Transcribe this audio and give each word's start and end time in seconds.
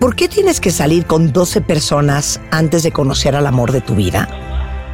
¿Por 0.00 0.14
qué 0.14 0.28
tienes 0.28 0.60
que 0.60 0.70
salir 0.70 1.06
con 1.06 1.32
12 1.32 1.62
personas 1.62 2.38
antes 2.50 2.82
de 2.82 2.92
conocer 2.92 3.34
al 3.34 3.46
amor 3.46 3.72
de 3.72 3.80
tu 3.80 3.94
vida? 3.94 4.28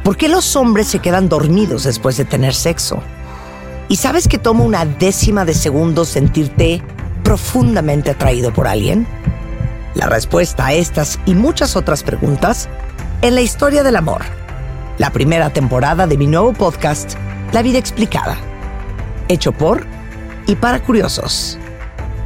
¿Por 0.03 0.15
qué 0.15 0.29
los 0.29 0.55
hombres 0.55 0.87
se 0.87 0.99
quedan 0.99 1.27
dormidos 1.27 1.83
después 1.83 2.15
de 2.15 2.23
tener 2.23 2.53
sexo? 2.53 3.03
¿Y 3.89 3.97
sabes 3.97 4.29
que 4.29 4.37
toma 4.37 4.63
una 4.63 4.85
décima 4.85 5.43
de 5.43 5.53
segundo 5.53 6.05
sentirte 6.05 6.81
profundamente 7.21 8.11
atraído 8.11 8.53
por 8.53 8.65
alguien? 8.65 9.05
La 9.93 10.07
respuesta 10.07 10.67
a 10.67 10.73
estas 10.73 11.19
y 11.25 11.35
muchas 11.35 11.75
otras 11.75 12.01
preguntas 12.01 12.69
en 13.21 13.35
la 13.35 13.41
historia 13.41 13.83
del 13.83 13.97
amor. 13.97 14.21
La 14.97 15.11
primera 15.11 15.49
temporada 15.51 16.07
de 16.07 16.17
mi 16.17 16.27
nuevo 16.27 16.53
podcast, 16.53 17.15
La 17.51 17.61
vida 17.61 17.77
explicada. 17.77 18.37
Hecho 19.27 19.51
por 19.51 19.85
y 20.47 20.55
para 20.55 20.81
curiosos. 20.81 21.57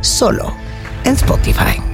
Solo 0.02 0.54
en 1.06 1.16
Spotify. 1.16 1.87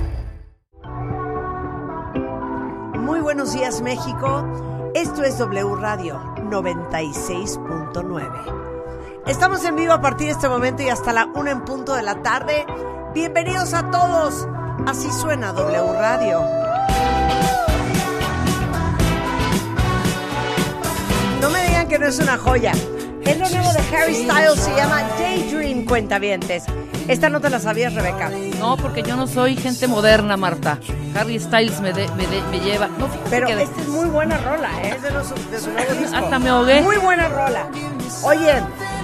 México. 3.83 4.91
Esto 4.95 5.23
es 5.23 5.37
W 5.37 5.75
Radio 5.75 6.19
96.9. 6.49 9.23
Estamos 9.27 9.63
en 9.65 9.75
vivo 9.75 9.93
a 9.93 10.01
partir 10.01 10.25
de 10.27 10.33
este 10.33 10.47
momento 10.47 10.83
y 10.83 10.89
hasta 10.89 11.11
la 11.11 11.25
una 11.35 11.51
en 11.51 11.65
punto 11.65 11.93
de 11.93 12.01
la 12.01 12.23
tarde. 12.23 12.65
Bienvenidos 13.13 13.73
a 13.73 13.91
todos. 13.91 14.47
Así 14.87 15.11
suena 15.11 15.51
W 15.51 15.93
Radio. 15.93 16.41
No 21.41 21.49
me 21.49 21.67
digan 21.67 21.89
que 21.89 21.99
no 21.99 22.07
es 22.07 22.19
una 22.19 22.37
joya. 22.37 22.71
Es 22.71 23.37
lo 23.37 23.49
nuevo 23.49 23.73
de 23.73 23.81
Harry 23.95 24.15
Styles, 24.15 24.59
se 24.59 24.73
llama 24.75 25.03
Daydream 25.19 25.83
Cuentavientes. 25.85 26.63
Esta 27.07 27.29
no 27.29 27.41
te 27.41 27.49
la 27.49 27.59
sabías, 27.59 27.93
Rebeca. 27.93 28.29
No, 28.59 28.77
porque 28.77 29.03
yo 29.03 29.15
no 29.15 29.27
soy 29.27 29.57
gente 29.57 29.87
moderna, 29.87 30.37
Marta. 30.37 30.79
Harry 31.19 31.39
Styles 31.39 31.79
me, 31.81 31.91
de- 31.93 32.07
me, 32.15 32.25
de- 32.27 32.41
me 32.49 32.59
lleva. 32.59 32.87
No, 32.97 33.07
Pero 33.29 33.47
que 33.47 33.61
esta 33.63 33.81
es 33.81 33.87
muy 33.89 34.07
buena 34.07 34.37
rola, 34.37 34.69
¿eh? 34.83 34.93
Es 34.95 35.01
de, 35.01 35.11
los- 35.11 35.51
de 35.51 35.59
su 35.59 35.71
nuevo 35.71 35.93
disco. 35.99 36.15
Hasta 36.15 36.39
me 36.39 36.49
ahogué. 36.49 36.81
Muy 36.81 36.97
buena 36.97 37.27
rola. 37.27 37.67
Oye, 38.23 38.53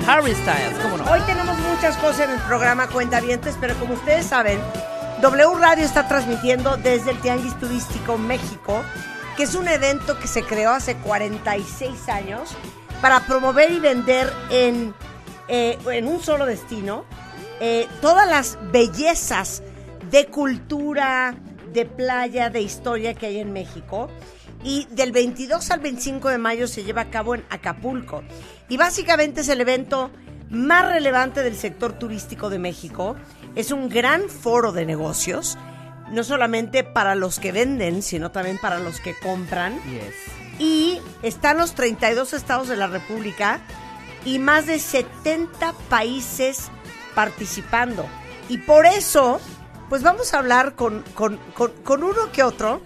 Harry 0.08 0.34
Styles, 0.34 0.78
¿cómo 0.82 0.98
no? 0.98 1.12
Hoy 1.12 1.20
tenemos 1.26 1.58
muchas 1.60 1.98
cosas 1.98 2.22
en 2.22 2.32
el 2.32 2.40
programa 2.42 2.88
Cuentavientes, 2.88 3.56
pero 3.60 3.76
como 3.76 3.96
ustedes 3.96 4.26
saben, 4.26 4.60
W 5.22 5.56
Radio 5.60 5.84
está 5.84 6.08
transmitiendo 6.08 6.78
desde 6.78 7.12
el 7.12 7.20
Tianguis 7.20 7.60
Turístico 7.60 8.18
México, 8.18 8.82
que 9.36 9.44
es 9.44 9.56
un 9.56 9.68
evento 9.68 10.18
que 10.20 10.28
se 10.30 10.44
creó 10.44 10.72
hace 10.72 10.96
46 10.96 12.08
años 12.08 12.56
para 13.02 13.20
promover 13.22 13.72
y 13.72 13.80
vender 13.80 14.32
en, 14.50 14.94
eh, 15.50 15.78
en 15.92 16.08
un 16.08 16.22
solo 16.24 16.46
destino 16.46 17.04
eh, 17.60 17.88
todas 18.02 18.28
las 18.30 18.58
bellezas 18.72 19.64
de 20.10 20.28
cultura, 20.28 21.36
de 21.74 21.86
playa, 21.86 22.50
de 22.50 22.62
historia 22.62 23.14
que 23.14 23.28
hay 23.28 23.40
en 23.40 23.54
México. 23.54 24.10
Y 24.64 24.88
del 24.92 25.12
22 25.12 25.72
al 25.72 25.80
25 25.80 26.30
de 26.30 26.38
mayo 26.38 26.68
se 26.68 26.84
lleva 26.84 27.02
a 27.02 27.10
cabo 27.10 27.36
en 27.36 27.46
Acapulco. 27.50 28.24
Y 28.68 28.78
básicamente 28.78 29.42
es 29.42 29.50
el 29.50 29.62
evento 29.62 30.12
más 30.50 30.86
relevante 30.86 31.44
del 31.44 31.56
sector 31.56 31.94
turístico 31.94 32.50
de 32.50 32.60
México. 32.60 33.16
Es 33.56 33.72
un 33.72 33.88
gran 33.88 34.30
foro 34.30 34.72
de 34.72 34.86
negocios, 34.86 35.58
no 36.12 36.24
solamente 36.24 36.84
para 36.84 37.16
los 37.16 37.40
que 37.40 37.52
venden, 37.52 38.02
sino 38.02 38.32
también 38.32 38.58
para 38.58 38.80
los 38.80 39.00
que 39.00 39.16
compran. 39.18 39.76
Yes. 39.84 40.60
Y 40.60 41.00
están 41.24 41.58
los 41.58 41.74
32 41.74 42.34
estados 42.34 42.68
de 42.68 42.76
la 42.76 42.88
República 42.88 43.62
y 44.26 44.40
más 44.40 44.66
de 44.66 44.80
70 44.80 45.74
países 45.90 46.70
participando. 47.24 48.06
Y 48.48 48.60
por 48.60 48.86
eso, 48.86 49.42
pues 49.90 50.04
vamos 50.04 50.34
a 50.34 50.38
hablar 50.40 50.76
con, 50.76 51.04
con, 51.14 51.36
con- 51.54 51.74
con 51.84 52.02
uno 52.02 52.32
que 52.32 52.44
otro 52.44 52.82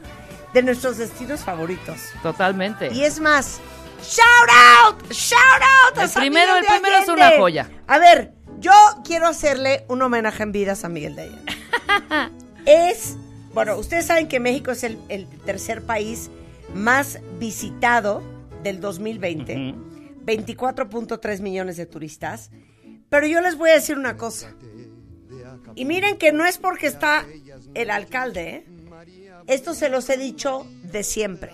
de 0.56 0.64
nuestros 0.64 0.98
destinos 0.98 1.42
favoritos. 1.42 1.98
Totalmente. 2.24 2.92
Y 2.92 3.04
es 3.04 3.20
más, 3.20 3.60
shout 4.02 4.50
out, 4.88 5.12
shout 5.12 5.40
out. 5.86 5.98
a 6.00 6.04
El 6.04 6.10
San 6.10 6.22
primero- 6.24 6.54
Miguel 6.56 6.58
el 6.58 6.62
de 6.64 6.80
primero 6.80 7.04
es 7.04 7.10
una 7.10 7.32
joya. 7.38 7.70
A 7.86 8.00
ver, 8.00 8.34
yo 8.58 8.72
quiero 9.06 9.28
hacerle 9.28 9.86
un 9.88 10.02
homenaje 10.02 10.42
en 10.42 10.52
vida 10.52 10.72
a 10.72 10.76
San 10.76 10.94
Miguel 10.94 11.16
de 11.16 11.22
Allende. 11.24 11.54
es, 12.66 13.16
bueno, 13.54 13.76
ustedes 13.78 14.08
saben 14.08 14.28
que 14.28 14.40
México 14.40 14.72
es 14.72 14.84
el, 14.84 14.98
el 15.10 15.28
tercer 15.46 15.84
país 15.84 16.32
más 16.74 17.20
visitado 17.40 18.24
del 18.64 18.82
2020. 18.82 19.76
24.3 20.26 21.42
millones 21.42 21.78
de 21.78 21.86
turistas. 21.86 22.50
Pero 23.14 23.28
yo 23.28 23.42
les 23.42 23.60
voy 23.60 23.70
a 23.70 23.76
decir 23.76 23.96
una 23.96 24.18
cosa. 24.18 24.56
Y 25.76 25.86
miren 25.86 26.18
que 26.18 26.32
no 26.32 26.48
es 26.48 26.58
porque 26.58 26.88
está 26.88 27.28
el 27.76 27.92
alcalde, 27.92 28.50
¿eh? 28.50 28.66
Esto 29.46 29.76
se 29.76 29.88
los 29.90 30.10
he 30.10 30.18
dicho 30.18 30.66
de 30.82 31.04
siempre. 31.04 31.52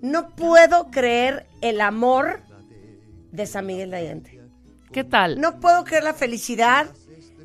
No 0.00 0.34
puedo 0.34 0.90
creer 0.90 1.48
el 1.60 1.82
amor 1.82 2.40
de 3.30 3.44
San 3.44 3.66
Miguel 3.66 3.90
de 3.90 3.96
Allende. 3.98 4.40
¿Qué 4.90 5.04
tal? 5.04 5.38
No 5.38 5.60
puedo 5.60 5.84
creer 5.84 6.04
la 6.04 6.14
felicidad. 6.14 6.86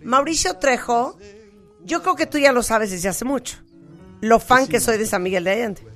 Mauricio 0.02 0.56
Trejo, 0.56 1.20
yo 1.84 2.04
creo 2.04 2.16
que 2.16 2.26
tú 2.26 2.38
ya 2.38 2.54
lo 2.54 2.64
sabes 2.64 2.90
desde 2.90 3.10
hace 3.10 3.26
mucho. 3.26 3.58
Lo 4.22 4.40
fan 4.40 4.68
que 4.68 4.80
soy 4.80 4.98
de 4.98 5.06
San 5.06 5.24
Miguel 5.24 5.44
de 5.44 5.52
Allende. 5.52 5.94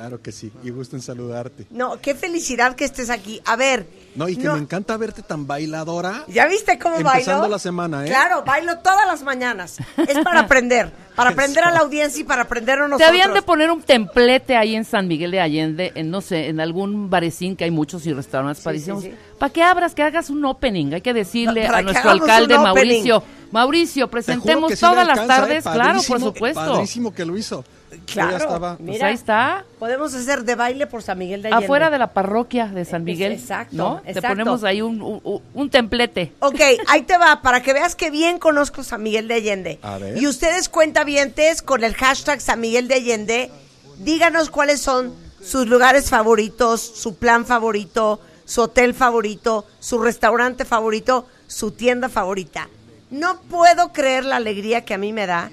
Claro 0.00 0.22
que 0.22 0.32
sí, 0.32 0.50
y 0.64 0.70
gusto 0.70 0.96
en 0.96 1.02
saludarte. 1.02 1.66
No, 1.68 2.00
qué 2.00 2.14
felicidad 2.14 2.74
que 2.74 2.86
estés 2.86 3.10
aquí. 3.10 3.38
A 3.44 3.54
ver. 3.56 3.86
No, 4.14 4.30
y 4.30 4.36
que 4.36 4.44
no- 4.44 4.54
me 4.54 4.60
encanta 4.60 4.96
verte 4.96 5.20
tan 5.22 5.46
bailadora. 5.46 6.24
¿Ya 6.26 6.46
viste 6.46 6.78
cómo 6.78 6.96
Empezando 6.96 7.40
bailo? 7.42 7.48
la 7.54 7.58
semana, 7.58 8.06
¿eh? 8.06 8.08
Claro, 8.08 8.42
bailo 8.42 8.78
todas 8.78 9.06
las 9.06 9.22
mañanas. 9.22 9.76
Es 10.08 10.18
para 10.24 10.40
aprender, 10.40 10.90
para 11.14 11.30
aprender 11.32 11.64
a 11.64 11.70
la 11.70 11.80
audiencia 11.80 12.18
y 12.22 12.24
para 12.24 12.42
aprender 12.42 12.78
a 12.78 12.84
Te 12.84 12.88
nosotros. 12.88 13.08
habían 13.10 13.34
de 13.34 13.42
poner 13.42 13.70
un 13.70 13.82
templete 13.82 14.56
ahí 14.56 14.74
en 14.74 14.86
San 14.86 15.06
Miguel 15.06 15.32
de 15.32 15.40
Allende, 15.42 15.92
en 15.94 16.10
no 16.10 16.22
sé, 16.22 16.48
en 16.48 16.60
algún 16.60 17.10
barecín 17.10 17.54
que 17.54 17.64
hay 17.64 17.70
muchos 17.70 18.06
y 18.06 18.14
restaurantes 18.14 18.64
parisísimos. 18.64 19.02
sí, 19.02 19.10
sí. 19.10 19.16
Para 19.38 19.52
que 19.52 19.62
abras, 19.62 19.94
que 19.94 20.02
hagas 20.02 20.30
un 20.30 20.42
opening. 20.46 20.94
Hay 20.94 21.02
que 21.02 21.12
decirle 21.12 21.66
Para 21.66 21.78
a 21.78 21.82
nuestro 21.82 22.10
alcalde. 22.10 22.56
Mauricio. 22.56 23.22
Mauricio, 23.52 24.06
Te 24.06 24.12
presentemos 24.12 24.78
todas 24.80 25.06
las 25.06 25.18
¿eh? 25.18 25.26
tardes, 25.26 25.64
claro, 25.64 26.00
por 26.08 26.20
supuesto. 26.20 26.58
Padrísimo 26.72 27.12
que 27.12 27.26
lo 27.26 27.36
hizo. 27.36 27.62
Claro, 28.06 28.58
Pues 28.58 28.80
mira, 28.80 29.08
ahí 29.08 29.14
está. 29.14 29.64
Podemos 29.78 30.14
hacer 30.14 30.44
de 30.44 30.54
baile 30.54 30.86
por 30.86 31.02
San 31.02 31.18
Miguel 31.18 31.42
de 31.42 31.48
Allende. 31.48 31.64
Afuera 31.64 31.90
de 31.90 31.98
la 31.98 32.12
parroquia 32.12 32.66
de 32.66 32.84
San 32.84 33.02
Es- 33.02 33.04
Miguel. 33.04 33.32
exacto, 33.32 33.76
¿no? 33.76 34.02
Ponemos 34.22 34.64
ahí 34.64 34.80
un, 34.82 35.00
un- 35.02 35.42
un 35.54 35.70
templete. 35.70 36.32
Ok, 36.40 36.60
ahí 36.88 37.02
te 37.02 37.18
va, 37.18 37.42
para 37.42 37.62
que 37.62 37.72
veas 37.72 37.94
que 37.94 38.10
bien 38.10 38.38
conozco 38.38 38.82
San 38.82 39.02
Miguel 39.02 39.28
de 39.28 39.34
Allende. 39.34 39.78
A 39.82 39.98
ver. 39.98 40.16
Y 40.20 40.26
ustedes 40.26 40.68
cuentavientes 40.68 41.62
con 41.62 41.82
el 41.84 41.94
hashtag 41.94 42.40
San 42.40 42.60
Miguel 42.60 42.88
de 42.88 42.94
Allende, 42.94 43.50
díganos 43.98 44.50
cuáles 44.50 44.80
son 44.80 45.14
sus 45.42 45.66
lugares 45.66 46.10
favoritos, 46.10 46.80
su 46.80 47.16
plan 47.16 47.46
favorito, 47.46 48.20
su 48.44 48.62
hotel 48.62 48.94
favorito, 48.94 49.64
su 49.78 49.98
restaurante 50.00 50.64
favorito, 50.64 51.26
su 51.46 51.70
tienda 51.70 52.08
favorita. 52.08 52.68
No 53.10 53.40
puedo 53.42 53.92
creer 53.92 54.24
la 54.24 54.36
alegría 54.36 54.84
que 54.84 54.94
a 54.94 54.98
mí 54.98 55.12
me 55.12 55.26
da 55.26 55.50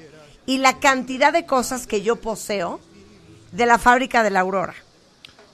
y 0.47 0.58
la 0.58 0.80
cantidad 0.80 1.31
de 1.31 1.46
cosas 1.46 1.85
que 1.85 2.02
yo 2.02 2.16
poseo 2.16 2.80
de 3.52 3.66
la 3.68 3.78
fábrica 3.78 4.24
de 4.24 4.31
la 4.31 4.40
Aurora. 4.40 4.74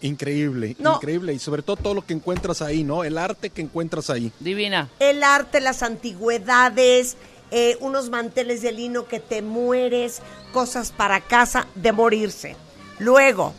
Increíble, 0.01 0.75
No. 0.79 0.95
increíble. 0.95 1.33
Y 1.33 1.39
sobre 1.39 1.61
todo 1.61 1.77
todo 1.77 1.93
lo 1.93 2.05
que 2.05 2.13
encuentras 2.13 2.61
ahí, 2.61 2.83
¿no? 2.83 3.03
El 3.03 3.17
arte 3.17 3.49
que 3.49 3.61
encuentras 3.61 4.09
ahí. 4.09 4.31
Divina. 4.39 4.89
el 4.99 5.23
arte, 5.23 5.59
las 5.61 5.81
antigüedades, 5.83 7.15
eh, 7.51 7.77
unos 7.81 8.09
manteles 8.09 8.61
de 8.61 8.71
lino 8.71 9.07
que 9.07 9.19
te 9.19 9.41
mueres, 9.41 10.21
cosas 10.51 10.91
para 10.91 11.21
casa 11.21 11.67
de 11.75 11.91
morirse. 11.91 12.55
Luego, 12.99 13.53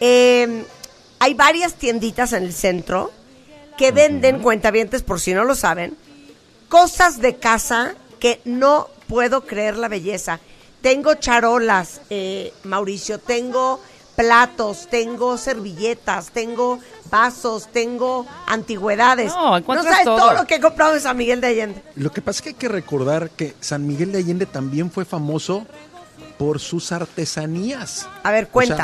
eh, 0.00 0.64
hay 1.18 1.34
varias 1.34 1.74
tienditas 1.74 2.32
en 2.32 2.44
el 2.44 2.52
centro 2.52 3.10
que 3.76 3.92
venden 3.92 4.40
cuentavientes, 4.40 5.02
por 5.02 5.20
si 5.20 5.34
no 5.34 5.44
lo 5.44 5.54
saben, 5.54 5.96
cosas 6.68 7.20
de 7.20 7.36
casa 7.36 7.94
que 8.18 8.40
no 8.44 8.88
puedo 9.08 9.44
creer 9.44 9.76
la 9.76 9.88
belleza. 9.88 10.40
Tengo 10.82 11.14
charolas, 11.14 12.00
eh, 12.10 12.52
Mauricio, 12.64 13.18
tengo 13.18 13.80
platos, 14.16 14.88
tengo 14.90 15.38
servilletas, 15.38 16.30
tengo 16.30 16.78
vasos, 17.10 17.68
tengo 17.72 18.26
antigüedades. 18.46 19.32
No, 19.32 19.56
encuentras 19.56 19.90
sabes 19.90 20.04
todo. 20.04 20.16
todo 20.18 20.34
lo 20.34 20.46
que 20.46 20.56
he 20.56 20.60
comprado 20.60 20.94
en 20.94 21.00
San 21.00 21.16
Miguel 21.16 21.40
de 21.40 21.46
Allende. 21.46 21.82
Lo 21.94 22.10
que 22.12 22.20
pasa 22.20 22.38
es 22.38 22.42
que 22.42 22.48
hay 22.50 22.54
que 22.56 22.68
recordar 22.68 23.30
que 23.30 23.54
San 23.60 23.86
Miguel 23.86 24.12
de 24.12 24.18
Allende 24.18 24.46
también 24.46 24.90
fue 24.90 25.04
famoso 25.04 25.66
por 26.36 26.60
sus 26.60 26.92
artesanías. 26.92 28.08
A 28.22 28.32
ver, 28.32 28.48
cuenta. 28.48 28.74
O 28.74 28.76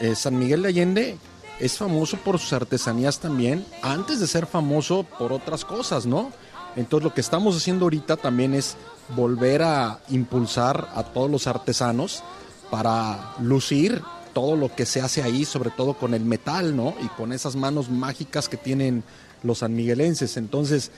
sea, 0.00 0.10
eh, 0.10 0.14
San 0.14 0.38
Miguel 0.38 0.62
de 0.62 0.68
Allende 0.68 1.18
es 1.58 1.78
famoso 1.78 2.16
por 2.18 2.38
sus 2.38 2.52
artesanías 2.52 3.18
también, 3.18 3.66
antes 3.82 4.20
de 4.20 4.26
ser 4.26 4.46
famoso 4.46 5.04
por 5.18 5.32
otras 5.32 5.64
cosas, 5.64 6.06
¿no? 6.06 6.32
Entonces 6.76 7.04
lo 7.04 7.14
que 7.14 7.20
estamos 7.20 7.56
haciendo 7.56 7.84
ahorita 7.84 8.16
también 8.16 8.54
es 8.54 8.76
volver 9.10 9.62
a 9.62 10.00
impulsar 10.08 10.88
a 10.94 11.04
todos 11.04 11.30
los 11.30 11.46
artesanos 11.46 12.22
para 12.70 13.34
lucir 13.40 14.02
todo 14.32 14.56
lo 14.56 14.74
que 14.74 14.86
se 14.86 15.00
hace 15.00 15.22
ahí, 15.22 15.44
sobre 15.44 15.70
todo 15.70 15.94
con 15.94 16.14
el 16.14 16.24
metal, 16.24 16.76
¿no? 16.76 16.94
Y 17.02 17.08
con 17.08 17.32
esas 17.32 17.56
manos 17.56 17.90
mágicas 17.90 18.48
que 18.48 18.56
tienen 18.56 19.04
los 19.42 19.58
sanmiguelenses. 19.58 20.36
Entonces, 20.36 20.90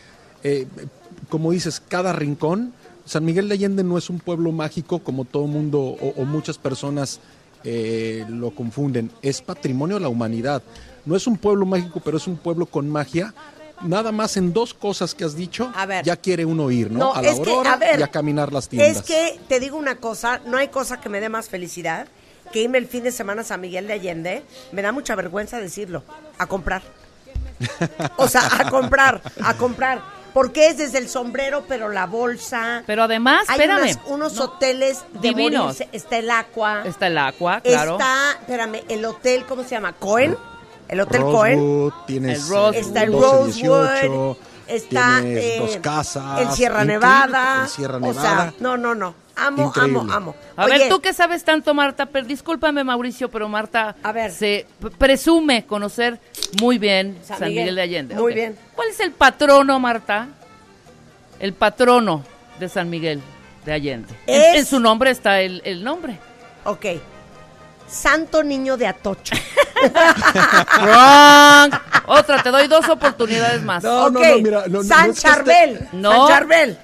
eh, 0.43 0.67
como 1.29 1.51
dices, 1.51 1.83
cada 1.87 2.13
rincón 2.13 2.73
San 3.07 3.25
Miguel 3.25 3.49
de 3.49 3.55
Allende 3.55 3.85
no 3.85 3.97
es 3.97 4.11
un 4.11 4.19
pueblo 4.19 4.51
mágico 4.51 4.99
como 4.99 5.25
todo 5.25 5.47
mundo 5.47 5.79
o, 5.81 6.25
muchas 6.25 6.59
personas 6.59 7.21
eh, 7.63 8.27
lo 8.29 8.51
confunden. 8.51 9.13
Es 9.23 9.41
patrimonio 9.41 9.97
de 9.97 10.03
la 10.03 10.09
humanidad. 10.09 10.61
No 11.05 11.15
es 11.15 11.29
un 11.29 11.37
pueblo 11.37 11.65
mágico, 11.67 12.01
pero 12.05 12.17
es 12.17 12.27
un 12.27 12.37
pueblo 12.37 12.67
con 12.67 12.91
magia. 12.91 13.33
Nada 13.83 14.11
más 14.13 14.37
en 14.37 14.53
dos 14.53 14.73
cosas 14.75 15.15
que 15.15 15.25
has 15.25 15.37
dicho, 15.37 15.71
A 15.77 15.85
ver. 15.87 16.05
ya 16.05 16.17
quiere 16.17 16.45
uno 16.45 16.71
ir, 16.71 16.91
¿no? 16.91 16.99
No, 16.99 17.15
a 17.15 17.21
la 17.23 17.29
es 17.31 17.41
que, 17.41 17.51
aurora 17.51 17.75
a 17.75 17.77
ver, 17.77 18.01
y 18.01 18.03
a 18.03 18.09
caminar 18.09 18.53
las 18.53 18.69
tiendas. 18.69 18.97
Es 18.97 19.03
que 19.03 19.39
te 19.49 19.61
digo 19.61 19.77
una 19.77 19.97
cosa, 19.97 20.41
no 20.47 20.57
hay 20.57 20.69
cosa 20.69 21.01
que 21.01 21.09
me 21.09 21.21
dé 21.21 21.29
más 21.29 21.49
felicidad 21.49 22.09
que 22.53 22.61
irme 22.61 22.79
el 22.79 22.87
fin 22.87 23.03
de 23.05 23.13
semana 23.13 23.43
a 23.43 23.45
San 23.45 23.61
Miguel 23.61 23.87
de 23.87 23.93
Allende. 23.95 24.43
Me 24.73 24.81
da 24.83 24.93
mucha 24.93 25.15
vergüenza 25.15 25.59
decirlo, 25.61 26.03
a 26.39 26.47
comprar. 26.47 26.83
O 28.17 28.29
sea, 28.29 28.43
a 28.61 28.71
comprar, 28.71 29.21
a 29.43 29.55
comprar. 29.55 30.01
Porque 30.33 30.69
es 30.69 30.77
desde 30.77 30.99
el 30.99 31.09
sombrero, 31.09 31.65
pero 31.67 31.89
la 31.89 32.05
bolsa. 32.07 32.83
Pero 32.87 33.05
además, 33.05 33.45
Hay 33.49 33.55
espérame. 33.59 33.83
unas- 33.83 33.99
unos 34.07 34.35
No, 34.35 34.45
hoteles 34.45 35.05
de 35.15 35.21
divinos. 35.29 35.63
morirse. 35.65 35.89
Está 35.93 36.19
el 36.19 36.31
Aqua. 36.31 36.83
Está 36.85 37.07
el 37.07 37.17
agua, 37.17 37.61
claro. 37.63 37.93
Está, 37.93 38.33
espérame, 38.41 38.85
el 38.89 39.05
hotel, 39.07 39.47
¿cómo 39.47 39.63
se 39.65 39.71
llama? 39.71 39.95
¿Cohen? 39.95 40.37
El 40.89 41.01
Hotel 41.01 41.23
Cohen. 41.23 41.59
Rosewood, 41.59 41.93
tienes 42.07 42.39
El 42.45 42.49
Rosewood. 42.49 42.75
Está 42.77 43.03
el 43.03 43.11
12, 43.13 43.37
Rosewood. 43.67 43.89
18, 43.93 44.39
Está 44.69 45.21
tienes 45.21 45.45
eh, 45.45 45.57
dos 45.61 45.77
casas. 45.79 46.41
el 46.41 46.51
Sierra 46.51 46.85
Nevada. 46.85 47.63
El 47.63 47.69
Sierra 47.69 47.97
O 47.97 48.01
Nevada. 48.01 48.21
sea, 48.51 48.55
no, 48.61 48.77
no, 48.77 48.95
no. 48.95 49.15
Amo, 49.39 49.67
Increíble. 49.67 49.99
amo, 50.01 50.13
amo. 50.13 50.35
A 50.57 50.65
Oye, 50.65 50.79
ver, 50.79 50.89
tú 50.89 51.01
que 51.01 51.13
sabes 51.13 51.45
tanto, 51.45 51.75
Marta, 51.75 52.07
pero 52.07 52.27
discúlpame, 52.27 52.83
Mauricio, 52.85 53.29
pero 53.31 53.49
Marta 53.51 53.95
A 54.03 54.11
ver. 54.11 54.33
se 54.33 54.67
presume 54.97 55.67
conocer 55.67 56.19
muy 56.61 56.79
bien 56.79 57.19
San 57.23 57.39
San, 57.41 57.49
Miguel. 57.49 57.65
Miguel. 57.65 57.75
de 57.77 57.83
Allende. 57.83 58.15
Muy 58.15 58.33
bien. 58.33 58.57
¿Cuál 58.75 58.89
es 58.89 58.99
el 59.01 59.13
patrono, 59.13 59.79
Marta? 59.79 60.29
El 61.39 61.53
patrono 61.53 62.25
de 62.59 62.69
San 62.71 62.89
Miguel 62.89 63.21
de 63.67 63.73
Allende. 63.75 64.15
En- 64.27 64.41
Es- 64.41 64.57
En, 64.61 64.67
su 64.67 64.81
nombre 64.81 65.11
está 65.11 65.41
el, 65.43 65.61
el 65.67 65.85
nombre. 65.85 66.19
Ok. 66.65 66.87
Santo 67.89 68.43
Niño 68.43 68.77
de 68.77 68.87
Atocha. 68.87 69.37
Wrong. 70.83 71.73
Otra, 72.07 72.43
te 72.43 72.51
doy 72.51 72.67
dos 72.69 72.89
oportunidades 72.89 73.63
más. 73.63 73.83
No, 73.83 74.11
no, 74.11 74.21
no, 74.21 74.39
mira, 74.39 74.65
no, 74.69 74.83
San 74.83 75.07
no 75.09 75.13
es 75.13 75.17
que 75.21 75.29
Charbel. 75.29 75.89
No. 75.93 76.11
San 76.13 76.29
Charbel. 76.29 76.79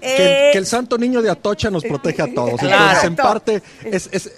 Que, 0.00 0.48
Eh, 0.48 0.50
que 0.52 0.58
el 0.58 0.66
santo 0.66 0.96
niño 0.96 1.20
de 1.20 1.28
Atocha 1.30 1.70
nos 1.70 1.84
protege 1.84 2.22
a 2.22 2.34
todos. 2.34 2.58
Claro. 2.60 2.76
Entonces, 2.84 3.04
en 3.04 3.16
parte, 3.16 3.62
es, 3.84 4.08
es- 4.12 4.26
eh, 4.26 4.32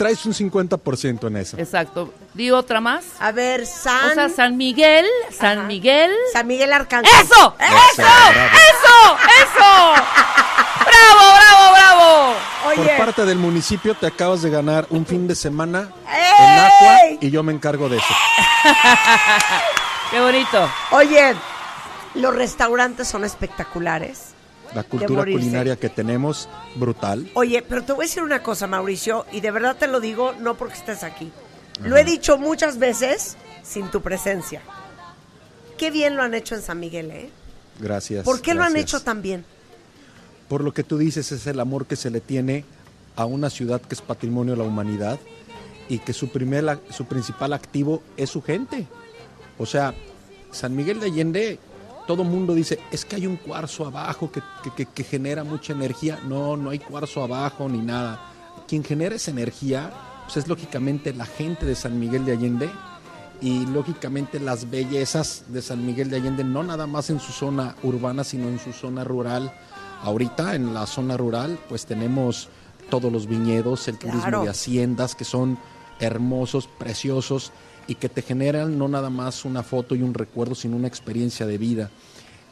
traes 0.00 0.24
un 0.24 0.32
50% 0.32 1.26
en 1.26 1.36
eso. 1.36 1.58
Exacto. 1.58 2.14
Di 2.32 2.50
otra 2.50 2.80
más. 2.80 3.04
a 3.18 3.32
ver, 3.32 3.66
San, 3.66 4.12
O 4.12 4.14
sea, 4.14 4.28
San 4.30 4.56
Miguel, 4.56 5.04
San 5.30 5.58
Ajá. 5.58 5.66
Miguel. 5.66 6.10
San 6.32 6.46
Miguel 6.46 6.72
Arcángel. 6.72 7.12
¡Eso! 7.20 7.54
¡Eso! 7.58 8.02
bravo. 8.02 8.30
¡Eso! 8.54 9.18
¡Eso! 9.42 9.94
¡Bravo, 10.86 11.34
bravo, 11.36 11.72
bravo! 11.74 12.34
Por 12.76 12.96
parte 12.96 13.26
del 13.26 13.36
municipio 13.36 13.94
te 13.94 14.06
acabas 14.06 14.40
de 14.40 14.48
ganar 14.48 14.86
un 14.88 15.04
fin 15.04 15.28
de 15.28 15.34
semana 15.34 15.90
¡Ey! 16.08 16.46
en 16.46 16.58
Aqua 16.60 17.18
y 17.20 17.30
yo 17.30 17.42
me 17.42 17.52
encargo 17.52 17.90
de 17.90 17.98
eso. 17.98 18.14
¡Qué 20.10 20.18
bonito! 20.20 20.70
oye, 20.92 21.34
los 22.14 22.34
restaurantes 22.34 23.06
son 23.06 23.24
espectaculares. 23.24 24.30
La 24.74 24.84
cultura 24.84 25.22
culinaria 25.22 25.76
que 25.76 25.88
tenemos, 25.88 26.48
brutal. 26.76 27.28
Oye, 27.34 27.62
pero 27.62 27.82
te 27.82 27.92
voy 27.92 28.04
a 28.04 28.08
decir 28.08 28.22
una 28.22 28.42
cosa, 28.42 28.66
Mauricio, 28.66 29.26
y 29.32 29.40
de 29.40 29.50
verdad 29.50 29.76
te 29.76 29.88
lo 29.88 30.00
digo 30.00 30.32
no 30.40 30.56
porque 30.56 30.74
estés 30.74 31.02
aquí. 31.02 31.30
Lo 31.82 31.96
he 31.96 32.04
dicho 32.04 32.38
muchas 32.38 32.78
veces 32.78 33.36
sin 33.62 33.90
tu 33.90 34.00
presencia. 34.02 34.60
Qué 35.78 35.90
bien 35.90 36.16
lo 36.16 36.22
han 36.22 36.34
hecho 36.34 36.54
en 36.54 36.62
San 36.62 36.78
Miguel, 36.78 37.10
¿eh? 37.10 37.30
Gracias. 37.80 38.24
¿Por 38.24 38.42
qué 38.42 38.54
lo 38.54 38.62
han 38.62 38.72
gracias. 38.72 38.94
hecho 38.94 39.04
tan 39.04 39.22
bien? 39.22 39.44
Por 40.48 40.62
lo 40.62 40.74
que 40.74 40.84
tú 40.84 40.98
dices, 40.98 41.32
es 41.32 41.46
el 41.46 41.58
amor 41.58 41.86
que 41.86 41.96
se 41.96 42.10
le 42.10 42.20
tiene 42.20 42.64
a 43.16 43.24
una 43.24 43.50
ciudad 43.50 43.80
que 43.80 43.94
es 43.94 44.02
patrimonio 44.02 44.52
de 44.54 44.58
la 44.58 44.64
humanidad 44.64 45.18
y 45.88 45.98
que 45.98 46.12
su, 46.12 46.28
primer, 46.28 46.78
su 46.90 47.06
principal 47.06 47.52
activo 47.52 48.02
es 48.16 48.30
su 48.30 48.42
gente. 48.42 48.86
O 49.58 49.66
sea, 49.66 49.94
San 50.50 50.76
Miguel 50.76 51.00
de 51.00 51.06
Allende, 51.06 51.58
todo 52.10 52.24
mundo 52.24 52.54
dice, 52.56 52.80
es 52.90 53.04
que 53.04 53.14
hay 53.14 53.26
un 53.28 53.36
cuarzo 53.36 53.86
abajo 53.86 54.32
que, 54.32 54.42
que- 54.64 54.72
que- 54.74 54.86
que 54.86 55.04
genera 55.04 55.44
mucha 55.44 55.72
energía. 55.74 56.18
No, 56.26 56.56
no 56.56 56.70
hay 56.70 56.80
cuarzo 56.80 57.22
abajo 57.22 57.68
ni 57.68 57.78
nada. 57.78 58.20
Quien 58.66 58.82
genera 58.82 59.14
esa 59.14 59.30
energía, 59.30 59.92
pues 60.24 60.36
es 60.38 60.48
lógicamente 60.48 61.12
la 61.14 61.24
gente 61.24 61.64
de 61.66 61.76
San 61.76 62.00
Miguel 62.00 62.24
de 62.24 62.32
Allende 62.32 62.68
y 63.40 63.64
lógicamente 63.66 64.40
las 64.40 64.68
bellezas 64.68 65.44
de 65.46 65.62
San 65.62 65.86
Miguel 65.86 66.10
de 66.10 66.16
Allende, 66.16 66.42
no 66.42 66.64
nada 66.64 66.88
más 66.88 67.10
en 67.10 67.20
su 67.20 67.30
zona 67.30 67.76
urbana, 67.84 68.24
sino 68.24 68.48
en 68.48 68.58
su 68.58 68.72
zona 68.72 69.04
rural. 69.04 69.52
Ahorita 70.02 70.56
en 70.56 70.74
la 70.74 70.86
zona 70.86 71.16
rural, 71.16 71.60
pues 71.68 71.86
tenemos 71.86 72.48
todos 72.90 73.12
los 73.12 73.28
viñedos, 73.28 73.86
el 73.86 73.98
turismo 73.98 74.20
Claro. 74.22 74.42
de 74.42 74.48
haciendas 74.50 75.14
que 75.14 75.24
son 75.24 75.58
hermosos, 76.00 76.66
preciosos 76.66 77.52
y 77.90 77.96
que 77.96 78.08
te 78.08 78.22
generan 78.22 78.78
no 78.78 78.86
nada 78.86 79.10
más 79.10 79.44
una 79.44 79.64
foto 79.64 79.96
y 79.96 80.02
un 80.02 80.14
recuerdo, 80.14 80.54
sino 80.54 80.76
una 80.76 80.86
experiencia 80.86 81.44
de 81.44 81.58
vida. 81.58 81.90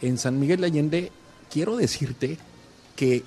En 0.03 0.19
San 0.19 0.39
Miguel 0.41 0.61
de 0.63 0.67
Allende, 0.67 1.13
quiero 1.51 1.77
decirte 1.77 2.37
que 2.97 3.23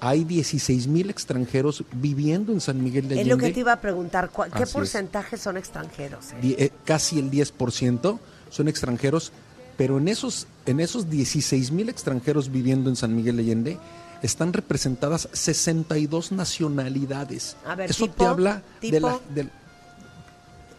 hay 0.00 0.22
16 0.22 0.86
mil 0.86 1.10
extranjeros 1.10 1.82
viviendo 1.92 2.52
en 2.52 2.60
San 2.60 2.82
Miguel 2.82 3.08
de 3.08 3.14
Es 3.16 3.20
Allende. 3.22 3.34
lo 3.42 3.48
que 3.48 3.52
te 3.52 3.60
iba 3.60 3.72
a 3.72 3.80
preguntar. 3.80 4.30
¿cuál- 4.30 4.50
¿Qué 4.50 4.58
Así 4.62 4.64
es. 4.64 4.72
porcentaje 4.72 5.36
son 5.36 5.56
extranjeros? 5.56 6.26
eh? 6.40 6.54
Eh, 6.58 6.70
casi 6.84 7.18
el 7.18 7.30
10% 7.30 8.20
son 8.50 8.68
extranjeros, 8.68 9.32
pero 9.76 9.98
en 9.98 10.06
esos, 10.06 10.46
en 10.66 10.78
esos 10.78 11.10
16 11.10 11.72
mil 11.72 11.88
extranjeros 11.88 12.52
viviendo 12.52 12.90
en 12.90 12.96
San 12.96 13.16
Miguel 13.16 13.36
de 13.38 13.42
Allende 13.42 13.78
están 14.22 14.52
representadas 14.52 15.28
62 15.32 16.30
nacionalidades. 16.32 17.56
A 17.66 17.74
ver, 17.74 17.90
Eso 17.90 18.04
tipo, 18.06 18.22
te 18.22 18.26
habla 18.26 18.62
de 18.80 19.00
la, 19.00 19.20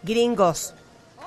Gringos. 0.05 0.73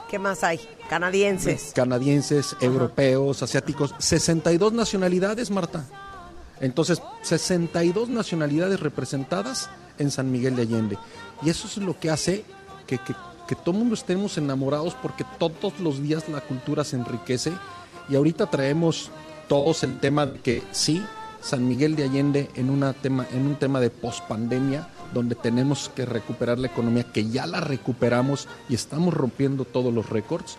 ¿Qué 0.09 0.19
más 0.19 0.45
hay? 0.45 0.61
Canadienses. 0.89 1.73
canadienses, 1.75 2.57
europeos, 2.61 3.43
asiáticos, 3.43 3.95
62 3.99 4.73
nacionalidades, 4.73 5.51
Marta. 5.51 5.85
Entonces, 6.61 7.03
62 7.23 8.09
nacionalidades 8.09 8.81
representadas 8.81 9.69
en 9.99 10.11
San 10.11 10.31
Miguel 10.31 10.57
de 10.57 10.63
Allende. 10.63 10.99
Y 11.43 11.51
eso 11.51 11.67
es 11.67 11.77
lo 11.77 11.99
que 11.99 12.11
hace 12.11 12.45
que, 12.87 12.99
que, 12.99 13.15
que 13.47 13.55
todo 13.55 13.73
el 13.73 13.79
mundo 13.79 13.95
estemos 13.95 14.39
enamorados 14.39 14.95
porque 14.95 15.25
todos 15.39 15.79
los 15.81 16.03
días 16.03 16.29
la 16.29 16.41
cultura 16.41 16.85
se 16.85 16.97
enriquece. 16.97 17.53
Y 18.09 18.17
ahorita 18.17 18.47
traemos 18.47 19.11
todos 19.49 19.83
el 19.83 19.99
tema 20.01 20.27
de 20.27 20.41
que 20.41 20.63
sí, 20.73 21.05
San 21.41 21.69
Miguel 21.69 21.97
de 21.97 22.05
Allende 22.05 22.51
en, 22.55 22.71
una 22.71 22.93
tema, 22.93 23.27
en 23.33 23.47
un 23.47 23.57
tema 23.57 23.81
de 23.81 23.91
pospandemia, 23.91 24.89
donde 25.15 25.35
tenemos 25.35 25.91
que 25.95 26.05
recuperar 26.05 26.59
la 26.59 26.69
economía, 26.69 27.05
que 27.05 27.29
ya 27.29 27.47
la 27.47 27.61
recuperamos 27.61 28.49
y 28.69 28.75
estamos 28.75 29.15
rompiendo 29.15 29.65
todos 29.65 29.93
los 29.93 30.11
récords, 30.11 30.57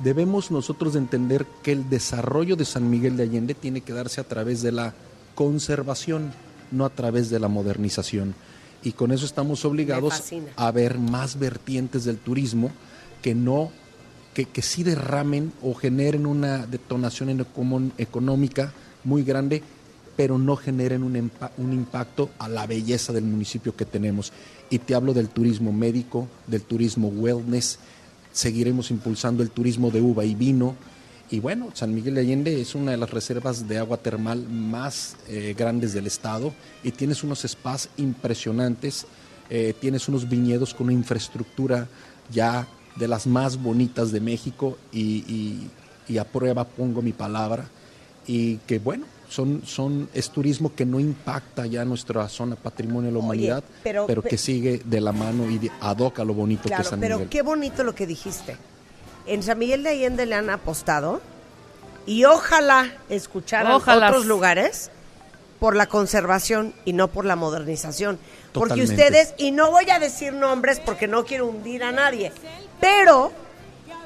debemos 0.00 0.50
nosotros 0.50 0.94
de 0.94 1.00
entender 1.00 1.46
que 1.62 1.72
el 1.72 1.88
desarrollo 1.88 2.56
de 2.56 2.64
San 2.64 2.90
Miguel 2.90 3.16
de 3.16 3.24
Allende 3.24 3.54
tiene 3.54 3.80
que 3.80 3.92
darse 3.92 4.20
a 4.20 4.24
través 4.24 4.62
de 4.62 4.72
la 4.72 4.94
conservación, 5.34 6.32
no 6.70 6.84
a 6.84 6.90
través 6.90 7.30
de 7.30 7.40
la 7.40 7.48
modernización. 7.48 8.34
Y 8.82 8.92
con 8.92 9.12
eso 9.12 9.24
estamos 9.24 9.64
obligados 9.64 10.22
a 10.56 10.70
ver 10.70 10.98
más 10.98 11.38
vertientes 11.38 12.04
del 12.04 12.18
turismo 12.18 12.70
que 13.22 13.34
no 13.34 13.70
que, 14.34 14.44
que 14.46 14.62
sí 14.62 14.82
derramen 14.82 15.52
o 15.62 15.74
generen 15.74 16.26
una 16.26 16.66
detonación 16.66 17.30
en 17.30 17.46
económica 17.96 18.72
muy 19.04 19.22
grande, 19.22 19.62
pero 20.16 20.38
no 20.38 20.56
generen 20.56 21.02
un, 21.02 21.16
impacto 21.72 22.30
a 22.38 22.48
la 22.48 22.66
belleza 22.66 23.12
del 23.12 23.24
municipio 23.24 23.74
que 23.74 23.84
tenemos. 23.84 24.32
Y 24.70 24.78
te 24.78 24.94
hablo 24.94 25.12
del 25.14 25.28
turismo 25.28 25.72
médico, 25.72 26.28
del 26.46 26.62
turismo 26.62 27.08
wellness, 27.08 27.78
seguiremos 28.32 28.90
impulsando 28.90 29.42
el 29.42 29.50
turismo 29.50 29.90
de 29.90 30.00
uva 30.00 30.24
y 30.24 30.34
vino. 30.34 30.74
Y 31.30 31.40
bueno, 31.40 31.70
San 31.74 31.94
Miguel 31.94 32.14
de 32.14 32.20
Allende 32.20 32.60
es 32.60 32.74
una 32.74 32.90
de 32.92 32.96
las 32.96 33.10
reservas 33.10 33.66
de 33.66 33.78
agua 33.78 33.96
termal 33.96 34.46
más 34.48 35.16
eh, 35.28 35.54
grandes 35.56 35.92
del 35.92 36.06
estado. 36.06 36.52
Y 36.82 36.90
tienes 36.92 37.24
unos 37.24 37.42
spas 37.42 37.88
impresionantes, 37.96 39.06
eh, 39.50 39.74
tienes 39.80 40.08
unos 40.08 40.28
viñedos 40.28 40.74
con 40.74 40.84
una 40.86 40.92
infraestructura 40.94 41.88
ya 42.30 42.66
de 42.96 43.08
las 43.08 43.26
más 43.26 43.60
bonitas 43.60 44.12
de 44.12 44.20
México. 44.20 44.78
Y, 44.92 45.00
y- 45.28 45.70
y 46.06 46.18
a 46.18 46.24
prueba 46.24 46.64
pongo 46.64 47.00
mi 47.00 47.12
palabra. 47.12 47.66
Y 48.26 48.56
que 48.66 48.78
bueno, 48.78 49.06
son, 49.28 49.62
son, 49.66 50.08
es 50.14 50.30
turismo 50.30 50.74
que 50.74 50.84
no 50.84 51.00
impacta 51.00 51.66
ya 51.66 51.84
nuestra 51.84 52.28
zona 52.28 52.56
patrimonio 52.56 53.08
de 53.08 53.12
la 53.12 53.18
Oye, 53.18 53.24
humanidad, 53.26 53.64
pero- 53.82 54.06
pero, 54.06 54.22
pe- 54.22 54.28
que 54.30 54.38
sigue 54.38 54.80
de 54.84 55.00
la 55.00 55.12
mano 55.12 55.50
y 55.50 55.58
de, 55.58 55.70
ad 55.80 55.98
hoc 55.98 56.20
a 56.20 56.24
lo 56.24 56.34
bonito 56.34 56.62
que 56.64 56.68
Claro, 56.68 56.82
es 56.82 56.88
San 56.88 57.00
pero 57.00 57.16
Miguel. 57.16 57.28
qué 57.30 57.42
bonito 57.42 57.82
lo 57.84 57.94
que 57.94 58.06
dijiste. 58.06 58.56
En 59.26 59.42
San 59.42 59.58
Miguel 59.58 59.82
de 59.82 59.90
Allende 59.90 60.26
le 60.26 60.34
han 60.34 60.50
apostado 60.50 61.20
y 62.06 62.24
ojalá 62.24 62.92
escuchar 63.08 63.66
Ojalá. 63.70 64.08
otros 64.10 64.26
lugares 64.26 64.90
por 65.58 65.74
la 65.76 65.86
conservación 65.86 66.74
y 66.84 66.92
no 66.92 67.08
por 67.08 67.24
la 67.24 67.36
modernización. 67.36 68.18
Porque 68.52 68.82
ustedes, 68.82 69.34
y 69.38 69.50
no 69.50 69.70
voy 69.70 69.88
a 69.90 69.98
decir 69.98 70.32
nombres 70.34 70.78
porque 70.78 71.08
no 71.08 71.24
quiero 71.24 71.46
hundir 71.46 71.82
a 71.82 71.90
nadie, 71.92 72.30
pero 72.80 73.32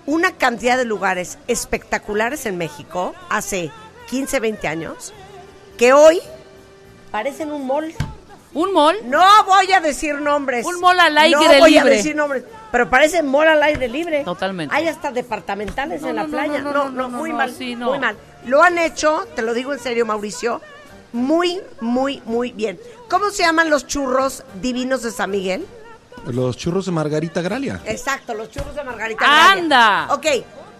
una 0.07 0.33
cantidad 0.37 0.79
de 0.79 0.85
lugares 0.85 1.37
espectaculares 1.49 2.47
en 2.47 2.57
México 2.57 3.15
hace 3.29 3.71
15, 4.11 4.41
20 4.41 4.69
años 4.69 5.13
que 5.77 5.93
hoy 5.93 6.21
parecen 7.11 7.53
un 7.53 7.67
mall. 7.67 7.95
¿Un 8.55 8.73
mall? 8.73 8.97
No 9.05 9.23
voy 9.47 9.71
a 9.73 9.81
decir 9.81 10.15
nombres. 10.21 10.65
Un 10.67 10.81
mall 10.81 10.99
al 10.99 11.17
aire 11.19 11.37
no 11.37 11.59
voy 11.61 11.77
a 11.77 11.83
libre. 11.85 11.97
decir 11.97 12.17
nombres. 12.17 12.45
Pero 12.73 12.89
parecen 12.91 13.27
mall 13.27 13.47
al 13.49 13.63
aire 13.63 13.89
libre. 13.89 14.25
Totalmente. 14.25 14.75
Hay 14.75 14.89
hasta 14.89 15.11
departamentales 15.13 16.01
No, 16.03 16.09
en 16.09 16.17
la 16.17 16.23
no, 16.25 16.31
playa. 16.31 16.59
no, 16.61 16.73
No, 16.73 16.85
no, 16.85 16.85
no, 16.85 16.91
no, 16.91 17.09
no, 17.09 17.19
muy 17.19 17.31
no, 17.31 17.37
mal. 17.37 17.55
sí, 17.55 17.75
no. 17.77 17.87
Muy 17.91 17.99
mal. 17.99 18.17
Lo 18.47 18.63
han 18.63 18.79
hecho, 18.79 19.27
te 19.37 19.43
lo 19.43 19.53
digo 19.55 19.73
en 19.73 19.79
serio, 19.79 20.07
Mauricio, 20.07 20.61
muy, 21.13 21.61
muy, 21.81 22.23
muy 22.25 22.53
bien. 22.53 22.81
¿Cómo 23.09 23.31
se 23.31 23.43
llaman 23.43 23.69
los 23.71 23.87
churros 23.87 24.45
divinos 24.61 25.03
de 25.03 25.11
San 25.11 25.31
Miguel? 25.31 25.67
Los 26.27 26.57
churros 26.57 26.87
de 26.87 26.93
Margarita 26.93 27.41
Gralia. 27.43 27.81
Exacto, 27.85 28.35
los 28.35 28.51
churros 28.51 28.75
de 28.75 28.83
Margarita. 28.85 29.25
Gralia. 29.25 29.53
¡Anda! 29.53 30.09
Ok, 30.15 30.27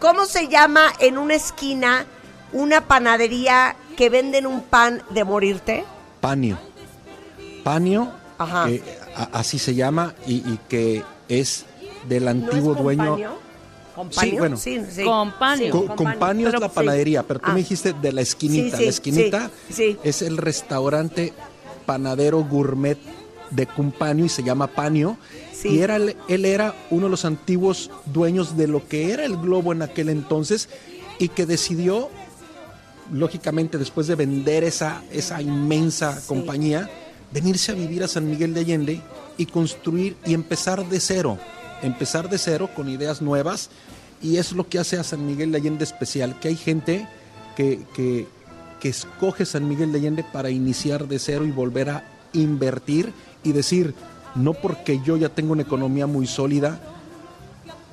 ¿cómo 0.01 0.25
se 0.27 0.49
llama 0.49 0.93
en 0.99 1.17
una 1.19 1.35
esquina 1.35 2.07
una 2.53 2.87
panadería 2.87 3.77
que 3.97 4.09
venden 4.11 4.47
un 4.47 4.63
pan 4.63 5.03
de 5.11 5.25
morirte? 5.25 5.85
Panio. 6.21 6.59
Panio, 7.65 8.11
Ajá. 8.39 8.67
que 8.67 8.83
a- 9.17 9.31
así 9.39 9.59
se 9.59 9.75
llama 9.75 10.15
y, 10.27 10.37
y 10.37 10.59
que 10.69 11.03
es 11.29 11.65
del 12.09 12.25
¿No 12.25 12.31
antiguo 12.31 12.75
es 12.75 12.83
dueño. 12.83 13.05
Compaño? 13.11 13.33
¿Compaño? 13.95 14.31
Sí, 14.31 14.39
bueno. 14.39 14.57
Sí, 14.57 14.81
Co-. 15.73 15.97
Compañio 15.97 16.49
es 16.49 16.61
la 16.61 16.69
sí. 16.69 16.73
panadería, 16.75 17.23
pero 17.25 17.41
tú 17.41 17.47
Ah. 17.49 17.53
me 17.53 17.59
dijiste 17.61 17.93
de 17.93 18.13
la 18.13 18.21
esquinita. 18.21 18.77
Sí, 18.77 18.77
sí, 18.79 18.85
la 18.85 18.91
esquinita 18.91 19.51
sí, 19.69 19.75
sí. 19.75 19.99
es 20.05 20.23
el 20.23 20.37
restaurante 20.37 21.33
panadero 21.85 22.45
gourmet 22.45 22.99
de 23.51 23.67
Compaño 23.67 24.25
y 24.25 24.29
se 24.29 24.43
llama 24.43 24.69
Panio. 24.69 25.17
Sí. 25.53 25.71
Y 25.71 25.81
era, 25.81 25.97
el- 25.97 26.17
él 26.29 26.45
era 26.45 26.75
uno 26.91 27.07
de 27.07 27.11
los 27.11 27.25
antiguos 27.25 27.91
dueños 28.07 28.57
de 28.57 28.69
lo 28.69 28.87
que 28.87 29.11
era 29.13 29.25
el 29.25 29.37
globo 29.37 29.73
en 29.73 29.83
aquel 29.83 30.09
entonces 30.11 30.69
y 31.19 31.29
que 31.29 31.47
decidió, 31.47 32.09
lógicamente 33.13 33.79
después 33.79 34.07
de 34.07 34.15
vender 34.15 34.65
esa, 34.65 35.03
esa 35.11 35.41
inmensa 35.43 36.19
Sí. 36.21 36.27
compañía, 36.29 36.89
venirse 37.33 37.73
a 37.73 37.75
vivir 37.75 38.03
a 38.03 38.09
San 38.09 38.29
Miguel 38.29 38.55
de 38.55 38.61
Allende 38.61 39.01
y 39.37 39.47
construir 39.47 40.17
y 40.25 40.35
empezar 40.35 40.89
de 40.89 41.01
cero, 41.01 41.39
empezar 41.83 42.29
de 42.29 42.39
cero 42.39 42.71
con 42.75 42.89
ideas 42.89 43.21
nuevas 43.23 43.71
y 44.21 44.37
es 44.37 44.53
lo 44.53 44.69
que 44.69 44.79
hace 44.79 44.99
a 44.99 45.05
San 45.05 45.27
Miguel 45.27 45.53
de 45.53 45.59
Allende 45.59 45.85
especial, 45.85 46.39
que 46.41 46.49
hay 46.49 46.57
gente 46.57 47.07
que, 47.57 47.81
que, 47.95 48.27
que 48.81 48.89
escoge 48.89 49.45
San 49.47 49.69
Miguel 49.69 49.93
de 49.93 49.99
Allende 49.99 50.25
para 50.25 50.51
iniciar 50.51 51.07
de 51.07 51.19
cero 51.19 51.45
y 51.45 51.51
volver 51.51 51.91
a 51.91 52.05
invertir 52.33 53.13
y 53.45 53.53
decir, 53.53 53.95
no 54.35 54.55
porque 54.55 55.01
yo 55.05 55.17
ya 55.17 55.29
tengo 55.29 55.53
una 55.53 55.63
economía 55.63 56.07
muy 56.07 56.27
sólida, 56.27 56.81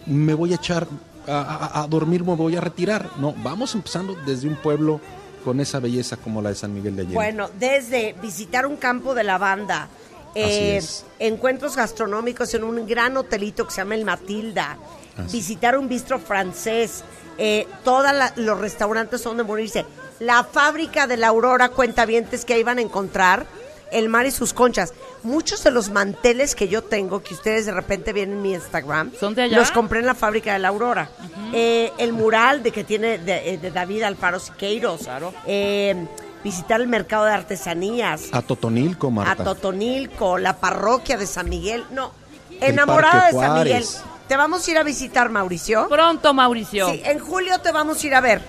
me 0.06 0.34
voy 0.34 0.54
a 0.54 0.56
echar 0.56 0.88
a, 1.28 1.82
a- 1.84 1.88
dormir, 1.88 2.24
me 2.24 2.36
voy 2.36 2.56
a 2.56 2.62
retirar. 2.62 3.10
No, 3.18 3.34
vamos 3.44 3.74
empezando 3.76 4.16
desde 4.26 4.48
un 4.48 4.56
pueblo 4.56 5.00
con 5.44 5.60
esa 5.60 5.80
belleza 5.80 6.18
como 6.18 6.42
la 6.42 6.50
de 6.50 6.56
San 6.56 6.74
Miguel 6.74 6.96
de 6.96 7.02
Allende. 7.04 7.16
Bueno, 7.16 7.50
desde 7.60 8.14
visitar 8.22 8.66
un 8.66 8.78
campo 8.78 9.14
de 9.14 9.24
lavanda, 9.24 9.88
eh, 10.34 10.82
encuentros 11.20 11.76
gastronómicos 11.76 12.54
en 12.56 12.64
un 12.64 12.86
gran 12.88 13.16
hotelito 13.18 13.66
que 13.66 13.72
se 13.72 13.78
llama 13.82 13.96
el 13.96 14.06
Matilda, 14.06 14.78
Así. 15.18 15.38
visitar 15.38 15.78
un 15.78 15.88
bistro 15.88 16.20
francés, 16.20 17.04
eh, 17.38 17.68
todos 17.84 18.12
los 18.38 18.60
restaurantes 18.60 19.22
son 19.22 19.38
de 19.38 19.44
morirse. 19.44 19.86
La 20.20 20.44
fábrica 20.44 21.08
de 21.08 21.18
la 21.18 21.28
Aurora 21.28 21.70
Cuentavientes 21.70 22.44
que 22.46 22.54
ahí 22.56 22.64
van 22.64 22.80
a 22.80 22.82
encontrar 22.82 23.46
el 23.98 24.10
mar 24.10 24.26
y 24.26 24.32
sus 24.32 24.54
conchas. 24.54 24.94
Muchos 25.24 25.64
de 25.64 25.72
los 25.72 25.90
manteles 25.90 26.54
que 26.56 26.68
yo 26.68 26.84
tengo, 26.84 27.22
que 27.24 27.34
ustedes 27.34 27.66
de 27.66 27.72
repente 27.72 28.14
ven 28.14 28.32
en 28.34 28.42
mi 28.42 28.54
Instagram, 28.54 29.12
¿Son 29.20 29.34
de 29.34 29.44
allá? 29.44 29.58
los 29.58 29.72
compré 29.72 30.00
en 30.00 30.06
la 30.06 30.16
fábrica 30.16 30.54
de 30.54 30.60
la 30.60 30.68
Aurora. 30.70 31.10
Eh, 31.54 31.92
el 31.98 32.14
mural 32.14 32.62
de 32.64 32.72
que 32.72 32.84
tiene 32.84 33.18
de, 33.18 33.54
eh, 33.54 33.58
de 33.58 33.72
David 33.72 34.04
Alfaro 34.04 34.40
Siqueiros. 34.40 35.02
Claro. 35.02 35.34
Eh, 35.48 36.06
visitar 36.44 36.80
el 36.80 36.88
mercado 36.88 37.26
de 37.26 37.32
artesanías. 37.32 38.30
A 38.32 38.42
Totonilco, 38.42 39.08
A 39.08 39.12
Marta. 39.12 39.44
Totonilco, 39.44 40.38
la 40.38 40.58
parroquia 40.58 41.18
de 41.18 41.26
San 41.26 41.50
Miguel. 41.50 41.84
No, 41.92 42.12
El 42.62 42.74
enamorada 42.74 43.28
de 43.28 43.32
San 43.34 43.64
Miguel. 43.64 43.84
Te 44.28 44.38
vamos 44.38 44.68
a 44.68 44.72
ir 44.72 44.78
a 44.78 44.84
visitar, 44.84 45.30
Mauricio. 45.30 45.88
Pronto, 45.88 46.34
Mauricio. 46.34 46.90
Sí, 46.92 47.02
en 47.06 47.20
julio 47.20 47.60
te 47.60 47.72
vamos 47.72 48.04
a 48.04 48.08
ir 48.08 48.16
a 48.16 48.22
ver. 48.22 48.42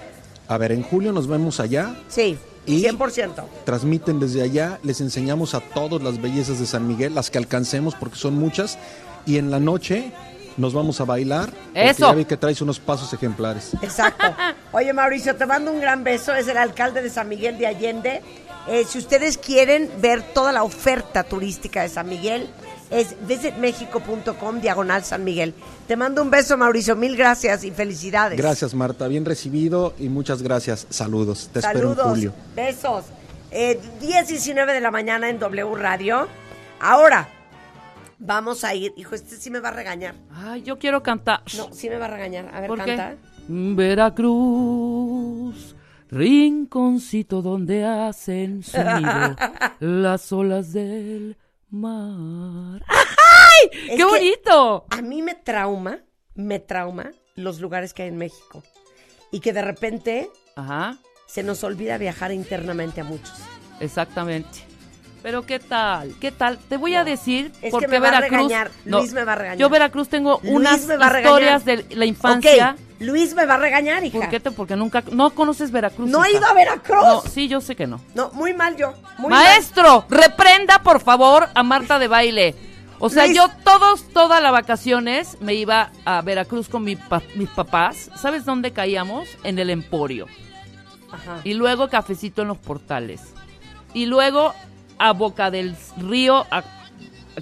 A 0.48 0.58
ver, 0.58 0.72
en 0.72 0.82
julio 0.82 1.12
nos 1.12 1.26
vemos 1.26 1.60
allá. 1.60 1.94
Sí, 2.08 2.38
Y- 2.66 2.82
100%. 2.82 3.44
Transmiten 3.64 4.18
desde 4.20 4.42
allá, 4.42 4.78
les 4.82 5.00
enseñamos 5.00 5.54
a 5.54 5.60
todos 5.60 6.02
las 6.02 6.20
bellezas 6.20 6.58
de 6.58 6.66
San 6.66 6.86
Miguel, 6.86 7.14
las 7.14 7.30
que 7.30 7.38
alcancemos 7.38 7.94
porque 7.94 8.16
son 8.16 8.34
muchas. 8.34 8.78
Y 9.24 9.38
en 9.38 9.50
la 9.50 9.58
noche 9.60 10.12
nos 10.56 10.72
vamos 10.72 11.00
a 11.00 11.04
bailar. 11.04 11.52
Eso. 11.74 12.08
Ya 12.08 12.12
vi 12.12 12.24
que 12.24 12.36
traes 12.36 12.60
unos 12.60 12.78
pasos 12.80 13.12
ejemplares. 13.12 13.72
Exacto. 13.82 14.24
Oye, 14.72 14.92
Mauricio, 14.92 15.36
te 15.36 15.46
mando 15.46 15.70
un 15.72 15.80
gran 15.80 16.02
beso. 16.04 16.34
Es 16.34 16.48
el 16.48 16.56
alcalde 16.56 17.02
de 17.02 17.10
San 17.10 17.28
Miguel 17.28 17.58
de 17.58 17.66
Allende. 17.66 18.22
Eh, 18.68 18.84
si 18.88 18.98
ustedes 18.98 19.38
quieren 19.38 19.90
ver 20.00 20.22
toda 20.34 20.50
la 20.52 20.62
oferta 20.64 21.22
turística 21.22 21.82
de 21.82 21.88
San 21.88 22.08
Miguel, 22.08 22.48
es 22.90 23.14
visitmexico.com 23.26 24.60
diagonal 24.60 25.02
San 25.04 25.24
Miguel. 25.24 25.54
Te 25.86 25.96
mando 25.96 26.22
un 26.22 26.30
beso, 26.30 26.56
Mauricio. 26.56 26.96
Mil 26.96 27.16
gracias 27.16 27.64
y 27.64 27.70
felicidades. 27.70 28.38
Gracias, 28.38 28.74
Marta. 28.74 29.08
Bien 29.08 29.24
recibido 29.24 29.94
y 29.98 30.08
muchas 30.08 30.42
gracias. 30.42 30.86
Saludos. 30.90 31.50
Te 31.52 31.58
espero 31.60 31.92
en 31.92 31.98
julio. 31.98 32.32
besos. 32.54 33.04
Eh, 33.50 33.80
10, 34.00 34.28
19 34.28 34.72
de 34.72 34.80
la 34.80 34.90
mañana 34.90 35.28
en 35.30 35.38
W 35.38 35.74
Radio. 35.76 36.26
Ahora, 36.80 37.28
vamos 38.18 38.64
a 38.64 38.74
ir. 38.74 38.92
Hijo, 38.96 39.14
este 39.14 39.36
sí 39.36 39.50
me 39.50 39.60
va 39.60 39.68
a 39.68 39.72
regañar. 39.72 40.14
Ay, 40.34 40.62
yo 40.62 40.78
quiero 40.78 41.02
cantar. 41.02 41.40
No, 41.56 41.68
sí 41.72 41.88
me 41.88 41.96
va 41.96 42.06
a 42.06 42.08
regañar. 42.10 42.50
A 42.54 42.60
ver, 42.60 42.68
¿Por 42.68 42.78
canta. 42.78 43.10
qué? 43.10 43.16
Veracruz, 44.46 45.76
rinconcito 46.10 47.42
donde 47.42 47.84
hacen 47.84 48.62
su 48.62 48.76
nido 48.78 49.36
las 49.80 50.32
olas 50.32 50.72
del 50.72 51.36
mar. 51.70 52.82
¡Ay! 52.88 53.70
Es 53.90 53.96
¡Qué 53.96 54.04
bonito! 54.04 54.86
A 54.90 55.02
mí 55.02 55.22
me 55.22 55.34
trauma, 55.34 55.98
me 56.34 56.58
trauma 56.58 57.10
los 57.34 57.60
lugares 57.60 57.92
que 57.94 58.02
hay 58.04 58.08
en 58.08 58.18
México. 58.18 58.62
Y 59.32 59.40
que 59.40 59.52
de 59.52 59.62
repente 59.62 60.30
Ajá, 60.54 60.98
se 61.26 61.42
nos 61.42 61.64
olvida 61.64 61.98
viajar 61.98 62.32
internamente 62.32 63.00
a 63.00 63.04
muchos. 63.04 63.34
exactamente. 63.80 64.60
Pero 65.22 65.44
¿qué 65.44 65.58
tal? 65.58 66.14
¿Qué 66.20 66.30
tal? 66.30 66.56
Te 66.58 66.76
voy 66.76 66.94
a 66.94 67.02
decir 67.02 67.50
Es 67.60 67.72
por 67.72 67.80
que 67.80 67.86
qué 67.86 67.90
me 67.92 67.98
va 67.98 68.08
a 68.08 68.20
Veracruz. 68.20 68.30
regañar, 68.48 68.70
Luis 68.84 69.12
me 69.12 69.24
va 69.24 69.32
a 69.32 69.34
regañar. 69.36 69.58
Yo 69.58 69.68
Veracruz 69.68 70.08
tengo 70.08 70.38
Luis 70.44 70.54
unas 70.54 70.88
a 70.88 71.08
regañar. 71.08 71.16
historias 71.20 71.64
de 71.64 71.84
la 71.96 72.04
infancia. 72.06 72.76
Luis 72.98 73.34
me 73.34 73.44
va 73.44 73.54
a 73.54 73.58
regañar, 73.58 74.02
hija. 74.04 74.18
¿Por 74.18 74.28
qué? 74.30 74.40
Te, 74.40 74.50
porque 74.50 74.74
nunca 74.76 75.02
no 75.12 75.30
conoces 75.30 75.70
Veracruz. 75.70 76.08
No 76.08 76.24
he 76.24 76.30
hija. 76.30 76.38
ido 76.38 76.46
a 76.46 76.52
Veracruz. 76.54 77.02
No, 77.04 77.20
sí, 77.22 77.46
yo 77.48 77.60
sé 77.60 77.76
que 77.76 77.86
no. 77.86 78.00
No, 78.14 78.30
muy 78.32 78.54
mal 78.54 78.76
yo. 78.76 78.94
Muy 79.18 79.30
mal. 79.30 79.44
Maestro, 79.44 80.06
reprenda 80.08 80.78
por 80.82 81.00
favor 81.00 81.48
a 81.54 81.62
Marta 81.62 81.98
de 81.98 82.08
baile. 82.08 82.54
O 82.98 83.10
sea, 83.10 83.24
Luis. 83.26 83.36
yo 83.36 83.50
todos, 83.62 84.08
todas 84.08 84.42
las 84.42 84.52
vacaciones 84.52 85.36
me 85.40 85.52
iba 85.52 85.90
a 86.06 86.22
Veracruz 86.22 86.68
con 86.70 86.84
mi 86.84 86.96
pa- 86.96 87.20
mis 87.34 87.50
papás. 87.50 88.10
¿Sabes 88.16 88.46
dónde 88.46 88.70
caíamos? 88.72 89.28
En 89.44 89.58
el 89.58 89.68
Emporio. 89.68 90.26
Ajá. 91.12 91.40
Y 91.44 91.52
luego 91.52 91.88
cafecito 91.90 92.40
en 92.42 92.48
los 92.48 92.56
portales. 92.56 93.20
Y 93.92 94.06
luego 94.06 94.54
a 94.98 95.12
Boca 95.12 95.50
del 95.50 95.76
Río, 95.98 96.46
a- 96.50 96.64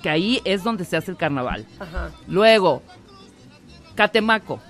que 0.02 0.10
ahí 0.10 0.42
es 0.44 0.64
donde 0.64 0.84
se 0.84 0.96
hace 0.96 1.12
el 1.12 1.16
carnaval. 1.16 1.64
Ajá. 1.78 2.10
Luego, 2.26 2.82
Catemaco. 3.94 4.60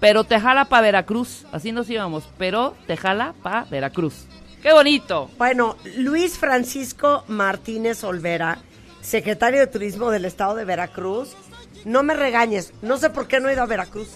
Pero 0.00 0.24
te 0.24 0.38
jala 0.38 0.66
para 0.66 0.82
Veracruz. 0.82 1.44
Así 1.52 1.72
nos 1.72 1.88
íbamos. 1.90 2.24
Pero 2.38 2.74
te 2.86 2.96
jala 2.96 3.34
para 3.42 3.64
Veracruz. 3.64 4.26
¡Qué 4.62 4.72
bonito! 4.72 5.30
Bueno, 5.38 5.76
Luis 5.96 6.36
Francisco 6.36 7.24
Martínez 7.28 8.02
Olvera, 8.02 8.58
secretario 9.00 9.60
de 9.60 9.68
Turismo 9.68 10.10
del 10.10 10.24
Estado 10.24 10.56
de 10.56 10.64
Veracruz. 10.64 11.36
No 11.84 12.02
me 12.02 12.14
regañes, 12.14 12.72
no 12.82 12.98
sé 12.98 13.10
por 13.10 13.28
qué 13.28 13.38
no 13.38 13.48
he 13.48 13.52
ido 13.52 13.62
a 13.62 13.66
Veracruz. 13.66 14.08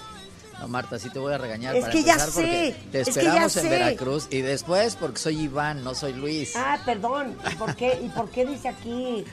No, 0.61 0.69
Marta, 0.69 0.99
sí 0.99 1.11
te 1.11 1.19
voy 1.19 1.33
a 1.33 1.39
regañar. 1.39 1.75
Es 1.75 1.83
para 1.83 1.93
que 1.93 2.03
ya 2.03 2.13
empezar, 2.15 2.33
porque 2.35 2.73
sé, 2.73 2.91
Te 2.91 3.01
es 3.01 3.07
que 3.09 3.15
ya 3.15 3.21
esperamos 3.21 3.57
en 3.57 3.63
sé. 3.63 3.69
Veracruz 3.69 4.29
y 4.31 4.41
después 4.43 4.97
porque 4.97 5.19
soy 5.19 5.41
Iván, 5.43 5.83
no 5.85 5.95
soy 5.95 6.13
Luis. 6.13 6.55
Ah, 6.57 6.79
perdón. 6.85 7.37
¿Y 7.51 7.55
por 7.55 7.75
qué, 7.77 8.01
¿Y 8.03 8.09
por 8.09 8.29
qué 8.29 8.45
dice 8.45 8.69
aquí? 8.69 9.25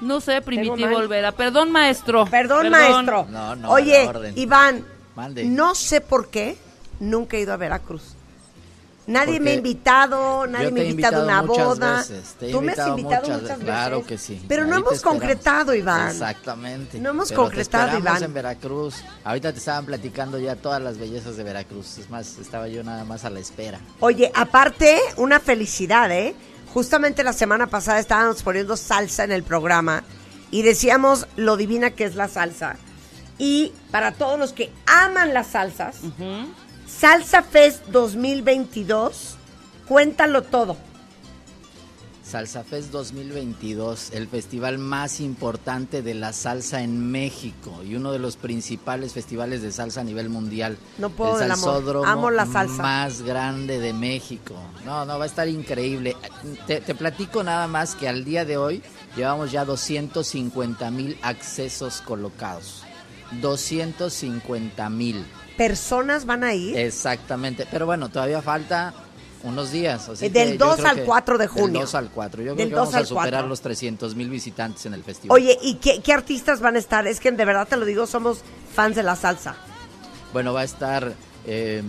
No 0.00 0.20
sé, 0.20 0.40
Primitivo. 0.42 0.96
Olvera. 0.96 1.32
Perdón, 1.32 1.70
maestro. 1.70 2.24
Perdón, 2.26 2.70
maestro. 2.70 3.26
No, 3.28 3.54
no, 3.54 3.70
Oye, 3.70 4.00
a 4.00 4.04
la 4.04 4.10
orden. 4.10 4.38
Iván, 4.38 4.84
Mande. 5.20 5.44
no 5.44 5.74
sé 5.74 6.00
por 6.00 6.28
qué 6.28 6.56
nunca 6.98 7.36
he 7.36 7.40
ido 7.40 7.52
a 7.52 7.56
Veracruz. 7.56 8.14
Nadie 9.06 9.34
Porque 9.34 9.40
me 9.40 9.50
ha 9.50 9.54
invitado, 9.54 10.46
nadie 10.46 10.70
me 10.70 10.82
ha 10.82 10.84
invitado 10.84 11.22
a 11.22 11.24
una 11.24 11.42
boda. 11.42 11.96
veces, 11.96 12.36
Tú 12.52 12.60
me 12.62 12.72
has 12.72 12.86
invitado 12.86 13.22
muchas 13.22 13.42
veces, 13.42 13.58
claro 13.64 14.06
que 14.06 14.18
sí. 14.18 14.40
Pero 14.46 14.66
no 14.66 14.76
Ahí 14.76 14.82
hemos 14.82 15.00
concretado, 15.00 15.74
Iván. 15.74 16.10
Exactamente. 16.10 17.00
No 17.00 17.10
hemos 17.10 17.30
Pero 17.30 17.42
concretado, 17.42 17.90
te 17.92 17.98
Iván. 17.98 18.22
en 18.22 18.34
Veracruz. 18.34 19.02
Ahorita 19.24 19.52
te 19.52 19.58
estaban 19.58 19.86
platicando 19.86 20.38
ya 20.38 20.54
todas 20.54 20.80
las 20.80 20.96
bellezas 20.98 21.36
de 21.36 21.42
Veracruz. 21.42 21.98
Es 21.98 22.08
más, 22.08 22.38
estaba 22.38 22.68
yo 22.68 22.84
nada 22.84 23.04
más 23.04 23.24
a 23.24 23.30
la 23.30 23.40
espera. 23.40 23.80
Oye, 23.98 24.30
aparte, 24.32 25.00
una 25.16 25.40
felicidad, 25.40 26.08
¿eh? 26.12 26.34
Justamente 26.72 27.24
la 27.24 27.32
semana 27.32 27.66
pasada 27.66 27.98
estábamos 27.98 28.42
poniendo 28.44 28.76
salsa 28.76 29.24
en 29.24 29.32
el 29.32 29.42
programa 29.42 30.04
y 30.52 30.62
decíamos 30.62 31.26
lo 31.34 31.56
divina 31.56 31.90
que 31.90 32.04
es 32.04 32.14
la 32.14 32.28
salsa. 32.28 32.76
Y 33.40 33.72
para 33.90 34.12
todos 34.12 34.38
los 34.38 34.52
que 34.52 34.70
aman 34.86 35.34
las 35.34 35.48
salsas, 35.48 35.96
Salsa 36.86 37.42
Fest 37.42 37.86
2022 37.86 39.38
Cuéntalo 39.90 40.42
todo. 40.42 40.76
Salsa 42.22 42.62
Fest 42.62 42.92
2022, 42.92 44.12
el 44.12 44.28
festival 44.28 44.78
más 44.78 45.18
importante 45.18 46.00
de 46.00 46.14
la 46.14 46.32
salsa 46.32 46.84
en 46.84 47.10
México 47.10 47.82
y 47.82 47.96
uno 47.96 48.12
de 48.12 48.20
los 48.20 48.36
principales 48.36 49.14
festivales 49.14 49.62
de 49.62 49.72
salsa 49.72 50.02
a 50.02 50.04
nivel 50.04 50.28
mundial. 50.28 50.78
No 50.98 51.10
puedo 51.10 51.40
el 51.40 51.48
salsódromo 51.48 52.06
Amo 52.06 52.30
la 52.30 52.46
salsa. 52.46 52.80
más 52.80 53.22
grande 53.22 53.80
de 53.80 53.92
México. 53.92 54.54
No, 54.84 55.04
no, 55.04 55.18
va 55.18 55.24
a 55.24 55.26
estar 55.26 55.48
increíble. 55.48 56.16
Te, 56.68 56.80
te 56.80 56.94
platico 56.94 57.42
nada 57.42 57.66
más 57.66 57.96
que 57.96 58.08
al 58.08 58.24
día 58.24 58.44
de 58.44 58.58
hoy 58.58 58.80
llevamos 59.16 59.50
ya 59.50 59.64
250 59.64 60.88
mil 60.92 61.18
accesos 61.20 62.00
colocados. 62.00 62.84
250 63.40 64.88
mil. 64.90 65.24
Personas 65.56 66.24
van 66.26 66.44
a 66.44 66.54
ir. 66.54 66.76
Exactamente, 66.78 67.66
pero 67.70 67.86
bueno, 67.86 68.08
todavía 68.08 68.40
falta 68.42 68.94
unos 69.42 69.70
días. 69.72 70.08
así 70.08 70.28
del 70.28 70.52
que 70.52 70.58
yo 70.58 70.66
2 70.66 70.76
creo 70.76 70.88
al 70.88 70.96
que- 70.96 71.04
4 71.04 71.38
de 71.38 71.44
Del 71.44 71.48
junio. 71.48 71.80
2 71.80 71.94
al 71.94 72.10
4. 72.10 72.42
Yo 72.42 72.54
Del 72.54 72.56
creo 72.56 72.68
que 72.68 72.74
2 72.76 72.92
vamos 72.92 72.94
a 72.94 73.06
superar 73.06 73.30
4. 73.32 73.48
los 73.48 73.60
300 73.60 74.14
mil 74.14 74.28
visitantes 74.30 74.86
en 74.86 74.94
el 74.94 75.02
festival. 75.04 75.34
Oye, 75.36 75.58
¿y 75.62 75.74
qué, 75.74 76.00
qué 76.02 76.12
artistas 76.12 76.60
van 76.60 76.76
a 76.76 76.78
estar? 76.78 77.06
Es 77.06 77.20
que 77.20 77.30
de 77.30 77.44
verdad 77.44 77.66
te 77.68 77.76
lo 77.76 77.84
digo, 77.84 78.06
somos 78.06 78.40
fans 78.74 78.96
de 78.96 79.02
la 79.02 79.16
salsa. 79.16 79.54
Bueno, 80.32 80.52
va 80.52 80.60
a 80.60 80.64
estar... 80.64 81.12
Eh, 81.46 81.82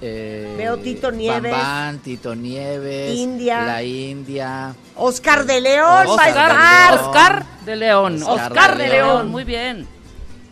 eh, 0.00 0.54
Veo 0.58 0.76
Tito 0.78 1.10
Nieves. 1.10 1.50
Bam 1.52 1.60
Bam, 1.62 1.98
Tito 1.98 2.34
Nieves. 2.34 3.14
India. 3.16 3.62
La 3.62 3.82
India. 3.82 4.74
Oscar 4.96 5.46
de 5.46 5.60
León 5.60 6.06
Oscar 6.08 7.46
de 7.64 7.76
León. 7.76 8.22
Oscar 8.22 8.52
de. 8.52 8.58
Oscar. 8.58 8.76
León. 8.76 9.28
Muy 9.30 9.44
bien. 9.44 9.86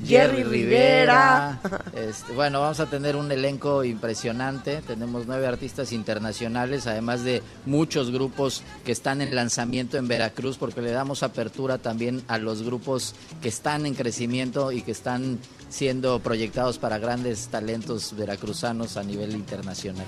Jerry 0.04 0.42
Rivera. 0.44 1.60
Rivera. 1.62 1.80
Este, 1.94 2.32
bueno, 2.32 2.60
vamos 2.60 2.80
a 2.80 2.86
tener 2.86 3.16
un 3.16 3.30
elenco 3.30 3.84
impresionante. 3.84 4.82
Tenemos 4.86 5.26
nueve 5.26 5.46
artistas 5.46 5.92
internacionales, 5.92 6.86
además 6.86 7.24
de 7.24 7.42
muchos 7.66 8.10
grupos 8.10 8.62
que 8.84 8.92
están 8.92 9.20
en 9.20 9.34
lanzamiento 9.34 9.96
en 9.98 10.08
Veracruz, 10.08 10.56
porque 10.58 10.80
le 10.82 10.90
damos 10.90 11.22
apertura 11.22 11.78
también 11.78 12.22
a 12.28 12.38
los 12.38 12.62
grupos 12.62 13.14
que 13.40 13.48
están 13.48 13.86
en 13.86 13.94
crecimiento 13.94 14.72
y 14.72 14.82
que 14.82 14.92
están 14.92 15.38
siendo 15.68 16.20
proyectados 16.20 16.78
para 16.78 16.98
grandes 16.98 17.48
talentos 17.48 18.14
veracruzanos 18.16 18.96
a 18.96 19.02
nivel 19.02 19.32
internacional. 19.32 20.06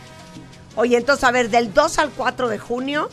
Oye, 0.77 0.97
entonces, 0.97 1.25
a 1.25 1.31
ver, 1.31 1.51
del 1.51 1.73
2 1.73 1.99
al 1.99 2.11
4 2.11 2.49
de 2.49 2.59
junio, 2.59 3.09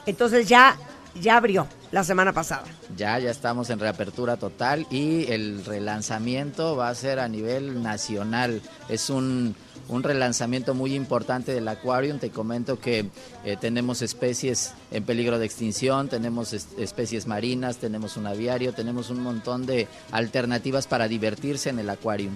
Entonces 0.07 0.49
ya, 0.49 0.77
ya 1.21 1.37
abrió 1.37 1.67
la 1.91 2.05
semana 2.05 2.33
pasada. 2.33 2.65
Ya, 2.97 3.19
ya 3.19 3.31
estamos 3.31 3.71
en 3.71 3.81
reapertura 3.81 4.37
total 4.37 4.87
y 4.91 5.31
el 5.33 5.65
relanzamiento 5.65 6.77
va 6.77 6.89
a 6.89 6.95
ser 6.95 7.19
a 7.19 7.29
nivel 7.29 7.83
nacional. 7.83 8.63
Es 8.89 9.11
un, 9.11 9.57
un 9.89 10.03
relanzamiento 10.05 10.75
muy 10.75 10.95
importante 10.95 11.53
del 11.53 11.67
acuarium. 11.67 12.19
Te 12.21 12.31
comento 12.31 12.79
que 12.79 13.07
eh, 13.45 13.57
tenemos 13.61 14.01
especies 14.03 14.75
en 14.93 15.03
peligro 15.03 15.41
de 15.41 15.47
extinción, 15.47 16.09
tenemos 16.09 16.53
es- 16.53 16.69
especies 16.79 17.27
marinas, 17.27 17.79
tenemos 17.79 18.17
un 18.17 18.29
aviario, 18.29 18.73
tenemos 18.73 19.11
un 19.11 19.21
montón 19.25 19.67
de 19.67 19.89
alternativas 20.13 20.87
para 20.87 21.09
divertirse 21.09 21.71
en 21.71 21.81
el 21.81 21.91
acuarium. 21.91 22.35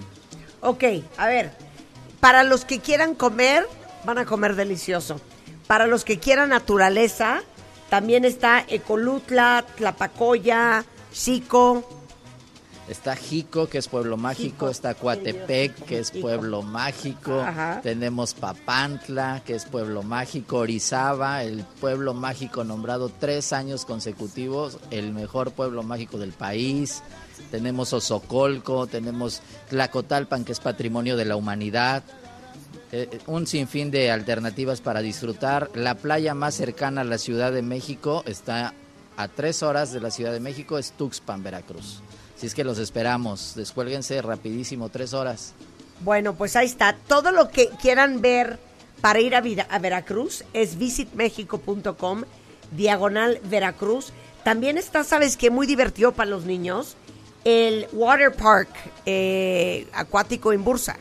Ok, 0.61 0.83
a 1.17 1.27
ver, 1.27 1.51
para 2.19 2.43
los 2.43 2.65
que 2.65 2.79
quieran 2.79 3.15
comer, 3.15 3.67
van 4.05 4.19
a 4.19 4.25
comer 4.25 4.55
delicioso. 4.55 5.19
Para 5.67 5.87
los 5.87 6.05
que 6.05 6.19
quieran 6.19 6.49
naturaleza, 6.49 7.41
también 7.89 8.25
está 8.25 8.63
Ecolutla, 8.67 9.65
Tlapacoya, 9.75 10.85
Chico. 11.11 11.83
Está 12.87 13.15
Jico, 13.15 13.67
que 13.69 13.77
es 13.77 13.87
pueblo 13.87 14.17
mágico, 14.17 14.43
Jico, 14.43 14.69
está 14.69 14.93
Coatepec, 14.95 15.85
que 15.85 15.99
es 15.99 16.11
pueblo 16.11 16.61
mágico, 16.61 17.39
Ajá. 17.39 17.79
tenemos 17.81 18.33
Papantla, 18.33 19.41
que 19.45 19.55
es 19.55 19.63
pueblo 19.65 20.03
mágico, 20.03 20.57
Orizaba, 20.57 21.43
el 21.43 21.63
pueblo 21.79 22.13
mágico 22.13 22.65
nombrado 22.65 23.09
tres 23.09 23.53
años 23.53 23.85
consecutivos, 23.85 24.77
el 24.89 25.13
mejor 25.13 25.51
pueblo 25.51 25.83
mágico 25.83 26.17
del 26.17 26.33
país, 26.33 27.01
tenemos 27.49 27.93
Osocolco, 27.93 28.87
tenemos 28.87 29.41
Tlacotalpan, 29.69 30.43
que 30.45 30.51
es 30.51 30.59
patrimonio 30.59 31.17
de 31.17 31.25
la 31.25 31.35
humanidad, 31.35 32.03
eh, 32.91 33.19
un 33.27 33.47
sinfín 33.47 33.89
de 33.91 34.11
alternativas 34.11 34.81
para 34.81 35.01
disfrutar. 35.01 35.69
La 35.73 35.95
playa 35.95 36.33
más 36.33 36.55
cercana 36.55 37.01
a 37.01 37.05
la 37.05 37.17
Ciudad 37.17 37.51
de 37.51 37.61
México 37.61 38.23
está 38.25 38.73
a 39.17 39.27
tres 39.27 39.63
horas 39.63 39.91
de 39.93 40.01
la 40.01 40.11
Ciudad 40.11 40.33
de 40.33 40.39
México, 40.39 40.77
es 40.77 40.91
Tuxpan, 40.91 41.43
Veracruz. 41.43 42.01
Si 42.35 42.47
es 42.47 42.55
que 42.55 42.63
los 42.63 42.79
esperamos, 42.79 43.53
descuélguense 43.55 44.21
rapidísimo, 44.21 44.89
tres 44.89 45.13
horas. 45.13 45.53
Bueno, 46.03 46.33
pues 46.33 46.55
ahí 46.55 46.65
está. 46.65 46.95
Todo 47.07 47.31
lo 47.31 47.49
que 47.49 47.69
quieran 47.81 48.21
ver 48.21 48.57
para 49.01 49.19
ir 49.19 49.35
a, 49.35 49.41
Vira- 49.41 49.67
a 49.69 49.77
Veracruz 49.79 50.43
es 50.53 50.77
visitmexico.com, 50.77 52.23
diagonal 52.71 53.39
Veracruz. 53.43 54.11
También 54.43 54.77
está, 54.77 55.03
¿sabes 55.03 55.37
qué? 55.37 55.51
Muy 55.51 55.67
divertido 55.67 56.13
para 56.13 56.29
los 56.31 56.45
niños. 56.45 56.95
El 57.43 57.87
Water 57.93 58.31
Park 58.31 58.69
eh, 59.05 59.87
acuático 59.93 60.53
en 60.53 60.63
Bursa. 60.63 60.97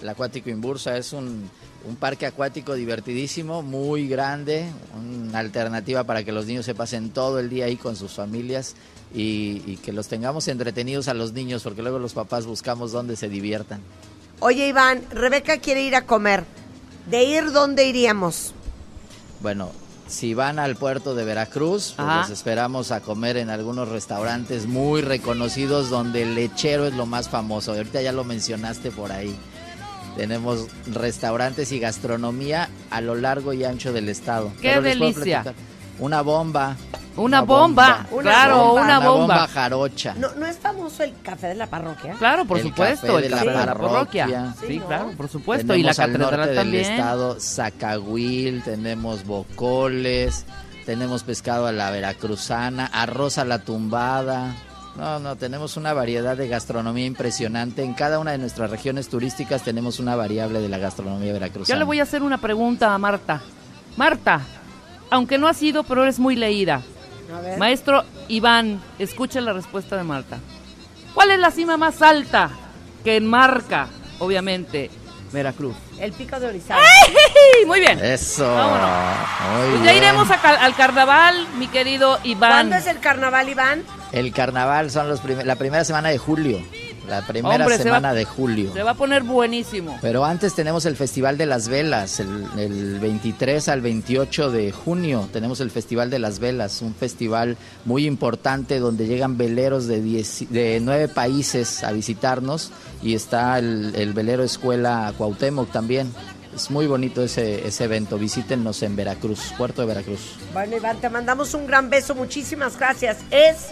El 0.00 0.08
Acuático 0.08 0.48
Inbursa 0.48 0.96
es 0.96 1.12
un, 1.12 1.50
un 1.84 1.96
parque 1.96 2.24
acuático 2.24 2.74
divertidísimo, 2.74 3.62
muy 3.62 4.06
grande, 4.06 4.66
una 4.96 5.40
alternativa 5.40 6.04
para 6.04 6.22
que 6.22 6.30
los 6.30 6.46
niños 6.46 6.64
se 6.66 6.74
pasen 6.74 7.10
todo 7.10 7.40
el 7.40 7.50
día 7.50 7.64
ahí 7.64 7.76
con 7.76 7.96
sus 7.96 8.12
familias 8.12 8.76
y, 9.12 9.62
y 9.66 9.76
que 9.78 9.92
los 9.92 10.06
tengamos 10.06 10.46
entretenidos 10.46 11.08
a 11.08 11.14
los 11.14 11.32
niños, 11.32 11.64
porque 11.64 11.82
luego 11.82 11.98
los 11.98 12.12
papás 12.12 12.46
buscamos 12.46 12.92
dónde 12.92 13.16
se 13.16 13.28
diviertan. 13.28 13.80
Oye, 14.38 14.68
Iván, 14.68 15.02
Rebeca 15.10 15.58
quiere 15.58 15.82
ir 15.82 15.96
a 15.96 16.06
comer. 16.06 16.44
¿De 17.10 17.24
ir 17.24 17.50
dónde 17.50 17.86
iríamos? 17.86 18.54
Bueno, 19.40 19.72
si 20.08 20.34
van 20.34 20.58
al 20.58 20.74
puerto 20.76 21.14
de 21.14 21.24
Veracruz, 21.24 21.92
pues 21.96 22.08
los 22.08 22.30
esperamos 22.30 22.90
a 22.92 23.00
comer 23.00 23.36
en 23.36 23.50
algunos 23.50 23.88
restaurantes 23.88 24.66
muy 24.66 25.02
reconocidos 25.02 25.90
donde 25.90 26.22
el 26.22 26.34
lechero 26.34 26.86
es 26.86 26.94
lo 26.94 27.06
más 27.06 27.28
famoso. 27.28 27.72
Ahorita 27.72 28.02
ya 28.02 28.12
lo 28.12 28.24
mencionaste 28.24 28.90
por 28.90 29.12
ahí. 29.12 29.36
Tenemos 30.16 30.66
restaurantes 30.92 31.70
y 31.72 31.78
gastronomía 31.78 32.68
a 32.90 33.00
lo 33.00 33.14
largo 33.14 33.52
y 33.52 33.64
ancho 33.64 33.92
del 33.92 34.08
estado. 34.08 34.50
¡Qué 34.60 34.70
Pero 34.70 34.80
les 34.80 34.96
puedo 34.96 35.10
delicia! 35.12 35.42
platicar. 35.42 35.64
Una 36.00 36.22
bomba. 36.22 36.76
Una 37.16 37.40
bomba, 37.42 38.06
Una 38.12 38.22
claro, 38.22 38.56
bomba. 38.58 38.72
una 38.72 38.82
Una 38.82 39.08
bomba 39.08 39.18
bomba. 39.36 39.48
jarocha. 39.48 40.14
¿No, 40.16 40.28
¿No 40.36 40.46
es 40.46 40.56
famoso 40.88 41.04
el 41.04 41.14
café 41.22 41.48
de 41.48 41.54
la 41.54 41.66
parroquia? 41.66 42.14
Claro, 42.18 42.44
por 42.44 42.58
El 42.58 42.64
supuesto, 42.64 43.06
café 43.06 43.16
el 43.18 43.22
de 43.24 43.28
la 43.30 43.36
café 43.36 43.48
de 43.50 43.54
la 43.56 43.64
parroquia. 43.66 44.24
parroquia. 44.26 44.54
Sí, 44.60 44.66
Sí, 44.66 44.78
¿no? 44.78 44.86
claro, 44.86 45.10
por 45.16 45.28
supuesto. 45.28 45.74
y 45.74 45.82
la 45.82 45.92
Tenemos 45.92 45.98
al 45.98 46.12
norte 46.18 46.36
catedral 46.36 46.70
del 46.72 46.80
estado 46.80 47.36
Zacahuil, 47.40 48.62
tenemos 48.62 49.24
bocoles, 49.24 50.44
tenemos 50.86 51.22
pescado 51.22 51.66
a 51.66 51.72
la 51.72 51.90
veracruzana, 51.90 52.86
arroz 52.86 53.38
a 53.38 53.44
la 53.44 53.58
tumbada. 53.60 54.54
No, 54.96 55.20
no, 55.20 55.36
tenemos 55.36 55.76
una 55.76 55.92
variedad 55.92 56.36
de 56.36 56.48
gastronomía 56.48 57.06
impresionante. 57.06 57.84
En 57.84 57.94
cada 57.94 58.18
una 58.18 58.32
de 58.32 58.38
nuestras 58.38 58.68
regiones 58.70 59.08
turísticas 59.08 59.62
tenemos 59.62 60.00
una 60.00 60.16
variable 60.16 60.60
de 60.60 60.68
la 60.68 60.78
gastronomía 60.78 61.32
veracruzana. 61.32 61.72
Yo 61.74 61.78
le 61.78 61.84
voy 61.84 62.00
a 62.00 62.02
hacer 62.02 62.22
una 62.22 62.38
pregunta 62.38 62.92
a 62.92 62.98
Marta. 62.98 63.40
Marta, 63.96 64.40
aunque 65.10 65.38
no 65.38 65.46
ha 65.46 65.54
sido, 65.54 65.84
pero 65.84 66.02
eres 66.02 66.18
muy 66.18 66.34
leída. 66.34 66.82
A 67.36 67.40
ver. 67.40 67.58
Maestro 67.58 68.02
Iván, 68.26 68.80
escuche 68.98 69.40
la 69.40 69.52
respuesta 69.52 69.96
de 69.96 70.02
Marta. 70.02 70.38
¿Cuál 71.18 71.32
es 71.32 71.40
la 71.40 71.50
cima 71.50 71.76
más 71.76 72.00
alta 72.00 72.48
que 73.02 73.16
enmarca, 73.16 73.88
obviamente, 74.20 74.88
Veracruz? 75.32 75.74
El 75.98 76.12
pico 76.12 76.38
de 76.38 76.46
Orizaba. 76.46 76.80
¡Sí! 76.80 77.66
Muy 77.66 77.80
bien. 77.80 77.98
Eso. 77.98 78.44
Vámonos. 78.54 78.88
Muy 79.58 79.68
Pues 79.70 79.82
ya 79.82 79.90
bien. 79.94 79.96
iremos 80.04 80.30
a 80.30 80.34
al 80.64 80.76
carnaval, 80.76 81.48
mi 81.58 81.66
querido 81.66 82.20
Iván. 82.22 82.50
¿Cuándo 82.52 82.76
es 82.76 82.86
el 82.86 83.00
carnaval, 83.00 83.48
Iván? 83.48 83.82
El 84.12 84.32
carnaval 84.32 84.92
son 84.92 85.08
los 85.08 85.18
prim- 85.20 85.40
la 85.42 85.56
primera 85.56 85.82
semana 85.84 86.10
de 86.10 86.18
julio. 86.18 86.62
La 87.08 87.26
primera 87.26 87.56
Hombre, 87.56 87.76
se 87.78 87.82
semana 87.84 88.08
va- 88.08 88.14
de 88.14 88.24
julio. 88.24 88.72
Se 88.72 88.82
va 88.82 88.90
a 88.90 88.94
poner 88.94 89.22
buenísimo. 89.22 89.98
Pero 90.02 90.24
antes 90.24 90.54
tenemos 90.54 90.84
el 90.84 90.94
Festival 90.96 91.38
de 91.38 91.46
las 91.46 91.68
Velas, 91.68 92.20
el, 92.20 92.44
el 92.58 92.98
23 93.00 93.68
al 93.68 93.80
28 93.80 94.50
de 94.50 94.72
junio 94.72 95.28
tenemos 95.32 95.60
el 95.60 95.70
Festival 95.70 96.10
de 96.10 96.18
las 96.18 96.38
Velas, 96.38 96.82
un 96.82 96.94
festival 96.94 97.56
muy 97.84 98.06
importante 98.06 98.78
donde 98.78 99.06
llegan 99.06 99.36
veleros 99.38 99.86
de, 99.86 100.02
diez- 100.02 100.48
de 100.48 100.80
nueve 100.82 101.08
países 101.08 101.82
a 101.82 101.92
visitarnos 101.92 102.70
y 103.02 103.14
está 103.14 103.58
el, 103.58 103.94
el 103.96 104.12
velero 104.12 104.42
Escuela 104.42 105.12
Cuauhtémoc 105.16 105.70
también. 105.72 106.12
Es 106.54 106.70
muy 106.70 106.86
bonito 106.88 107.22
ese, 107.22 107.66
ese 107.68 107.84
evento, 107.84 108.18
visítenos 108.18 108.82
en 108.82 108.96
Veracruz, 108.96 109.52
Puerto 109.56 109.80
de 109.82 109.86
Veracruz. 109.88 110.20
Bueno, 110.52 110.76
Iván, 110.76 110.96
te 111.00 111.08
mandamos 111.08 111.54
un 111.54 111.66
gran 111.66 111.88
beso. 111.88 112.14
Muchísimas 112.16 112.76
gracias. 112.76 113.18
Es, 113.30 113.66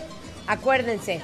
acuérdense, 0.46 1.20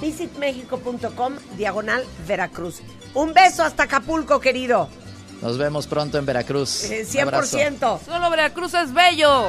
visitmexico.com, 0.00 1.34
diagonal 1.56 2.04
Veracruz. 2.26 2.80
Un 3.14 3.32
beso 3.34 3.62
hasta 3.62 3.84
Acapulco, 3.84 4.40
querido. 4.40 4.88
Nos 5.42 5.56
vemos 5.56 5.86
pronto 5.86 6.18
en 6.18 6.26
Veracruz. 6.26 6.84
Eh, 6.90 7.06
Un 7.14 7.20
abrazo. 7.20 7.58
100%. 7.58 8.00
Solo 8.04 8.30
Veracruz 8.30 8.74
es 8.74 8.92
bello. 8.92 9.46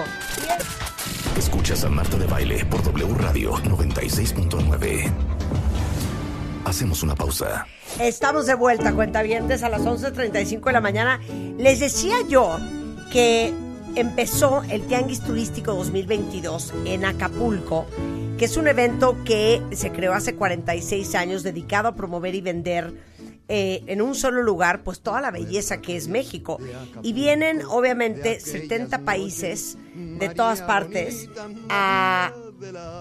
Escuchas 1.38 1.83
a 1.83 1.89
Marta 1.89 2.17
de 2.17 2.27
Baile 2.27 2.65
por 2.65 2.83
W 2.83 3.15
Radio 3.17 3.53
96.9. 3.53 5.12
Hacemos 6.65 7.01
una 7.01 7.15
pausa. 7.15 7.65
Estamos 7.99 8.45
de 8.45 8.53
vuelta, 8.53 8.93
cuentavientes, 8.93 9.63
a 9.63 9.69
las 9.69 9.81
11.35 9.81 10.65
de 10.65 10.73
la 10.73 10.81
mañana. 10.81 11.19
Les 11.57 11.79
decía 11.79 12.17
yo 12.27 12.57
que 13.12 13.51
empezó 13.95 14.63
el 14.69 14.82
Tianguis 14.88 15.21
Turístico 15.21 15.73
2022 15.73 16.73
en 16.86 17.06
Acapulco, 17.06 17.86
que 18.38 18.45
es 18.45 18.58
un 18.58 18.67
evento 18.67 19.17
que 19.23 19.62
se 19.71 19.91
creó 19.91 20.13
hace 20.13 20.36
46 20.36 21.15
años 21.15 21.43
dedicado 21.43 21.88
a 21.89 21.95
promover 21.95 22.36
y 22.36 22.41
vender 22.41 22.93
eh, 23.47 23.84
en 23.88 24.02
un 24.02 24.15
solo 24.15 24.43
lugar, 24.43 24.84
pues 24.84 25.02
toda 25.02 25.21
la 25.21 25.32
belleza 25.32 25.82
que 25.82 25.95
es 25.95 26.08
México. 26.08 26.60
Y 27.02 27.13
vienen, 27.13 27.63
obviamente, 27.67 28.39
70 28.39 28.99
países 28.99 29.78
de 29.95 30.30
todas 30.30 30.62
partes 30.62 31.30
a, 31.69 32.32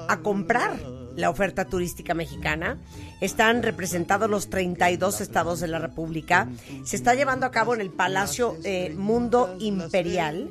a 0.09 0.20
comprar 0.22 0.79
la 1.18 1.31
oferta 1.31 1.64
turística 1.64 2.14
mexicana. 2.14 2.78
Están 3.20 3.64
representados 3.64 4.31
los 4.31 4.48
32 4.50 5.20
estados 5.20 5.59
de 5.59 5.66
la 5.66 5.81
República. 5.81 6.48
Se 6.85 6.94
está 6.94 7.14
llevando 7.14 7.44
a 7.44 7.50
cabo 7.50 7.74
en 7.74 7.81
el 7.81 7.90
Palacio 7.90 8.57
eh, 8.62 8.94
Mundo 8.96 9.57
Imperial. 9.59 10.48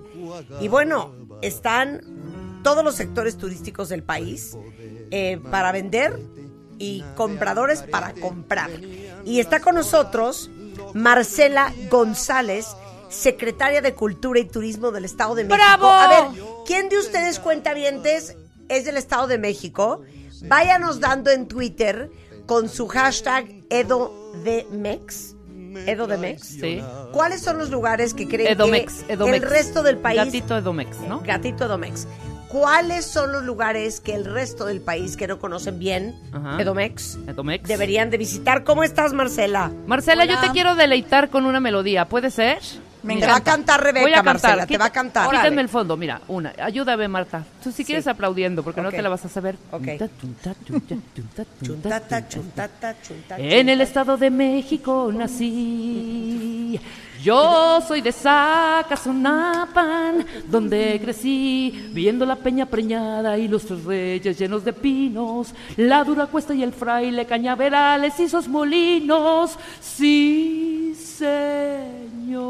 Y 0.60 0.68
bueno, 0.68 1.14
están 1.42 2.60
todos 2.64 2.84
los 2.84 2.96
sectores 2.96 3.38
turísticos 3.38 3.88
del 3.88 4.04
país 4.04 4.58
eh, 5.10 5.40
para 5.50 5.72
vender 5.72 6.20
y 6.78 7.02
compradores 7.16 7.84
para 7.84 8.12
comprar. 8.14 8.70
Y 9.24 9.40
está 9.40 9.62
con 9.62 9.76
nosotros 9.76 10.50
Marcela 10.94 11.74
González, 11.90 12.68
secretaria 13.08 13.82
de 13.82 13.94
Cultura 13.94 14.42
y 14.42 14.46
Turismo 14.46 14.92
del 14.92 15.06
Estado 15.06 15.34
de 15.34 15.46
México. 15.46 15.64
¡Bravo! 15.64 15.88
A 15.88 16.08
ver, 16.10 16.44
¿quién 16.66 16.90
de 16.90 16.98
ustedes 16.98 17.40
cuentavientes 17.40 18.36
es 18.68 18.84
del 18.84 18.98
Estado 18.98 19.28
de 19.28 19.38
México? 19.38 20.02
Váyanos 20.46 21.00
dando 21.00 21.32
en 21.32 21.48
Twitter 21.48 22.10
con 22.46 22.70
su 22.70 22.88
hashtag 22.88 23.46
EdoDemex. 23.70 25.36
EdoDemex. 25.86 26.42
Sí. 26.42 26.82
¿Cuáles 27.12 27.42
son 27.42 27.58
los 27.58 27.70
lugares 27.70 28.14
que 28.14 28.28
creen 28.28 28.52
Edomex, 28.52 29.04
que 29.04 29.14
Edomex. 29.14 29.36
el 29.44 29.50
resto 29.50 29.84
del 29.84 29.98
país... 29.98 30.18
Gatito 30.26 30.58
Edomex, 30.58 31.00
¿no? 31.02 31.22
Gatito 31.22 31.66
Edomex. 31.66 32.08
¿Cuáles 32.48 33.06
son 33.06 33.34
los 33.34 33.44
lugares 33.44 34.00
que 34.00 34.16
el 34.16 34.24
resto 34.24 34.66
del 34.66 34.80
país 34.80 35.18
que 35.18 35.28
no 35.28 35.38
conocen 35.38 35.80
bien 35.80 36.16
Ajá. 36.32 36.62
Edomex 36.62 37.20
Edomex. 37.28 37.68
deberían 37.68 38.10
de 38.10 38.18
visitar? 38.18 38.64
¿Cómo 38.64 38.84
estás, 38.84 39.12
Marcela? 39.14 39.72
Marcela, 39.86 40.26
yo 40.26 40.40
te 40.40 40.50
quiero 40.52 40.76
deleitar 40.76 41.30
con 41.30 41.46
una 41.46 41.60
melodía. 41.60 42.08
¿Puede 42.08 42.32
ser? 42.32 42.60
Me 43.08 43.18
Te 43.22 43.26
va 43.28 43.38
a 43.38 43.42
cantar 43.44 43.82
Rebeca, 43.82 44.04
Voy 44.04 44.12
a 44.12 44.16
cantar. 44.18 44.34
Marcela, 44.34 44.68
te 44.68 44.78
va 44.78 44.86
a 44.86 44.90
cantar. 44.92 45.30
Quítenme 45.32 45.62
el 45.62 45.70
fondo, 45.70 45.96
mira, 45.96 46.22
una. 46.28 46.54
Ayúdame, 46.62 47.08
Marta. 47.08 47.44
Tú 47.64 47.72
si 47.72 47.86
quieres 47.86 48.04
Sí. 48.04 48.10
aplaudiendo, 48.10 48.64
porque 48.64 48.82
no 48.82 48.92
te 48.92 49.02
la 49.02 49.10
vas 49.10 49.24
a 49.26 49.30
saber. 49.30 49.56
Ok. 49.72 49.84
Tunta, 49.98 50.08
tunta, 50.20 50.54
tunta, 50.66 50.96
tunta, 51.16 51.46
Chuntata, 51.64 52.00
tunta. 52.22 52.28
chuntata, 52.30 52.96
chuntata. 53.02 53.40
En 53.42 53.70
el 53.70 53.82
Estado 53.82 54.18
de 54.18 54.30
México 54.30 55.10
nací. 55.14 56.80
Yo 57.28 57.82
soy 57.86 58.00
de 58.00 58.14
Zacazonapan, 58.14 60.26
donde 60.50 60.98
crecí, 61.04 61.90
viendo 61.92 62.26
la 62.26 62.38
peña 62.38 62.66
preñada 62.66 63.38
y 63.38 63.50
los 63.50 63.66
tres 63.66 63.84
reyes 63.84 64.40
llenos 64.40 64.64
de 64.64 64.72
pinos, 64.72 65.54
la 65.76 66.06
dura 66.06 66.28
cuesta 66.28 66.54
y 66.54 66.64
el 66.64 66.72
fraile, 66.72 67.26
cañaverales 67.26 68.18
y 68.22 68.30
sus 68.30 68.48
molinos. 68.48 69.60
Sí, 69.82 70.96
señor. 70.96 72.46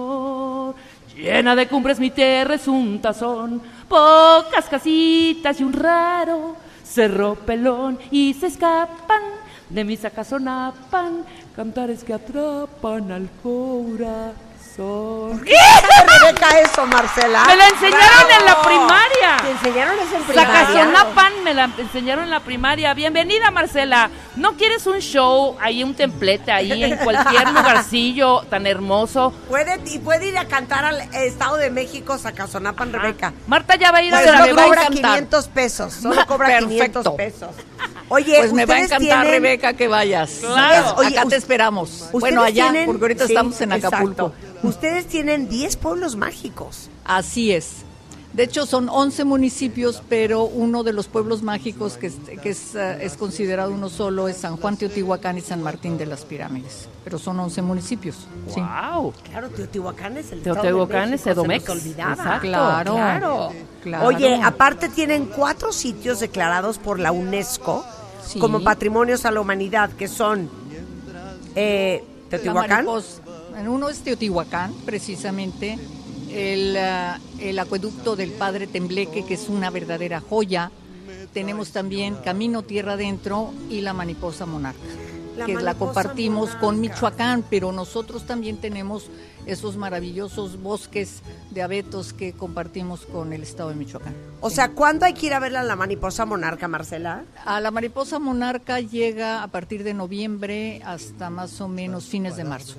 Llena 1.16 1.56
de 1.56 1.68
cumbres 1.68 2.00
mi 2.00 2.12
tierra 2.12 2.54
es 2.54 2.68
un 2.68 3.02
tazón, 3.02 3.60
pocas 3.90 4.66
casitas 4.70 5.60
y 5.60 5.64
un 5.64 5.74
raro 5.74 6.56
cerro 6.84 7.34
pelón 7.34 7.98
y 8.12 8.36
se 8.36 8.46
escapan 8.46 9.24
de 9.72 9.84
mi 9.84 9.98
sacazonapan 9.98 11.26
cantares 11.56 12.04
que 12.04 12.14
atrapan 12.14 13.12
al 13.12 13.28
corazón. 13.42 14.47
¿Qué 14.78 14.84
sabe 15.56 16.20
Rebeca 16.22 16.60
eso, 16.60 16.86
Marcela? 16.86 17.46
Me 17.48 17.56
la 17.56 17.68
enseñaron 17.68 18.32
en 18.40 18.46
la 18.46 18.56
¿Te 18.62 18.68
primaria. 18.68 19.38
enseñaron 19.50 19.96
eso 20.00 20.16
en 20.18 20.24
primaria? 20.24 20.52
Sacazonapan 20.68 21.44
me 21.44 21.54
la 21.56 21.70
enseñaron 21.80 22.24
en 22.26 22.30
la 22.30 22.40
primaria. 22.42 22.94
Bienvenida, 22.94 23.50
Marcela. 23.50 24.12
¿No 24.36 24.54
quieres 24.54 24.86
un 24.86 25.00
show 25.00 25.58
ahí, 25.60 25.84
un 25.84 25.96
templete 25.96 26.52
ahí 26.52 26.84
en 26.84 26.96
cualquier 26.98 27.48
lugarcillo 27.54 28.42
tan 28.52 28.68
hermoso? 28.68 29.34
Puede, 29.50 29.80
y 29.88 29.98
puede 29.98 30.28
ir 30.28 30.38
a 30.38 30.46
cantar 30.46 30.86
al 30.86 31.02
Estado 31.12 31.58
de 31.58 31.72
México, 31.72 32.20
Sacazonapan, 32.20 32.94
Rebeca. 32.94 33.34
Marta 33.48 33.76
ya 33.78 33.92
va 33.92 33.98
a 33.98 34.04
ir 34.04 34.14
a 34.14 34.18
Pues 34.20 34.32
la 34.32 34.46
solo 34.46 34.62
a 34.62 34.64
cobra 34.64 34.82
encantar. 34.84 35.12
500 35.16 35.48
pesos. 35.48 35.94
Solo 35.94 36.24
cobra 36.28 36.48
Perfecto. 36.50 37.02
500 37.02 37.14
pesos. 37.16 37.50
Oye, 38.10 38.36
Pues 38.38 38.54
me 38.54 38.66
va 38.66 38.76
a 38.76 38.80
encantar, 38.82 39.00
tienen- 39.00 39.28
Rebeca, 39.32 39.74
que 39.74 39.88
vayas. 39.88 40.30
Claro. 40.42 40.94
Oye, 40.98 41.18
Acá 41.18 41.28
te 41.30 41.36
esperamos. 41.36 42.10
Bueno, 42.12 42.44
allá, 42.44 42.66
tienen- 42.70 42.86
porque 42.86 43.04
ahorita 43.04 43.26
sí, 43.26 43.34
estamos 43.34 43.60
en 43.60 43.72
Acapulco. 43.74 44.28
exacto. 44.28 44.47
Ustedes 44.64 45.06
tienen 45.08 45.50
10 45.50 45.76
pueblos 45.78 46.16
mágicos. 46.16 46.90
Así 47.06 47.52
es. 47.52 47.84
De 48.34 48.44
hecho, 48.44 48.66
son 48.68 48.88
11 48.90 49.24
municipios, 49.24 50.04
pero 50.10 50.44
uno 50.44 50.84
de 50.84 50.94
los 50.94 51.08
pueblos 51.08 51.42
mágicos 51.42 51.94
que, 51.98 52.08
es, 52.08 52.16
que 52.44 52.50
es, 52.50 52.76
eh, 52.76 53.00
es 53.02 53.18
considerado 53.18 53.72
uno 53.72 53.90
solo 53.90 54.28
es 54.28 54.38
San 54.38 54.58
Juan 54.58 54.78
Teotihuacán 54.78 55.38
y 55.40 55.42
San 55.42 55.64
Martín 55.64 55.98
de 55.98 56.06
las 56.06 56.24
Pirámides. 56.26 56.88
Pero 57.04 57.18
son 57.18 57.40
11 57.40 57.62
municipios. 57.64 58.16
sí. 58.54 58.60
Wow. 58.62 59.14
Claro, 59.30 59.50
Teotihuacán 59.50 60.18
es 60.18 60.32
el 60.32 60.42
Teotihuacán 60.44 61.14
Estado 61.14 61.44
de 61.44 61.56
es 61.56 61.62
Edomex. 61.62 61.64
se 61.64 61.70
nos 61.76 61.82
olvidaba. 61.84 62.14
Exacto. 62.14 62.48
Claro. 62.48 62.94
Claro. 62.94 63.50
Claro. 63.82 64.08
Oye, 64.08 64.40
aparte 64.44 64.90
tienen 64.90 65.26
cuatro 65.28 65.72
sitios 65.72 66.20
declarados 66.20 66.78
por 66.78 67.00
la 67.00 67.12
UNESCO 67.12 67.84
Sí. 68.24 68.40
como 68.40 68.62
patrimonios 68.62 69.26
a 69.26 69.32
la 69.32 69.40
humanidad, 69.40 69.90
que 69.92 70.08
son 70.10 70.50
eh, 71.56 72.04
La 72.26 72.30
Teotihuacán, 72.30 72.86
mariposa- 72.86 73.22
en 73.58 73.68
uno 73.68 73.90
es 73.90 74.00
Teotihuacán, 74.00 74.74
precisamente, 74.86 75.78
el, 76.32 76.78
ah, 76.78 77.20
el 77.40 77.58
acueducto 77.58 78.16
del 78.16 78.32
Padre 78.32 78.68
Tembleque, 78.68 79.26
que 79.26 79.34
es 79.34 79.50
una 79.50 79.70
verdadera 79.70 80.22
joya. 80.22 80.72
Tenemos 81.34 81.72
también 81.72 82.16
Camino 82.24 82.62
Tierra 82.62 82.94
Adentro 82.94 83.52
y 83.70 83.82
la 83.82 83.94
Mariposa 83.94 84.46
Monarca, 84.46 84.80
La 85.38 85.46
que 85.46 85.56
la 85.56 85.76
compartimos 85.76 86.52
con. 86.56 86.80
Michoacán, 86.80 87.44
pero 87.50 87.72
nosotros 87.72 88.26
también 88.26 88.58
tenemos 88.58 89.10
esos 89.48 89.78
maravillosos 89.78 90.62
bosques 90.62 91.22
de 91.52 91.62
abetos 91.64 92.14
que 92.14 92.34
compartimos 92.34 93.06
con 93.06 93.34
el 93.34 93.44
estado 93.44 93.70
de 93.70 93.76
Michoacán. 93.76 94.14
O 94.42 94.50
sea, 94.52 94.70
¿cuándo 94.70 95.06
hay 95.06 95.14
que 95.14 95.26
ir 95.28 95.34
a 95.34 95.40
ver 95.40 95.56
a 95.58 95.64
la 95.64 95.76
mariposa 95.76 96.26
monarca, 96.26 96.68
Marcela? 96.68 97.24
A 97.46 97.60
la 97.60 97.72
mariposa 97.72 98.20
monarca 98.20 98.80
llega 98.80 99.42
a 99.42 99.48
partir 99.48 99.84
de 99.84 99.94
noviembre 99.96 100.82
hasta 100.86 101.30
más 101.30 101.60
o 101.62 101.68
menos 101.68 102.06
fines 102.06 102.36
de 102.36 102.44
marzo. 102.44 102.76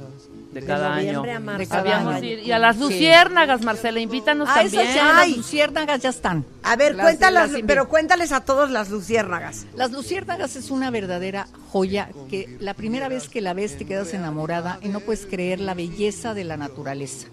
De 0.52 0.60
De 0.62 0.66
cada 0.66 0.94
año. 0.94 1.06
noviembre 1.14 1.32
a 1.32 1.40
marzo. 1.40 1.58
De 1.58 1.66
cada 1.66 1.98
año. 1.98 2.18
ir- 2.24 2.42
Y 2.44 2.52
a 2.52 2.58
las 2.58 2.76
Sí. 2.76 2.82
luciérnagas, 2.82 3.62
Marcela, 3.62 4.00
invítanos 4.00 4.48
Ah, 4.50 4.54
también. 4.62 4.82
esas 4.82 4.94
ya, 4.94 5.12
las 5.12 5.36
luciérnagas 5.36 6.00
ya 6.00 6.08
están. 6.10 6.44
A 6.62 6.76
ver, 6.76 6.94
Las- 6.94 7.06
cuéntalas, 7.06 7.50
las 7.52 7.62
pero 7.66 7.88
cuéntales 7.88 8.32
a 8.32 8.40
todos 8.44 8.70
las 8.70 8.88
luciérnagas. 8.90 9.66
Las 9.74 9.90
luciérnagas 9.92 10.56
es 10.56 10.70
una 10.70 10.90
verdadera 10.90 11.48
joya 11.70 12.10
que 12.30 12.56
la 12.60 12.74
primera 12.74 13.08
vez 13.08 13.28
que 13.28 13.40
la 13.40 13.52
ves 13.52 13.76
te 13.76 13.84
quedas 13.84 14.14
enamorada 14.14 14.78
y 14.82 14.88
no 14.88 15.00
puedes 15.00 15.26
creer 15.26 15.60
la 15.60 15.74
belleza 15.74 16.34
de 16.34 16.44
la 16.44 16.56
naturaleza. 16.58 17.28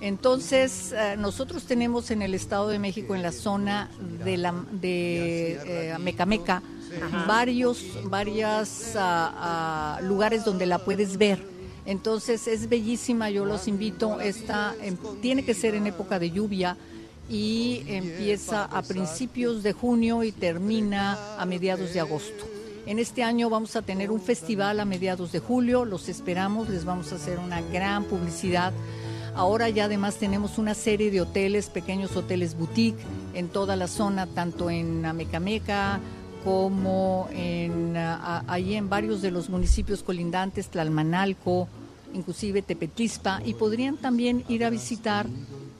Entonces, 0.00 0.92
eh, 0.92 1.16
nosotros 1.16 1.64
tenemos 1.64 2.10
en 2.10 2.20
el 2.20 2.34
Estado 2.34 2.68
de 2.68 2.78
México, 2.78 3.14
en 3.14 3.22
la 3.22 3.32
zona 3.32 3.90
de, 4.24 4.36
la, 4.36 4.54
de 4.72 5.92
eh, 5.92 5.98
Mecameca, 5.98 6.62
varios 7.26 7.82
varias, 8.04 8.94
ah, 8.96 9.98
ah, 9.98 10.00
lugares 10.02 10.44
donde 10.44 10.66
la 10.66 10.78
puedes 10.78 11.16
ver. 11.16 11.54
Entonces 11.86 12.46
es 12.48 12.68
bellísima, 12.68 13.30
yo 13.30 13.44
los 13.44 13.68
invito, 13.68 14.20
esta, 14.20 14.74
em, 14.80 14.96
tiene 15.20 15.44
que 15.44 15.54
ser 15.54 15.74
en 15.74 15.86
época 15.86 16.18
de 16.18 16.30
lluvia 16.30 16.76
y 17.28 17.82
empieza 17.86 18.64
a 18.64 18.82
principios 18.82 19.62
de 19.62 19.72
junio 19.72 20.22
y 20.22 20.32
termina 20.32 21.18
a 21.38 21.44
mediados 21.44 21.92
de 21.92 22.00
agosto. 22.00 22.53
En 22.86 22.98
este 22.98 23.22
año 23.22 23.48
vamos 23.48 23.76
a 23.76 23.82
tener 23.82 24.10
un 24.10 24.20
festival 24.20 24.78
a 24.78 24.84
mediados 24.84 25.32
de 25.32 25.38
julio, 25.38 25.86
los 25.86 26.10
esperamos, 26.10 26.68
les 26.68 26.84
vamos 26.84 27.12
a 27.12 27.14
hacer 27.14 27.38
una 27.38 27.62
gran 27.62 28.04
publicidad. 28.04 28.74
Ahora 29.34 29.70
ya 29.70 29.86
además 29.86 30.16
tenemos 30.16 30.58
una 30.58 30.74
serie 30.74 31.10
de 31.10 31.22
hoteles, 31.22 31.70
pequeños 31.70 32.14
hoteles 32.14 32.56
boutique 32.56 33.02
en 33.32 33.48
toda 33.48 33.74
la 33.76 33.88
zona, 33.88 34.26
tanto 34.26 34.68
en 34.68 35.06
Amecameca 35.06 35.98
como 36.44 37.26
en, 37.32 37.96
ahí 37.96 38.74
en 38.74 38.90
varios 38.90 39.22
de 39.22 39.30
los 39.30 39.48
municipios 39.48 40.02
colindantes, 40.02 40.68
Tlalmanalco, 40.68 41.68
inclusive 42.12 42.60
Tepetlispa, 42.60 43.40
y 43.46 43.54
podrían 43.54 43.96
también 43.96 44.44
ir 44.46 44.62
a 44.62 44.68
visitar 44.68 45.26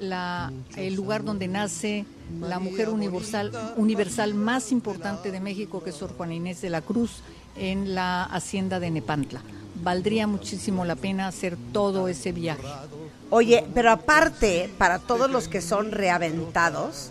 la, 0.04 0.52
el 0.76 0.94
lugar 0.94 1.24
donde 1.24 1.48
nace 1.48 2.04
la 2.40 2.58
mujer 2.58 2.88
universal, 2.88 3.52
universal 3.76 4.34
más 4.34 4.72
importante 4.72 5.30
de 5.30 5.40
México, 5.40 5.82
que 5.82 5.90
es 5.90 5.96
Sor 5.96 6.14
Juana 6.16 6.34
Inés 6.34 6.60
de 6.60 6.70
la 6.70 6.80
Cruz, 6.80 7.22
en 7.56 7.94
la 7.94 8.24
hacienda 8.24 8.80
de 8.80 8.90
Nepantla. 8.90 9.42
Valdría 9.82 10.26
muchísimo 10.26 10.84
la 10.84 10.96
pena 10.96 11.26
hacer 11.26 11.56
todo 11.72 12.08
ese 12.08 12.32
viaje. 12.32 12.66
Oye, 13.30 13.64
pero 13.74 13.90
aparte, 13.90 14.70
para 14.78 14.98
todos 14.98 15.30
los 15.30 15.48
que 15.48 15.60
son 15.60 15.90
reaventados, 15.90 17.10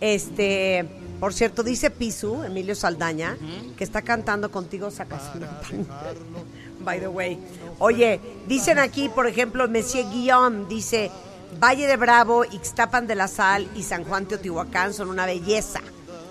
este, 0.00 0.84
por 1.20 1.32
cierto, 1.32 1.62
dice 1.62 1.90
Pisu, 1.90 2.42
Emilio 2.44 2.74
Saldaña, 2.74 3.36
que 3.76 3.84
está 3.84 4.02
cantando 4.02 4.50
contigo 4.50 4.90
Sacasimpan. 4.90 5.48
By 6.84 7.00
the 7.00 7.08
way. 7.08 7.38
Oye, 7.78 8.20
dicen 8.46 8.78
aquí, 8.78 9.08
por 9.08 9.26
ejemplo, 9.26 9.66
Monsieur 9.68 10.06
Guillaume 10.10 10.66
dice, 10.68 11.10
Valle 11.58 11.86
de 11.86 11.96
Bravo, 11.96 12.44
Ixtapan 12.44 13.06
de 13.06 13.14
la 13.14 13.28
Sal 13.28 13.68
y 13.74 13.82
San 13.82 14.04
Juan 14.04 14.26
Teotihuacán 14.26 14.92
son 14.92 15.08
una 15.08 15.26
belleza. 15.26 15.80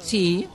Sí. 0.02 0.48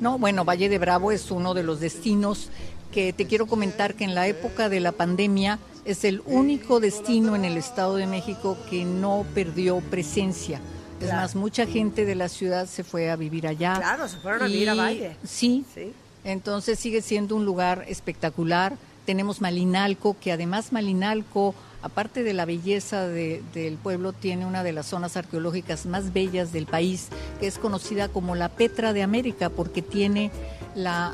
No, 0.00 0.18
bueno, 0.18 0.44
Valle 0.44 0.68
de 0.68 0.78
Bravo 0.78 1.12
es 1.12 1.30
uno 1.30 1.54
de 1.54 1.62
los 1.62 1.80
destinos 1.80 2.50
que 2.92 3.12
te 3.12 3.26
quiero 3.26 3.46
comentar 3.46 3.94
que 3.94 4.04
en 4.04 4.14
la 4.14 4.26
época 4.28 4.68
de 4.68 4.80
la 4.80 4.92
pandemia 4.92 5.58
es 5.84 6.04
el 6.04 6.22
único 6.26 6.80
destino 6.80 7.34
en 7.34 7.44
el 7.44 7.56
Estado 7.56 7.96
de 7.96 8.06
México 8.06 8.56
que 8.70 8.84
no 8.84 9.24
perdió 9.34 9.80
presencia. 9.80 10.60
Es 11.00 11.12
más, 11.12 11.34
mucha 11.34 11.66
gente 11.66 12.04
de 12.04 12.14
la 12.14 12.28
ciudad 12.28 12.66
se 12.66 12.84
fue 12.84 13.10
a 13.10 13.16
vivir 13.16 13.46
allá. 13.46 13.74
Claro, 13.76 14.08
se 14.08 14.16
fueron 14.18 14.42
a 14.42 14.46
vivir 14.46 14.70
a 14.70 14.74
Valle. 14.74 15.16
Sí, 15.24 15.64
sí. 15.74 15.92
Entonces 16.24 16.78
sigue 16.78 17.02
siendo 17.02 17.36
un 17.36 17.44
lugar 17.44 17.84
espectacular. 17.88 18.76
Tenemos 19.04 19.40
Malinalco, 19.42 20.16
que 20.18 20.32
además 20.32 20.72
Malinalco 20.72 21.54
aparte 21.84 22.22
de 22.22 22.32
la 22.32 22.46
belleza 22.46 23.06
del 23.06 23.76
pueblo, 23.82 24.14
tiene 24.14 24.46
una 24.46 24.64
de 24.64 24.72
las 24.72 24.86
zonas 24.86 25.18
arqueológicas 25.18 25.84
más 25.84 26.14
bellas 26.14 26.50
del 26.50 26.64
país, 26.64 27.08
que 27.38 27.46
es 27.46 27.58
conocida 27.58 28.08
como 28.08 28.34
la 28.34 28.48
Petra 28.48 28.94
de 28.94 29.02
América, 29.02 29.50
porque 29.50 29.82
tiene 29.82 30.30
la, 30.74 31.12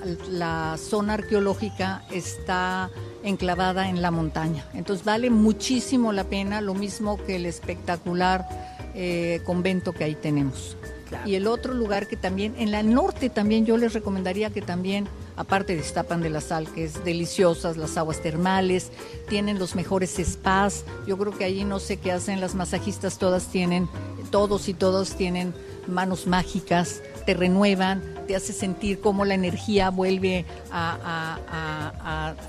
zona 0.78 1.14
arqueológica 1.14 2.04
está 2.12 2.88
enclavada 3.24 3.88
en 3.88 4.00
la 4.00 4.12
montaña. 4.12 4.64
Entonces 4.72 5.04
vale 5.04 5.28
muchísimo 5.28 6.12
la 6.12 6.24
pena, 6.24 6.60
lo 6.60 6.74
mismo 6.74 7.16
que 7.16 7.36
el 7.36 7.46
espectacular 7.46 8.48
eh, 8.94 9.40
convento 9.44 9.92
que 9.92 10.04
ahí 10.04 10.14
tenemos. 10.14 10.76
Y 11.24 11.34
el 11.34 11.46
otro 11.46 11.74
lugar 11.74 12.06
que 12.06 12.16
también, 12.16 12.54
en 12.58 12.70
la 12.70 12.82
norte 12.82 13.30
también 13.30 13.66
yo 13.66 13.76
les 13.76 13.92
recomendaría 13.92 14.50
que 14.50 14.62
también 14.62 15.08
aparte 15.36 15.74
de 15.74 15.80
Estapan 15.80 16.20
de 16.20 16.30
la 16.30 16.40
Sal, 16.40 16.68
que 16.72 16.84
es 16.84 17.04
deliciosas, 17.04 17.76
las 17.76 17.96
aguas 17.96 18.20
termales, 18.20 18.92
tienen 19.28 19.58
los 19.58 19.74
mejores 19.74 20.20
spas. 20.22 20.84
Yo 21.06 21.16
creo 21.16 21.36
que 21.36 21.44
allí 21.44 21.64
no 21.64 21.78
sé 21.78 21.96
qué 21.96 22.12
hacen 22.12 22.40
las 22.40 22.54
masajistas, 22.54 23.18
todas 23.18 23.46
tienen, 23.46 23.88
todos 24.30 24.68
y 24.68 24.74
todos 24.74 25.16
tienen 25.16 25.54
manos 25.86 26.26
mágicas, 26.26 27.02
te 27.26 27.34
renuevan, 27.34 28.02
te 28.26 28.36
hace 28.36 28.52
sentir 28.52 29.00
cómo 29.00 29.24
la 29.24 29.34
energía 29.34 29.90
vuelve 29.90 30.44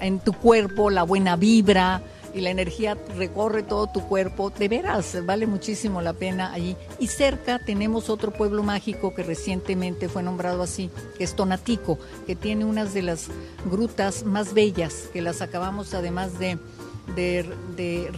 en 0.02 0.19
tu 0.19 0.34
cuerpo, 0.34 0.89
la 0.89 1.04
buena 1.04 1.36
vibra 1.38 2.04
y 2.34 2.41
la 2.41 2.50
energía 2.50 2.98
recorre 3.15 3.63
todo 3.63 3.88
tu 3.88 4.02
cuerpo. 4.02 4.50
De 4.50 4.67
veras, 4.67 5.17
vale 5.26 5.48
muchísimo 5.48 6.02
la 6.02 6.13
pena 6.13 6.54
allí. 6.54 6.76
Y 7.00 7.08
cerca 7.08 7.60
tenemos 7.60 8.10
otro 8.10 8.32
pueblo 8.32 8.63
mágico 8.63 9.13
que 9.13 9.24
recientemente 9.24 10.10
fue 10.10 10.24
nombrado 10.24 10.63
así, 10.63 10.89
que 11.17 11.24
es 11.24 11.36
Tonatico, 11.36 11.98
que 12.26 12.36
tiene 12.36 12.65
unas 12.65 12.94
de 12.94 13.02
las 13.02 13.28
grutas 13.70 14.24
más 14.24 14.54
bellas, 14.54 15.10
que 15.13 15.22
las 15.22 15.41
acabamos 15.41 15.94
además 15.94 16.39
de, 16.39 16.58
de, 17.15 18.12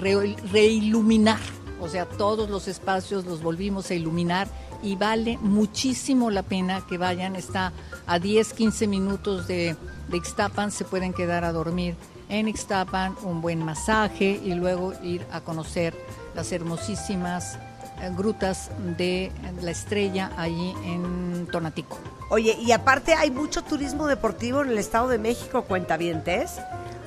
reiluminar. 0.51 1.39
O 1.81 1.89
sea, 1.89 2.05
todos 2.05 2.49
los 2.49 2.67
espacios 2.67 3.25
los 3.25 3.41
volvimos 3.41 3.89
a 3.91 3.93
iluminar 3.93 4.47
y 4.81 4.95
vale 4.95 5.37
muchísimo 5.41 6.29
la 6.29 6.43
pena 6.43 6.85
que 6.87 6.97
vayan. 6.97 7.35
Está 7.35 7.73
a 8.05 8.19
10, 8.19 8.53
15 8.53 8.87
minutos 8.87 9.47
de, 9.47 9.75
de 10.09 10.17
Ixtapan, 10.17 10.71
se 10.71 10.85
pueden 10.85 11.13
quedar 11.13 11.43
a 11.43 11.51
dormir 11.51 11.95
en 12.33 12.47
Ixtapan, 12.47 13.15
un 13.23 13.41
buen 13.41 13.63
masaje 13.63 14.39
y 14.43 14.53
luego 14.55 14.93
ir 15.03 15.25
a 15.31 15.41
conocer 15.41 15.95
las 16.35 16.51
hermosísimas 16.51 17.59
eh, 18.01 18.09
grutas 18.15 18.71
de 18.97 19.31
la 19.61 19.71
estrella 19.71 20.31
allí 20.35 20.73
en 20.83 21.47
Tonatico. 21.51 21.99
Oye, 22.29 22.57
y 22.59 22.71
aparte 22.71 23.13
hay 23.13 23.29
mucho 23.29 23.61
turismo 23.61 24.07
deportivo 24.07 24.63
en 24.63 24.69
el 24.69 24.79
Estado 24.79 25.07
de 25.09 25.19
México, 25.19 25.63
cuentavientes. 25.63 26.59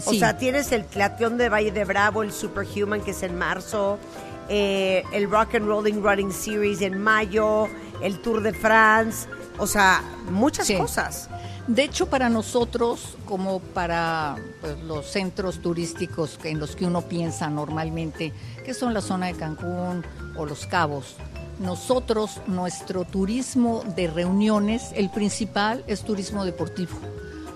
O 0.04 0.14
sea, 0.14 0.36
tienes 0.36 0.70
el 0.72 0.84
Clateón 0.84 1.38
de 1.38 1.48
Valle 1.48 1.72
de 1.72 1.84
Bravo, 1.84 2.22
el 2.22 2.30
Superhuman 2.30 3.00
que 3.00 3.10
es 3.10 3.22
en 3.22 3.36
marzo, 3.36 3.98
eh, 4.48 5.02
el 5.12 5.28
Rock 5.28 5.56
and 5.56 5.66
Rolling 5.66 6.02
Running 6.02 6.32
Series 6.32 6.82
en 6.82 7.00
mayo, 7.00 7.66
el 8.00 8.20
Tour 8.20 8.42
de 8.42 8.52
France, 8.52 9.26
o 9.58 9.66
sea, 9.66 10.02
muchas 10.30 10.70
cosas. 10.72 11.28
De 11.66 11.83
hecho, 11.83 12.07
para 12.07 12.29
nosotros, 12.29 13.16
como 13.24 13.59
para 13.59 14.37
pues, 14.61 14.79
los 14.85 15.07
centros 15.07 15.61
turísticos 15.61 16.38
en 16.44 16.61
los 16.61 16.76
que 16.76 16.87
uno 16.87 17.02
piensa 17.02 17.50
normalmente, 17.50 18.33
que 18.64 18.72
son 18.72 18.94
la 18.94 19.00
zona 19.00 19.26
de 19.26 19.35
Cancún 19.35 20.05
o 20.37 20.46
Los 20.46 20.66
Cabos, 20.66 21.16
nosotros, 21.59 22.40
nuestro 22.46 23.05
turismo 23.05 23.83
de 23.96 24.07
reuniones, 24.07 24.92
el 24.94 25.11
principal 25.11 25.83
es 25.88 26.02
turismo 26.02 26.44
deportivo, 26.44 26.92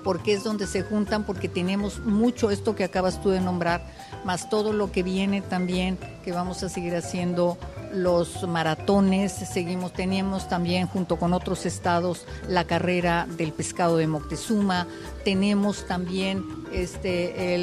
porque 0.02 0.32
es 0.32 0.42
donde 0.42 0.66
se 0.66 0.82
juntan, 0.82 1.24
porque 1.24 1.48
tenemos 1.48 2.00
mucho 2.00 2.50
esto 2.50 2.74
que 2.74 2.84
acabas 2.84 3.22
tú 3.22 3.30
de 3.30 3.40
nombrar, 3.40 3.86
más 4.24 4.48
todo 4.50 4.72
lo 4.72 4.90
que 4.90 5.04
viene 5.04 5.40
también, 5.40 5.98
que 6.24 6.32
vamos 6.32 6.62
a 6.64 6.68
seguir 6.68 6.96
haciendo 6.96 7.58
los 7.92 8.46
maratones, 8.46 9.32
seguimos, 9.32 9.92
teníamos 9.92 10.48
también 10.48 10.86
junto 10.86 11.16
con 11.16 11.32
otros 11.32 11.66
estados 11.66 12.26
la 12.48 12.64
carrera 12.64 13.26
del 13.36 13.52
pescado 13.52 13.96
de 13.96 14.06
Moctezuma, 14.06 14.86
tenemos 15.24 15.86
también 15.86 16.44
este, 16.72 17.58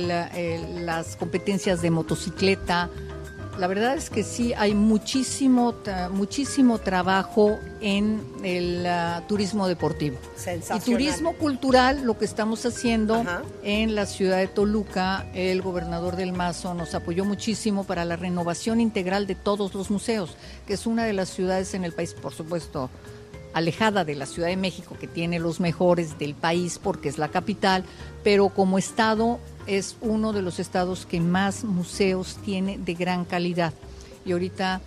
las 0.83 1.15
competencias 1.15 1.81
de 1.81 1.91
motocicleta, 1.91 2.89
la 3.57 3.67
verdad 3.67 3.95
es 3.95 4.09
que 4.09 4.23
sí, 4.23 4.53
hay 4.53 4.73
muchísimo, 4.73 5.75
muchísimo 6.11 6.79
trabajo 6.79 7.59
en 7.81 8.21
el 8.43 8.85
ah, 8.85 9.23
turismo 9.27 9.67
deportivo. 9.67 10.17
Y 10.75 10.79
turismo 10.79 11.33
cultural, 11.33 12.03
lo 12.03 12.17
que 12.17 12.25
estamos 12.25 12.65
haciendo 12.65 13.23
en 13.63 13.95
la 13.95 14.05
ciudad 14.05 14.37
de 14.37 14.47
Toluca, 14.47 15.25
el 15.33 15.61
gobernador 15.61 16.15
del 16.15 16.33
Mazo 16.33 16.73
nos 16.73 16.93
apoyó 16.95 17.25
muchísimo 17.25 17.83
para 17.83 18.05
la 18.05 18.15
renovación 18.15 18.79
integral 18.79 19.27
de 19.27 19.35
todos 19.35 19.73
los 19.73 19.89
museos, 19.89 20.35
que 20.65 20.73
es 20.73 20.85
una 20.85 21.05
de 21.05 21.13
las 21.13 21.29
ciudades 21.29 21.73
en 21.73 21.83
el 21.83 21.93
país, 21.93 22.13
por 22.13 22.33
supuesto, 22.33 22.89
alejada 23.53 24.05
de 24.05 24.15
la 24.15 24.27
Ciudad 24.27 24.49
de 24.49 24.57
México, 24.57 24.95
que 24.99 25.07
tiene 25.07 25.39
los 25.39 25.59
mejores 25.59 26.19
del 26.19 26.35
país 26.35 26.79
porque 26.81 27.09
es 27.09 27.17
la 27.17 27.29
capital, 27.29 27.83
pero 28.23 28.49
como 28.49 28.77
estado 28.77 29.39
es 29.67 29.97
uno 30.01 30.33
de 30.33 30.41
los 30.41 30.59
estados 30.59 31.05
que 31.05 31.19
más 31.19 31.63
museos 31.63 32.37
tiene 32.43 32.77
de 32.77 32.93
gran 32.93 33.25
calidad. 33.25 33.73
Y 34.25 34.31
ahorita, 34.31 34.81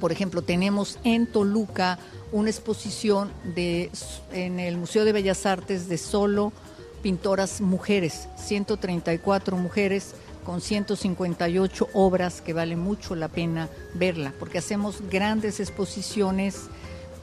por 0.00 0.12
ejemplo, 0.12 0.42
tenemos 0.42 0.98
en 1.04 1.26
Toluca 1.26 1.98
una 2.30 2.50
exposición 2.50 3.32
de, 3.54 3.90
en 4.32 4.60
el 4.60 4.76
Museo 4.76 5.04
de 5.04 5.12
Bellas 5.12 5.46
Artes 5.46 5.88
de 5.88 5.98
solo 5.98 6.52
pintoras 7.02 7.60
mujeres, 7.60 8.28
134 8.36 9.56
mujeres 9.56 10.14
con 10.44 10.60
158 10.60 11.88
obras 11.94 12.40
que 12.40 12.52
vale 12.52 12.76
mucho 12.76 13.14
la 13.14 13.28
pena 13.28 13.68
verla, 13.94 14.32
porque 14.38 14.58
hacemos 14.58 15.02
grandes 15.10 15.58
exposiciones 15.60 16.68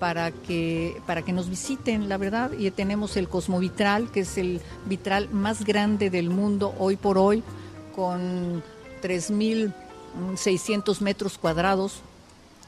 para 0.01 0.31
que, 0.31 0.99
para 1.05 1.21
que 1.21 1.31
nos 1.31 1.47
visiten, 1.47 2.09
la 2.09 2.17
verdad. 2.17 2.53
Y 2.57 2.71
tenemos 2.71 3.17
el 3.17 3.29
Cosmovitral, 3.29 4.09
que 4.09 4.21
es 4.21 4.35
el 4.39 4.59
vitral 4.87 5.29
más 5.29 5.63
grande 5.63 6.09
del 6.09 6.31
mundo 6.31 6.73
hoy 6.79 6.95
por 6.95 7.19
hoy, 7.19 7.43
con 7.95 8.63
3.600 9.03 11.01
metros 11.01 11.37
cuadrados 11.37 12.01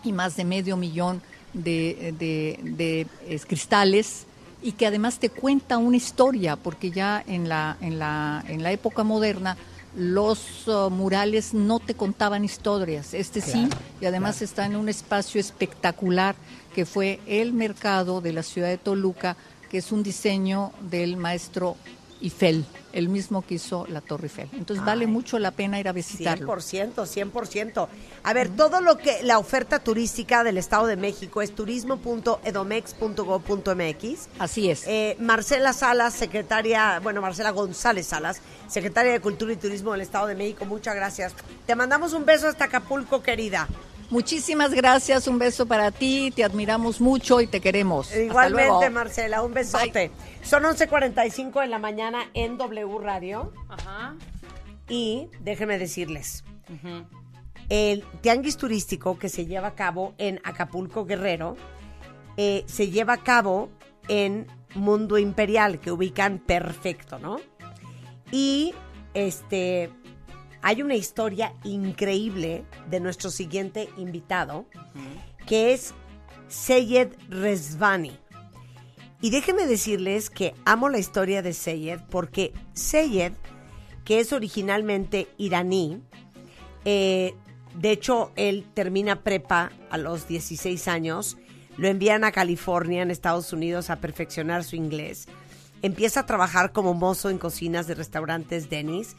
y 0.04 0.12
más 0.12 0.36
de 0.36 0.46
medio 0.46 0.78
millón 0.78 1.24
de, 1.54 2.14
de, 2.20 3.08
cristales 3.48 4.28
y 4.62 4.74
que 4.74 4.86
además 4.86 5.18
te 5.18 5.32
cuenta 5.32 5.80
una 5.80 5.98
historia, 5.98 6.56
porque 6.56 6.92
ya 6.92 7.24
en 7.26 7.50
la, 7.50 7.78
en 7.82 7.98
la, 7.98 8.46
en 8.48 8.62
la 8.62 8.72
época 8.72 9.04
moderna 9.04 9.58
los 9.96 10.68
uh, 10.68 10.90
murales 10.90 11.54
no 11.54 11.80
te 11.80 11.94
contaban 11.96 12.46
historias. 12.46 13.14
Este 13.14 13.42
sí, 13.42 13.68
y 14.02 14.06
además 14.06 14.42
está 14.44 14.66
en 14.66 14.76
un 14.76 14.90
espacio 14.90 15.40
espectacular 15.40 16.36
que 16.74 16.86
fue 16.86 17.20
el 17.28 17.54
mercado 17.54 18.22
de 18.22 18.34
la 18.34 18.44
ciudad 18.44 18.68
de 18.68 18.78
Toluca, 18.78 19.38
que 19.70 19.78
es 19.78 19.92
un 19.92 20.04
diseño 20.04 20.72
del 20.82 21.18
maestro 21.18 21.78
Eiffel, 22.24 22.66
el 22.94 23.10
mismo 23.10 23.42
que 23.42 23.56
hizo 23.56 23.86
la 23.88 24.00
Torre 24.00 24.26
Eiffel. 24.26 24.48
Entonces 24.54 24.86
vale 24.86 25.08
mucho 25.08 25.40
la 25.40 25.50
pena 25.52 25.80
ir 25.80 25.90
a 25.90 25.92
visitarlo. 25.92 26.48
100%, 26.48 26.94
100%. 26.94 27.88
A 28.24 28.34
ver, 28.34 28.50
todo 28.50 28.80
lo 28.80 28.98
que 28.98 29.24
la 29.24 29.40
oferta 29.40 29.80
turística 29.80 30.44
del 30.44 30.58
Estado 30.58 30.88
de 30.88 30.96
México 30.96 31.42
es 31.42 31.54
turismo.edomex.gov.mx. 31.54 34.30
Así 34.40 34.70
es. 34.70 34.88
Eh, 34.88 35.18
Marcela 35.20 35.74
Salas, 35.74 36.14
secretaria, 36.14 37.02
bueno, 37.02 37.22
Marcela 37.22 37.52
González 37.52 38.08
Salas, 38.08 38.42
secretaria 38.68 39.12
de 39.12 39.20
Cultura 39.20 39.52
y 39.52 39.58
Turismo 39.58 39.92
del 39.92 40.00
Estado 40.02 40.28
de 40.28 40.36
México, 40.36 40.64
muchas 40.66 40.96
gracias. 40.96 41.34
Te 41.66 41.76
mandamos 41.76 42.14
un 42.14 42.24
beso 42.26 42.48
hasta 42.48 42.64
Acapulco, 42.66 43.22
querida. 43.22 43.68
Muchísimas 44.14 44.76
gracias, 44.76 45.28
un 45.28 45.40
beso 45.40 45.66
para 45.66 45.90
ti, 45.90 46.30
te 46.30 46.44
admiramos 46.44 47.02
mucho 47.02 47.42
y 47.42 47.48
te 47.48 47.60
queremos. 47.60 48.10
Hasta 48.10 48.22
Igualmente, 48.22 48.70
luego. 48.70 48.92
Marcela, 48.92 49.42
un 49.42 49.56
besote. 49.56 50.12
Son 50.44 50.62
11.45 50.62 51.62
de 51.62 51.68
la 51.68 51.80
mañana 51.80 52.30
en 52.36 52.60
W 52.60 53.00
Radio. 53.00 53.52
Ajá. 53.70 54.16
Y 54.88 55.30
déjenme 55.40 55.80
decirles, 55.80 56.44
el 57.70 58.04
tianguis 58.22 58.56
turístico 58.56 59.18
que 59.18 59.30
se 59.30 59.48
lleva 59.48 59.70
a 59.70 59.74
cabo 59.74 60.14
en 60.20 60.40
Acapulco 60.44 61.06
Guerrero 61.06 61.58
eh, 62.38 62.66
se 62.68 62.92
lleva 62.92 63.14
a 63.14 63.24
cabo 63.24 63.72
en 64.10 64.46
Mundo 64.76 65.18
Imperial, 65.18 65.80
que 65.80 65.92
ubican 65.92 66.38
perfecto, 66.38 67.18
¿no? 67.18 67.38
Y 68.32 68.76
este 69.16 69.90
hay 70.64 70.82
una 70.82 70.96
historia 70.96 71.54
increíble 71.64 72.64
de 72.90 73.02
nuestro 73.02 73.30
siguiente 73.30 73.90
invitado, 73.98 74.66
que 75.46 75.74
es 75.74 75.94
Seyed 76.48 77.10
Rezvani. 77.30 78.18
Y 79.22 79.30
déjenme 79.30 79.68
decirles 79.68 80.30
que 80.30 80.56
amo 80.66 80.88
la 80.90 81.00
historia 81.00 81.42
de 81.42 81.54
Seyed 81.54 82.00
porque 82.10 82.54
Seyed, 82.74 83.34
que 84.06 84.22
es 84.22 84.32
originalmente 84.32 85.28
iraní, 85.38 86.02
eh, 86.86 87.34
de 87.76 87.92
hecho 87.92 88.32
él 88.38 88.66
termina 88.74 89.22
prepa 89.22 89.72
a 89.90 89.98
los 89.98 90.28
16 90.30 90.88
años, 90.88 91.38
lo 91.78 91.88
envían 91.90 92.24
a 92.24 92.32
California, 92.32 93.02
en 93.02 93.12
Estados 93.12 93.52
Unidos, 93.52 93.90
a 93.90 93.98
perfeccionar 93.98 94.64
su 94.64 94.78
inglés. 94.78 95.28
Empieza 95.82 96.22
a 96.22 96.26
trabajar 96.26 96.72
como 96.72 96.94
mozo 96.94 97.30
en 97.30 97.38
cocinas 97.38 97.88
de 97.88 97.96
restaurantes 97.96 98.70
Denny's. 98.70 99.18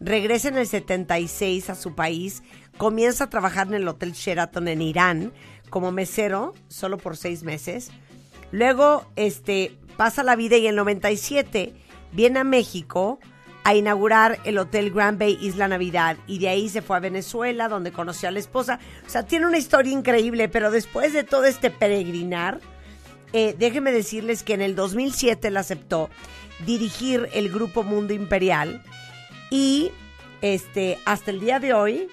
Regresa 0.00 0.48
en 0.48 0.58
el 0.58 0.66
76 0.66 1.70
a 1.70 1.74
su 1.74 1.94
país. 1.94 2.42
Comienza 2.76 3.24
a 3.24 3.30
trabajar 3.30 3.68
en 3.68 3.74
el 3.74 3.88
Hotel 3.88 4.12
Sheraton 4.12 4.68
en 4.68 4.82
Irán 4.82 5.32
como 5.70 5.92
mesero, 5.92 6.54
solo 6.68 6.98
por 6.98 7.16
seis 7.16 7.42
meses. 7.42 7.90
Luego, 8.52 9.10
este, 9.16 9.76
pasa 9.96 10.22
la 10.22 10.36
vida 10.36 10.56
y 10.56 10.66
en 10.66 10.70
el 10.70 10.76
97 10.76 11.74
viene 12.12 12.40
a 12.40 12.44
México 12.44 13.18
a 13.64 13.74
inaugurar 13.74 14.38
el 14.44 14.58
Hotel 14.58 14.92
Grand 14.92 15.18
Bay 15.18 15.36
Isla 15.40 15.66
Navidad 15.66 16.16
y 16.28 16.38
de 16.38 16.48
ahí 16.48 16.68
se 16.68 16.82
fue 16.82 16.96
a 16.96 17.00
Venezuela 17.00 17.68
donde 17.68 17.90
conoció 17.90 18.28
a 18.28 18.32
la 18.32 18.38
esposa. 18.38 18.78
O 19.04 19.10
sea, 19.10 19.24
tiene 19.24 19.46
una 19.46 19.58
historia 19.58 19.92
increíble, 19.92 20.48
pero 20.48 20.70
después 20.70 21.12
de 21.12 21.24
todo 21.24 21.46
este 21.46 21.70
peregrinar, 21.70 22.60
eh, 23.32 23.56
déjenme 23.58 23.90
decirles 23.90 24.44
que 24.44 24.54
en 24.54 24.62
el 24.62 24.76
2007 24.76 25.48
él 25.48 25.56
aceptó 25.56 26.10
dirigir 26.64 27.28
el 27.32 27.50
grupo 27.50 27.82
Mundo 27.82 28.14
Imperial 28.14 28.82
y 29.50 29.90
este, 30.42 30.98
hasta 31.04 31.30
el 31.30 31.40
día 31.40 31.60
de 31.60 31.72
hoy, 31.72 32.08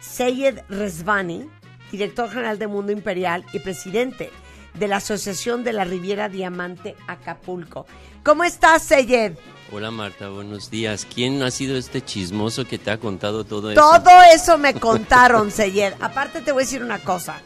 Seyed 0.00 0.60
Rezvani, 0.68 1.48
director 1.90 2.28
general 2.28 2.58
de 2.58 2.66
Mundo 2.66 2.92
Imperial 2.92 3.44
y 3.52 3.58
presidente 3.60 4.30
de 4.74 4.88
la 4.88 4.96
Asociación 4.96 5.64
de 5.64 5.72
la 5.72 5.84
Riviera 5.84 6.28
Diamante 6.28 6.94
Acapulco. 7.06 7.86
¿Cómo 8.24 8.44
estás, 8.44 8.82
Seyed? 8.82 9.32
Hola 9.72 9.90
Marta, 9.90 10.28
buenos 10.28 10.70
días. 10.70 11.06
¿Quién 11.12 11.42
ha 11.42 11.50
sido 11.50 11.76
este 11.76 12.00
chismoso 12.02 12.64
que 12.64 12.78
te 12.78 12.90
ha 12.90 12.98
contado 12.98 13.44
todo 13.44 13.70
eso? 13.70 13.80
Todo 13.80 14.22
eso 14.34 14.56
me 14.56 14.74
contaron, 14.74 15.50
Seyed. 15.50 15.92
Aparte 16.00 16.40
te 16.40 16.52
voy 16.52 16.62
a 16.62 16.64
decir 16.64 16.82
una 16.82 16.98
cosa. 17.00 17.40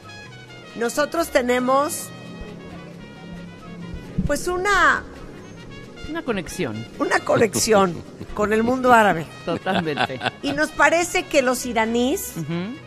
Nosotros 0.76 1.28
tenemos 1.28 2.09
pues 4.26 4.46
una 4.46 5.02
Una 6.09 6.22
conexión, 6.22 6.87
una 6.98 7.18
conexión 7.20 8.02
con 8.32 8.52
el 8.52 8.62
mundo 8.62 8.92
árabe 8.92 9.26
totalmente. 9.44 10.18
y 10.42 10.52
nos 10.52 10.70
parece 10.70 11.24
que 11.24 11.42
los 11.42 11.64
iraníes 11.66 12.34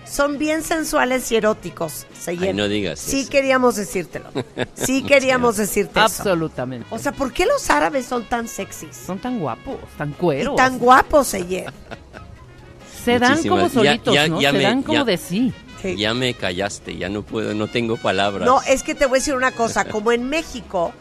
son 0.06 0.38
bien 0.38 0.64
sensuales 0.64 1.32
y 1.32 1.36
eróticos, 1.38 2.06
Seyed. 2.20 2.44
Ay, 2.50 2.54
no 2.54 2.68
digas 2.68 3.00
Sí 3.00 3.22
eso. 3.22 3.30
queríamos 3.30 3.76
decírtelo. 3.76 4.26
Sí 4.74 5.04
queríamos 5.08 5.58
decirte 5.58 5.92
eso. 6.00 6.02
Absolutamente. 6.22 6.88
O 6.90 7.00
sea, 7.00 7.12
¿por 7.12 7.32
qué 7.34 7.46
los 7.46 7.70
árabes 7.70 8.06
son 8.06 8.26
tan 8.26 8.48
sexys? 8.48 8.96
son 8.96 9.20
tan 9.20 9.40
guapos, 9.40 9.78
tan 9.98 10.12
Y 10.12 10.14
cueros. 10.14 10.56
tan 10.56 10.78
guapos, 10.80 11.28
Seyed. 11.28 11.66
Se 13.04 13.20
dan 13.20 13.42
como 13.44 13.58
Muchísimas. 13.64 13.74
Ya- 13.74 13.92
solitos, 13.92 14.14
ya- 14.16 14.28
¿no? 14.28 14.42
ya 14.42 14.52
Se 14.52 14.58
me- 14.58 14.64
dan 14.64 14.84
como 14.84 14.98
ya- 15.00 15.04
de 15.04 15.18
sí. 15.18 15.54
Sí. 15.82 15.96
Ya 15.98 16.14
me 16.16 16.34
callaste, 16.34 16.98
ya 16.98 17.10
no 17.10 17.22
puedo, 17.22 17.54
no 17.54 17.68
tengo 17.68 17.98
palabras. 17.98 18.46
No, 18.48 18.60
es 18.64 18.82
que 18.82 18.96
te 18.96 19.06
voy 19.06 19.18
a 19.18 19.20
decir 19.20 19.36
una 19.36 19.52
cosa, 19.52 19.86
como 19.86 20.12
en 20.12 20.28
México 20.30 20.94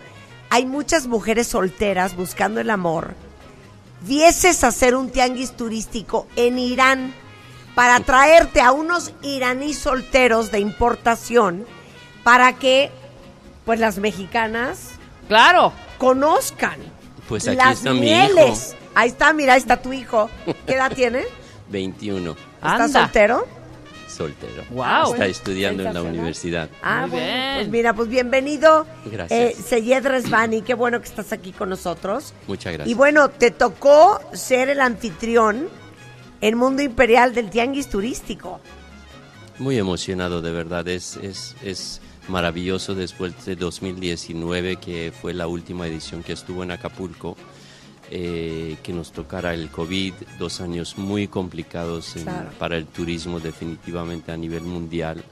hay 0.50 0.66
muchas 0.66 1.07
mujeres 1.07 1.46
solteras 1.46 2.14
buscando 2.16 2.61
el 2.61 2.68
amor, 2.68 3.14
vieses 4.07 4.64
hacer 4.64 4.95
un 4.95 5.11
tianguis 5.11 5.53
turístico 5.57 6.27
en 6.37 6.59
Irán 6.59 7.14
para 7.75 8.01
traerte 8.01 8.61
a 8.61 8.73
unos 8.73 9.12
iraníes 9.23 9.79
solteros 9.79 10.51
de 10.51 10.61
importación 10.61 11.67
para 12.23 12.53
que 12.55 12.90
pues 13.64 13.81
las 13.81 13.99
mexicanas 13.99 14.90
Claro. 15.29 15.73
conozcan 15.99 16.79
Pues 17.29 17.49
aquí 17.49 17.57
las 17.57 17.79
está 17.79 17.93
mi 17.95 18.01
mieles. 18.01 18.77
Ahí 18.95 19.09
está, 19.09 19.33
mira, 19.33 19.55
ahí 19.55 19.59
está 19.59 19.81
tu 19.83 19.93
hijo. 19.93 20.29
¿Qué 20.67 20.75
edad 20.75 20.93
tiene? 20.93 21.23
21, 21.71 22.33
¿Está 22.57 22.75
Anda. 22.75 22.88
soltero? 22.88 23.47
Soltero. 24.14 24.62
Está 25.12 25.27
estudiando 25.27 25.83
en 25.83 25.92
la 25.92 26.03
universidad. 26.03 26.70
Ah, 26.83 27.03
Muy 27.03 27.11
bueno, 27.11 27.27
bien. 27.27 27.55
pues 27.57 27.68
mira, 27.68 27.94
pues 27.94 28.09
bienvenido. 28.09 28.87
Gracias. 29.05 29.38
Eh, 29.38 29.57
Seyed 29.62 30.07
Rezvani, 30.07 30.62
qué 30.62 30.74
bueno 30.74 31.00
que 31.00 31.07
estás 31.07 31.33
aquí 31.33 31.53
con 31.53 31.68
nosotros. 31.68 32.33
Muchas 32.46 32.72
gracias. 32.72 32.88
Y 32.90 32.94
bueno, 32.94 33.29
te 33.29 33.50
tocó 33.50 34.20
ser 34.33 34.68
el 34.70 34.81
anfitrión 34.81 35.68
en 36.40 36.57
Mundo 36.57 36.83
Imperial 36.83 37.35
del 37.35 37.50
Tianguis 37.50 37.88
Turístico. 37.88 38.61
Muy 39.59 39.79
emocionado, 39.79 40.42
de 40.42 40.50
verdad. 40.50 40.87
Es, 40.88 41.16
es, 41.16 41.55
es 41.62 42.00
maravilloso 42.29 42.94
después 42.94 43.44
de 43.44 43.57
2019, 43.57 44.77
que 44.77 45.12
fue 45.20 45.35
la 45.35 45.46
última 45.46 45.87
edición 45.87 46.22
que 46.22 46.33
estuvo 46.33 46.62
en 46.62 46.70
Acapulco, 46.70 47.37
eh, 48.11 48.77
que 48.83 48.93
nos 48.93 49.12
tocara 49.12 49.55
el 49.55 49.71
COVID, 49.71 50.14
dos 50.38 50.61
años 50.61 50.99
muy 50.99 51.29
complicados 51.29 52.17
en- 52.17 52.25
Claro. 52.25 52.51
para 52.59 52.77
el 52.77 52.87
turismo 52.87 53.40
definitivamente 53.40 54.33
a 54.33 54.37
nivel 54.37 54.62
mundial. 54.62 55.23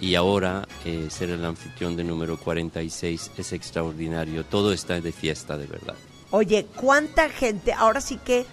Y 0.00 0.14
ahora 0.16 0.66
eh, 0.84 1.08
ser 1.10 1.30
el 1.30 1.44
anfitrión 1.44 1.94
de 1.96 2.02
número 2.04 2.36
46 2.36 3.30
es 3.36 3.52
extraordinario. 3.52 4.44
Todo 4.44 4.72
está 4.72 5.00
de 5.00 5.12
fiesta, 5.12 5.56
de 5.56 5.66
verdad. 5.66 5.94
Oye, 6.30 6.66
¿cuánta 6.76 7.28
gente, 7.28 7.72
ahora 7.72 8.00
sí 8.00 8.18
que, 8.24 8.44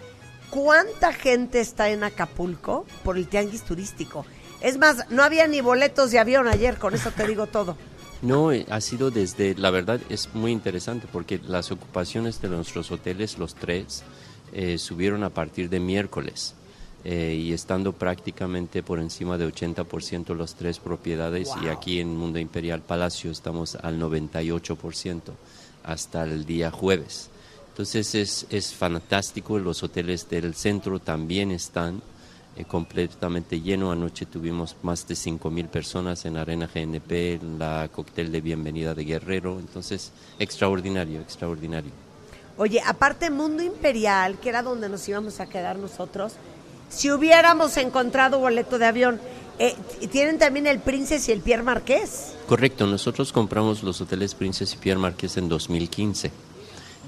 cuánta 0.49 1.13
gente 1.13 1.59
está 1.59 1.89
en 1.89 2.03
Acapulco 2.03 2.85
por 3.03 3.17
el 3.17 3.27
Tianguis 3.27 3.63
Turístico? 3.63 4.25
Es 4.61 4.77
más, 4.77 5.09
no 5.09 5.23
había 5.23 5.47
ni 5.47 5.61
boletos 5.61 6.11
de 6.11 6.19
avión 6.19 6.47
ayer, 6.47 6.77
con 6.77 6.93
eso 6.93 7.11
te 7.11 7.25
digo 7.25 7.47
todo. 7.47 7.77
No, 8.21 8.51
eh, 8.51 8.65
ha 8.69 8.81
sido 8.81 9.11
desde, 9.11 9.55
la 9.55 9.71
verdad 9.71 10.01
es 10.09 10.33
muy 10.33 10.51
interesante 10.51 11.07
porque 11.11 11.39
las 11.39 11.71
ocupaciones 11.71 12.41
de 12.41 12.49
nuestros 12.49 12.91
hoteles, 12.91 13.37
los 13.37 13.55
tres, 13.55 14.03
eh, 14.51 14.77
subieron 14.77 15.23
a 15.23 15.29
partir 15.29 15.69
de 15.69 15.79
miércoles 15.79 16.53
eh, 17.05 17.39
y 17.39 17.53
estando 17.53 17.93
prácticamente 17.93 18.83
por 18.83 18.99
encima 18.99 19.37
de 19.37 19.47
80% 19.47 20.35
las 20.35 20.55
tres 20.55 20.79
propiedades 20.79 21.49
y 21.63 21.67
aquí 21.69 22.01
en 22.01 22.17
Mundo 22.17 22.39
Imperial 22.39 22.81
Palacio 22.81 23.31
estamos 23.31 23.75
al 23.75 23.99
98% 23.99 25.21
hasta 25.83 26.23
el 26.23 26.45
día 26.45 26.71
jueves. 26.71 27.29
Entonces 27.69 28.15
es, 28.15 28.47
es 28.49 28.73
fantástico, 28.73 29.59
los 29.59 29.81
hoteles 29.81 30.29
del 30.29 30.55
centro 30.55 30.99
también 30.99 31.51
están 31.51 32.01
completamente 32.65 33.61
lleno. 33.61 33.91
Anoche 33.91 34.25
tuvimos 34.25 34.75
más 34.81 35.07
de 35.07 35.15
5 35.15 35.49
mil 35.49 35.67
personas 35.67 36.25
en 36.25 36.37
Arena 36.37 36.69
GNP, 36.73 37.33
en 37.35 37.59
la 37.59 37.89
cóctel 37.91 38.31
de 38.31 38.41
bienvenida 38.41 38.93
de 38.93 39.05
Guerrero. 39.05 39.59
Entonces, 39.59 40.11
extraordinario, 40.39 41.21
extraordinario. 41.21 41.91
Oye, 42.57 42.81
aparte 42.85 43.29
Mundo 43.29 43.63
Imperial, 43.63 44.37
que 44.39 44.49
era 44.49 44.61
donde 44.61 44.89
nos 44.89 45.07
íbamos 45.07 45.39
a 45.39 45.47
quedar 45.47 45.77
nosotros, 45.77 46.33
si 46.89 47.11
hubiéramos 47.11 47.77
encontrado 47.77 48.39
boleto 48.39 48.77
de 48.77 48.85
avión, 48.85 49.21
eh, 49.59 49.75
tienen 50.11 50.37
también 50.37 50.67
el 50.67 50.79
Princess 50.79 51.29
y 51.29 51.31
el 51.31 51.41
Pierre 51.41 51.63
Marqués. 51.63 52.33
Correcto, 52.47 52.87
nosotros 52.87 53.31
compramos 53.31 53.83
los 53.83 54.01
hoteles 54.01 54.33
Princess 54.33 54.73
y 54.73 54.77
Pierre 54.77 54.99
Marqués 54.99 55.37
en 55.37 55.49
2015. 55.49 56.31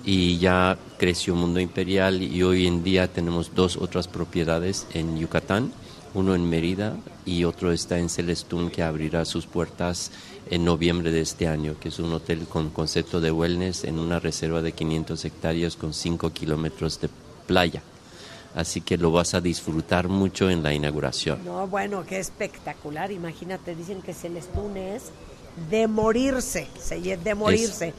Y 0.05 0.37
ya 0.39 0.77
creció 0.97 1.35
Mundo 1.35 1.59
Imperial 1.59 2.21
y 2.21 2.43
hoy 2.43 2.67
en 2.67 2.83
día 2.83 3.07
tenemos 3.07 3.53
dos 3.53 3.77
otras 3.77 4.07
propiedades 4.07 4.87
en 4.93 5.17
Yucatán, 5.17 5.71
uno 6.13 6.35
en 6.35 6.49
Mérida 6.49 6.97
y 7.25 7.43
otro 7.43 7.71
está 7.71 7.99
en 7.99 8.09
Celestún 8.09 8.69
que 8.69 8.83
abrirá 8.83 9.25
sus 9.25 9.45
puertas 9.45 10.11
en 10.49 10.65
noviembre 10.65 11.11
de 11.11 11.21
este 11.21 11.47
año, 11.47 11.75
que 11.79 11.89
es 11.89 11.99
un 11.99 12.11
hotel 12.13 12.45
con 12.47 12.69
concepto 12.69 13.21
de 13.21 13.31
wellness 13.31 13.83
en 13.83 13.99
una 13.99 14.19
reserva 14.19 14.61
de 14.61 14.73
500 14.73 15.23
hectáreas 15.25 15.75
con 15.75 15.93
5 15.93 16.31
kilómetros 16.31 16.99
de 16.99 17.09
playa. 17.47 17.81
Así 18.53 18.81
que 18.81 18.97
lo 18.97 19.11
vas 19.11 19.33
a 19.33 19.39
disfrutar 19.39 20.09
mucho 20.09 20.49
en 20.49 20.61
la 20.61 20.73
inauguración. 20.73 21.45
No, 21.45 21.67
bueno, 21.67 22.03
qué 22.05 22.19
espectacular. 22.19 23.11
Imagínate, 23.11 23.75
dicen 23.75 24.01
que 24.01 24.13
Celestún 24.13 24.75
es 24.75 25.03
de 25.69 25.87
morirse, 25.87 26.67
de 27.23 27.35
morirse. 27.35 27.93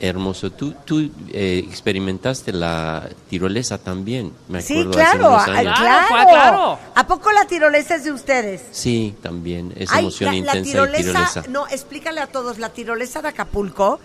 Hermoso. 0.00 0.50
Tú, 0.52 0.72
tú 0.84 1.10
eh, 1.32 1.64
experimentaste 1.66 2.52
la 2.52 3.08
tirolesa 3.28 3.78
también, 3.78 4.32
me 4.48 4.60
Sí, 4.62 4.80
acuerdo 4.80 4.90
hace 5.00 5.16
claro, 5.18 5.28
unos 5.28 5.48
a- 5.48 5.52
años. 5.58 5.78
claro. 5.78 6.06
Claro, 6.08 6.28
claro. 6.30 6.78
¿A 6.94 7.06
poco 7.06 7.32
la 7.32 7.44
tirolesa 7.46 7.94
es 7.96 8.04
de 8.04 8.12
ustedes? 8.12 8.62
Sí, 8.72 9.14
también. 9.22 9.72
Es 9.76 9.90
Ay, 9.92 10.00
emoción 10.00 10.26
la, 10.26 10.32
la 10.52 10.58
intensa 10.58 10.70
tirolesa, 10.70 10.98
y 11.00 11.04
tirolesa. 11.04 11.42
no, 11.48 11.66
explícale 11.68 12.20
a 12.20 12.26
todos, 12.26 12.58
la 12.58 12.68
tirolesa 12.70 13.22
de 13.22 13.28
Acapulco, 13.28 13.98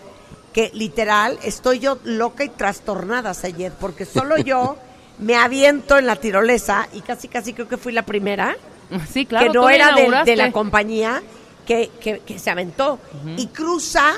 que 0.54 0.70
literal 0.74 1.38
estoy 1.44 1.80
yo 1.80 1.98
loca 2.04 2.44
y 2.44 2.50
trastornada, 2.50 3.34
Sayed, 3.34 3.74
porque 3.80 4.06
solo 4.06 4.38
yo 4.38 4.78
me 5.20 5.36
aviento 5.36 5.98
en 5.98 6.08
la 6.08 6.16
tirolesa 6.16 6.88
y 6.94 7.02
casi 7.02 7.28
casi 7.28 7.54
creo 7.54 7.68
que 7.68 7.78
fui 7.78 7.94
la 7.94 8.04
primera, 8.06 8.56
Sí, 9.14 9.26
claro. 9.26 9.48
que 9.52 9.58
no 9.58 9.70
la 9.70 9.76
era 9.76 10.24
de, 10.26 10.36
la 10.36 10.52
compañía, 10.52 11.22
que, 11.66 11.90
que- 12.02 12.20
que 12.20 12.40
se 12.40 12.50
aventó 12.50 13.00
y 13.38 13.48
cruza 13.48 14.14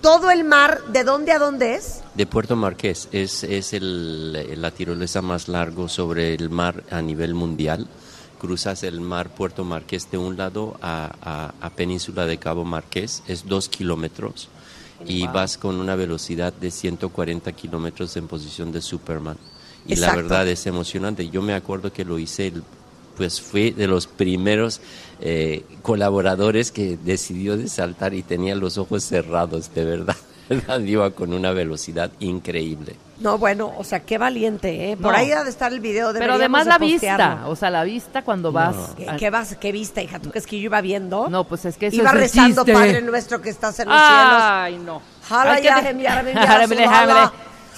todo 0.00 0.30
el 0.30 0.44
mar, 0.44 0.80
¿de 0.92 1.04
dónde 1.04 1.32
a 1.32 1.38
dónde 1.38 1.74
es? 1.74 2.02
De 2.14 2.26
Puerto 2.26 2.56
Marqués. 2.56 3.08
Es, 3.12 3.44
es 3.44 3.72
el, 3.72 4.60
la 4.60 4.70
tirolesa 4.70 5.22
más 5.22 5.48
largo 5.48 5.88
sobre 5.88 6.34
el 6.34 6.50
mar 6.50 6.84
a 6.90 7.02
nivel 7.02 7.34
mundial. 7.34 7.86
Cruzas 8.40 8.82
el 8.84 9.00
mar 9.00 9.30
Puerto 9.34 9.64
Marqués 9.64 10.10
de 10.10 10.18
un 10.18 10.36
lado 10.36 10.76
a, 10.80 11.10
a- 11.22 11.54
a 11.66 11.70
Península 11.70 12.24
de 12.26 12.38
Cabo 12.38 12.64
Marqués. 12.64 13.22
Es 13.26 13.46
dos 13.46 13.68
kilómetros. 13.68 14.48
Y 15.06 15.26
vas 15.28 15.58
con 15.58 15.76
una 15.76 15.94
velocidad 15.94 16.52
de 16.52 16.70
140 16.72 17.52
kilómetros 17.52 18.16
en 18.16 18.26
posición 18.26 18.72
de 18.72 18.80
Superman. 18.82 19.36
Y 19.86 19.94
la 19.96 20.14
verdad 20.14 20.46
es 20.48 20.66
emocionante. 20.66 21.28
Yo 21.30 21.40
me 21.40 21.54
acuerdo 21.54 21.92
que 21.92 22.04
lo 22.04 22.18
hice, 22.18 22.52
pues 23.16 23.40
fui 23.40 23.70
de 23.70 23.86
los 23.86 24.06
primeros 24.08 24.80
eh, 25.20 25.64
colaboradores 25.82 26.70
que 26.72 26.96
decidió 27.02 27.56
de 27.56 27.68
saltar 27.68 28.14
y 28.14 28.22
tenía 28.22 28.54
los 28.54 28.78
ojos 28.78 29.04
cerrados, 29.04 29.74
de 29.74 29.84
verdad. 29.84 30.16
¿verdad? 30.48 30.80
Iba 30.80 31.10
con 31.10 31.34
una 31.34 31.50
velocidad 31.52 32.10
increíble. 32.20 32.96
No, 33.20 33.36
bueno, 33.36 33.70
o 33.76 33.84
sea, 33.84 34.00
qué 34.00 34.16
valiente, 34.16 34.92
¿eh? 34.92 34.96
Por 34.96 35.12
No. 35.12 35.18
ahí 35.18 35.30
ha 35.32 35.44
de 35.44 35.50
estar 35.50 35.72
el 35.72 35.80
video 35.80 36.12
de 36.14 36.20
Pero 36.20 36.34
además 36.34 36.66
la 36.66 36.78
vista, 36.78 37.42
o 37.48 37.54
sea, 37.56 37.68
la 37.68 37.84
vista 37.84 38.22
cuando 38.22 38.50
vas... 38.52 38.94
¿Qué, 38.96 39.10
a- 39.10 39.16
qué 39.16 39.28
vas, 39.28 39.56
qué 39.60 39.72
vista, 39.72 40.00
hija? 40.00 40.20
¿Tú 40.20 40.30
crees 40.30 40.46
que 40.46 40.56
yo 40.58 40.64
iba 40.66 40.80
viendo? 40.80 41.28
No, 41.28 41.44
pues 41.44 41.64
es 41.66 41.76
que 41.76 41.88
eso 41.88 41.96
Iba 41.96 42.10
es 42.10 42.16
rezando. 42.16 42.64
Padre 42.64 43.02
nuestro 43.02 43.42
que 43.42 43.50
estás 43.50 43.78
en 43.80 43.88
los 43.88 43.98
Ay, 44.00 44.78
no. 44.78 45.02
Jala 45.28 45.60
ya, 45.60 45.82
de- 45.82 45.94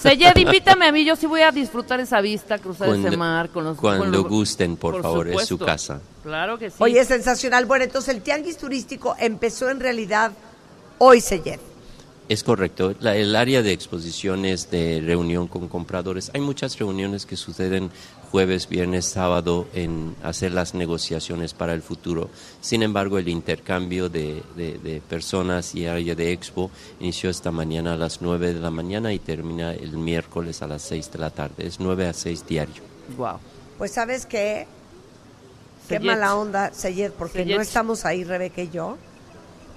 Seyed, 0.02 0.36
invítame 0.36 0.86
a 0.86 0.92
mí, 0.92 1.04
yo 1.04 1.14
sí 1.16 1.26
voy 1.26 1.42
a 1.42 1.50
disfrutar 1.50 2.00
esa 2.00 2.20
vista, 2.20 2.58
cruzar 2.58 2.88
ese 2.88 3.00
Cuando- 3.00 3.18
mar 3.18 3.50
con 3.50 3.64
los... 3.64 3.78
cuando 3.78 4.04
con 4.04 4.12
los- 4.12 4.28
gusten, 4.28 4.76
por 4.76 5.02
favor, 5.02 5.28
es 5.28 5.40
su 5.42 5.46
supuesto. 5.58 5.66
casa. 5.66 6.00
Claro 6.22 6.58
que 6.58 6.70
sí. 6.70 6.76
Oye, 6.78 7.00
es 7.00 7.08
sensacional. 7.08 7.66
Bueno, 7.66 7.84
entonces 7.84 8.14
el 8.14 8.22
tianguis 8.22 8.56
turístico 8.56 9.14
empezó 9.18 9.68
en 9.68 9.80
realidad 9.80 10.32
hoy, 10.98 11.20
Seyed. 11.20 11.58
Es 12.30 12.44
correcto. 12.44 12.94
La- 13.00 13.16
el 13.16 13.34
área 13.36 13.60
de 13.60 13.72
exposiciones 13.72 14.70
de 14.70 15.02
reunión 15.04 15.48
con 15.48 15.68
compradores, 15.68 16.30
hay 16.32 16.40
muchas 16.40 16.78
reuniones 16.78 17.26
que 17.26 17.36
suceden 17.36 17.90
jueves, 18.30 18.68
viernes, 18.68 19.06
sábado 19.06 19.66
en 19.74 20.14
hacer 20.22 20.52
las 20.52 20.74
negociaciones 20.74 21.52
para 21.52 21.74
el 21.74 21.82
futuro. 21.82 22.30
Sin 22.60 22.82
embargo, 22.82 23.18
el 23.18 23.28
intercambio 23.28 24.08
de, 24.08 24.42
de- 24.56 24.78
de 24.78 25.00
personas 25.00 25.74
y 25.74 25.86
área 25.86 26.14
de 26.14 26.32
expo 26.32 26.70
inició 27.00 27.28
esta 27.30 27.50
mañana 27.50 27.94
a 27.94 27.96
las 27.96 28.22
9 28.22 28.54
de 28.54 28.60
la 28.60 28.70
mañana 28.70 29.12
y 29.12 29.18
termina 29.18 29.72
el 29.72 29.92
miércoles 29.98 30.62
a 30.62 30.66
las 30.68 30.82
6 30.82 31.10
de 31.12 31.18
la 31.18 31.30
tarde. 31.30 31.66
Es 31.66 31.80
9 31.80 32.06
a 32.06 32.12
6 32.12 32.46
diario. 32.46 32.82
Wow. 33.16 33.38
Pues, 33.78 33.92
¿sabes 33.92 34.26
qué? 34.26 34.66
Qué 35.88 35.96
Seyed. 35.96 36.06
mala 36.06 36.36
onda, 36.36 36.72
Seyed, 36.72 37.10
porque 37.12 37.42
Seyed. 37.42 37.56
no 37.56 37.62
estamos 37.62 38.04
ahí, 38.04 38.22
Rebeca 38.22 38.62
y 38.62 38.70
yo. 38.70 38.96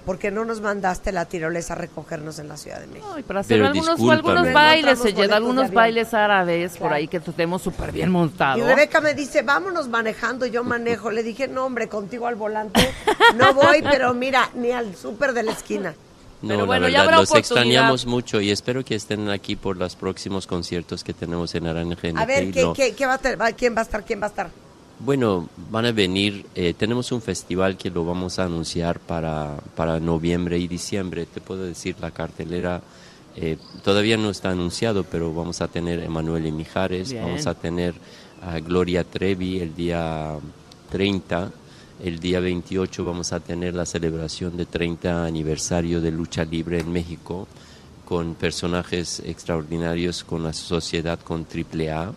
Porque 0.04 0.30
no 0.30 0.44
nos 0.44 0.60
mandaste 0.60 1.12
la 1.12 1.24
tirolesa 1.24 1.72
a 1.72 1.76
recogernos 1.76 2.38
en 2.38 2.48
la 2.48 2.56
Ciudad 2.56 2.80
de 2.80 2.86
México. 2.88 3.12
Ay, 3.14 3.22
para 3.22 3.40
hacer 3.40 3.56
Pero 3.56 3.68
algunos, 3.68 3.98
bailes, 4.52 4.98
boletos 4.98 5.28
de 5.28 5.34
algunos 5.34 5.70
bailes 5.70 6.12
árabes 6.12 6.76
por 6.76 6.92
ahí 6.92 7.08
que 7.08 7.20
tenemos 7.20 7.62
súper 7.62 7.90
bien 7.90 8.10
montado. 8.10 8.58
Y 8.58 8.62
Rebeca 8.62 9.00
me 9.00 9.14
dice, 9.14 9.42
vámonos 9.42 9.88
manejando, 9.88 10.44
yo 10.46 10.62
manejo. 10.62 11.10
Le 11.10 11.22
dije, 11.22 11.48
no, 11.48 11.64
hombre, 11.64 11.88
contigo 11.88 12.26
al 12.26 12.34
volante. 12.34 12.80
No 13.36 13.54
voy, 13.54 13.82
pero 13.82 14.12
mira, 14.12 14.50
ni 14.54 14.70
al 14.70 14.94
súper 14.94 15.32
de 15.32 15.42
la 15.42 15.52
esquina. 15.52 15.94
No, 16.42 16.48
Pero 16.48 16.60
la 16.60 16.66
bueno, 16.66 16.88
ya 16.88 17.04
verdad, 17.04 17.20
los 17.20 17.34
extrañamos 17.34 18.04
mucho 18.04 18.38
y 18.38 18.50
espero 18.50 18.84
que 18.84 18.94
estén 18.94 19.30
aquí 19.30 19.56
por 19.56 19.78
los 19.78 19.96
próximos 19.96 20.46
conciertos 20.46 21.02
que 21.02 21.14
tenemos 21.14 21.54
en 21.54 21.66
Arana 21.66 21.94
GNP. 21.94 22.20
A 22.20 22.26
ver, 22.26 22.50
¿qué, 22.52 22.70
qué, 22.76 22.94
qué 22.94 23.06
va 23.06 23.14
a 23.14 23.52
¿quién 23.52 23.74
va 23.74 23.80
a 23.80 23.84
estar? 23.84 24.04
¿Quién 24.04 24.20
va 24.20 24.26
a 24.26 24.28
estar? 24.28 24.50
Bueno, 25.00 25.48
van 25.70 25.86
a 25.86 25.92
venir, 25.92 26.46
eh, 26.54 26.72
tenemos 26.72 27.12
un 27.12 27.20
festival 27.20 27.76
que 27.76 27.90
lo 27.90 28.04
vamos 28.04 28.38
a 28.38 28.44
anunciar 28.44 29.00
para, 29.00 29.56
para 29.74 30.00
noviembre 30.00 30.58
y 30.58 30.68
diciembre. 30.68 31.26
Te 31.26 31.40
puedo 31.40 31.64
decir, 31.64 31.96
la 32.00 32.10
cartelera 32.10 32.80
eh, 33.36 33.58
todavía 33.82 34.16
no 34.16 34.30
está 34.30 34.50
anunciado, 34.50 35.04
pero 35.04 35.34
vamos 35.34 35.60
a 35.60 35.68
tener 35.68 35.98
Emanuel 36.00 36.46
y 36.46 36.52
Mijares, 36.52 37.10
Bien. 37.10 37.24
vamos 37.24 37.46
a 37.46 37.54
tener 37.54 37.94
a 38.40 38.60
Gloria 38.60 39.04
Trevi 39.04 39.58
el 39.58 39.74
día 39.74 40.36
30. 40.90 41.50
El 42.02 42.18
día 42.18 42.40
28 42.40 43.04
vamos 43.04 43.32
a 43.32 43.40
tener 43.40 43.74
la 43.74 43.86
celebración 43.86 44.56
de 44.56 44.66
30 44.66 45.24
aniversario 45.24 46.00
de 46.00 46.10
lucha 46.10 46.44
libre 46.44 46.80
en 46.80 46.92
México 46.92 47.46
con 48.04 48.34
personajes 48.34 49.20
extraordinarios 49.24 50.24
con 50.24 50.42
la 50.42 50.52
sociedad 50.52 51.18
con 51.20 51.46
AAA. 51.46 52.12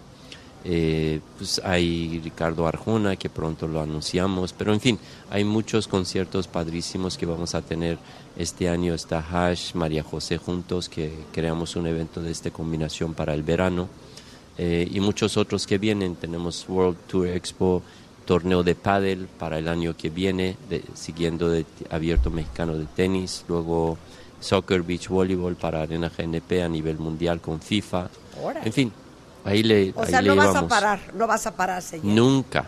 Eh, 0.63 1.21
pues 1.37 1.61
hay 1.63 2.19
Ricardo 2.23 2.67
Arjona, 2.67 3.15
que 3.15 3.29
pronto 3.29 3.67
lo 3.67 3.79
anunciamos, 3.81 4.51
pero 4.53 4.73
en 4.73 4.81
fin, 4.81 4.99
hay 5.29 5.43
muchos 5.45 5.87
conciertos 5.87 6.47
padrísimos 6.47 7.17
que 7.17 7.25
vamos 7.25 7.55
a 7.55 7.61
tener 7.61 7.97
este 8.35 8.67
año. 8.67 8.93
Está 8.93 9.19
Hash, 9.19 9.73
María 9.75 10.03
José 10.03 10.37
juntos, 10.37 10.89
que 10.89 11.13
creamos 11.31 11.75
un 11.77 11.87
evento 11.87 12.21
de 12.21 12.31
esta 12.31 12.51
combinación 12.51 13.13
para 13.13 13.33
el 13.33 13.43
verano, 13.43 13.87
eh, 14.57 14.87
y 14.91 14.99
muchos 14.99 15.37
otros 15.37 15.65
que 15.67 15.77
vienen. 15.77 16.15
Tenemos 16.15 16.65
World 16.67 16.97
Tour 17.07 17.27
Expo, 17.27 17.81
torneo 18.25 18.61
de 18.63 18.75
pádel 18.75 19.27
para 19.39 19.59
el 19.59 19.69
año 19.69 19.95
que 19.95 20.09
viene, 20.09 20.57
de- 20.69 20.83
siguiendo 20.95 21.49
de 21.49 21.65
Abierto 21.89 22.29
Mexicano 22.29 22.75
de 22.77 22.85
Tenis, 22.87 23.45
luego 23.47 23.97
Soccer 24.41 24.81
Beach 24.81 25.07
Volleyball 25.07 25.55
para 25.55 25.81
Arena 25.81 26.09
GNP 26.15 26.61
a 26.61 26.67
nivel 26.67 26.97
mundial 26.97 27.39
con 27.39 27.61
FIFA. 27.61 28.09
En 28.65 28.73
fin, 28.73 28.91
ahí 29.45 29.63
le, 29.63 29.91
O 29.95 30.03
ahí 30.03 30.09
sea, 30.09 30.21
le 30.21 30.29
no 30.29 30.35
vas 30.35 30.55
a 30.55 30.67
parar, 30.67 30.99
no 31.13 31.27
vas 31.27 31.47
a 31.47 31.55
parar, 31.55 31.81
Seyed. 31.81 32.03
Nunca. 32.03 32.65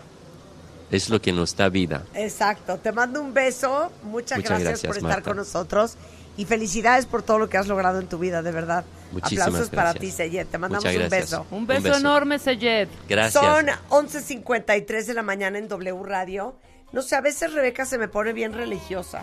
Es 0.90 1.08
lo 1.08 1.20
que 1.22 1.32
nos 1.32 1.54
da 1.56 1.68
vida. 1.68 2.04
Exacto. 2.14 2.78
Te 2.78 2.90
mando 2.90 3.20
un 3.20 3.32
beso. 3.32 3.92
Muchas, 4.02 4.38
Muchas 4.38 4.50
gracias, 4.50 4.68
gracias, 4.68 4.86
por 4.88 4.96
estar 4.96 5.10
Marta. 5.10 5.30
con 5.30 5.36
nosotros. 5.36 5.96
Y 6.36 6.46
felicidades 6.46 7.06
por 7.06 7.22
todo 7.22 7.38
lo 7.38 7.48
que 7.48 7.58
has 7.58 7.68
logrado 7.68 8.00
en 8.00 8.08
tu 8.08 8.18
vida, 8.18 8.42
de 8.42 8.50
verdad. 8.50 8.84
Muchísimas 9.12 9.48
Aplausos 9.48 9.70
para 9.70 9.92
gracias. 9.92 10.00
ti, 10.00 10.10
Seyed. 10.16 10.46
Te 10.46 10.58
mandamos 10.58 10.84
Muchas 10.84 10.96
un 10.96 11.08
gracias. 11.08 11.30
beso. 11.30 11.46
Un 11.50 11.66
beso, 11.66 11.78
Un 11.78 11.84
beso. 11.84 11.96
enorme, 11.98 12.38
Seyed. 12.38 12.88
Gracias. 13.08 13.42
Son 13.44 13.66
11.53 13.90 15.04
de 15.06 15.14
la 15.14 15.22
mañana 15.22 15.58
en 15.58 15.68
W 15.68 16.02
Radio. 16.04 16.56
No 16.92 17.02
sé, 17.02 17.14
a 17.14 17.20
veces 17.20 17.52
Rebeca 17.52 17.84
se 17.84 17.98
me 17.98 18.08
pone 18.08 18.32
bien 18.32 18.52
religiosa. 18.52 19.22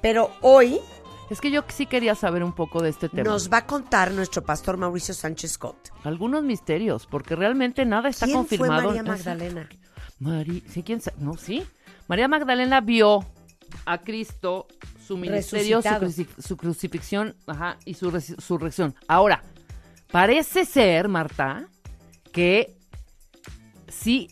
Pero 0.00 0.30
hoy 0.42 0.80
Es 1.30 1.40
que 1.40 1.50
yo 1.50 1.62
sí 1.68 1.86
quería 1.86 2.14
saber 2.14 2.42
un 2.42 2.54
poco 2.54 2.82
de 2.82 2.88
este 2.88 3.08
tema. 3.08 3.28
nos 3.30 3.52
va 3.52 3.58
a 3.58 3.66
contar 3.66 4.12
nuestro 4.12 4.42
pastor 4.42 4.76
Mauricio 4.78 5.12
Sánchez 5.12 5.52
Scott. 5.52 5.90
Algunos 6.04 6.42
misterios, 6.42 7.06
porque 7.06 7.36
realmente 7.36 7.84
nada 7.84 8.08
está 8.08 8.24
¿Quién 8.26 8.46
fue 8.46 8.56
confirmado. 8.58 8.88
María 8.88 9.02
Eso- 9.02 9.10
Magdalena? 9.10 9.68
Mari- 10.20 10.64
¿sí, 10.68 10.82
quién 10.82 11.00
sa- 11.00 11.12
No, 11.18 11.34
sí. 11.36 11.62
María 12.08 12.28
Magdalena 12.28 12.80
vio 12.80 13.20
a 13.84 13.98
Cristo, 13.98 14.66
su 15.06 15.18
ministerio, 15.18 15.82
su, 15.82 15.88
Resucitado. 15.88 16.06
cruci- 16.06 16.42
su 16.42 16.56
crucifixión 16.56 17.36
ajá, 17.46 17.76
y 17.84 17.94
su 17.94 18.10
res- 18.10 18.34
resurrección. 18.34 18.94
Ahora, 19.06 19.42
parece 20.10 20.64
ser, 20.64 21.08
Marta, 21.08 21.68
que 22.32 22.74
sí 23.88 24.28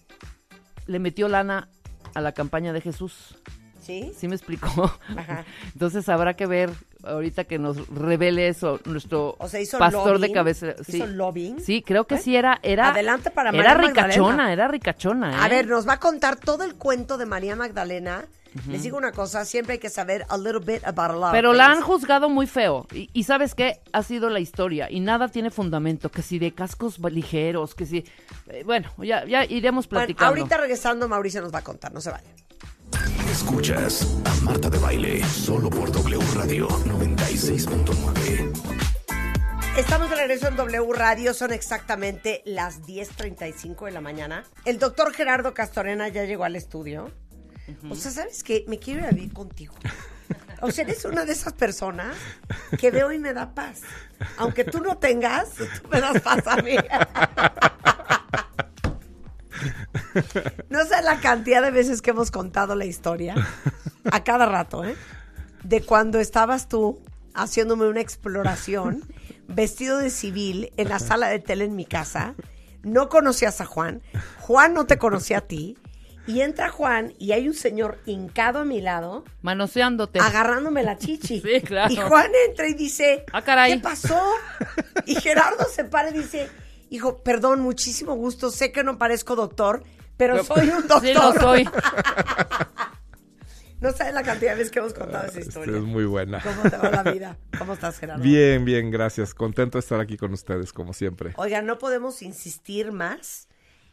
le 0.87 0.99
metió 0.99 1.29
lana 1.29 1.69
a 2.15 2.21
la 2.23 2.33
campaña 2.33 2.73
de 2.73 2.81
Jesús. 2.81 3.37
¿Sí? 3.81 4.13
¿Sí 4.17 4.27
me 4.27 4.35
explicó? 4.35 4.91
Ajá. 5.17 5.45
Entonces 5.75 6.09
habrá 6.09 6.35
que 6.35 6.47
ver 6.47 6.71
ahorita 7.05 7.45
que 7.45 7.59
nos 7.59 7.89
revele 7.89 8.49
eso 8.49 8.81
nuestro 8.85 9.37
O 9.39 9.49
sea, 9.49 9.61
hizo 9.61 9.79
pastor 9.79 10.19
de 10.19 10.33
cabeza. 10.33 10.75
Sí. 10.85 10.97
hizo 10.99 11.07
lobbying. 11.07 11.61
Sí, 11.61 11.83
creo 11.83 12.07
que 12.07 12.17
¿Eh? 12.17 12.19
sí 12.19 12.37
era 12.37 12.59
era 12.63 12.91
Adelante 12.91 13.31
para 13.31 13.51
Era 13.51 13.75
María 13.75 13.89
ricachona, 13.89 14.29
Magdalena. 14.29 14.53
era 14.53 14.69
ricachona, 14.69 15.43
A 15.43 15.47
¿eh? 15.47 15.51
ver, 15.51 15.67
nos 15.69 15.87
va 15.89 15.95
a 15.95 16.01
contar 16.01 16.37
todo 16.37 16.65
el 16.65 16.75
cuento 16.75 17.17
de 17.19 17.27
María 17.27 17.57
Magdalena 17.57 18.25
Les 18.71 18.83
digo 18.85 18.97
una 18.97 19.13
cosa, 19.13 19.45
siempre 19.45 19.75
hay 19.75 19.79
que 19.79 19.91
saber 19.91 20.25
a 20.31 20.39
little 20.39 20.61
bit 20.61 20.83
about 20.87 21.11
a 21.11 21.13
lot 21.15 21.33
Pero 21.33 21.53
la 21.53 21.67
han 21.71 21.83
juzgado 21.83 22.31
muy 22.31 22.47
feo. 22.47 22.87
Y, 22.91 23.11
y 23.13 23.25
¿sabes 23.25 23.55
qué? 23.55 23.81
Ha 23.93 24.03
sido 24.03 24.31
la 24.31 24.41
historia. 24.41 24.91
Y 24.91 25.01
nada 25.01 25.29
tiene 25.29 25.51
fundamento. 25.51 26.09
Que 26.09 26.23
si 26.23 26.39
de 26.39 26.53
cascos 26.53 26.99
ligeros, 26.99 27.75
que 27.75 27.85
si... 27.85 27.99
eh, 28.49 28.63
bueno, 28.65 28.91
ya, 28.97 29.27
ya 29.27 29.45
iremos 29.45 29.87
Bueno, 29.89 30.07
platicando. 30.07 30.29
ahorita 30.31 30.57
regresando, 30.57 31.07
Mauricio 31.07 31.43
nos 31.43 31.53
va 31.53 31.59
a 31.59 31.65
contar, 31.65 31.93
no 31.93 32.01
se 32.01 32.11
vayan. 32.11 32.33
Escuchas 33.31 34.17
a 34.25 34.35
Marta 34.45 34.71
de 34.71 34.79
Baile 34.79 35.25
solo 35.25 35.71
por 35.71 35.93
W 35.93 36.21
Radio 36.35 36.69
96.9. 36.69 38.53
Estamos 39.77 40.09
de 40.09 40.17
regreso 40.17 40.49
en 40.49 40.57
W 40.57 40.93
Radio, 40.95 41.35
son 41.35 41.53
exactamente 41.53 42.43
las 42.47 42.83
10.35 42.83 43.85
de 43.85 43.91
la 43.91 44.01
mañana. 44.01 44.45
El 44.65 44.79
doctor 44.79 45.13
Gerardo 45.13 45.53
Castorena 45.53 46.09
ya 46.09 46.25
llegó 46.25 46.45
al 46.45 46.57
estudio. 46.57 47.11
O 47.91 47.95
sea, 47.95 48.11
¿sabes 48.11 48.43
qué? 48.43 48.65
Me 48.69 48.79
quiero 48.79 49.01
ir 49.01 49.07
a 49.07 49.11
vivir 49.11 49.33
contigo. 49.33 49.75
O 50.63 50.71
sea, 50.71 50.85
eres 50.85 51.05
una 51.05 51.25
de 51.27 51.33
esas 51.33 51.53
personas 51.53 52.17
que 52.79 52.91
veo 52.91 53.13
y 53.13 53.19
me 53.19 53.35
da 53.35 53.55
paz. 53.55 53.83
Aunque 54.39 54.65
tú 54.65 54.81
no 54.81 54.97
tengas, 54.97 55.51
tú 55.55 55.89
me 55.91 56.01
das 56.01 56.23
paz 56.23 56.47
a 56.47 56.57
mí. 56.57 56.77
No 60.69 60.85
sé 60.85 61.03
la 61.03 61.21
cantidad 61.21 61.63
de 61.63 61.71
veces 61.71 62.03
que 62.03 62.11
hemos 62.11 62.31
contado 62.31 62.75
la 62.75 62.85
historia, 62.85 63.35
a 64.11 64.25
cada 64.25 64.47
rato, 64.47 64.85
¿eh? 64.85 64.97
De 65.63 65.83
cuando 65.83 66.19
estabas 66.21 66.69
tú 66.69 67.01
haciéndome 67.35 67.89
una 67.89 68.01
exploración, 68.01 69.03
vestido 69.49 69.99
de 69.99 70.11
civil, 70.11 70.71
en 70.77 70.89
la 70.89 70.99
sala 70.99 71.29
de 71.29 71.39
tele 71.39 71.65
en 71.65 71.77
mi 71.77 71.85
casa. 71.85 72.35
No 72.83 73.09
conocías 73.09 73.61
a 73.61 73.67
Juan, 73.67 74.01
Juan 74.41 74.75
no 74.75 74.87
te 74.87 74.99
conocía 74.99 75.39
a 75.39 75.41
ti. 75.43 75.77
Y 76.29 76.41
entra 76.41 76.71
Juan 76.71 77.15
y 77.21 77.31
hay 77.33 77.47
un 77.47 77.55
señor 77.55 78.01
hincado 78.05 78.59
a 78.61 78.65
mi 78.65 78.81
lado, 78.81 79.25
Manoseándote. 79.43 80.19
agarrándome 80.19 80.83
la 80.83 80.99
chichi. 80.99 81.41
Sí, 81.41 81.61
claro. 81.63 81.93
Y 81.93 81.97
Juan 81.97 82.31
entra 82.49 82.67
y 82.67 82.75
dice, 82.75 83.25
Ah, 83.33 83.43
caray. 83.43 83.75
¿qué 83.75 83.79
pasó? 83.81 84.21
Y 85.05 85.15
Gerardo 85.17 85.65
se 85.73 85.85
para 85.85 86.11
y 86.11 86.15
dice, 86.15 86.49
hijo, 86.91 87.23
perdón, 87.23 87.61
muchísimo 87.61 88.15
gusto, 88.15 88.51
sé 88.51 88.73
que 88.73 88.85
no 88.85 88.99
parezco 88.99 89.37
doctor, 89.37 89.83
pero 90.17 90.43
soy 90.45 90.69
un 90.69 90.87
doctor. 90.87 91.03
Sí, 91.03 91.13
lo 91.15 91.33
soy. 91.35 91.69
No 93.79 93.93
sabes 93.93 94.15
la 94.15 94.23
cantidad 94.23 94.53
de 94.53 94.57
veces 94.57 94.71
que 94.73 94.79
hemos 94.79 94.95
contado 94.95 95.27
esa 95.27 95.39
Esta 95.39 95.61
historia. 95.61 95.77
es 95.77 95.83
muy 95.83 96.07
buena. 96.07 96.41
¿Cómo 96.43 96.63
te 96.63 96.77
va 96.79 96.91
la 96.91 97.03
vida? 97.13 97.39
¿Cómo 97.59 97.75
estás, 97.75 97.99
Gerardo? 97.99 98.23
Bien, 98.23 98.65
bien, 98.65 98.91
gracias. 98.91 99.35
Contento 99.35 99.77
de 99.77 99.81
estar 99.81 100.01
aquí 100.01 100.17
con 100.17 100.33
ustedes, 100.33 100.73
como 100.73 100.95
siempre. 100.95 101.35
Oiga, 101.37 101.61
no 101.61 101.77
podemos 101.79 102.23
insistir 102.23 102.91
más 102.91 103.49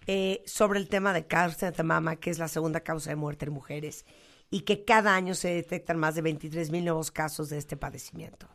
eh, 0.08 0.42
sobre 0.46 0.80
el 0.80 0.88
tema 0.88 1.12
de 1.12 1.28
cáncer 1.28 1.76
de 1.76 1.84
mama, 1.84 2.16
que 2.16 2.30
es 2.30 2.40
la 2.40 2.48
segunda 2.48 2.80
causa 2.80 3.10
de 3.10 3.18
muerte 3.18 3.46
en 3.46 3.52
mujeres, 3.52 4.06
y 4.50 4.62
que 4.62 4.86
cada 4.86 5.16
año 5.16 5.36
se 5.36 5.50
detectan 5.50 5.98
más 5.98 6.16
de 6.16 6.22
23 6.22 6.72
mil 6.72 6.86
nuevos 6.86 7.12
casos 7.12 7.50
de 7.50 7.58
este 7.58 7.76
padecimiento. 7.76 8.48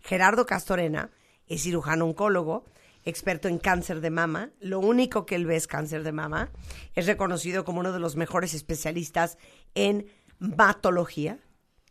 Gerardo 0.00 0.46
Castorena 0.46 1.10
es 1.48 1.62
cirujano 1.64 2.04
oncólogo, 2.04 2.64
experto 3.08 3.48
en 3.48 3.58
cáncer 3.58 4.00
de 4.00 4.10
mama. 4.10 4.50
Lo 4.60 4.80
único 4.80 5.26
que 5.26 5.34
él 5.34 5.46
ve 5.46 5.56
es 5.56 5.66
cáncer 5.66 6.02
de 6.02 6.12
mama. 6.12 6.50
Es 6.94 7.06
reconocido 7.06 7.64
como 7.64 7.80
uno 7.80 7.92
de 7.92 8.00
los 8.00 8.16
mejores 8.16 8.54
especialistas 8.54 9.38
en 9.74 10.06
matología. 10.38 11.38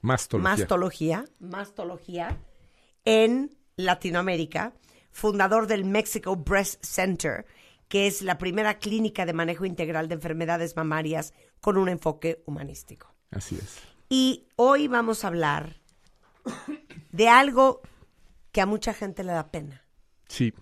Mastología. 0.02 0.50
Mastología, 0.50 1.26
mastología 1.40 2.38
en 3.04 3.58
Latinoamérica, 3.76 4.74
fundador 5.12 5.68
del 5.68 5.86
Mexico 5.86 6.36
Breast 6.36 6.84
Center, 6.84 7.46
que 7.88 8.08
es 8.08 8.22
la 8.22 8.38
primera 8.38 8.78
clínica 8.78 9.26
de 9.26 9.34
manejo 9.34 9.66
integral 9.66 10.08
de 10.08 10.16
enfermedades 10.16 10.76
mamarias 10.76 11.34
con 11.62 11.78
un 11.78 11.90
enfoque 11.90 12.44
humanístico. 12.46 13.16
Así 13.32 13.56
es. 13.56 13.80
Y 14.10 14.48
hoy 14.56 14.88
vamos 14.88 15.24
a 15.24 15.28
hablar 15.28 15.82
de 17.12 17.28
algo 17.28 17.82
que 18.52 18.62
a 18.62 18.66
mucha 18.66 18.94
gente 18.94 19.24
le 19.24 19.34
da 19.34 19.52
pena 19.52 19.88
Sí. 20.28 20.54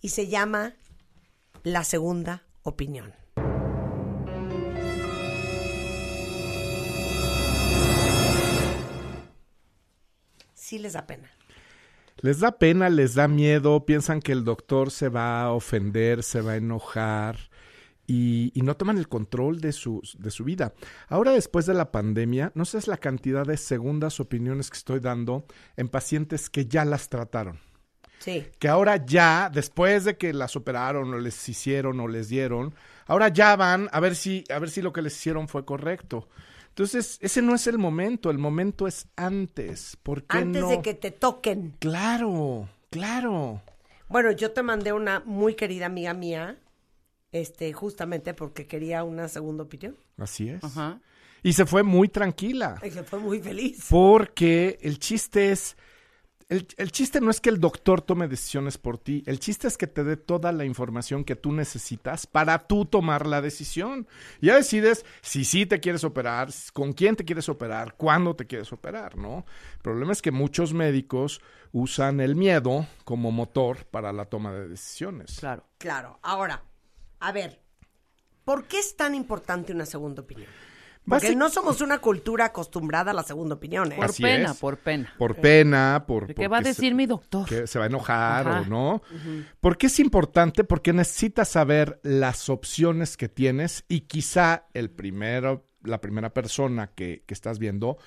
Y 0.00 0.10
se 0.10 0.28
llama 0.28 0.74
la 1.62 1.84
segunda 1.84 2.44
opinión. 2.62 3.14
Sí 10.54 10.78
les 10.78 10.94
da 10.94 11.06
pena. 11.06 11.30
Les 12.18 12.40
da 12.40 12.58
pena, 12.58 12.88
les 12.88 13.14
da 13.14 13.28
miedo, 13.28 13.84
piensan 13.84 14.20
que 14.20 14.32
el 14.32 14.42
doctor 14.44 14.90
se 14.90 15.08
va 15.08 15.42
a 15.42 15.52
ofender, 15.52 16.22
se 16.22 16.40
va 16.40 16.52
a 16.52 16.56
enojar 16.56 17.36
y, 18.06 18.52
no 18.56 18.76
toman 18.76 18.98
el 18.98 19.08
control 19.08 19.60
de 19.60 19.72
su, 19.72 20.00
de 20.18 20.30
su 20.30 20.44
vida. 20.44 20.72
Ahora, 21.08 21.32
después 21.32 21.66
de 21.66 21.74
la 21.74 21.90
pandemia, 21.92 22.52
no 22.54 22.64
sé 22.64 22.78
la 22.86 22.96
cantidad 22.96 23.44
de 23.44 23.56
segundas 23.56 24.20
opiniones 24.20 24.70
que 24.70 24.78
estoy 24.78 25.00
dando 25.00 25.44
en 25.76 25.88
pacientes 25.88 26.48
que 26.48 26.66
ya 26.66 26.84
las 26.84 27.08
trataron. 27.08 27.58
Sí. 28.18 28.46
que 28.58 28.68
ahora 28.68 29.04
ya, 29.04 29.50
después 29.52 30.04
de 30.04 30.16
que 30.16 30.32
las 30.32 30.56
operaron 30.56 31.12
o 31.14 31.18
les 31.18 31.48
hicieron 31.48 32.00
o 32.00 32.08
les 32.08 32.28
dieron, 32.28 32.74
ahora 33.06 33.28
ya 33.28 33.54
van 33.56 33.88
a 33.92 34.00
ver 34.00 34.16
si, 34.16 34.44
a 34.52 34.58
ver 34.58 34.70
si 34.70 34.82
lo 34.82 34.92
que 34.92 35.02
les 35.02 35.14
hicieron 35.16 35.46
fue 35.48 35.64
correcto. 35.64 36.28
Entonces, 36.70 37.18
ese 37.22 37.40
no 37.40 37.54
es 37.54 37.66
el 37.66 37.78
momento, 37.78 38.30
el 38.30 38.38
momento 38.38 38.86
es 38.86 39.06
antes. 39.16 39.96
¿Por 40.02 40.24
qué 40.24 40.38
Antes 40.38 40.62
no? 40.62 40.68
de 40.68 40.82
que 40.82 40.94
te 40.94 41.10
toquen. 41.10 41.74
Claro, 41.78 42.68
claro. 42.90 43.62
Bueno, 44.08 44.30
yo 44.32 44.52
te 44.52 44.62
mandé 44.62 44.92
una 44.92 45.22
muy 45.24 45.54
querida 45.54 45.86
amiga 45.86 46.12
mía, 46.12 46.58
este, 47.32 47.72
justamente 47.72 48.34
porque 48.34 48.66
quería 48.66 49.04
una 49.04 49.28
segunda 49.28 49.62
opinión. 49.64 49.96
Así 50.18 50.48
es. 50.48 50.62
Ajá. 50.64 51.00
Y 51.42 51.52
se 51.52 51.64
fue 51.64 51.82
muy 51.82 52.08
tranquila. 52.08 52.80
Y 52.84 52.90
se 52.90 53.04
fue 53.04 53.20
muy 53.20 53.40
feliz. 53.40 53.86
Porque 53.88 54.78
el 54.82 54.98
chiste 54.98 55.52
es. 55.52 55.76
El, 56.48 56.68
el 56.76 56.92
chiste 56.92 57.20
no 57.20 57.30
es 57.30 57.40
que 57.40 57.50
el 57.50 57.58
doctor 57.58 58.02
tome 58.02 58.28
decisiones 58.28 58.78
por 58.78 58.98
ti. 58.98 59.24
El 59.26 59.40
chiste 59.40 59.66
es 59.66 59.76
que 59.76 59.88
te 59.88 60.04
dé 60.04 60.16
toda 60.16 60.52
la 60.52 60.64
información 60.64 61.24
que 61.24 61.34
tú 61.34 61.50
necesitas 61.50 62.26
para 62.28 62.68
tú 62.68 62.84
tomar 62.84 63.26
la 63.26 63.40
decisión. 63.40 64.06
Ya 64.40 64.54
decides 64.54 65.04
si 65.22 65.44
sí 65.44 65.66
te 65.66 65.80
quieres 65.80 66.04
operar, 66.04 66.50
con 66.72 66.92
quién 66.92 67.16
te 67.16 67.24
quieres 67.24 67.48
operar, 67.48 67.94
cuándo 67.96 68.36
te 68.36 68.46
quieres 68.46 68.72
operar, 68.72 69.16
¿no? 69.16 69.44
El 69.74 69.82
problema 69.82 70.12
es 70.12 70.22
que 70.22 70.30
muchos 70.30 70.72
médicos 70.72 71.40
usan 71.72 72.20
el 72.20 72.36
miedo 72.36 72.86
como 73.04 73.32
motor 73.32 73.84
para 73.86 74.12
la 74.12 74.26
toma 74.26 74.52
de 74.52 74.68
decisiones. 74.68 75.38
Claro. 75.40 75.66
Claro. 75.78 76.20
Ahora, 76.22 76.62
a 77.18 77.32
ver, 77.32 77.60
¿por 78.44 78.68
qué 78.68 78.78
es 78.78 78.96
tan 78.96 79.16
importante 79.16 79.72
una 79.72 79.84
segunda 79.84 80.22
opinión? 80.22 80.48
Porque 81.08 81.36
no 81.36 81.48
somos 81.50 81.80
una 81.80 81.98
cultura 81.98 82.46
acostumbrada 82.46 83.12
a 83.12 83.14
la 83.14 83.22
segunda 83.22 83.54
opinión, 83.54 83.92
¿eh? 83.92 83.96
Por 83.96 84.06
Así 84.06 84.22
pena, 84.22 84.50
es. 84.50 84.56
por 84.58 84.78
pena. 84.78 85.14
Por 85.16 85.36
pena, 85.36 86.04
por... 86.06 86.26
¿De 86.26 86.34
¿Qué 86.34 86.48
va 86.48 86.56
a 86.56 86.60
porque 86.60 86.74
se- 86.74 86.80
decir 86.82 86.94
mi 86.94 87.06
doctor? 87.06 87.48
que 87.48 87.66
se 87.66 87.78
va 87.78 87.84
a 87.84 87.88
enojar 87.88 88.48
Ajá. 88.48 88.60
o 88.62 88.64
no. 88.64 89.02
¿Por 89.60 89.78
qué 89.78 89.86
es 89.86 90.00
importante? 90.00 90.64
Porque 90.64 90.92
necesitas 90.92 91.48
saber 91.48 92.00
las 92.02 92.48
opciones 92.48 93.16
que 93.16 93.28
tienes 93.28 93.84
y 93.88 94.00
quizá 94.02 94.66
el 94.74 94.90
primero, 94.90 95.68
la 95.84 96.00
primera 96.00 96.34
persona 96.34 96.88
que, 96.88 97.22
que 97.26 97.34
estás 97.34 97.58
viendo, 97.60 97.98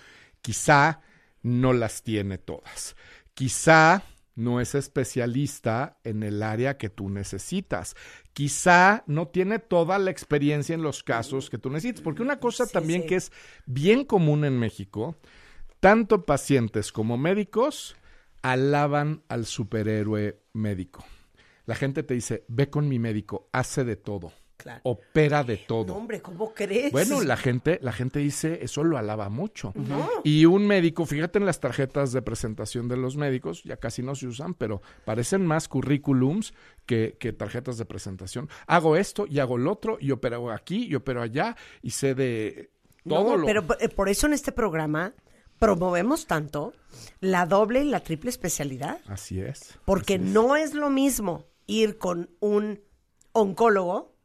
quizá 0.41 0.99
no 1.41 1.71
las 1.71 2.03
tiene 2.03 2.37
todas. 2.37 2.95
Quizá 3.33 4.03
no 4.39 4.61
es 4.61 4.73
especialista 4.75 5.99
en 6.03 6.23
el 6.23 6.41
área 6.43 6.77
que 6.77 6.89
tú 6.89 7.09
necesitas. 7.09 7.95
Quizá 8.33 9.03
no 9.05 9.27
tiene 9.27 9.59
toda 9.59 9.99
la 9.99 10.11
experiencia 10.11 10.73
en 10.73 10.81
los 10.81 11.03
casos 11.03 11.49
que 11.49 11.57
tú 11.57 11.69
necesitas. 11.69 12.01
Porque 12.01 12.21
una 12.23 12.39
cosa 12.39 12.65
Sí, 12.65 12.73
también 12.73 13.03
sí. 13.03 13.07
que 13.07 13.15
es 13.15 13.31
bien 13.65 14.05
común 14.05 14.45
en 14.45 14.57
México, 14.57 15.17
tanto 15.79 16.25
pacientes 16.25 16.91
como 16.91 17.17
médicos 17.17 17.95
alaban 18.41 19.23
al 19.27 19.45
superhéroe 19.45 20.41
médico. 20.53 21.03
La 21.65 21.75
gente 21.75 22.03
te 22.03 22.13
dice, 22.15 22.45
ve 22.47 22.69
con 22.69 22.87
mi 22.87 22.97
médico, 22.97 23.49
hace 23.51 23.83
de 23.83 23.95
todo, 23.95 24.33
Claro. 24.59 24.81
opera 24.83 25.45
de 25.45 25.55
todo. 25.55 25.85
No, 25.85 25.95
hombre, 25.95 26.21
¿cómo 26.21 26.53
crees? 26.53 26.91
Bueno, 26.91 27.21
la 27.23 27.37
gente, 27.37 27.79
la 27.81 27.93
gente 27.93 28.19
dice, 28.19 28.59
eso 28.61 28.83
lo 28.83 28.97
alaba 28.97 29.29
mucho. 29.29 29.73
Y 30.25 30.43
un 30.43 30.67
médico, 30.67 31.05
fíjate 31.05 31.39
en 31.39 31.45
las 31.45 31.61
tarjetas 31.61 32.11
de 32.11 32.21
presentación 32.21 32.89
de 32.89 32.97
los 32.97 33.15
médicos, 33.15 33.63
ya 33.63 33.77
casi 33.77 34.03
no 34.03 34.15
se 34.15 34.27
usan, 34.27 34.53
pero 34.53 34.81
parecen 35.05 35.45
más 35.45 35.69
currículums 35.69 36.53
que, 36.85 37.15
que 37.17 37.31
tarjetas 37.31 37.77
de 37.77 37.85
presentación. 37.85 38.49
Hago 38.67 38.97
esto 38.97 39.25
y 39.29 39.39
hago 39.39 39.57
lo 39.57 39.71
otro, 39.71 39.97
y 39.97 40.11
opero 40.11 40.51
aquí 40.51 40.87
y 40.87 40.95
opero 40.95 41.21
allá, 41.21 41.55
y 41.81 41.91
sé 41.91 42.13
de 42.13 42.71
todo 43.07 43.29
No, 43.29 43.37
lo... 43.37 43.45
pero 43.45 43.65
eh, 43.79 43.87
por 43.87 44.09
eso 44.09 44.27
en 44.27 44.33
este 44.33 44.51
programa 44.51 45.13
promovemos 45.57 46.27
tanto 46.27 46.73
la 47.21 47.45
doble 47.45 47.81
y 47.83 47.89
la 47.89 48.01
triple 48.01 48.29
especialidad. 48.29 48.99
Así 49.07 49.39
es. 49.39 49.77
Porque 49.85 50.15
así 50.15 50.23
es. 50.25 50.29
no 50.29 50.57
es 50.57 50.73
lo 50.73 50.89
mismo 50.89 51.45
ir 51.65 51.97
con 51.97 52.29
un 52.39 52.81
oncólogo 53.31 54.18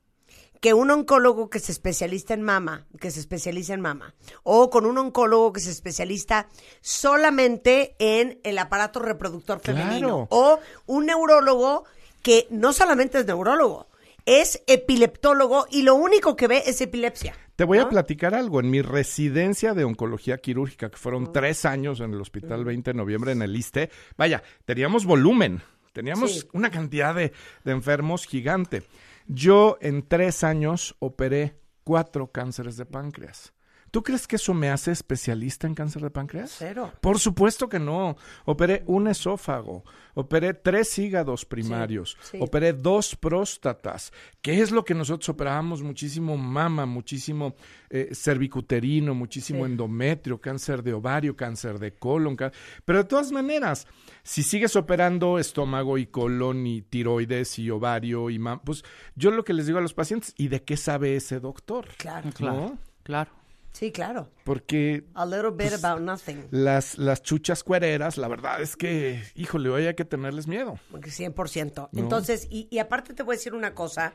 que 0.65 0.73
un 0.73 0.91
oncólogo 0.91 1.51
que 1.51 1.59
se 1.61 1.73
especializa 1.73 2.33
en 2.33 2.41
mama, 2.41 2.87
que 2.99 3.11
se 3.11 3.21
especializa 3.21 3.75
en 3.75 3.83
mama, 3.83 4.15
o 4.45 4.71
con 4.71 4.87
un 4.87 4.97
oncólogo 4.97 5.53
que 5.53 5.61
se 5.61 5.71
especializa 5.71 6.47
solamente 6.81 7.95
en 7.99 8.41
el 8.45 8.57
aparato 8.59 8.99
reproductor 8.99 9.61
femenino, 9.61 10.27
Claro. 10.27 10.29
o 10.31 10.61
un 10.87 11.05
neurólogo 11.05 11.85
que 12.23 12.47
no 12.49 12.73
solamente 12.73 13.19
es 13.19 13.27
neurólogo, 13.27 13.89
es 14.25 14.63
epileptólogo 14.67 15.67
y 15.71 15.83
lo 15.83 15.97
único 15.97 16.35
que 16.35 16.49
ve 16.49 16.63
es 16.65 16.81
epilepsia. 16.81 17.35
Te 17.57 17.65
voy 17.65 17.77
a 17.77 17.91
platicar 17.91 18.35
algo. 18.35 18.59
En 18.61 18.71
mi 18.71 18.81
residencia 18.81 19.75
de 19.75 19.85
oncología 19.85 20.39
quirúrgica, 20.39 20.89
que 20.89 20.97
fueron 20.97 21.31
tres 21.31 21.67
años 21.67 22.01
en 22.01 22.15
el 22.15 22.23
Hospital 22.23 22.65
20 22.65 22.93
de 22.93 22.97
Noviembre 22.97 23.33
en 23.33 23.43
el 23.43 23.55
ISTE, 23.55 23.91
vaya, 24.17 24.43
teníamos 24.65 25.05
volumen, 25.05 25.61
teníamos 25.93 26.33
Sí. 26.41 26.49
una 26.55 26.71
cantidad 26.71 27.15
de, 27.15 27.33
de 27.65 27.73
enfermos 27.73 28.25
gigante. 28.27 28.83
Yo 29.27 29.79
en 29.81 30.07
tres 30.07 30.45
años 30.45 30.97
operé 30.99 31.59
cuatro 31.83 32.31
cánceres 32.31 32.77
de 32.77 32.87
páncreas. 32.87 33.55
¿Tú 33.95 34.03
crees 34.03 34.27
que 34.27 34.35
eso 34.35 34.55
me 34.55 34.71
hace 34.71 34.91
especialista 34.91 35.69
en 35.69 35.75
cáncer 35.77 36.03
de 36.03 36.11
páncreas? 36.11 36.53
Cero. 36.59 36.93
Por 37.01 37.21
supuesto 37.21 37.69
que 37.69 37.79
no. 37.79 38.17
Operé 38.45 38.83
un 38.87 39.07
esófago, 39.07 39.85
operé 40.15 40.53
tres 40.53 40.99
hígados 40.99 41.45
primarios, 41.45 42.17
sí. 42.21 42.39
operé 42.41 42.73
dos 42.73 43.15
próstatas. 43.15 44.13
¿Qué 44.43 44.61
es 44.63 44.73
lo 44.73 44.85
que 44.85 44.95
nosotros 44.97 45.29
operábamos? 45.29 45.81
Muchísimo 45.85 46.37
mama, 46.37 46.87
muchísimo 46.87 47.55
eh, 47.89 48.09
cervicuterino, 48.13 49.15
muchísimo 49.15 49.65
Sí. 49.65 49.71
endometrio, 49.71 50.41
cáncer 50.41 50.83
de 50.83 50.93
ovario, 50.93 51.37
cáncer 51.37 51.79
de 51.79 51.95
colon. 51.95 52.37
Pero 52.85 52.99
de 52.99 53.05
todas 53.05 53.31
maneras, 53.31 53.87
si 54.25 54.43
sigues 54.43 54.75
operando 54.75 55.39
estómago 55.39 55.99
y 55.99 56.07
colon 56.07 56.67
y 56.67 56.83
tiroides 56.83 57.61
y 57.61 57.71
ovario 57.71 58.29
y 58.29 58.41
mama, 58.41 58.61
pues 58.61 58.83
yo 59.15 59.31
lo 59.31 59.45
que 59.45 59.53
les 59.53 59.67
digo 59.67 59.79
a 59.79 59.83
los 59.83 59.95
pacientes, 59.95 60.35
¿y 60.37 60.49
de 60.49 60.65
qué 60.65 60.77
sabe 60.77 61.15
ese 61.15 61.39
doctor? 61.39 61.87
Claro. 61.97 62.31
Claro, 62.35 62.79
claro. 63.05 63.44
Sí, 63.75 63.91
claro. 63.93 64.31
Porque 64.45 65.05
A 65.15 65.27
little 65.27 65.51
bit 65.51 65.69
Pues, 65.69 65.85
about 65.85 66.01
nothing. 66.01 66.47
las, 66.53 66.97
las 66.97 67.23
chuchas 67.23 67.63
cuereras, 67.65 68.17
la 68.17 68.29
verdad 68.29 68.63
es 68.63 68.77
que, 68.77 69.23
híjole, 69.35 69.87
hay 69.89 69.95
que 69.95 70.05
tenerles 70.07 70.47
miedo. 70.47 70.79
Porque 70.91 71.11
100%. 71.11 71.89
No. 71.93 72.01
Entonces, 72.01 72.47
y, 72.51 72.69
y 72.71 72.79
aparte 72.79 73.13
te 73.15 73.23
voy 73.25 73.35
a 73.35 73.37
decir 73.39 73.53
una 73.53 73.75
cosa 73.75 74.13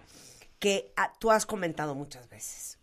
que 0.59 0.91
ah, 0.95 1.11
tú 1.19 1.29
has 1.29 1.45
comentado 1.45 1.93
muchas 1.93 2.29
veces. 2.29 2.79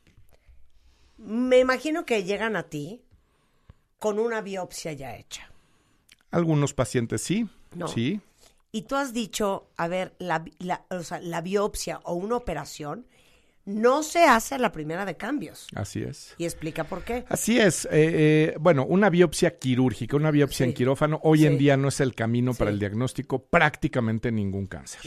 Me 1.18 1.58
imagino 1.60 2.04
que 2.04 2.24
llegan 2.24 2.56
a 2.56 2.64
ti 2.64 3.02
con 3.98 4.18
una 4.18 4.42
biopsia 4.42 4.92
ya 4.92 5.16
hecha. 5.16 5.50
Algunos 6.30 6.74
pacientes 6.74 7.22
sí, 7.22 7.48
No. 7.74 7.88
sí. 7.88 8.20
Y 8.70 8.82
tú 8.82 8.96
has 8.96 9.14
dicho, 9.14 9.70
a 9.78 9.88
ver, 9.88 10.14
la, 10.18 10.44
la- 10.58 10.84
o 10.90 11.02
sea, 11.02 11.18
la 11.20 11.40
biopsia 11.40 12.00
o 12.04 12.12
una 12.12 12.36
operación 12.36 13.06
no 13.66 14.02
se 14.02 14.24
hace 14.24 14.58
la 14.58 14.72
primera 14.72 15.04
de 15.04 15.16
cambios. 15.16 15.66
Así 15.74 16.02
es. 16.02 16.34
Y 16.38 16.44
explica 16.44 16.84
por 16.84 17.02
qué. 17.02 17.24
Así 17.28 17.58
es. 17.58 17.84
eh, 17.86 17.88
eh, 17.92 18.56
bueno, 18.60 18.86
una 18.86 19.10
biopsia 19.10 19.58
quirúrgica, 19.58 20.16
una 20.16 20.30
biopsia 20.30 20.64
Sí. 20.64 20.70
en 20.70 20.74
quirófano, 20.74 21.20
hoy 21.24 21.44
en 21.46 21.58
día 21.58 21.76
no 21.76 21.88
es 21.88 22.00
el 22.00 22.14
camino 22.14 22.54
para 22.54 22.70
el 22.70 22.78
diagnóstico 22.78 23.44
prácticamente 23.44 24.30
ningún 24.32 24.66
cáncer. 24.66 25.00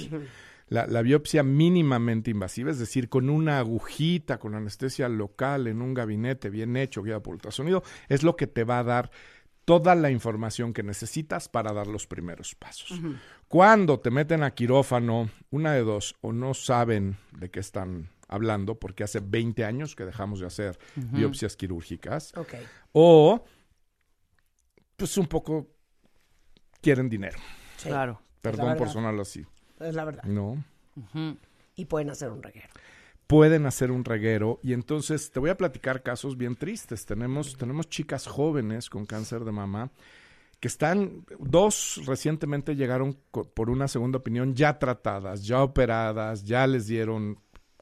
La, 0.68 0.86
la 0.86 1.02
biopsia 1.02 1.42
mínimamente 1.42 2.30
invasiva, 2.30 2.70
es 2.70 2.78
decir, 2.78 3.10
con 3.10 3.30
una 3.32 3.58
agujita, 3.58 4.38
con 4.38 4.54
anestesia 4.54 5.10
local, 5.10 5.66
en 5.66 5.82
un 5.82 5.96
gabinete 5.96 6.52
bien 6.52 6.78
hecho, 6.78 7.02
guiado 7.02 7.24
por 7.24 7.34
ultrasonido, 7.34 7.82
es 8.08 8.22
lo 8.22 8.36
que 8.36 8.46
te 8.46 8.64
va 8.66 8.78
a 8.80 8.84
dar 8.84 9.10
toda 9.66 9.96
la 9.96 10.12
información 10.12 10.74
que 10.74 10.84
necesitas 10.84 11.48
para 11.50 11.74
dar 11.74 11.88
los 11.88 12.06
primeros 12.08 12.54
pasos. 12.56 13.00
Cuando 13.48 14.00
te 14.00 14.12
meten 14.12 14.44
a 14.44 14.52
quirófano, 14.52 15.30
una 15.50 15.74
de 15.74 15.82
dos, 15.82 16.16
o 16.22 16.34
no 16.34 16.54
saben 16.54 17.18
de 17.32 17.50
qué 17.50 17.60
están 17.62 18.10
hablando, 18.30 18.80
porque 18.80 19.04
hace 19.04 19.20
20 19.20 19.66
años 19.66 19.96
que 19.96 20.06
dejamos 20.06 20.40
de 20.40 20.46
hacer 20.48 20.80
biopsias 20.96 21.56
quirúrgicas, 21.58 22.32
Ok. 22.38 22.54
o 22.94 23.44
pues 24.96 25.18
un 25.18 25.28
poco 25.28 25.68
quieren 26.82 27.10
dinero. 27.10 27.38
Sí, 27.78 27.90
Claro. 27.90 28.22
Perdón 28.42 28.78
por 28.78 28.90
sonarlo 28.90 29.22
así. 29.22 29.46
Es 29.80 29.96
la 29.96 30.06
verdad. 30.06 30.24
No. 30.24 30.64
Y 31.76 31.86
pueden 31.86 32.10
hacer 32.10 32.30
un 32.30 32.42
reguero. 32.42 32.70
Pueden 33.28 33.66
hacer 33.66 33.92
un 33.92 34.06
reguero 34.06 34.60
y 34.64 34.74
entonces 34.74 35.30
te 35.32 35.40
voy 35.40 35.50
a 35.50 35.58
platicar 35.58 36.02
casos 36.04 36.36
bien 36.38 36.56
tristes. 36.56 37.06
Tenemos, 37.06 37.58
tenemos 37.58 37.88
chicas 37.90 38.28
jóvenes 38.28 38.90
con 38.90 39.06
cáncer 39.06 39.44
de 39.44 39.52
mama 39.52 39.92
que 40.60 40.68
están, 40.68 41.26
dos 41.40 42.02
recientemente 42.06 42.76
llegaron 42.76 43.18
por 43.54 43.70
una 43.70 43.88
segunda 43.88 44.18
opinión 44.18 44.56
ya 44.56 44.78
tratadas, 44.78 45.46
ya 45.46 45.64
operadas, 45.64 46.44
ya 46.44 46.68
les 46.68 46.88
dieron 46.88 47.40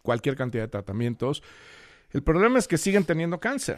cualquier 0.08 0.38
cantidad 0.38 0.64
de 0.64 0.70
tratamientos. 0.70 1.43
El 2.12 2.24
problema 2.24 2.58
es 2.60 2.68
que 2.70 2.78
siguen 2.78 3.03
teniendo 3.03 3.41
cáncer. 3.41 3.78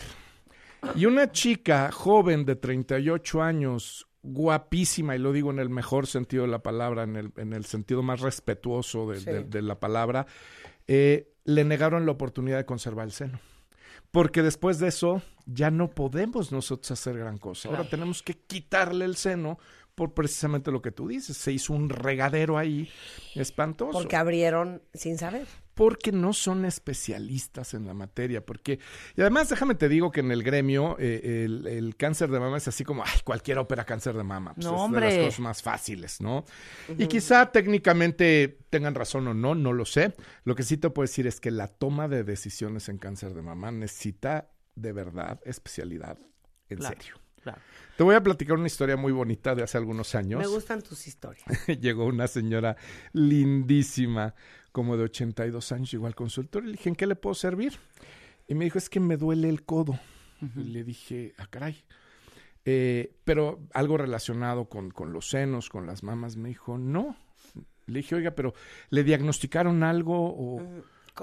Y 0.95 1.07
una 1.07 1.31
chica 1.31 1.91
joven 1.91 2.45
de 2.45 2.55
38 2.55 3.41
años, 3.41 4.07
guapísima, 4.21 5.15
y 5.15 5.19
lo 5.19 5.31
digo 5.33 5.49
en 5.49 5.57
el 5.57 5.69
mejor 5.69 6.05
sentido 6.05 6.43
de 6.43 6.49
la 6.49 6.59
palabra, 6.61 7.01
en 7.01 7.15
el, 7.15 7.31
en 7.37 7.53
el 7.53 7.65
sentido 7.65 8.03
más 8.03 8.19
respetuoso 8.21 9.09
de, 9.09 9.19
Sí. 9.19 9.25
de- 9.25 9.43
de 9.43 9.61
la 9.63 9.79
palabra, 9.79 10.27
eh, 10.87 11.33
le 11.45 11.63
negaron 11.63 12.05
la 12.05 12.11
oportunidad 12.11 12.57
de 12.57 12.65
conservar 12.65 13.05
el 13.07 13.11
seno. 13.11 13.39
Porque 14.11 14.43
después 14.43 14.77
de 14.77 14.87
eso 14.89 15.23
ya 15.47 15.71
no 15.71 15.89
podemos 15.89 16.51
nosotros 16.51 16.91
hacer 16.91 17.17
gran 17.17 17.39
cosa. 17.39 17.69
Ahora 17.69 17.89
tenemos 17.89 18.21
que 18.21 18.35
quitarle 18.35 19.05
el 19.05 19.15
seno 19.15 19.57
por 19.95 20.13
precisamente 20.13 20.71
lo 20.71 20.81
que 20.81 20.91
tú 20.91 21.07
dices. 21.07 21.35
Se 21.37 21.51
hizo 21.51 21.73
un 21.73 21.89
regadero 21.89 22.57
ahí 22.57 22.87
espantoso 23.35 23.91
Porque 23.91 24.15
abrieron 24.15 24.81
sin 24.93 25.17
saber. 25.17 25.45
Porque 25.79 26.11
no 26.11 26.33
son 26.33 26.65
especialistas 26.65 27.73
en 27.73 27.87
la 27.87 27.93
materia, 27.93 28.45
porque 28.45 28.79
y 29.15 29.21
además 29.21 29.47
déjame 29.47 29.75
te 29.75 29.87
digo 29.87 30.11
que 30.11 30.19
en 30.19 30.29
el 30.29 30.43
gremio 30.43 30.97
eh, 30.99 31.45
el, 31.45 31.65
el 31.67 31.95
cáncer 31.95 32.29
de 32.29 32.37
mama 32.41 32.57
es 32.57 32.67
así 32.67 32.83
como, 32.83 33.01
ay, 33.05 33.21
cualquiera 33.23 33.61
opera 33.61 33.85
cáncer 33.85 34.13
de 34.17 34.23
mama, 34.23 34.53
pues 34.55 34.65
No, 34.65 34.71
es 34.73 34.77
de 34.77 34.83
hombre. 34.83 35.05
las 35.15 35.25
cosas 35.27 35.39
más 35.39 35.61
fáciles, 35.63 36.19
¿no? 36.19 36.43
Y 36.97 37.07
quizá 37.07 37.49
técnicamente 37.53 38.59
tengan 38.69 38.93
razón 38.93 39.25
o 39.29 39.33
no, 39.33 39.55
no 39.55 39.71
lo 39.71 39.85
sé. 39.85 40.13
Lo 40.43 40.53
que 40.53 40.63
sí 40.63 40.75
te 40.75 40.89
puedo 40.89 41.05
decir 41.07 41.27
es 41.27 41.39
que 41.39 41.49
la 41.49 41.67
toma 41.69 42.09
de 42.09 42.25
decisiones 42.25 42.89
en 42.89 42.97
cáncer 42.97 43.33
de 43.33 43.41
mama 43.41 43.71
necesita 43.71 44.49
de 44.75 44.91
verdad 44.91 45.39
especialidad, 45.45 46.17
en 46.67 46.79
Claro. 46.79 46.95
serio. 46.99 47.15
Claro. 47.41 47.61
Te 47.95 48.03
voy 48.03 48.15
a 48.15 48.21
platicar 48.23 48.57
una 48.57 48.67
historia 48.67 48.97
muy 48.97 49.13
bonita 49.13 49.55
de 49.55 49.63
hace 49.63 49.77
algunos 49.77 50.13
años 50.13 50.41
Me 50.41 50.47
gustan 50.47 50.81
tus 50.81 51.07
historias. 51.07 51.45
llegó 51.79 52.03
una 52.05 52.27
señora 52.27 52.75
lindísima, 53.13 54.35
como 54.71 54.97
de 54.97 55.03
82 55.03 55.71
años, 55.71 55.91
llegó 55.91 56.07
al 56.07 56.15
consultorio 56.15 56.69
y 56.69 56.71
le 56.71 56.77
dije, 56.77 56.89
¿en 56.89 56.95
qué 56.95 57.07
le 57.07 57.15
puedo 57.15 57.33
servir? 57.33 57.73
Y 58.47 58.55
me 58.55 58.65
dijo, 58.65 58.77
es 58.77 58.89
que 58.89 58.99
me 58.99 59.17
duele 59.17 59.49
el 59.49 59.63
codo. 59.63 59.99
Y 60.55 60.63
le 60.63 60.83
dije, 60.83 61.33
ah, 61.37 61.47
caray. 61.49 61.83
Eh, 62.65 63.15
pero 63.23 63.59
algo 63.73 63.97
relacionado 63.97 64.69
con, 64.69 64.91
con 64.91 65.11
los 65.11 65.29
senos, 65.29 65.69
con 65.69 65.85
las 65.85 66.03
mamas, 66.03 66.37
me 66.37 66.49
dijo, 66.49 66.77
no. 66.77 67.15
Le 67.87 67.99
dije, 67.99 68.15
oiga, 68.15 68.31
pero 68.31 68.53
¿le 68.89 69.03
diagnosticaron 69.03 69.83
algo 69.83 70.15
o...? 70.15 70.61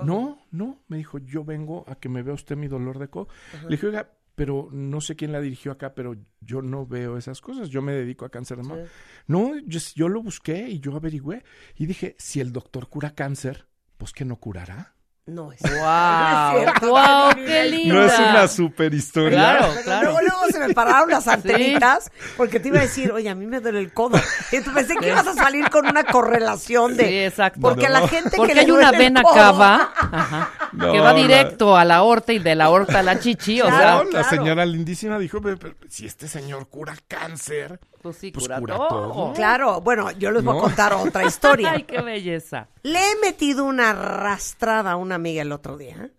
No, 0.02 0.38
no, 0.50 0.82
me 0.88 0.98
dijo, 0.98 1.16
yo 1.18 1.42
vengo 1.42 1.84
a 1.88 1.94
que 1.94 2.10
me 2.10 2.22
vea 2.22 2.34
usted 2.34 2.54
mi 2.54 2.68
dolor 2.68 2.98
de 2.98 3.08
codo. 3.08 3.28
Le 3.62 3.70
dije, 3.70 3.86
oiga, 3.86 4.10
pero 4.36 4.68
no 4.70 5.00
sé 5.00 5.16
quién 5.16 5.32
la 5.32 5.40
dirigió 5.40 5.72
acá, 5.72 5.94
pero 5.94 6.14
yo 6.40 6.62
no 6.62 6.86
veo 6.86 7.16
esas 7.16 7.40
cosas, 7.40 7.70
yo 7.70 7.82
me 7.82 7.92
dedico 7.92 8.24
a 8.24 8.30
cáncer 8.30 8.58
de 8.58 8.62
mama. 8.62 8.82
No, 9.26 9.58
yo, 9.58 9.80
yo 9.94 10.08
lo 10.08 10.22
busqué 10.22 10.68
y 10.68 10.78
yo 10.78 10.94
averigüé 10.94 11.42
y 11.74 11.86
dije, 11.86 12.14
si 12.18 12.40
el 12.40 12.52
doctor 12.52 12.88
cura 12.88 13.14
cáncer, 13.14 13.66
pues 13.96 14.12
que 14.12 14.26
no 14.26 14.36
curará. 14.36 14.95
No 15.26 15.50
es. 15.50 15.60
¡Wow! 15.60 15.70
es 15.72 16.62
cierto, 16.62 16.88
¡Wow! 16.90 17.34
¡Qué 17.34 17.64
linda! 17.64 17.94
No 17.94 18.04
es 18.06 18.16
una 18.16 18.46
super 18.46 18.94
historia. 18.94 19.30
Claro, 19.58 19.72
claro. 19.82 20.02
luego, 20.12 20.20
luego 20.20 20.46
se 20.52 20.58
me 20.68 20.72
pararon 20.72 21.10
las 21.10 21.26
antenitas 21.28 22.12
porque 22.36 22.60
te 22.60 22.68
iba 22.68 22.78
a 22.78 22.82
decir, 22.82 23.10
oye, 23.10 23.28
a 23.28 23.34
mí 23.34 23.44
me 23.44 23.58
duele 23.60 23.80
el 23.80 23.92
codo. 23.92 24.20
Y 24.52 24.60
tú 24.60 24.72
pensé 24.72 24.94
que 24.94 25.08
ibas 25.08 25.26
a 25.26 25.34
salir 25.34 25.68
con 25.68 25.84
una 25.88 26.04
correlación 26.04 26.96
de. 26.96 27.08
Sí, 27.08 27.18
exacto. 27.24 27.60
Porque 27.60 27.88
No. 27.88 27.94
la 28.00 28.06
gente 28.08 28.36
Porque 28.36 28.52
que 28.52 28.54
le 28.54 28.60
hay 28.66 28.70
una 28.70 28.92
duele 28.92 28.96
el 28.98 29.02
vena 29.02 29.22
codo- 29.24 29.34
cava 29.34 29.92
ajá, 30.12 30.50
No, 30.72 30.92
que 30.92 31.00
va 31.00 31.12
la- 31.12 31.18
directo 31.20 31.76
a 31.76 31.84
la 31.84 31.96
aorta 31.96 32.32
y 32.32 32.38
de 32.38 32.54
la 32.54 32.66
aorta 32.66 33.00
a 33.00 33.02
la 33.02 33.18
chichi, 33.18 33.60
o 33.60 33.66
sea, 33.66 34.04
la 34.04 34.22
señora 34.22 34.64
lindísima 34.64 35.18
dijo, 35.18 35.40
"Pero, 35.42 35.58
pero, 35.58 35.74
si 35.88 36.06
este 36.06 36.28
señor 36.28 36.68
cura 36.68 36.94
cáncer, 37.08 37.80
pues 38.02 38.16
sí, 38.16 38.30
pues 38.30 38.44
cura, 38.44 38.60
cura 38.60 38.76
todo. 38.76 38.88
todo. 38.88 39.32
Claro, 39.34 39.80
bueno, 39.80 40.10
yo 40.12 40.30
les 40.30 40.44
voy 40.44 40.56
a 40.56 40.60
contar 40.60 40.92
otra 40.94 41.24
historia. 41.26 41.72
Ay, 41.72 41.84
qué 41.84 42.00
belleza. 42.00 42.68
Le 42.82 42.98
he 42.98 43.16
metido 43.16 43.64
una 43.64 43.90
arrastrada 43.90 44.92
a 44.92 44.96
una 44.96 45.16
amiga 45.16 45.42
el 45.42 45.52
otro 45.52 45.76
día 45.76 46.10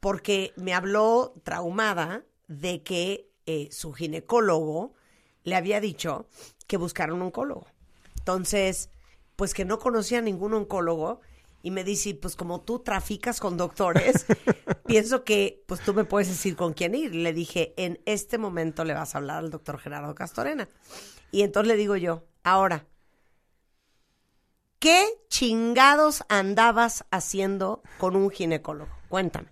porque 0.00 0.52
me 0.56 0.74
habló 0.74 1.34
traumada 1.42 2.24
de 2.46 2.82
que 2.82 3.30
eh, 3.46 3.68
su 3.72 3.92
ginecólogo 3.92 4.92
le 5.44 5.56
había 5.56 5.80
dicho 5.80 6.26
que 6.66 6.76
buscara 6.76 7.14
un 7.14 7.22
oncólogo. 7.22 7.66
Entonces, 8.18 8.90
pues 9.36 9.54
que 9.54 9.64
no 9.64 9.78
conocía 9.78 10.18
a 10.18 10.22
ningún 10.22 10.54
oncólogo 10.54 11.20
y 11.62 11.70
me 11.70 11.84
dice, 11.84 12.14
pues 12.14 12.36
como 12.36 12.60
tú 12.60 12.80
traficas 12.80 13.40
con 13.40 13.56
doctores, 13.56 14.26
pienso 14.86 15.24
que 15.24 15.64
pues 15.66 15.80
tú 15.80 15.94
me 15.94 16.04
puedes 16.04 16.28
decir 16.28 16.56
con 16.56 16.72
quién 16.72 16.94
ir. 16.94 17.14
Le 17.14 17.32
dije, 17.32 17.74
en 17.76 18.00
este 18.06 18.38
momento 18.38 18.84
le 18.84 18.94
vas 18.94 19.14
a 19.14 19.18
hablar 19.18 19.38
al 19.38 19.50
doctor 19.50 19.78
Gerardo 19.78 20.14
Castorena. 20.14 20.68
Y 21.30 21.42
entonces 21.42 21.68
le 21.68 21.76
digo 21.76 21.96
yo, 21.96 22.24
ahora, 22.44 22.86
¿Qué 24.78 25.04
chingados 25.28 26.22
andabas 26.28 27.04
haciendo 27.10 27.82
con 27.98 28.14
un 28.14 28.30
ginecólogo? 28.30 28.90
Cuéntame. 29.08 29.48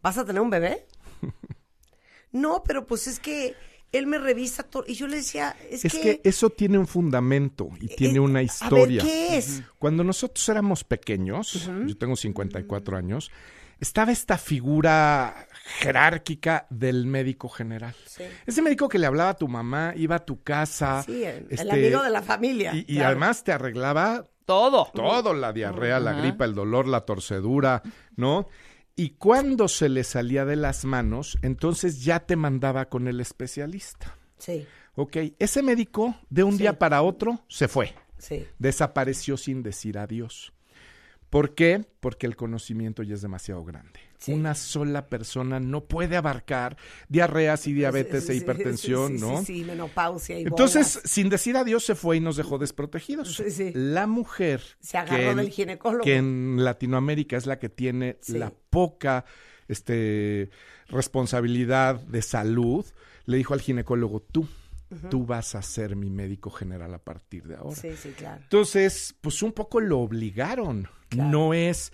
¿Vas 0.00 0.16
a 0.16 0.24
tener 0.24 0.40
un 0.40 0.50
bebé? 0.50 0.86
No, 2.30 2.62
pero 2.62 2.86
pues 2.86 3.06
es 3.06 3.20
que 3.20 3.56
él 3.92 4.06
me 4.06 4.18
revisa 4.18 4.62
todo. 4.62 4.84
Y 4.86 4.94
yo 4.94 5.06
le 5.06 5.16
decía, 5.16 5.56
es, 5.70 5.84
Es 5.84 5.94
que 5.94 6.20
eso 6.24 6.50
tiene 6.50 6.78
un 6.78 6.86
fundamento 6.86 7.68
y 7.80 7.88
tiene 7.88 8.16
eh, 8.16 8.20
una 8.20 8.38
A 8.40 8.42
ver, 8.42 8.46
historia. 8.46 9.02
¿qué 9.02 9.36
es? 9.38 9.62
Cuando 9.78 10.04
nosotros 10.04 10.48
éramos 10.48 10.84
pequeños, 10.84 11.68
yo 11.86 11.96
tengo 11.96 12.16
54 12.16 12.96
años, 12.96 13.30
estaba 13.80 14.10
esta 14.12 14.38
figura 14.38 15.46
jerárquica 15.80 16.66
del 16.70 17.06
médico 17.06 17.48
general. 17.48 17.94
Ese 18.46 18.62
médico 18.62 18.88
que 18.88 18.98
le 18.98 19.06
hablaba 19.06 19.30
a 19.30 19.36
tu 19.36 19.48
mamá, 19.48 19.92
iba 19.96 20.16
a 20.16 20.24
tu 20.24 20.42
casa. 20.42 21.02
Sí, 21.04 21.24
el, 21.24 21.36
el 21.36 21.46
este, 21.50 21.70
amigo 21.70 22.02
de 22.02 22.10
la 22.10 22.22
familia. 22.22 22.74
Y, 22.74 22.80
y 22.80 22.94
claro. 22.96 23.08
además 23.10 23.44
te 23.44 23.52
arreglaba 23.52 24.24
Todo. 24.44 24.90
todo, 24.94 25.32
la 25.34 25.52
diarrea, 25.52 26.00
la 26.00 26.12
gripa, 26.14 26.44
el 26.44 26.54
dolor, 26.54 26.88
la 26.88 27.02
torcedura, 27.02 27.82
¿no? 28.16 28.48
Y 28.98 29.10
cuando 29.10 29.68
se 29.68 29.88
le 29.88 30.02
salía 30.02 30.44
de 30.44 30.56
las 30.56 30.84
manos, 30.84 31.38
entonces 31.42 32.02
ya 32.02 32.20
te 32.20 32.34
mandaba 32.36 32.88
con 32.88 33.06
el 33.08 33.20
especialista. 33.20 34.18
Sí, 34.38 34.66
Ok, 34.96 35.16
ese 35.38 35.62
médico 35.62 36.16
de 36.28 36.42
un 36.42 36.52
Sí. 36.54 36.58
día 36.58 36.76
para 36.80 37.02
otro 37.02 37.44
se 37.48 37.68
fue, 37.68 37.94
sí. 38.18 38.44
desapareció 38.58 39.36
sin 39.36 39.62
decir 39.62 39.96
adiós. 39.96 40.52
¿Por 41.30 41.54
qué? 41.54 41.84
Porque 42.00 42.26
el 42.26 42.36
conocimiento 42.36 43.02
ya 43.02 43.14
es 43.14 43.22
demasiado 43.22 43.62
grande. 43.64 44.00
Sí. 44.18 44.32
Una 44.32 44.54
sola 44.54 45.08
persona 45.08 45.60
no 45.60 45.84
puede 45.84 46.16
abarcar 46.16 46.76
diarreas 47.08 47.66
y 47.66 47.72
diabetes 47.72 48.26
Sí, 48.26 48.32
e 48.32 48.34
hipertensión, 48.36 49.18
sí, 49.18 49.20
¿no? 49.24 49.38
Sí, 49.40 49.44
sí, 49.58 49.64
menopausia 49.64 50.40
y 50.40 50.42
Entonces, 50.44 50.94
bolas. 50.96 51.10
sin 51.10 51.28
decir 51.28 51.56
adiós, 51.56 51.84
se 51.84 51.94
fue 51.94 52.16
y 52.16 52.20
nos 52.20 52.36
dejó 52.36 52.58
desprotegidos. 52.58 53.40
La 53.74 54.06
mujer 54.06 54.60
Se 54.80 54.96
agarró 54.98 55.16
que 55.18 55.30
en- 55.30 55.36
del 55.36 55.50
ginecólogo. 55.50 56.02
que 56.04 56.16
en 56.16 56.64
Latinoamérica 56.64 57.36
es 57.36 57.46
la 57.46 57.58
que 57.58 57.68
tiene 57.68 58.18
la 58.28 58.50
poca 58.70 59.24
este, 59.68 60.50
responsabilidad 60.88 62.00
de 62.00 62.22
salud, 62.22 62.84
le 63.26 63.36
dijo 63.36 63.54
al 63.54 63.60
ginecólogo, 63.60 64.20
tú, 64.20 64.48
tú 65.10 65.26
vas 65.26 65.54
a 65.54 65.62
ser 65.62 65.96
mi 65.96 66.10
médico 66.10 66.50
general 66.50 66.94
a 66.94 66.98
partir 66.98 67.44
de 67.46 67.56
ahora. 67.56 67.76
Sí, 67.76 67.90
sí, 67.96 68.10
claro. 68.10 68.42
Entonces, 68.42 69.14
pues 69.20 69.42
un 69.42 69.52
poco 69.52 69.80
lo 69.80 70.00
obligaron. 70.00 70.88
Claro. 71.08 71.30
No 71.30 71.54
es... 71.54 71.92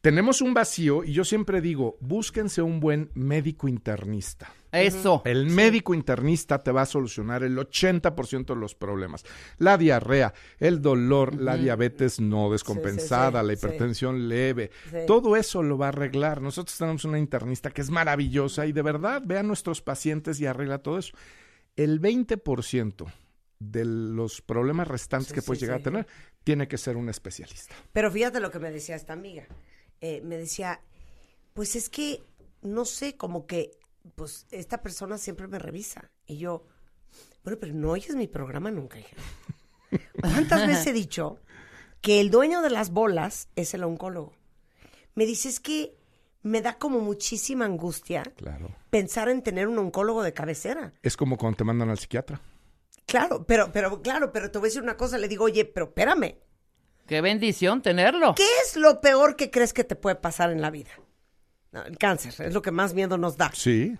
Tenemos 0.00 0.40
un 0.40 0.54
vacío 0.54 1.04
y 1.04 1.12
yo 1.12 1.24
siempre 1.24 1.60
digo, 1.60 1.98
búsquense 2.00 2.62
un 2.62 2.80
buen 2.80 3.10
médico 3.12 3.68
internista. 3.68 4.50
Eso. 4.72 5.20
El 5.26 5.46
médico 5.46 5.92
internista 5.92 6.58
te 6.58 6.72
va 6.72 6.82
a 6.82 6.86
solucionar 6.86 7.42
el 7.42 7.58
80% 7.58 8.46
de 8.46 8.56
los 8.56 8.74
problemas. 8.74 9.24
La 9.58 9.76
diarrea, 9.76 10.32
el 10.58 10.80
dolor, 10.80 11.38
la 11.38 11.58
diabetes 11.58 12.18
no 12.18 12.50
descompensada, 12.50 13.42
sí, 13.42 13.46
la 13.46 13.54
sí. 13.54 13.58
hipertensión 13.58 14.28
leve. 14.28 14.70
Sí. 14.90 14.98
Todo 15.06 15.36
eso 15.36 15.62
lo 15.62 15.76
va 15.76 15.86
a 15.86 15.88
arreglar. 15.90 16.40
Nosotros 16.40 16.78
tenemos 16.78 17.04
una 17.04 17.18
internista 17.18 17.70
que 17.70 17.82
es 17.82 17.90
maravillosa 17.90 18.66
y 18.66 18.72
de 18.72 18.82
verdad 18.82 19.22
ve 19.22 19.38
a 19.38 19.42
nuestros 19.42 19.82
pacientes 19.82 20.40
y 20.40 20.46
arregla 20.46 20.78
todo 20.78 20.96
eso. 20.96 21.12
El 21.80 21.98
20% 21.98 23.10
de 23.58 23.84
los 23.86 24.42
problemas 24.42 24.86
restantes 24.86 25.28
Sí, 25.28 25.34
que 25.34 25.40
puedes 25.40 25.60
sí, 25.60 25.64
llegar 25.64 25.78
sí. 25.78 25.82
a 25.82 25.84
tener 25.84 26.06
tiene 26.44 26.68
que 26.68 26.76
ser 26.76 26.98
un 26.98 27.08
especialista. 27.08 27.74
Pero 27.92 28.10
fíjate 28.10 28.38
lo 28.38 28.50
que 28.50 28.58
me 28.58 28.70
decía 28.70 28.96
esta 28.96 29.14
amiga. 29.14 29.46
Eh, 30.02 30.20
me 30.22 30.36
decía, 30.36 30.82
pues 31.54 31.76
es 31.76 31.88
que, 31.88 32.22
no 32.60 32.84
sé, 32.84 33.16
como 33.16 33.46
que, 33.46 33.70
pues 34.14 34.46
esta 34.50 34.82
persona 34.82 35.16
siempre 35.16 35.48
me 35.48 35.58
revisa. 35.58 36.10
Y 36.26 36.36
yo, 36.36 36.66
bueno, 37.44 37.58
pero 37.58 37.72
no 37.72 37.92
oyes 37.92 38.14
mi 38.14 38.28
programa 38.28 38.70
nunca, 38.70 38.98
hija. 38.98 39.16
¿Cuántas 40.20 40.66
veces 40.66 40.86
he 40.88 40.92
dicho 40.92 41.38
que 42.02 42.20
el 42.20 42.30
dueño 42.30 42.60
de 42.60 42.70
las 42.70 42.90
bolas 42.90 43.48
es 43.56 43.72
el 43.72 43.84
oncólogo? 43.84 44.34
Me 45.14 45.24
dice, 45.24 45.48
es 45.48 45.60
que 45.60 45.96
me 46.42 46.62
da 46.62 46.78
como 46.78 47.00
muchísima 47.00 47.64
angustia 47.64 48.22
Claro. 48.36 48.74
pensar 48.90 49.28
en 49.28 49.42
tener 49.42 49.68
un 49.68 49.78
oncólogo 49.78 50.22
de 50.22 50.32
cabecera. 50.32 50.92
Es 51.02 51.16
como 51.16 51.36
cuando 51.36 51.58
te 51.58 51.64
mandan 51.64 51.90
al 51.90 51.98
psiquiatra. 51.98 52.40
Claro, 53.06 53.44
pero, 53.46 53.72
pero, 53.72 54.00
claro, 54.02 54.32
pero 54.32 54.50
te 54.50 54.58
voy 54.58 54.66
a 54.66 54.70
decir 54.70 54.82
una 54.82 54.96
cosa, 54.96 55.18
le 55.18 55.28
digo, 55.28 55.44
oye, 55.44 55.64
pero 55.64 55.86
espérame, 55.86 56.36
Qué 57.06 57.20
bendición 57.20 57.82
tenerlo. 57.82 58.36
¿Qué 58.36 58.46
es 58.64 58.76
lo 58.76 59.00
peor 59.00 59.34
que 59.34 59.50
crees 59.50 59.72
que 59.72 59.82
te 59.82 59.96
puede 59.96 60.14
pasar 60.14 60.52
en 60.52 60.60
la 60.62 60.70
vida? 60.70 60.90
No, 61.72 61.82
el 61.82 61.98
cáncer, 61.98 62.32
es 62.46 62.54
lo 62.54 62.62
que 62.62 62.70
más 62.70 62.94
miedo 62.94 63.18
nos 63.18 63.36
da. 63.36 63.50
Sí. 63.52 63.98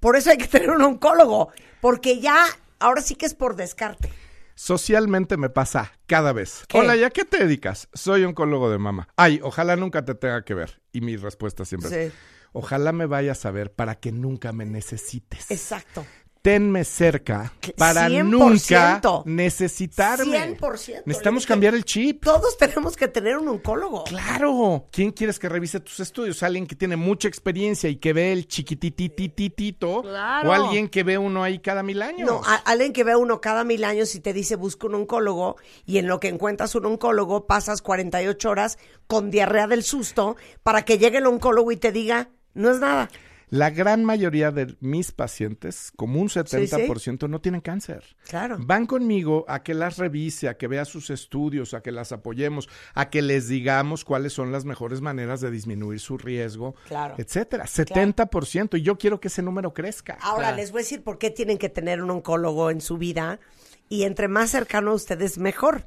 Por 0.00 0.16
eso 0.16 0.30
hay 0.30 0.38
que 0.38 0.48
tener 0.48 0.70
un 0.70 0.82
oncólogo, 0.82 1.52
porque 1.80 2.18
ya, 2.18 2.44
ahora 2.80 3.00
sí 3.00 3.14
que 3.14 3.26
es 3.26 3.34
por 3.34 3.54
descarte. 3.54 4.10
Socialmente 4.58 5.36
me 5.36 5.50
pasa 5.50 5.92
cada 6.08 6.32
vez. 6.32 6.64
¿Qué? 6.66 6.78
Hola, 6.78 6.96
¿y 6.96 7.04
a 7.04 7.10
qué 7.10 7.24
te 7.24 7.38
dedicas? 7.38 7.88
Soy 7.94 8.24
oncólogo 8.24 8.68
de 8.68 8.78
mama. 8.78 9.06
Ay, 9.14 9.38
ojalá 9.44 9.76
nunca 9.76 10.04
te 10.04 10.16
tenga 10.16 10.44
que 10.44 10.52
ver. 10.52 10.82
Y 10.90 11.00
mi 11.00 11.16
respuesta 11.16 11.64
siempre 11.64 12.06
es, 12.06 12.12
ojalá 12.50 12.90
me 12.90 13.06
vayas 13.06 13.46
a 13.46 13.52
ver 13.52 13.72
para 13.72 14.00
que 14.00 14.10
nunca 14.10 14.50
me 14.52 14.66
necesites. 14.66 15.48
Exacto. 15.52 16.04
Tenme 16.48 16.82
cerca 16.82 17.52
para 17.76 18.08
100%. 18.08 18.24
nunca 18.24 19.02
necesitarme. 19.26 20.56
100%. 20.56 21.02
Necesitamos 21.04 21.44
cambiar 21.44 21.74
el 21.74 21.84
chip. 21.84 22.24
Todos 22.24 22.56
tenemos 22.56 22.96
que 22.96 23.06
tener 23.06 23.36
un 23.36 23.48
oncólogo. 23.48 24.04
Claro. 24.04 24.86
¿Quién 24.90 25.10
quieres 25.10 25.38
que 25.38 25.50
revise 25.50 25.78
tus 25.80 26.00
estudios? 26.00 26.42
¿Alguien 26.42 26.66
que 26.66 26.74
tiene 26.74 26.96
mucha 26.96 27.28
experiencia 27.28 27.90
y 27.90 27.96
que 27.96 28.14
ve 28.14 28.32
el 28.32 28.48
chiquititititito? 28.48 30.00
Claro. 30.00 30.48
¿O 30.48 30.52
alguien 30.54 30.88
que 30.88 31.02
ve 31.02 31.18
uno 31.18 31.44
ahí 31.44 31.58
cada 31.58 31.82
mil 31.82 32.00
años? 32.00 32.26
No, 32.26 32.40
alguien 32.64 32.94
que 32.94 33.04
ve 33.04 33.14
uno 33.14 33.42
cada 33.42 33.62
mil 33.64 33.84
años 33.84 34.14
y 34.14 34.20
te 34.20 34.32
dice 34.32 34.56
busca 34.56 34.86
un 34.86 34.94
oncólogo 34.94 35.56
y 35.84 35.98
en 35.98 36.06
lo 36.06 36.18
que 36.18 36.28
encuentras 36.28 36.74
un 36.74 36.86
oncólogo 36.86 37.46
pasas 37.46 37.82
48 37.82 38.48
horas 38.48 38.78
con 39.06 39.30
diarrea 39.30 39.66
del 39.66 39.82
susto 39.82 40.38
para 40.62 40.86
que 40.86 40.96
llegue 40.96 41.18
el 41.18 41.26
oncólogo 41.26 41.72
y 41.72 41.76
te 41.76 41.92
diga, 41.92 42.30
no 42.54 42.70
es 42.70 42.78
nada. 42.78 43.10
La 43.50 43.70
gran 43.70 44.04
mayoría 44.04 44.50
de 44.50 44.76
mis 44.80 45.12
pacientes, 45.12 45.90
como 45.96 46.20
un 46.20 46.28
70%, 46.28 47.28
no 47.28 47.40
tienen 47.40 47.60
cáncer. 47.60 48.16
Claro. 48.28 48.56
Van 48.60 48.86
conmigo 48.86 49.44
a 49.48 49.62
que 49.62 49.74
las 49.74 49.96
revise, 49.98 50.48
a 50.48 50.56
que 50.58 50.66
vea 50.68 50.84
sus 50.84 51.10
estudios, 51.10 51.72
a 51.74 51.80
que 51.80 51.90
las 51.92 52.12
apoyemos, 52.12 52.68
a 52.94 53.08
que 53.10 53.22
les 53.22 53.48
digamos 53.48 54.04
cuáles 54.04 54.32
son 54.32 54.52
las 54.52 54.64
mejores 54.64 55.00
maneras 55.00 55.40
de 55.40 55.50
disminuir 55.50 56.00
su 56.00 56.18
riesgo, 56.18 56.74
Claro. 56.86 57.14
etcétera. 57.18 57.64
70%. 57.66 58.76
Y 58.76 58.82
yo 58.82 58.98
quiero 58.98 59.20
que 59.20 59.28
ese 59.28 59.42
número 59.42 59.72
crezca. 59.72 60.18
Ahora 60.20 60.52
les 60.52 60.70
voy 60.70 60.80
a 60.80 60.82
decir 60.82 61.02
por 61.02 61.18
qué 61.18 61.30
tienen 61.30 61.58
que 61.58 61.68
tener 61.68 62.02
un 62.02 62.10
oncólogo 62.10 62.70
en 62.70 62.80
su 62.80 62.98
vida 62.98 63.40
y 63.88 64.02
entre 64.02 64.28
más 64.28 64.50
cercano 64.50 64.90
a 64.90 64.94
ustedes 64.94 65.38
mejor. 65.38 65.84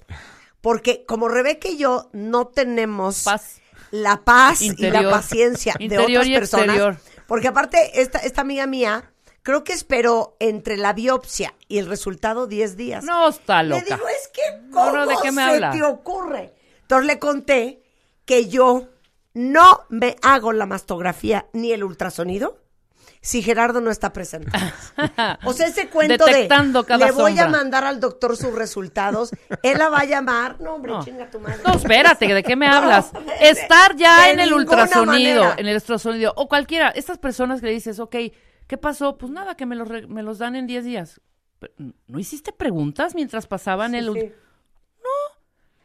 Porque 0.61 1.05
como 1.07 1.27
Rebeca 1.27 1.69
y 1.69 1.77
yo 1.77 2.09
no 2.13 2.47
tenemos 2.47 3.23
Paz. 3.23 3.61
la 3.91 4.23
paz 4.23 4.61
y 4.61 4.75
la 4.89 5.09
paciencia 5.09 5.73
de 5.77 5.85
Interior 5.85 6.09
otras 6.21 6.27
y 6.27 6.33
personas. 6.33 6.65
exterior. 6.67 6.97
Porque 7.31 7.47
aparte, 7.47 8.01
esta, 8.01 8.19
esta 8.19 8.41
amiga 8.41 8.67
mía, 8.67 9.09
creo 9.41 9.63
que 9.63 9.71
esperó 9.71 10.35
entre 10.41 10.75
la 10.75 10.91
biopsia 10.91 11.53
y 11.69 11.77
el 11.77 11.87
resultado 11.87 12.45
10 12.45 12.75
días. 12.75 13.05
No 13.05 13.29
está 13.29 13.63
Le 13.63 13.69
loca. 13.69 13.95
digo, 13.95 14.05
es 14.09 14.27
que, 14.33 14.41
No, 14.63 14.71
¿cómo 14.73 14.91
no, 14.97 15.07
¿de 15.07 15.15
qué 15.21 15.31
me 15.31 15.41
se 15.45 15.49
habla? 15.49 15.71
te 15.71 15.81
ocurre? 15.81 16.53
Entonces 16.81 17.07
le 17.07 17.19
conté 17.19 17.81
que 18.25 18.49
yo 18.49 18.89
no 19.33 19.85
me 19.87 20.17
hago 20.21 20.51
la 20.51 20.65
mastografía 20.65 21.45
ni 21.53 21.71
el 21.71 21.85
ultrasonido 21.85 22.59
si 23.21 23.41
Gerardo 23.43 23.81
no 23.81 23.91
está 23.91 24.11
presente. 24.13 24.51
O 25.45 25.53
sea, 25.53 25.67
ese 25.67 25.87
cuento 25.89 26.25
Detectando 26.25 26.81
de 26.81 26.87
cada 26.87 27.05
le 27.05 27.11
voy 27.11 27.37
a 27.39 27.47
mandar 27.47 27.83
al 27.85 27.99
doctor 27.99 28.35
sus 28.37 28.53
resultados, 28.53 29.31
él 29.63 29.77
la 29.77 29.89
va 29.89 29.99
a 29.99 30.05
llamar. 30.05 30.59
No, 30.59 30.75
hombre, 30.75 30.91
No. 30.91 31.03
chinga 31.03 31.29
tu 31.29 31.39
madre. 31.39 31.57
No, 31.65 31.73
espérate, 31.73 32.27
¿de 32.33 32.43
qué 32.43 32.55
me 32.55 32.67
hablas? 32.67 33.13
No, 33.13 33.21
de- 33.21 33.49
Estar 33.49 33.95
ya 33.95 34.29
en 34.29 34.39
el 34.39 34.53
ultrasonido, 34.53 35.43
manera. 35.43 35.55
en 35.61 35.67
el 35.67 35.75
ultrasonido, 35.75 36.33
o 36.35 36.47
cualquiera, 36.47 36.89
estas 36.89 37.17
personas 37.17 37.61
que 37.61 37.67
le 37.67 37.73
dices, 37.73 37.99
ok, 37.99 38.15
¿qué 38.67 38.77
pasó? 38.77 39.17
Pues 39.17 39.31
nada, 39.31 39.55
que 39.55 39.65
me 39.65 39.75
los, 39.75 39.87
re- 39.87 40.07
me 40.07 40.23
los 40.23 40.37
dan 40.39 40.55
en 40.55 40.67
10 40.67 40.83
días. 40.85 41.21
Pero, 41.59 41.73
¿No 42.07 42.19
hiciste 42.19 42.51
preguntas 42.51 43.13
mientras 43.15 43.45
pasaban 43.47 43.93
el... 43.95 44.09
ult- 44.09 44.21
Sí. 44.29 44.33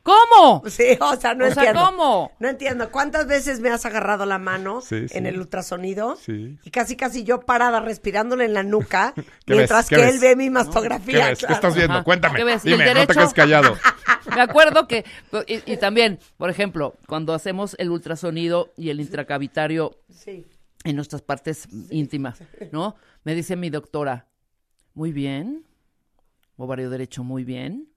¿Cómo? 0.06 0.62
Sí, 0.68 0.96
o 1.00 1.16
sea, 1.16 1.34
no 1.34 1.44
O 1.46 1.50
sea, 1.50 1.64
entiendo. 1.64 1.84
¿cómo? 1.90 2.32
No 2.38 2.48
entiendo. 2.48 2.90
¿Cuántas 2.90 3.26
veces 3.26 3.60
me 3.60 3.68
has 3.70 3.84
agarrado 3.84 4.24
la 4.24 4.38
mano 4.38 4.80
Sí, 4.80 5.08
sí. 5.08 5.18
en 5.18 5.26
el 5.26 5.38
ultrasonido? 5.38 6.16
Sí. 6.16 6.58
Y 6.64 6.70
casi, 6.70 6.96
casi 6.96 7.24
yo 7.24 7.40
parada 7.40 7.80
respirándole 7.80 8.44
en 8.44 8.54
la 8.54 8.62
nuca, 8.62 9.12
¿Qué 9.44 9.54
mientras 9.54 9.88
que 9.88 9.96
ves? 9.96 10.14
él 10.14 10.20
ve 10.20 10.36
mi 10.36 10.44
¿Qué 10.44 10.50
mastografía. 10.50 11.34
¿Qué 11.34 11.52
estás 11.52 11.74
viendo? 11.74 11.94
Ajá. 11.94 12.04
Cuéntame. 12.04 12.36
¿Qué 12.38 12.44
ves? 12.44 12.64
¿Y 12.64 12.72
el 12.72 12.78
Dime, 12.78 12.94
no 12.94 13.06
te 13.06 13.14
quedes 13.14 13.34
callado. 13.34 13.76
Me 14.34 14.40
acuerdo 14.40 14.86
que, 14.88 15.04
y, 15.46 15.72
y 15.72 15.76
también, 15.76 16.18
por 16.36 16.50
ejemplo, 16.50 16.94
cuando 17.06 17.32
hacemos 17.34 17.74
el 17.78 17.90
ultrasonido 17.90 18.72
y 18.76 18.90
el 18.90 19.00
intracavitario 19.00 19.98
Sí. 20.10 20.44
en 20.84 20.96
nuestras 20.96 21.22
partes 21.22 21.68
íntimas, 21.90 22.40
¿no? 22.72 22.96
Me 23.24 23.34
dice 23.34 23.56
mi 23.56 23.70
doctora, 23.70 24.26
muy 24.94 25.12
bien, 25.12 25.64
ovario 26.56 26.90
derecho, 26.90 27.22
muy 27.24 27.44
bien. 27.44 27.88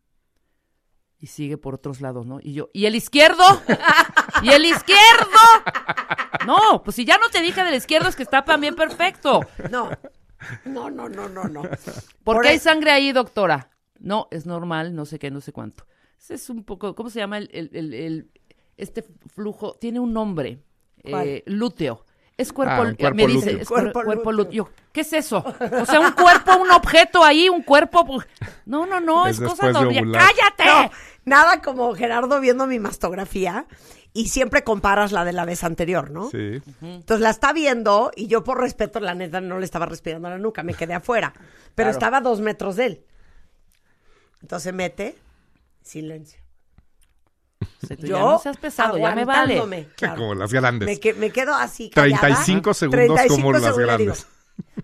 Y 1.21 1.27
sigue 1.27 1.57
por 1.57 1.75
otros 1.75 1.99
lados, 1.99 2.25
¿no? 2.25 2.39
Y 2.41 2.53
yo, 2.53 2.69
¿y 2.73 2.85
el 2.85 2.95
izquierdo? 2.95 3.43
¿Y 4.41 4.49
el 4.49 4.63
izquierdo? 4.65 5.37
No, 6.47 6.81
pues 6.83 6.95
si 6.95 7.03
ya 7.05 7.17
no 7.17 7.29
te 7.29 7.41
dije 7.41 7.63
del 7.63 7.75
izquierdo 7.75 8.07
es 8.07 8.15
que 8.15 8.23
está 8.23 8.45
también 8.45 8.75
perfecto. 8.75 9.41
No. 9.69 9.89
No, 10.63 10.89
no, 10.89 11.09
no, 11.09 11.27
no, 11.27 11.43
no. 11.45 11.61
¿Por, 11.63 11.77
Por 12.23 12.41
qué 12.41 12.49
hay 12.49 12.55
eso- 12.55 12.63
sangre 12.69 12.91
ahí, 12.91 13.11
doctora? 13.11 13.69
No, 13.99 14.29
es 14.31 14.45
normal, 14.45 14.95
no 14.95 15.05
sé 15.05 15.19
qué, 15.19 15.29
no 15.29 15.41
sé 15.41 15.51
cuánto. 15.51 15.85
Ese 16.17 16.35
es 16.35 16.49
un 16.49 16.63
poco, 16.63 16.95
¿cómo 16.95 17.09
se 17.09 17.19
llama 17.19 17.37
el, 17.37 17.49
el- 17.51 17.69
el- 17.73 17.93
el- 17.93 18.31
este 18.77 19.03
flujo? 19.27 19.73
Tiene 19.73 19.99
un 19.99 20.13
nombre, 20.13 20.63
¿Cuál? 21.03 21.27
eh, 21.27 21.43
lúteo. 21.47 22.05
Es 22.39 22.53
cuerpo, 22.53 22.73
Ah, 22.73 22.81
un 22.81 22.95
cuerpo 22.95 23.15
me 23.17 23.27
dice, 23.27 23.51
es 23.61 23.67
cuer- 23.69 23.91
Cuerpo 23.91 24.03
cuerpo, 24.03 24.31
lúteo. 24.31 24.63
lúteo. 24.63 24.65
Yo, 24.65 24.69
¿Qué 24.93 25.01
es 25.01 25.11
eso? 25.13 25.43
O 25.81 25.85
sea, 25.85 25.99
un 25.99 26.11
cuerpo, 26.13 26.55
un 26.57 26.71
objeto 26.71 27.23
ahí, 27.23 27.49
un 27.49 27.63
cuerpo. 27.63 28.05
pu- 28.05 28.25
No, 28.65 28.85
no, 28.85 28.99
no, 29.01 29.27
Es 29.27 29.39
es, 29.41 29.47
cosa 29.47 29.71
normal. 29.71 30.11
¡Cállate! 30.13 30.63
No, 30.65 30.91
nada 31.25 31.61
como 31.61 31.93
Gerardo 31.95 32.39
viendo 32.39 32.65
mi 32.65 32.79
mastografía 32.79 33.65
y 34.13 34.29
siempre 34.29 34.63
comparas 34.63 35.11
la 35.11 35.25
de 35.25 35.33
la 35.33 35.43
vez 35.43 35.63
anterior, 35.65 36.11
¿no? 36.11 36.29
Sí. 36.29 36.61
Entonces 36.81 37.19
la 37.19 37.29
está 37.29 37.51
viendo 37.51 38.11
y 38.15 38.27
yo 38.27 38.43
por 38.45 38.59
respeto, 38.59 38.99
la 39.01 39.13
neta, 39.15 39.41
no 39.41 39.59
le 39.59 39.65
estaba 39.65 39.85
respirando 39.85 40.29
a 40.29 40.31
la 40.31 40.37
nuca, 40.37 40.63
me 40.63 40.73
quedé 40.73 40.93
afuera. 40.93 41.33
Pero 41.35 41.87
Claro. 41.87 41.91
estaba 41.91 42.17
a 42.17 42.21
dos 42.21 42.39
metros 42.39 42.77
de 42.77 42.85
él. 42.85 43.05
Entonces 44.41 44.73
mete, 44.73 45.17
silencio. 45.83 46.38
Tú 47.59 47.95
Yo 48.05 48.17
ya 48.17 48.19
no 48.19 48.39
seas 48.39 48.57
pesado, 48.57 48.97
ya 48.97 49.15
me 49.15 49.25
vale. 49.25 49.89
claro. 49.95 50.15
Como 50.15 50.35
las 50.35 50.53
grandes. 50.53 50.85
Me, 50.85 50.99
que- 50.99 51.13
me 51.13 51.31
quedo 51.31 51.53
así 51.53 51.89
callada. 51.89 52.21
35 52.21 52.73
segundos 52.73 53.07
como 53.27 53.51
las 53.51 53.61
segundos 53.61 53.61
digo, 53.77 53.87
grandes. 53.87 54.27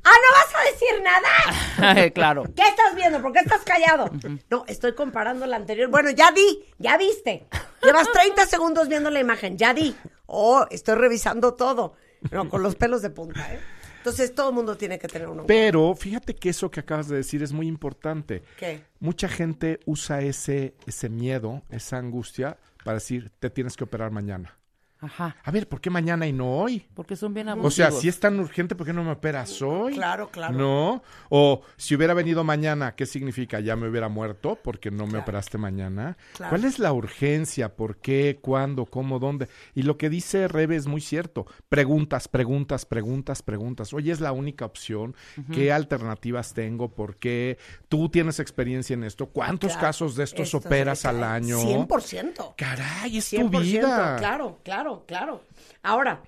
¡Ah, 0.03 0.11
no 0.13 0.35
vas 0.35 0.55
a 0.55 0.71
decir 0.71 1.83
nada! 1.83 2.09
claro. 2.13 2.43
¿Qué 2.55 2.63
estás 2.67 2.95
viendo? 2.95 3.21
¿Por 3.21 3.33
qué 3.33 3.39
estás 3.39 3.61
callado? 3.63 4.09
No, 4.49 4.63
estoy 4.67 4.93
comparando 4.93 5.45
la 5.45 5.55
anterior. 5.55 5.89
Bueno, 5.89 6.11
ya 6.11 6.31
di, 6.31 6.63
ya 6.77 6.97
viste. 6.97 7.47
Llevas 7.81 8.11
30 8.11 8.45
segundos 8.45 8.87
viendo 8.87 9.09
la 9.09 9.19
imagen, 9.19 9.57
ya 9.57 9.73
di. 9.73 9.95
Oh, 10.27 10.65
estoy 10.69 10.95
revisando 10.95 11.55
todo. 11.55 11.95
No, 12.31 12.49
con 12.49 12.63
los 12.63 12.75
pelos 12.75 13.01
de 13.01 13.09
punta, 13.09 13.53
¿eh? 13.53 13.59
Entonces 14.05 14.35
todo 14.35 14.49
el 14.49 14.55
mundo 14.55 14.77
tiene 14.77 14.99
que 14.99 15.07
tener 15.07 15.27
uno. 15.27 15.45
Pero 15.47 15.95
fíjate 15.95 16.35
que 16.35 16.49
eso 16.49 16.69
que 16.69 16.79
acabas 16.79 17.07
de 17.07 17.15
decir 17.15 17.41
es 17.41 17.51
muy 17.51 17.67
importante. 17.67 18.43
¿Qué? 18.55 18.83
Mucha 18.99 19.27
gente 19.27 19.79
usa 19.87 20.21
ese, 20.21 20.75
ese 20.85 21.09
miedo, 21.09 21.63
esa 21.71 21.97
angustia, 21.97 22.59
para 22.83 22.97
decir, 22.97 23.31
te 23.39 23.49
tienes 23.49 23.75
que 23.75 23.83
operar 23.83 24.11
mañana. 24.11 24.59
Ajá. 25.05 25.35
A 25.43 25.51
ver, 25.51 25.67
¿por 25.69 25.79
qué 25.81 25.89
mañana 25.89 26.27
y 26.27 26.33
no 26.33 26.57
hoy? 26.57 26.85
Porque 26.93 27.15
son 27.15 27.33
bien 27.33 27.47
O 27.47 27.51
abusivos. 27.51 27.73
sea, 27.75 27.91
si 27.91 28.07
es 28.07 28.19
tan 28.19 28.39
urgente, 28.39 28.75
¿por 28.75 28.85
qué 28.85 28.93
no 28.93 29.03
me 29.03 29.11
operas 29.11 29.61
hoy? 29.61 29.93
Claro, 29.93 30.29
claro. 30.29 30.53
No. 30.57 31.03
O 31.29 31.61
si 31.77 31.95
hubiera 31.95 32.13
venido 32.13 32.43
mañana, 32.43 32.95
¿qué 32.95 33.05
significa? 33.05 33.59
¿Ya 33.59 33.75
me 33.75 33.87
hubiera 33.87 34.09
muerto 34.09 34.59
porque 34.63 34.91
no 34.91 35.05
me 35.05 35.11
Claro. 35.11 35.23
operaste 35.23 35.57
mañana? 35.57 36.17
Claro. 36.35 36.49
¿Cuál 36.49 36.65
es 36.65 36.79
la 36.79 36.91
urgencia? 36.93 37.75
¿Por 37.75 37.97
qué? 37.97 38.39
¿Cuándo? 38.41 38.85
¿Cómo? 38.85 39.19
¿Dónde? 39.19 39.47
Y 39.73 39.83
lo 39.83 39.97
que 39.97 40.09
dice 40.09 40.47
Rebe 40.47 40.75
es 40.75 40.87
muy 40.87 41.01
cierto. 41.01 41.45
Preguntas, 41.69 42.27
preguntas, 42.27 42.85
preguntas, 42.85 43.41
preguntas. 43.41 43.93
Oye, 43.93 44.11
es 44.11 44.21
la 44.21 44.31
única 44.31 44.65
opción. 44.65 45.15
¿Qué 45.51 45.71
alternativas 45.71 46.53
tengo? 46.53 46.89
¿Por 46.89 47.17
qué? 47.17 47.57
¿Tú 47.89 48.09
tienes 48.09 48.39
experiencia 48.39 48.93
en 48.93 49.03
esto? 49.03 49.27
¿Cuántos 49.27 49.71
Claro. 49.73 49.87
casos 49.87 50.15
de 50.15 50.23
estos 50.23 50.45
Esto 50.47 50.57
es 50.59 50.65
operas 50.65 51.05
al 51.05 51.23
año? 51.23 51.59
100%. 51.59 52.53
Caray, 52.57 53.17
es 53.17 53.29
tu 53.29 53.35
100%, 53.37 53.61
vida. 53.61 54.15
claro, 54.17 54.59
claro, 54.63 54.94
claro. 55.05 55.43
Ahora, 55.83 56.23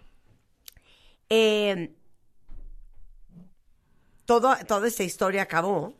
eh, 1.29 1.93
todo, 4.25 4.55
toda 4.67 4.87
esta 4.87 5.03
historia 5.03 5.43
acabó 5.43 5.95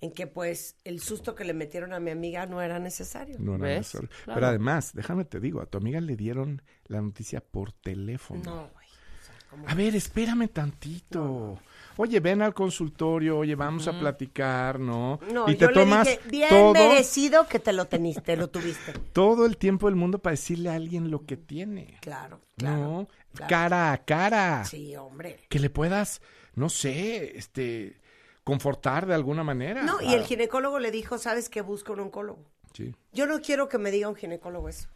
en 0.00 0.12
que 0.12 0.26
pues 0.26 0.76
el 0.84 1.00
susto 1.00 1.34
que 1.34 1.44
le 1.44 1.52
metieron 1.52 1.92
a 1.92 2.00
mi 2.00 2.10
amiga 2.10 2.46
no 2.46 2.62
era 2.62 2.78
necesario. 2.78 3.36
No 3.38 3.56
era 3.56 3.64
¿Ves? 3.64 3.78
necesario. 3.78 4.08
Claro. 4.24 4.34
Pero 4.34 4.46
además, 4.46 4.92
déjame 4.94 5.24
te 5.24 5.40
digo, 5.40 5.60
a 5.60 5.66
tu 5.66 5.78
amiga 5.78 6.00
le 6.00 6.16
dieron 6.16 6.62
la 6.86 7.00
noticia 7.02 7.40
por 7.40 7.72
teléfono. 7.72 8.42
No, 8.44 8.70
güey. 8.72 8.86
O 8.86 9.24
sea, 9.24 9.34
¿cómo? 9.50 9.68
A 9.68 9.74
ver, 9.74 9.94
espérame 9.94 10.48
tantito. 10.48 11.58
Oye, 12.02 12.18
ven 12.18 12.40
al 12.40 12.54
consultorio, 12.54 13.36
oye, 13.36 13.54
vamos 13.54 13.86
a 13.86 13.92
platicar, 13.92 14.80
¿no? 14.80 15.20
No, 15.30 15.46
y 15.50 15.54
te 15.54 15.66
yo 15.66 15.72
tomas 15.72 16.06
le 16.06 16.12
dije, 16.12 16.28
bien 16.30 16.48
todo, 16.48 16.72
merecido 16.72 17.46
que 17.46 17.58
te 17.58 17.74
lo 17.74 17.84
teniste, 17.84 18.38
lo 18.38 18.48
tuviste. 18.48 18.94
todo 19.12 19.44
el 19.44 19.58
tiempo 19.58 19.86
del 19.86 19.96
mundo 19.96 20.18
para 20.18 20.32
decirle 20.32 20.70
a 20.70 20.76
alguien 20.76 21.10
lo 21.10 21.26
que 21.26 21.36
tiene. 21.36 21.98
Claro, 22.00 22.40
claro. 22.56 22.80
¿No? 22.80 23.08
claro. 23.34 23.50
Cara 23.50 23.92
a 23.92 23.98
cara. 23.98 24.64
Sí, 24.64 24.96
hombre. 24.96 25.40
Que 25.50 25.58
le 25.58 25.68
puedas, 25.68 26.22
no 26.54 26.70
sé, 26.70 27.36
este, 27.36 28.00
confortar 28.44 29.04
de 29.04 29.12
alguna 29.12 29.44
manera. 29.44 29.82
No, 29.82 30.00
y 30.00 30.14
el 30.14 30.24
ginecólogo 30.24 30.78
le 30.78 30.90
dijo, 30.90 31.18
¿sabes 31.18 31.50
qué? 31.50 31.60
Busca 31.60 31.92
un 31.92 32.00
oncólogo. 32.00 32.46
Sí, 32.72 32.94
Yo 33.12 33.26
no 33.26 33.42
quiero 33.42 33.68
que 33.68 33.76
me 33.76 33.90
diga 33.90 34.08
un 34.08 34.16
ginecólogo 34.16 34.70
eso. 34.70 34.88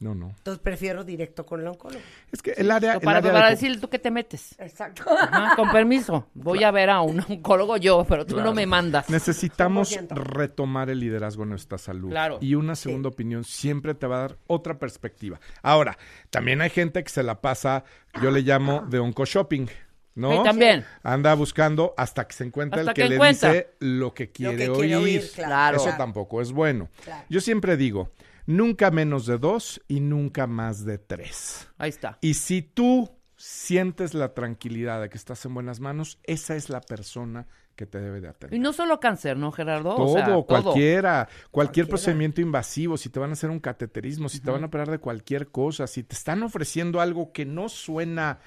No, 0.00 0.14
no. 0.14 0.28
Entonces 0.36 0.60
prefiero 0.62 1.04
directo 1.04 1.46
con 1.46 1.60
el 1.60 1.66
oncólogo. 1.68 2.00
Es 2.30 2.42
que 2.42 2.50
el 2.52 2.70
área... 2.70 2.94
el 2.94 3.00
para 3.00 3.18
área 3.18 3.32
para 3.32 3.46
de- 3.46 3.52
decirle 3.52 3.78
tú 3.78 3.88
que 3.88 3.98
te 3.98 4.10
metes. 4.10 4.54
Exacto. 4.58 5.04
Ajá, 5.10 5.56
con 5.56 5.70
permiso. 5.72 6.28
Voy 6.34 6.64
a 6.64 6.70
ver 6.70 6.90
a 6.90 7.00
un 7.00 7.20
oncólogo 7.20 7.76
yo, 7.78 8.04
pero 8.08 8.26
tú 8.26 8.36
no 8.40 8.52
me 8.52 8.66
mandas. 8.66 9.08
Necesitamos 9.08 9.96
100%. 9.96 10.14
retomar 10.16 10.90
el 10.90 11.00
liderazgo 11.00 11.44
en 11.44 11.50
nuestra 11.50 11.78
salud. 11.78 12.10
Claro. 12.10 12.38
Y 12.42 12.54
una 12.56 12.74
segunda 12.74 13.08
opinión 13.08 13.44
siempre 13.44 13.94
te 13.94 14.06
va 14.06 14.16
a 14.16 14.20
dar 14.20 14.38
otra 14.46 14.78
perspectiva. 14.78 15.40
Ahora, 15.62 15.96
también 16.30 16.60
hay 16.60 16.70
gente 16.70 17.02
que 17.02 17.08
se 17.10 17.22
la 17.22 17.40
pasa, 17.40 17.84
yo 18.22 18.30
le 18.30 18.42
llamo 18.42 18.84
de 18.88 18.98
onco 18.98 19.24
shopping. 19.24 19.66
¿No? 20.14 20.32
Sí, 20.32 20.38
también. 20.44 20.82
Anda 21.02 21.34
buscando 21.34 21.92
hasta 21.98 22.26
que 22.26 22.34
se 22.34 22.44
encuentra 22.44 22.80
Hasta 22.80 22.92
el 22.92 22.94
que, 22.94 23.02
que 23.02 23.08
le 23.10 23.14
encuentra. 23.16 23.50
dice 23.52 23.70
lo 23.80 24.14
que 24.14 24.30
quiere, 24.30 24.56
que 24.66 24.72
quiere 24.72 24.96
oír. 24.96 25.18
oír, 25.20 25.30
claro. 25.34 25.76
Eso 25.76 25.84
Claro. 25.84 25.98
tampoco 25.98 26.40
es 26.40 26.52
bueno. 26.52 26.88
Claro. 27.04 27.24
Yo 27.28 27.40
siempre 27.42 27.76
digo, 27.76 28.12
nunca 28.46 28.90
menos 28.90 29.26
de 29.26 29.38
dos 29.38 29.80
y 29.88 30.00
nunca 30.00 30.46
más 30.46 30.84
de 30.84 30.98
tres. 30.98 31.68
Ahí 31.78 31.90
está. 31.90 32.18
Y 32.20 32.34
si 32.34 32.62
tú 32.62 33.10
sientes 33.36 34.14
la 34.14 34.32
tranquilidad 34.34 35.02
de 35.02 35.08
que 35.10 35.18
estás 35.18 35.44
en 35.44 35.54
buenas 35.54 35.80
manos, 35.80 36.18
esa 36.24 36.56
es 36.56 36.70
la 36.70 36.80
persona 36.80 37.46
que 37.74 37.84
te 37.84 38.00
debe 38.00 38.22
de 38.22 38.28
atender. 38.28 38.56
Y 38.56 38.58
no 38.58 38.72
solo 38.72 38.98
cáncer, 39.00 39.36
¿no, 39.36 39.52
Gerardo? 39.52 39.94
Todo, 39.96 40.06
O 40.06 40.12
sea, 40.14 40.24
cualquiera, 40.24 41.26
cualquier 41.26 41.50
Cualquiera. 41.50 41.88
procedimiento 41.88 42.40
invasivo, 42.40 42.96
si 42.96 43.10
te 43.10 43.20
van 43.20 43.30
a 43.30 43.32
hacer 43.34 43.50
un 43.50 43.60
cateterismo, 43.60 44.30
si 44.30 44.40
te 44.40 44.50
van 44.50 44.62
a 44.62 44.66
operar 44.68 44.90
de 44.90 44.98
cualquier 44.98 45.48
cosa, 45.48 45.86
si 45.86 46.02
te 46.02 46.14
están 46.14 46.42
ofreciendo 46.42 47.02
algo 47.02 47.32
que 47.32 47.44
no 47.44 47.68
suena 47.68 48.38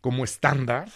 como 0.00 0.24
estándar, 0.24 0.88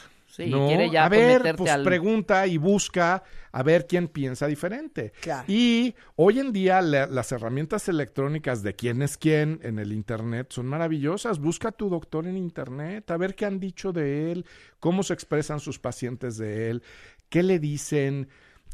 Sí, 0.45 0.51
¿no? 0.51 0.66
quiere 0.68 0.91
ya 0.91 1.05
a 1.05 1.09
ver, 1.09 1.55
pues 1.57 1.70
al- 1.70 1.84
pregunta 1.84 2.47
y 2.47 2.57
busca 2.57 3.22
a 3.53 3.62
ver 3.62 3.86
quién 3.86 4.09
piensa 4.09 4.47
diferente. 4.47 5.12
Claro. 5.20 5.45
Y 5.49 5.95
hoy 6.16 6.38
en 6.41 6.53
día 6.53 6.80
la- 6.82 7.07
las 7.07 7.32
herramientas 7.32 7.88
electrónicas 7.88 8.62
de 8.62 8.74
quién 8.74 9.03
es 9.03 9.16
quién 9.16 9.59
en 9.62 9.78
el 9.78 9.93
internet 9.93 10.49
son 10.51 10.66
maravillosas. 10.66 11.38
Busca 11.38 11.68
a 11.68 11.72
tu 11.72 11.88
doctor 11.88 12.26
en 12.26 12.36
internet, 12.36 13.11
a 13.11 13.16
ver 13.16 13.34
qué 13.34 13.47
han 13.47 13.59
dicho 13.61 13.93
de 13.93 14.30
él, 14.32 14.47
cómo 14.78 15.03
se 15.03 15.14
expresan 15.14 15.61
sus 15.61 15.78
pacientes 15.78 16.36
de 16.36 16.70
él, 16.70 16.82
qué 17.28 17.43
le 17.43 17.59
dicen. 17.59 18.28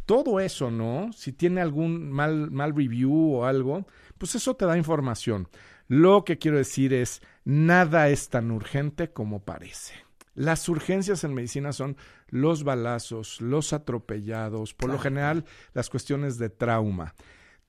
Todo 0.04 0.38
eso, 0.38 0.70
¿no? 0.70 1.12
Si 1.12 1.32
tiene 1.32 1.60
algún 1.60 2.12
mal, 2.12 2.52
mal 2.52 2.76
review 2.76 3.34
o 3.34 3.44
algo, 3.44 3.88
pues 4.18 4.36
eso 4.36 4.54
te 4.54 4.64
da 4.64 4.76
información. 4.78 5.48
Lo 5.88 6.24
que 6.24 6.38
quiero 6.38 6.58
decir 6.58 6.92
es, 6.94 7.22
nada 7.44 8.08
es 8.08 8.28
tan 8.28 8.52
urgente 8.52 9.10
como 9.10 9.40
parece. 9.44 9.94
Las 10.37 10.68
urgencias 10.68 11.24
en 11.24 11.32
medicina 11.32 11.72
son 11.72 11.97
los 12.28 12.62
balazos, 12.62 13.41
los 13.41 13.72
atropellados, 13.72 14.74
por 14.74 14.91
lo 14.91 14.99
general 14.99 15.47
las 15.72 15.89
cuestiones 15.89 16.37
de 16.37 16.51
trauma. 16.51 17.14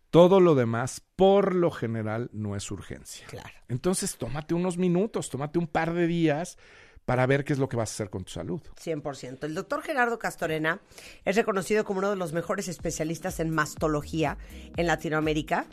Todo 0.09 0.41
lo 0.41 0.53
demás, 0.53 1.01
por 1.15 1.55
lo 1.55 1.71
general, 1.71 2.29
no 2.33 2.57
es 2.57 2.69
urgencia. 2.69 3.25
Claro. 3.27 3.49
Entonces, 3.69 4.17
tómate 4.17 4.53
unos 4.53 4.77
minutos, 4.77 5.29
tómate 5.29 5.59
un 5.59 5.67
par 5.67 5.93
de 5.93 6.07
días 6.07 6.57
para 7.05 7.25
ver 7.25 7.45
qué 7.45 7.53
es 7.53 7.59
lo 7.59 7.69
que 7.69 7.77
vas 7.77 7.89
a 7.89 7.93
hacer 7.93 8.09
con 8.09 8.25
tu 8.25 8.31
salud. 8.31 8.61
100%. 8.83 9.45
El 9.45 9.55
doctor 9.55 9.81
Gerardo 9.81 10.19
Castorena 10.19 10.81
es 11.23 11.37
reconocido 11.37 11.85
como 11.85 11.99
uno 11.99 12.09
de 12.09 12.17
los 12.17 12.33
mejores 12.33 12.67
especialistas 12.67 13.39
en 13.39 13.49
mastología 13.49 14.37
en 14.75 14.87
Latinoamérica. 14.87 15.67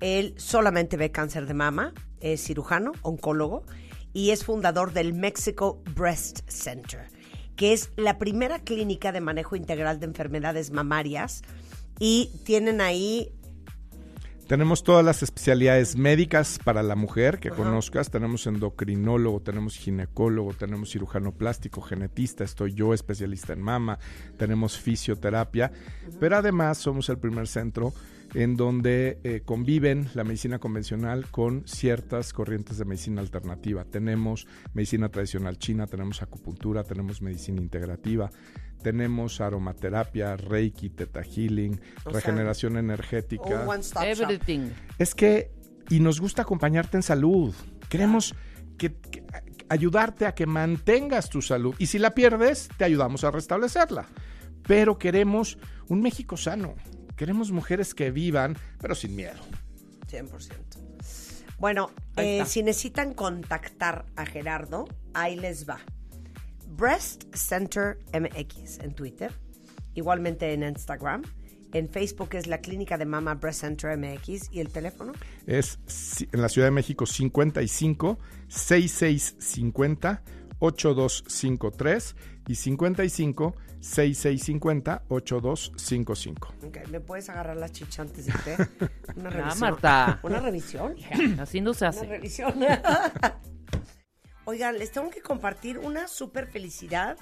Él 0.00 0.32
solamente 0.38 0.96
ve 0.96 1.10
cáncer 1.10 1.44
de 1.44 1.52
mama, 1.52 1.92
es 2.20 2.42
cirujano, 2.42 2.92
oncólogo 3.02 3.64
y 4.12 4.30
es 4.30 4.44
fundador 4.44 4.92
del 4.92 5.12
Mexico 5.12 5.82
Breast 5.94 6.40
Center, 6.48 7.08
que 7.56 7.72
es 7.72 7.90
la 7.96 8.18
primera 8.18 8.60
clínica 8.60 9.12
de 9.12 9.20
manejo 9.20 9.56
integral 9.56 10.00
de 10.00 10.06
enfermedades 10.06 10.70
mamarias 10.70 11.42
y 11.98 12.30
tienen 12.44 12.80
ahí 12.80 13.32
Tenemos 14.46 14.82
todas 14.82 15.04
las 15.04 15.22
especialidades 15.22 15.94
médicas 15.96 16.58
para 16.64 16.82
la 16.82 16.96
mujer 16.96 17.38
que 17.38 17.50
conozcas. 17.50 18.10
Tenemos 18.10 18.46
endocrinólogo, 18.46 19.40
tenemos 19.40 19.76
ginecólogo, 19.76 20.54
tenemos 20.54 20.90
cirujano 20.90 21.32
plástico, 21.32 21.82
genetista, 21.82 22.44
estoy 22.44 22.72
yo 22.72 22.94
especialista 22.94 23.52
en 23.52 23.60
mama, 23.60 23.98
tenemos 24.38 24.78
fisioterapia, 24.78 25.70
pero 26.18 26.38
además 26.38 26.78
somos 26.78 27.10
el 27.10 27.18
primer 27.18 27.46
centro 27.46 27.92
en 28.34 28.56
donde 28.56 29.18
eh, 29.24 29.42
conviven 29.44 30.08
la 30.14 30.24
medicina 30.24 30.58
convencional 30.58 31.30
con 31.30 31.66
ciertas 31.66 32.32
corrientes 32.32 32.78
de 32.78 32.84
medicina 32.84 33.20
alternativa. 33.20 33.84
Tenemos 33.84 34.46
medicina 34.74 35.08
tradicional 35.08 35.58
china, 35.58 35.86
tenemos 35.86 36.22
acupuntura, 36.22 36.84
tenemos 36.84 37.22
medicina 37.22 37.60
integrativa, 37.60 38.30
tenemos 38.82 39.40
aromaterapia, 39.40 40.36
reiki, 40.36 40.90
teta 40.90 41.22
healing, 41.22 41.80
O 42.04 42.10
sea, 42.10 42.12
regeneración 42.12 42.76
energética. 42.76 43.64
Everything. 44.04 44.70
Es 44.98 45.14
que, 45.14 45.50
y 45.88 46.00
nos 46.00 46.20
gusta 46.20 46.42
acompañarte 46.42 46.96
en 46.96 47.02
salud. 47.02 47.54
Queremos 47.88 48.34
que, 48.76 48.92
que- 48.94 49.24
ayudarte 49.70 50.26
a 50.26 50.34
que 50.34 50.46
mantengas 50.46 51.28
tu 51.28 51.42
salud. 51.42 51.74
Y 51.78 51.86
si 51.86 51.98
la 51.98 52.14
pierdes, 52.14 52.68
te 52.76 52.84
ayudamos 52.84 53.24
a 53.24 53.30
restablecerla. 53.30 54.06
Pero 54.66 54.98
queremos 54.98 55.58
un 55.88 56.02
México 56.02 56.36
sano. 56.36 56.74
Queremos 57.18 57.50
mujeres 57.50 57.94
que 57.94 58.12
vivan, 58.12 58.56
pero 58.80 58.94
sin 58.94 59.16
miedo. 59.16 59.40
100%. 60.06 60.78
Bueno, 61.58 61.90
eh, 62.16 62.44
si 62.46 62.62
necesitan 62.62 63.12
contactar 63.12 64.06
a 64.14 64.24
Gerardo, 64.24 64.86
ahí 65.14 65.34
les 65.34 65.68
va. 65.68 65.80
Breast 66.68 67.24
Center 67.34 67.98
MX 68.12 68.78
en 68.78 68.94
Twitter, 68.94 69.32
igualmente 69.94 70.52
en 70.52 70.62
Instagram, 70.62 71.24
En 71.72 71.88
Facebook 71.90 72.30
es 72.32 72.46
la 72.46 72.62
Clínica 72.62 72.96
de 72.96 73.04
Mama 73.04 73.34
Breast 73.34 73.60
Center 73.60 73.98
MX. 73.98 74.50
¿Y 74.52 74.60
el 74.60 74.70
teléfono? 74.70 75.12
Es 75.46 75.78
en 76.32 76.40
la 76.40 76.48
Ciudad 76.48 76.68
de 76.68 76.70
México 76.70 77.04
55 77.04 78.18
6650 78.48 80.22
8253 80.60 82.16
y 82.46 82.54
55 82.54 83.54
6650 83.88 85.02
8255. 85.08 86.54
Ok, 86.66 86.88
¿Me 86.88 87.00
puedes 87.00 87.28
agarrar 87.30 87.56
la 87.56 87.68
chicha 87.70 88.02
antes 88.02 88.26
de 88.26 88.32
irte? 88.32 88.56
Una 89.16 89.30
revisión. 89.30 89.60
Marta. 89.60 90.20
Una 90.22 90.40
revisión. 90.40 90.94
Así 91.40 91.60
no 91.60 91.72
se 91.74 91.84
Una 91.86 91.90
hace. 91.90 92.06
revisión. 92.06 92.54
Oigan, 94.44 94.78
les 94.78 94.92
tengo 94.92 95.10
que 95.10 95.20
compartir 95.20 95.78
una 95.78 96.08
super 96.08 96.46
felicidad 96.46 97.16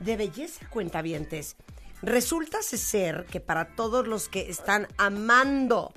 de 0.00 0.16
belleza, 0.16 0.66
cuentavientes. 0.70 1.56
Resulta 2.02 2.62
ser 2.62 3.26
que 3.26 3.40
para 3.40 3.74
todos 3.74 4.06
los 4.06 4.28
que 4.28 4.48
están 4.48 4.86
amando 4.98 5.92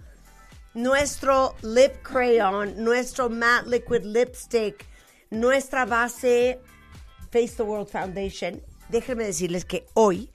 nuestro 0.73 1.55
lip 1.61 2.01
crayon, 2.01 2.83
nuestro 2.83 3.29
matte 3.29 3.67
liquid 3.67 4.03
lipstick, 4.03 4.85
nuestra 5.29 5.85
base 5.85 6.59
Face 7.31 7.55
the 7.55 7.63
World 7.63 7.87
Foundation, 7.87 8.61
déjenme 8.91 9.23
decirles 9.23 9.65
que 9.65 9.87
hoy 9.93 10.29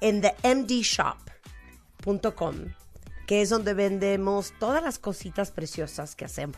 en 0.00 0.20
themdshop.com, 0.20 2.54
que 3.26 3.42
es 3.42 3.50
donde 3.50 3.74
vendemos 3.74 4.54
todas 4.58 4.82
las 4.82 4.98
cositas 4.98 5.50
preciosas 5.50 6.16
que 6.16 6.24
hacemos, 6.24 6.56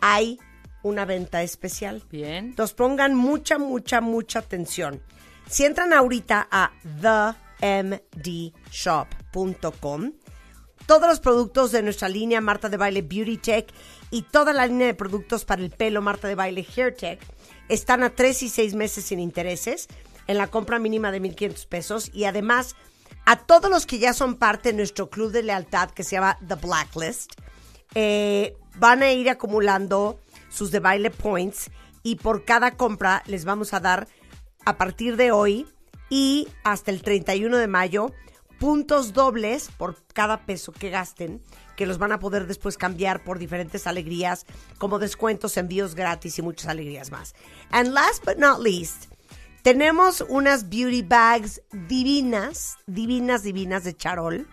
hay 0.00 0.38
una 0.82 1.04
venta 1.04 1.42
especial. 1.42 2.02
Bien. 2.10 2.46
Entonces 2.46 2.74
pongan 2.74 3.14
mucha, 3.14 3.58
mucha, 3.58 4.00
mucha 4.00 4.38
atención. 4.40 5.00
Si 5.48 5.64
entran 5.64 5.92
ahorita 5.92 6.48
a 6.50 6.72
themdshop.com, 7.60 10.12
todos 10.86 11.08
los 11.08 11.20
productos 11.20 11.70
de 11.72 11.82
nuestra 11.82 12.08
línea 12.08 12.40
Marta 12.40 12.68
de 12.68 12.76
Baile 12.76 13.02
Beauty 13.02 13.36
Tech 13.36 13.72
y 14.10 14.22
toda 14.22 14.52
la 14.52 14.66
línea 14.66 14.88
de 14.88 14.94
productos 14.94 15.44
para 15.44 15.62
el 15.62 15.70
pelo 15.70 16.02
Marta 16.02 16.26
de 16.28 16.34
Baile 16.34 16.66
Hair 16.76 16.96
Tech 16.96 17.20
están 17.68 18.02
a 18.02 18.10
3 18.10 18.42
y 18.42 18.48
6 18.48 18.74
meses 18.74 19.04
sin 19.04 19.20
intereses 19.20 19.86
en 20.26 20.38
la 20.38 20.48
compra 20.48 20.78
mínima 20.78 21.10
de 21.10 21.20
1.500 21.20 21.66
pesos 21.66 22.10
y 22.12 22.24
además 22.24 22.76
a 23.24 23.36
todos 23.36 23.70
los 23.70 23.86
que 23.86 23.98
ya 23.98 24.12
son 24.12 24.36
parte 24.36 24.70
de 24.70 24.76
nuestro 24.76 25.10
club 25.10 25.32
de 25.32 25.42
lealtad 25.42 25.90
que 25.90 26.04
se 26.04 26.16
llama 26.16 26.38
The 26.46 26.56
Blacklist, 26.56 27.32
eh, 27.94 28.56
van 28.76 29.02
a 29.02 29.12
ir 29.12 29.30
acumulando 29.30 30.18
sus 30.48 30.70
de 30.70 30.80
baile 30.80 31.10
points 31.10 31.70
y 32.02 32.16
por 32.16 32.44
cada 32.44 32.76
compra 32.76 33.22
les 33.26 33.44
vamos 33.44 33.74
a 33.74 33.80
dar 33.80 34.08
a 34.64 34.76
partir 34.76 35.16
de 35.16 35.30
hoy 35.30 35.66
y 36.10 36.48
hasta 36.64 36.90
el 36.90 37.02
31 37.02 37.56
de 37.56 37.66
mayo 37.68 38.12
puntos 38.58 39.12
dobles 39.12 39.70
por 39.76 39.96
cada 40.14 40.46
peso 40.46 40.72
que 40.72 40.90
gasten 40.90 41.42
que 41.76 41.86
los 41.86 41.98
van 41.98 42.12
a 42.12 42.20
poder 42.20 42.46
después 42.46 42.76
cambiar 42.78 43.24
por 43.24 43.38
diferentes 43.38 43.86
alegrías 43.86 44.46
como 44.78 44.98
descuentos, 44.98 45.56
envíos 45.56 45.94
gratis 45.94 46.38
y 46.38 46.42
muchas 46.42 46.68
alegrías 46.68 47.10
más. 47.10 47.34
And 47.70 47.92
last 47.92 48.24
but 48.24 48.36
not 48.36 48.60
least, 48.60 49.11
tenemos 49.62 50.24
unas 50.28 50.68
beauty 50.68 51.02
bags 51.02 51.62
divinas, 51.72 52.76
divinas, 52.86 53.42
divinas 53.42 53.84
de 53.84 53.96
charol 53.96 54.48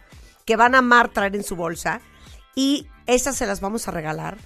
que 0.45 0.55
van 0.55 0.76
a 0.76 0.80
amar 0.80 1.10
traer 1.10 1.36
en 1.36 1.43
su 1.43 1.55
bolsa 1.55 2.01
y 2.55 2.88
esas 3.07 3.36
se 3.36 3.45
las 3.45 3.60
vamos 3.62 3.88
a 3.88 3.91
regalar 3.91 4.38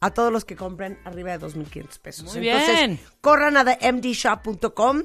a 0.00 0.10
todos 0.10 0.32
los 0.32 0.44
que 0.44 0.56
compren 0.56 0.98
arriba 1.04 1.36
de 1.36 1.46
2.500 1.46 1.98
pesos. 2.00 2.36
Muy 2.36 2.48
Entonces, 2.48 2.76
bien. 2.76 3.00
corran 3.20 3.56
a 3.56 3.64
themdshop.com. 3.64 5.04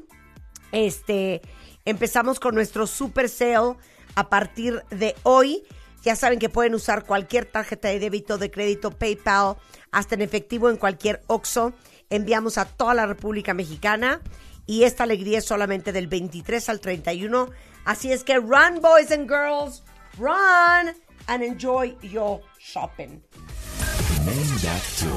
Este, 0.71 1.41
empezamos 1.85 2.39
con 2.39 2.55
nuestro 2.55 2.87
super 2.87 3.29
sale 3.29 3.75
a 4.15 4.29
partir 4.29 4.83
de 4.89 5.15
hoy. 5.23 5.63
Ya 6.03 6.15
saben 6.15 6.39
que 6.39 6.49
pueden 6.49 6.73
usar 6.73 7.05
cualquier 7.05 7.45
tarjeta 7.45 7.89
de 7.89 7.99
débito, 7.99 8.37
de 8.37 8.49
crédito, 8.49 8.91
PayPal, 8.91 9.57
hasta 9.91 10.15
en 10.15 10.21
efectivo 10.21 10.69
en 10.69 10.77
cualquier 10.77 11.21
OXXO. 11.27 11.73
Enviamos 12.09 12.57
a 12.57 12.65
toda 12.65 12.93
la 12.93 13.05
República 13.05 13.53
Mexicana 13.53 14.21
y 14.67 14.83
esta 14.83 15.05
alegría 15.05 15.39
es 15.39 15.45
solamente 15.45 15.91
del 15.91 16.07
23 16.07 16.69
al 16.69 16.79
31. 16.81 17.49
Así 17.85 18.11
es 18.11 18.23
que 18.23 18.37
run, 18.37 18.81
boys 18.81 19.11
and 19.11 19.27
girls, 19.27 19.81
run 20.19 20.93
and 21.27 21.43
enjoy 21.43 21.95
your 22.01 22.41
shopping. 22.59 23.23
Name 24.25 24.57
that 24.61 24.83
tune. 24.97 25.15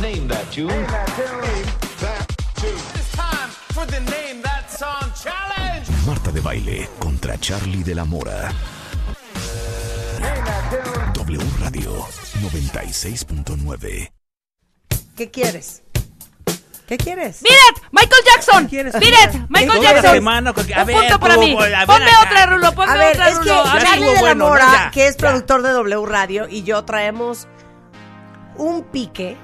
Name 0.00 0.28
that 0.28 0.50
tune. 0.50 0.86
Marta 6.06 6.32
de 6.32 6.40
baile 6.40 6.88
contra 6.98 7.38
Charlie 7.38 7.82
de 7.82 7.94
la 7.94 8.04
Mora. 8.04 8.50
W 11.14 11.40
Radio 11.60 12.06
96.9. 12.40 14.10
¿Qué 15.16 15.30
quieres? 15.30 15.82
¿Qué 16.92 16.98
quieres? 16.98 17.40
¡Miren! 17.42 17.88
¡Michael 17.90 18.22
Jackson! 18.26 18.68
quieres? 18.68 18.94
¡Miren! 18.96 19.46
¡Michael 19.48 19.78
¿Qué 19.80 19.82
Jackson! 19.82 20.02
quieres? 20.02 20.22
Mano, 20.22 20.52
que- 20.52 20.74
a 20.74 20.80
Un 20.82 20.86
ver, 20.86 20.96
punto 20.98 21.20
para 21.20 21.36
mí. 21.38 21.54
Ponme 21.56 21.74
acá. 21.74 22.20
otra, 22.22 22.46
Rulo. 22.46 22.72
Ponme 22.74 22.92
A 22.92 22.96
ver, 22.96 23.12
otra, 23.14 23.28
es 23.30 23.38
que 23.38 23.38
Rulo. 23.48 23.66
A 23.66 23.74
ver. 23.74 23.82
Charlie 23.82 24.04
de 24.08 24.12
la 24.12 24.20
bueno, 24.20 24.48
Mora, 24.48 24.66
ya, 24.72 24.90
que 24.90 25.06
es 25.06 25.16
ya. 25.16 25.20
productor 25.28 25.62
de 25.62 25.70
W 25.70 26.04
Radio, 26.06 26.48
y 26.50 26.64
yo 26.64 26.84
traemos 26.84 27.48
un 28.56 28.82
pique 28.84 29.38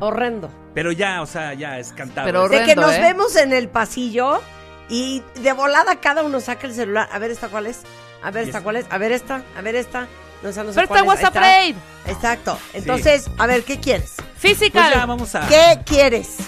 horrendo. 0.00 0.50
Pero 0.74 0.90
ya, 0.90 1.22
o 1.22 1.26
sea, 1.26 1.54
ya 1.54 1.78
es 1.78 1.92
cantable. 1.92 2.32
Pero 2.32 2.48
De 2.48 2.64
que 2.64 2.74
nos 2.74 2.92
¿eh? 2.92 3.00
vemos 3.00 3.36
en 3.36 3.52
el 3.52 3.68
pasillo 3.68 4.42
y 4.88 5.22
de 5.36 5.52
volada 5.52 6.00
cada 6.00 6.24
uno 6.24 6.40
saca 6.40 6.66
el 6.66 6.74
celular. 6.74 7.08
A 7.12 7.20
ver 7.20 7.30
esta 7.30 7.46
cuál 7.50 7.66
es. 7.68 7.82
A 8.20 8.32
ver 8.32 8.48
esta 8.48 8.62
cuál 8.62 8.74
es. 8.78 8.86
A 8.90 8.98
ver 8.98 9.12
esta. 9.12 9.44
A 9.56 9.60
ver 9.62 9.76
esta. 9.76 10.08
No, 10.42 10.48
no 10.48 10.52
sé 10.52 10.62
Pero 10.74 10.88
cuál 10.88 10.98
está 10.98 11.04
WhatsApp 11.04 11.36
Raid. 11.36 11.76
Exacto. 12.08 12.58
Entonces, 12.72 13.30
a 13.38 13.46
ver, 13.46 13.62
¿qué 13.62 13.78
quieres? 13.78 14.16
Physical. 14.36 14.82
Pues 14.90 14.94
ya, 14.96 15.06
vamos 15.06 15.34
a... 15.36 15.46
¿Qué 15.46 15.80
quieres? 15.84 16.38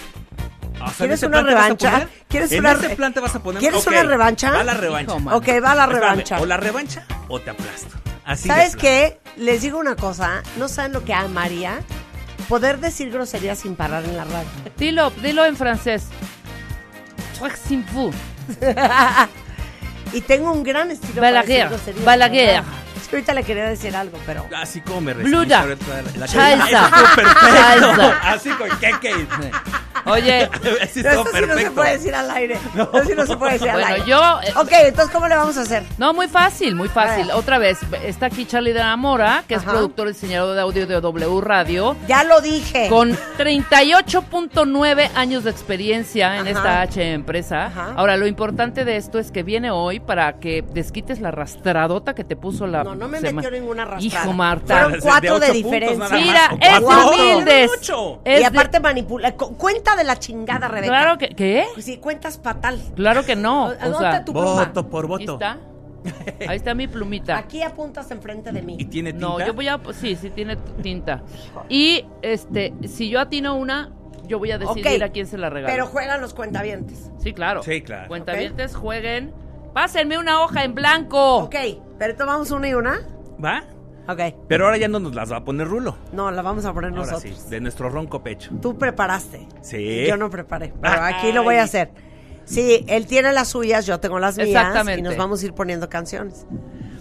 O 0.85 0.91
sea, 0.91 1.05
¿en 1.05 1.11
¿Quieres 1.11 1.23
una 1.23 1.43
revancha? 1.43 2.09
¿Quieres 2.29 2.53
¿En 2.53 2.61
una 2.61 2.75
re- 2.75 2.97
plan 2.97 3.13
te 3.15 3.21
vas 3.21 3.35
a 3.35 3.43
poner? 3.43 3.61
¿Quieres 3.61 3.87
una 3.87 4.03
revancha? 4.03 4.51
Va 4.51 4.65
la 4.65 4.75
revancha. 4.75 5.17
Hijo. 5.17 5.37
Ok, 5.37 5.49
va 5.63 5.75
la 5.75 5.85
Espérame, 5.85 5.91
revancha. 5.93 6.41
O 6.41 6.47
la 6.47 6.57
revancha 6.57 7.05
o 7.29 7.41
te 7.41 7.51
aplasto. 7.51 7.97
Así 8.25 8.49
¿Sabes 8.49 8.77
qué? 8.77 9.19
Les 9.37 9.63
digo 9.63 9.79
una 9.79 9.97
cosa. 9.97 10.43
¿No 10.57 10.69
saben 10.69 10.93
lo 10.93 11.05
que 11.05 11.13
amaría? 11.15 11.81
Poder 12.49 12.79
decir 12.79 13.11
groserías 13.11 13.59
sin 13.59 13.75
parar 13.77 14.05
en 14.05 14.17
la 14.17 14.25
radio. 14.25 14.49
Dilo, 14.77 15.11
dilo 15.23 15.45
en 15.45 15.57
francés. 15.57 16.05
Truc 17.39 17.55
sin 17.57 17.85
fou. 17.85 18.13
y 20.13 20.21
tengo 20.21 20.53
un 20.53 20.63
gran 20.63 20.91
estilo 20.91 21.21
Balaguer, 21.23 21.69
para 21.69 21.71
decir 21.71 21.95
groserías. 21.95 22.05
Balaguer. 22.05 22.63
Ahorita 23.17 23.35
le 23.35 23.45
quería 23.45 23.65
decir 23.65 23.95
algo, 23.97 24.19
pero... 24.27 24.47
Así 24.57 24.81
como 24.81 25.01
me 25.01 25.15
Bluda. 25.15 25.65
la- 26.19 26.27
Salsa. 26.27 26.91
Salsa. 26.91 28.21
Así 28.23 28.51
con 28.51 28.69
qué 28.79 28.93
Oye, 30.05 30.43
esto 30.81 30.91
sí 30.93 31.03
no 31.47 31.57
se 31.57 31.71
puede 31.71 31.93
decir 31.93 32.13
al 32.15 32.29
aire. 32.33 32.59
No, 32.75 32.83
Esto 32.85 33.05
sí 33.05 33.13
no 33.15 33.25
se 33.27 33.37
puede 33.37 33.53
decir 33.53 33.71
al 33.71 33.77
bueno, 33.77 33.95
aire. 33.95 34.05
yo... 34.07 34.41
eh, 34.43 34.53
Ok, 34.57 34.69
entonces, 34.87 35.13
¿cómo 35.15 35.29
le 35.29 35.37
vamos 35.37 35.57
a 35.59 35.61
hacer? 35.61 35.85
No, 35.97 36.13
muy 36.13 36.27
fácil, 36.27 36.75
muy 36.75 36.89
fácil. 36.89 37.31
Otra 37.31 37.59
vez, 37.59 37.79
está 38.05 38.27
aquí 38.27 38.45
Charlie 38.45 38.73
de 38.73 38.81
la 38.81 38.97
Mora, 38.97 39.45
que 39.47 39.55
es 39.55 39.63
productor 39.63 40.09
y 40.09 40.13
diseñador 40.13 40.57
de 40.57 40.61
audio 40.63 40.87
de 40.89 41.01
W 41.01 41.41
Radio, 41.41 41.95
Ya 42.09 42.25
lo 42.25 42.41
dije. 42.41 42.89
con 42.89 43.17
38.9 43.39 45.11
años 45.15 45.45
de 45.45 45.51
experiencia 45.51 46.37
en 46.39 46.49
Ajá. 46.49 46.51
esta 46.51 46.81
H 46.83 47.13
empresa. 47.13 47.67
Ajá. 47.67 47.95
Ahora, 47.97 48.17
lo 48.17 48.27
importante 48.27 48.85
de 48.85 48.97
esto 48.97 49.19
es 49.21 49.31
que 49.31 49.43
viene 49.43 49.71
hoy 49.71 50.01
para 50.01 50.35
que 50.41 50.63
desquites 50.73 51.21
la 51.21 51.31
rastradota 51.31 52.15
que 52.15 52.25
te 52.25 52.35
puso 52.37 52.67
la... 52.67 52.83
No, 52.85 52.95
no 52.95 53.02
me 53.09 53.21
sema- 53.21 53.43
metió 53.43 53.51
ninguna 53.51 53.83
arrastrada. 53.83 54.25
Hijo, 54.25 54.33
Marta. 54.33 54.79
Fueron 54.83 55.01
cuatro 55.01 55.39
de, 55.41 55.51
diferencia. 55.53 56.09
Mira, 56.17 56.57
es 56.61 56.81
humildes. 56.81 57.71
Es 58.25 58.39
y 58.39 58.43
de- 58.43 58.47
aparte 58.47 58.81
manipula. 58.81 59.33
cu- 59.37 59.57
Cuenta 59.57 59.97
de 59.97 60.05
la 60.05 60.19
chingada, 60.19 60.69
Rebeca. 60.69 60.93
Claro 60.93 61.19
que... 61.19 61.29
¿Qué? 61.31 61.67
Pues 61.75 61.85
sí, 61.85 61.99
cuentas 61.99 62.39
fatal. 62.43 62.81
Claro 62.95 63.25
que 63.25 63.37
no. 63.37 63.67
O 63.67 63.99
sea, 63.99 64.25
tu 64.25 64.33
pluma. 64.33 64.65
Voto 64.67 64.89
por 64.89 65.05
ahí 65.05 65.09
voto. 65.09 65.33
está. 65.35 65.59
Ahí 66.49 66.57
está 66.57 66.75
mi 66.75 66.89
plumita. 66.89 67.37
Aquí 67.39 67.63
apuntas 67.63 68.11
enfrente 68.11 68.51
de 68.51 68.61
mí. 68.63 68.77
¿Y 68.79 68.87
tiene 68.87 69.13
tinta? 69.13 69.27
No, 69.29 69.47
yo 69.47 69.55
voy 69.55 69.69
a... 69.69 69.79
Sí, 69.93 70.17
sí 70.17 70.31
tiene 70.31 70.57
tinta. 70.83 71.23
Y, 71.69 72.05
este, 72.23 72.75
si 72.89 73.09
yo 73.09 73.21
atino 73.21 73.55
una, 73.55 73.93
yo 74.27 74.39
voy 74.41 74.51
a 74.51 74.59
decidir 74.59 75.05
a 75.05 75.11
quién 75.11 75.27
se 75.27 75.39
la 75.39 75.49
regalo. 75.49 75.73
Pero 75.73 75.87
juegan 75.87 76.21
los 76.21 76.35
cuentavientes. 76.35 77.11
Sí, 77.19 77.33
claro. 77.33 77.63
Sí, 77.63 77.83
claro. 77.83 78.09
Cuentavientes, 78.09 78.75
jueguen. 78.75 79.33
Pásenme 79.75 80.19
una 80.19 80.43
hoja 80.43 80.65
en 80.65 80.75
blanco. 80.75 81.39
Ok, 81.39 81.55
pero 81.99 82.15
tomamos 82.17 82.51
una 82.51 82.69
y 82.69 82.75
una. 82.75 83.01
¿Va? 83.43 83.65
Ok. 84.09 84.21
Pero 84.49 84.65
ahora 84.67 84.77
ya 84.77 84.89
no 84.89 84.99
nos 84.99 85.15
las 85.15 85.31
va 85.33 85.39
a 85.39 85.45
poner 85.45 85.69
Rulo. 85.69 85.97
No, 86.13 86.31
la 86.31 86.43
vamos 86.43 86.65
a 86.65 86.73
poner 86.73 86.91
Ahora 86.91 87.03
nosotros. 87.13 87.39
sí, 87.39 87.51
de 87.51 87.61
nuestro 87.61 87.89
ronco 87.89 88.23
pecho. 88.23 88.51
Tú 88.61 88.77
preparaste. 88.77 89.49
Sí. 89.63 90.05
Yo 90.09 90.17
no 90.17 90.29
preparé. 90.29 90.73
Pero 90.81 91.03
aquí 91.03 91.33
lo 91.33 91.43
voy 91.43 91.57
a 91.57 91.63
hacer. 91.63 91.91
Sí, 92.45 92.85
él 92.89 93.07
tiene 93.07 93.33
las 93.33 93.49
suyas, 93.49 93.87
yo 93.87 94.01
tengo 94.01 94.19
las 94.19 94.37
mías. 94.37 94.49
Exactamente. 94.49 95.01
Y 95.01 95.03
nos 95.03 95.17
vamos 95.17 95.43
a 95.43 95.47
ir 95.47 95.55
poniendo 95.55 95.89
canciones. 95.89 96.47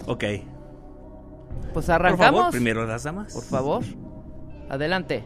Ok. 0.06 0.24
Pues 1.74 1.86
Por 1.86 1.94
arrancamos. 1.94 2.40
favor, 2.40 2.52
primero 2.52 2.86
las 2.86 3.02
damas. 3.02 3.32
Por 3.34 3.44
favor. 3.44 3.82
Adelante. 4.70 5.24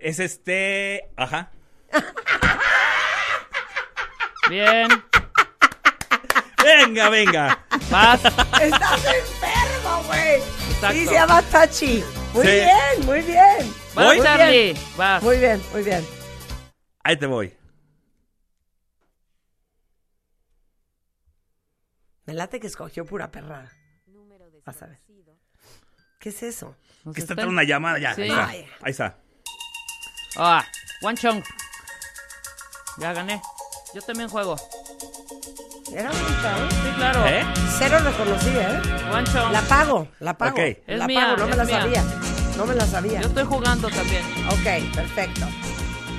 Es 0.00 0.18
este. 0.18 1.10
Ajá. 1.16 1.50
Bien. 4.48 4.88
Venga, 6.64 7.10
venga. 7.10 7.66
Vas. 7.90 8.24
Estás 8.24 9.04
enfermo, 9.04 10.02
güey. 10.06 10.40
Sí, 10.92 11.06
se 11.06 11.12
llama 11.12 11.42
Tachi. 11.42 12.02
Muy 12.32 12.46
Sí. 12.46 12.50
bien, 12.52 13.06
muy 13.06 13.20
bien. 13.20 13.74
Vas, 13.94 14.06
¿Voy? 14.06 14.20
Charlie. 14.22 14.74
Vas. 14.96 15.22
Muy 15.22 15.38
bien, 15.38 15.62
muy 15.72 15.82
bien. 15.82 16.06
Ahí 17.04 17.16
te 17.16 17.26
voy. 17.26 17.54
Me 22.24 22.34
late 22.34 22.58
que 22.60 22.68
escogió 22.68 23.04
pura 23.04 23.30
perra. 23.30 23.70
Vas 24.64 24.82
a 24.82 24.86
ver. 24.86 25.00
¿Qué 26.18 26.28
es 26.30 26.42
eso? 26.42 26.76
Nos 27.04 27.14
Que 27.14 27.20
está 27.22 27.32
entrando 27.32 27.52
una 27.52 27.64
llamada 27.64 27.98
ya. 27.98 28.14
Sí. 28.14 28.22
Ahí 28.22 28.28
está. 28.30 28.46
Ay. 28.48 28.66
Ahí 28.82 28.90
está. 28.90 29.18
Ah, 30.36 30.64
One 31.02 31.16
Chong. 31.16 31.42
Ya 32.98 33.12
gané. 33.12 33.40
Yo 33.94 34.02
también 34.02 34.28
juego. 34.28 34.56
Era 35.92 36.10
bonita, 36.10 36.58
¿eh? 36.58 36.68
Sí, 36.70 36.90
claro. 36.96 37.26
¿Eh? 37.26 37.44
Cero 37.78 37.98
reconocí, 38.04 38.48
¿eh? 38.50 38.80
One 39.12 39.24
Chong. 39.32 39.52
La 39.52 39.62
pago, 39.62 40.08
la 40.20 40.36
pago. 40.38 40.52
Ok. 40.52 40.58
Es 40.86 40.98
la 40.98 41.06
mía, 41.06 41.20
pago, 41.20 41.36
no 41.38 41.44
me 41.46 41.50
es 41.50 41.56
la 41.56 41.64
mía. 41.64 41.80
sabía. 41.80 42.04
No 42.56 42.66
me 42.66 42.74
la 42.74 42.86
sabía. 42.86 43.20
Yo 43.22 43.28
estoy 43.28 43.44
jugando 43.44 43.88
también. 43.88 44.22
Ok, 44.48 44.94
perfecto. 44.94 45.46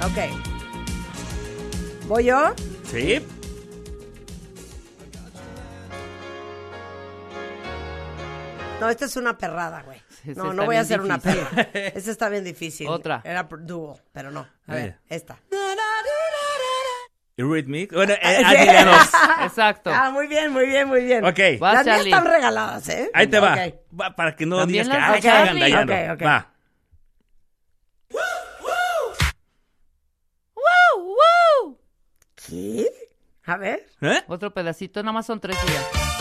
Ok. 0.03 2.07
¿Voy 2.07 2.25
yo? 2.25 2.53
Sí. 2.89 3.25
No, 8.79 8.89
esta 8.89 9.05
es 9.05 9.15
una 9.15 9.37
perrada, 9.37 9.83
güey. 9.83 10.01
No, 10.35 10.53
no 10.53 10.65
voy 10.65 10.75
a 10.75 10.81
hacer 10.81 11.01
una 11.01 11.17
perra. 11.17 11.49
Esta 11.73 12.11
está 12.11 12.29
bien 12.29 12.43
difícil. 12.43 12.87
Otra. 12.87 13.21
Era 13.23 13.43
dúo, 13.43 13.99
pero 14.11 14.31
no. 14.31 14.47
A 14.67 14.75
ver, 14.75 14.97
esta. 15.09 15.37
Eurythmics. 17.37 17.93
Bueno, 17.93 18.13
eh. 18.21 18.43
Exacto. 19.43 19.91
Ah, 19.93 20.11
muy 20.11 20.27
bien, 20.27 20.51
muy 20.51 20.65
bien, 20.65 20.87
muy 20.87 21.03
bien. 21.03 21.25
Ok. 21.25 21.39
Vas, 21.59 21.73
Las 21.73 21.85
mías 21.85 22.05
están 22.05 22.25
regaladas, 22.25 22.89
¿eh? 22.89 23.09
Ahí 23.13 23.27
te 23.27 23.39
va. 23.39 23.57
Va, 23.99 24.15
Para 24.15 24.35
que 24.35 24.45
no 24.45 24.57
También 24.59 24.83
digas 24.83 24.95
que 24.95 25.01
las 25.01 25.09
ah, 25.09 25.13
de 25.13 25.21
que 25.21 25.29
andan 25.29 25.47
Charlie. 25.47 25.61
dañando. 25.61 25.93
Ok, 25.93 26.19
ok. 26.21 26.25
Va. 26.25 26.47
¿Qué? 32.47 32.87
A 33.45 33.57
ver. 33.57 33.87
¿Eh? 34.01 34.23
Otro 34.27 34.53
pedacito, 34.53 35.01
nada 35.01 35.13
más 35.13 35.25
son 35.25 35.39
tres 35.39 35.57
días. 35.65 36.20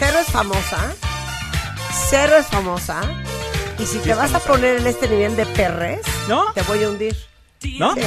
Cero 0.00 0.18
es 0.18 0.26
famosa. 0.32 0.94
Cero 2.08 2.32
es 2.38 2.46
famosa. 2.46 3.02
Y 3.78 3.84
si 3.84 3.98
te 3.98 4.14
vas 4.14 4.32
a 4.34 4.38
poner 4.40 4.78
en 4.78 4.86
este 4.86 5.06
nivel 5.08 5.36
de 5.36 5.44
perres, 5.44 6.00
¿No? 6.26 6.50
te 6.54 6.62
voy 6.62 6.82
a 6.84 6.88
hundir. 6.88 7.14
¿No? 7.78 7.94
Sí. 7.94 8.00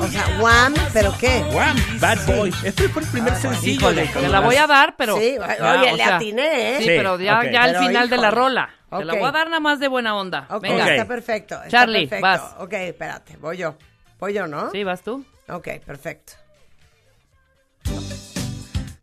O 0.00 0.06
sea, 0.06 0.38
Wham, 0.40 0.74
¿pero 0.92 1.12
qué? 1.18 1.44
Wham, 1.52 1.76
Bad 1.98 2.24
Boy. 2.26 2.54
Este 2.62 2.88
fue 2.88 3.02
el 3.02 3.08
primer 3.08 3.34
sencillo. 3.34 3.72
Híjole, 3.80 4.02
de 4.02 4.08
te 4.08 4.28
la 4.28 4.38
voy 4.40 4.56
a 4.56 4.68
dar, 4.68 4.94
pero. 4.96 5.16
Sí, 5.18 5.34
Ya, 5.36 5.78
oye, 5.80 5.90
le 5.92 5.96
sea, 5.96 6.16
atiné, 6.16 6.74
¿eh? 6.74 6.76
Sí, 6.78 6.84
Sí, 6.84 6.90
pero 6.90 7.18
ya, 7.18 7.40
al 7.40 7.50
Pero, 7.50 7.80
final 7.80 8.08
de 8.10 8.16
la 8.16 8.30
rola. 8.30 8.70
Te 8.96 9.04
la 9.04 9.14
voy 9.14 9.24
a 9.24 9.32
dar 9.32 9.48
nada 9.48 9.58
más 9.60 9.80
de 9.80 9.88
buena 9.88 10.14
onda. 10.14 10.46
Ok, 10.50 10.62
Venga. 10.62 10.88
Está 10.94 11.08
perfecto. 11.08 11.54
está 11.56 11.68
Charlie, 11.68 12.06
perfecto. 12.06 12.22
vas. 12.22 12.54
Ok, 12.62 12.72
espérate, 12.74 13.36
voy 13.38 13.56
yo. 13.56 13.76
Voy 14.20 14.34
yo, 14.34 14.46
¿no? 14.46 14.70
Sí, 14.70 14.84
vas 14.84 15.02
tú. 15.02 15.24
Ok, 15.48 15.66
perfecto. 15.84 16.34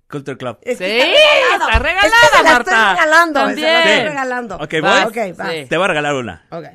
Culture 0.09 0.37
Club. 0.37 0.57
Es 0.61 0.77
que 0.77 1.01
Sí, 1.01 1.13
está 1.53 1.65
está 1.67 1.79
regalada, 1.79 2.07
Es 2.07 2.13
que 2.13 2.37
se 2.37 2.43
la 2.43 2.51
Marta. 2.51 2.71
estoy 2.71 2.95
regalando. 3.05 3.39
La 3.39 3.45
También. 3.47 3.75
estoy 3.75 4.03
regalando. 4.09 4.55
Ok, 4.57 4.73
Vas. 4.81 5.05
Ok, 5.05 5.17
va. 5.39 5.49
Sí. 5.49 5.65
Te 5.69 5.77
voy 5.77 5.85
a 5.85 5.87
regalar 5.87 6.15
una. 6.15 6.45
Ok. 6.49 6.65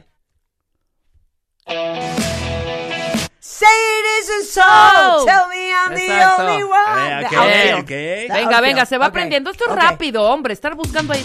Say 3.41 3.69
it 3.69 4.23
isn't 4.23 4.45
so. 4.47 4.63
Oh. 4.65 5.25
Tell 5.27 5.49
me 5.49 5.71
I'm 5.71 5.95
the 5.95 6.07
Exacto. 6.07 6.43
only 6.43 6.63
one. 6.63 7.11
Eh, 7.11 7.25
ok, 7.25 7.31
The 7.31 7.37
outfield. 7.37 7.81
ok. 7.81 7.89
The 7.89 8.29
Venga, 8.33 8.61
venga, 8.61 8.87
se 8.87 8.99
va 8.99 9.07
aprendiendo. 9.07 9.51
Esto 9.51 9.65
es 9.69 9.75
rápido, 9.77 10.23
hombre. 10.23 10.53
Estar 10.53 10.75
buscando 10.75 11.13
ahí. 11.13 11.25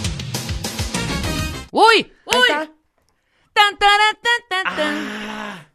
¡Uy! 1.70 2.12
Ahí 2.26 2.38
¡Uy! 2.38 2.48
está. 2.48 2.70
Tan, 3.54 3.78
taran, 3.78 4.16
tan, 4.22 4.48
tan, 4.64 4.76
tan. 4.76 4.94
Ah. 5.28 5.66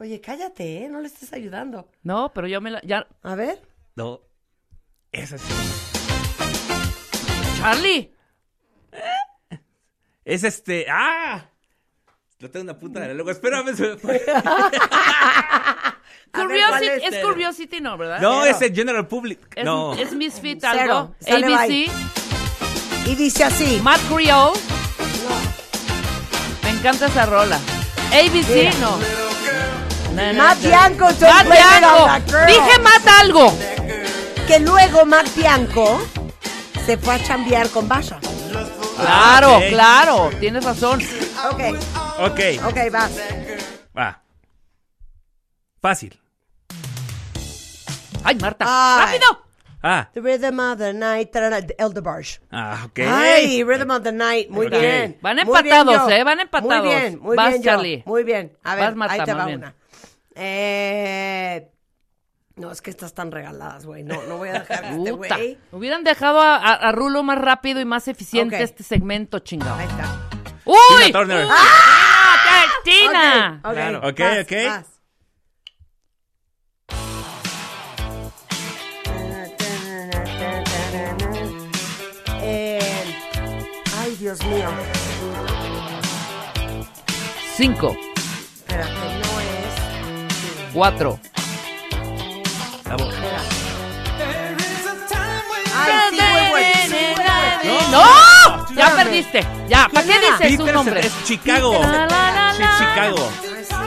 Oye, 0.00 0.20
cállate, 0.20 0.84
¿eh? 0.84 0.88
No 0.88 1.00
le 1.00 1.06
estés 1.06 1.32
ayudando. 1.32 1.88
No, 2.02 2.32
pero 2.32 2.46
yo 2.48 2.60
me 2.60 2.70
la. 2.70 2.80
Ya. 2.82 3.06
A 3.22 3.34
ver. 3.34 3.60
No. 3.96 4.20
Esa 5.14 5.38
sí. 5.38 5.44
Charlie. 7.58 8.10
Es 10.24 10.42
este. 10.42 10.86
¡Ah! 10.90 11.44
Lo 12.38 12.50
tengo 12.50 12.62
en 12.62 12.66
la 12.68 12.78
punta 12.78 13.00
de 13.00 13.08
la 13.08 13.14
lengua. 13.14 13.32
Espérame. 13.32 13.76
se 13.76 13.88
me 13.88 13.96
fue. 13.98 14.22
A 14.34 14.40
ver, 15.92 15.98
¿cuál 16.32 16.46
Curiosity, 16.48 16.86
es? 17.06 17.12
es 17.14 17.24
Curiosity, 17.24 17.80
no, 17.82 17.98
¿verdad? 17.98 18.20
No, 18.20 18.40
Cero. 18.42 18.56
es 18.56 18.62
el 18.62 18.74
General 18.74 19.06
Public. 19.06 19.38
Es, 19.54 19.64
no. 19.64 19.92
es 19.92 20.12
Misfit 20.14 20.64
algo. 20.64 21.14
ABC. 21.28 21.90
Y 23.06 23.14
dice 23.14 23.44
así. 23.44 23.80
Matt 23.82 24.00
Creole. 24.08 24.58
Me 26.62 26.70
encanta 26.70 27.06
esa 27.06 27.26
rola. 27.26 27.58
ABC, 28.12 28.48
Mira. 28.48 28.72
no. 28.80 28.98
Matt. 30.34 30.58
Bianco, 30.62 31.04
Matt 31.04 31.48
Bianco. 31.50 32.08
Dije 32.46 32.78
Matt 32.80 33.06
algo. 33.20 33.52
Que 34.46 34.60
luego 34.60 35.04
Matt 35.06 35.34
Bianco 35.34 36.00
se 36.84 36.96
fue 36.98 37.14
a 37.14 37.22
chambear 37.22 37.68
con 37.70 37.88
Basha. 37.88 38.18
Claro, 38.96 39.56
ok. 39.56 39.62
claro. 39.70 40.30
Tienes 40.38 40.64
razón. 40.64 41.00
Ok, 41.50 41.60
Ok. 42.20 42.40
ok, 42.66 42.78
vas. 42.92 43.10
Va. 43.96 44.20
Fácil. 45.80 46.18
Ay, 48.22 48.36
Marta. 48.36 48.64
Ay. 48.68 49.18
¡Rápido! 49.18 49.44
Ah. 49.82 50.08
The 50.14 50.20
Rhythm 50.20 50.58
of 50.60 50.78
the 50.78 50.94
Night, 50.94 51.30
tarara, 51.30 51.60
de 51.60 51.74
El 51.78 51.92
DeBarge. 51.92 52.40
Ah, 52.50 52.84
ok. 52.86 53.00
Ay, 53.06 53.62
Rhythm 53.64 53.90
of 53.90 54.02
the 54.02 54.12
Night, 54.12 54.48
muy 54.48 54.68
bien. 54.68 55.18
Van 55.20 55.36
bien 55.36 55.46
empatados. 55.46 56.10
¿eh? 56.10 56.24
Van 56.24 56.40
empatados. 56.40 56.84
Muy 56.84 56.88
bien, 56.88 57.18
muy 57.20 57.36
Vas, 57.36 57.48
bien 57.50 57.62
yo. 57.62 57.70
Charlie. 57.70 58.02
Muy 58.06 58.24
bien. 58.24 58.56
A 58.62 58.74
ver, 58.76 58.84
Vas, 58.86 58.96
Marta, 58.96 59.14
ahí 59.14 59.20
te 59.24 59.34
va 59.34 59.44
bien. 59.46 59.58
una. 59.58 59.74
Eh... 60.34 61.70
No, 62.56 62.70
es 62.70 62.80
que 62.80 62.90
estas 62.90 63.08
están 63.08 63.32
regaladas, 63.32 63.84
güey. 63.84 64.04
No, 64.04 64.22
no 64.28 64.36
voy 64.36 64.50
a 64.50 64.60
dejar 64.60 64.84
este 64.84 65.10
güey... 65.10 65.58
Hubieran 65.72 66.04
dejado 66.04 66.40
a, 66.40 66.56
a- 66.56 66.74
a 66.74 66.92
Rulo 66.92 67.22
más 67.24 67.38
rápido 67.38 67.80
y 67.80 67.84
más 67.84 68.06
eficiente 68.06 68.62
este 68.62 68.84
segmento, 68.84 69.40
chingado. 69.40 69.74
Ahí 69.74 69.86
está. 69.88 70.04
¡Uy! 70.64 70.76
Tina 71.06 71.18
Turner. 71.18 71.46
¡Ah! 71.50 72.66
¡Tina! 72.84 73.60
Ok, 73.64 73.72
Claro. 73.72 73.98
Ok, 74.08 74.20
vas, 74.20 74.38
ok. 74.44 74.52
vas. 74.68 74.86
Eh, 82.42 82.80
ay, 84.00 84.16
Dios 84.18 84.42
mío. 84.46 84.68
Cinco, 87.56 87.96
Espérate, 88.56 88.90
no 88.92 89.40
es. 89.40 90.72
cuatro. 90.72 91.20
Ay, 95.86 96.64
sí. 96.88 97.14
¡No! 97.90 98.74
Ya 98.74 98.96
perdiste. 98.96 99.46
Ya, 99.68 99.88
¿para 99.92 100.06
qué 100.06 100.14
dices 100.20 100.56
su 100.56 100.72
nombre? 100.72 101.00
es 101.00 101.24
Chicago. 101.24 101.74
Chicago. 102.78 103.30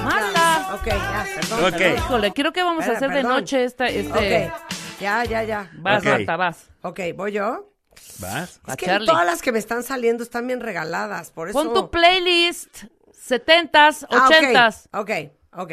Marta. 0.03 0.75
Ok, 0.75 0.87
ya, 0.87 1.25
perdón. 1.35 1.73
Ok. 1.73 1.81
Híjole, 1.97 2.33
creo 2.33 2.53
que 2.53 2.63
vamos 2.63 2.87
a 2.87 2.91
hacer 2.93 3.09
de 3.11 3.23
noche 3.23 3.63
esta, 3.63 3.87
este... 3.87 4.47
Ok, 4.49 4.99
ya, 4.99 5.23
ya, 5.25 5.43
ya. 5.43 5.69
Vas. 5.75 6.03
Marta, 6.03 6.37
vas. 6.37 6.69
Ok, 6.81 6.99
voy 7.15 7.33
yo. 7.33 7.73
¿Vas? 8.19 8.61
Es 8.67 8.75
que 8.77 8.85
todas 9.05 9.25
las 9.25 9.41
que 9.41 9.51
me 9.51 9.59
están 9.59 9.83
saliendo 9.83 10.23
están 10.23 10.47
bien 10.47 10.59
regaladas, 10.61 11.31
por 11.31 11.49
eso. 11.49 11.61
Pon 11.61 11.73
tu 11.73 11.89
playlist. 11.91 12.85
Setentas, 13.11 14.05
Ah, 14.09 14.27
ochentas. 14.29 14.87
Ok, 14.93 15.11
ok. 15.53 15.71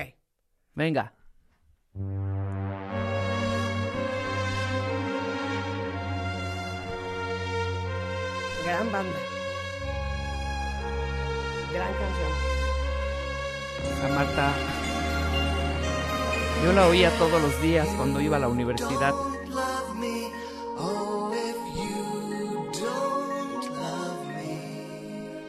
Venga. 0.74 1.12
Gran 8.74 8.90
banda. 8.90 9.18
Gran 11.72 11.92
canción. 11.92 12.32
A 14.04 14.08
Marta. 14.16 14.52
Yo 16.64 16.72
la 16.72 16.88
oía 16.88 17.10
todos 17.16 17.40
los 17.40 17.62
días 17.62 17.86
cuando 17.96 18.20
iba 18.20 18.36
a 18.36 18.40
la 18.40 18.48
universidad. 18.48 19.14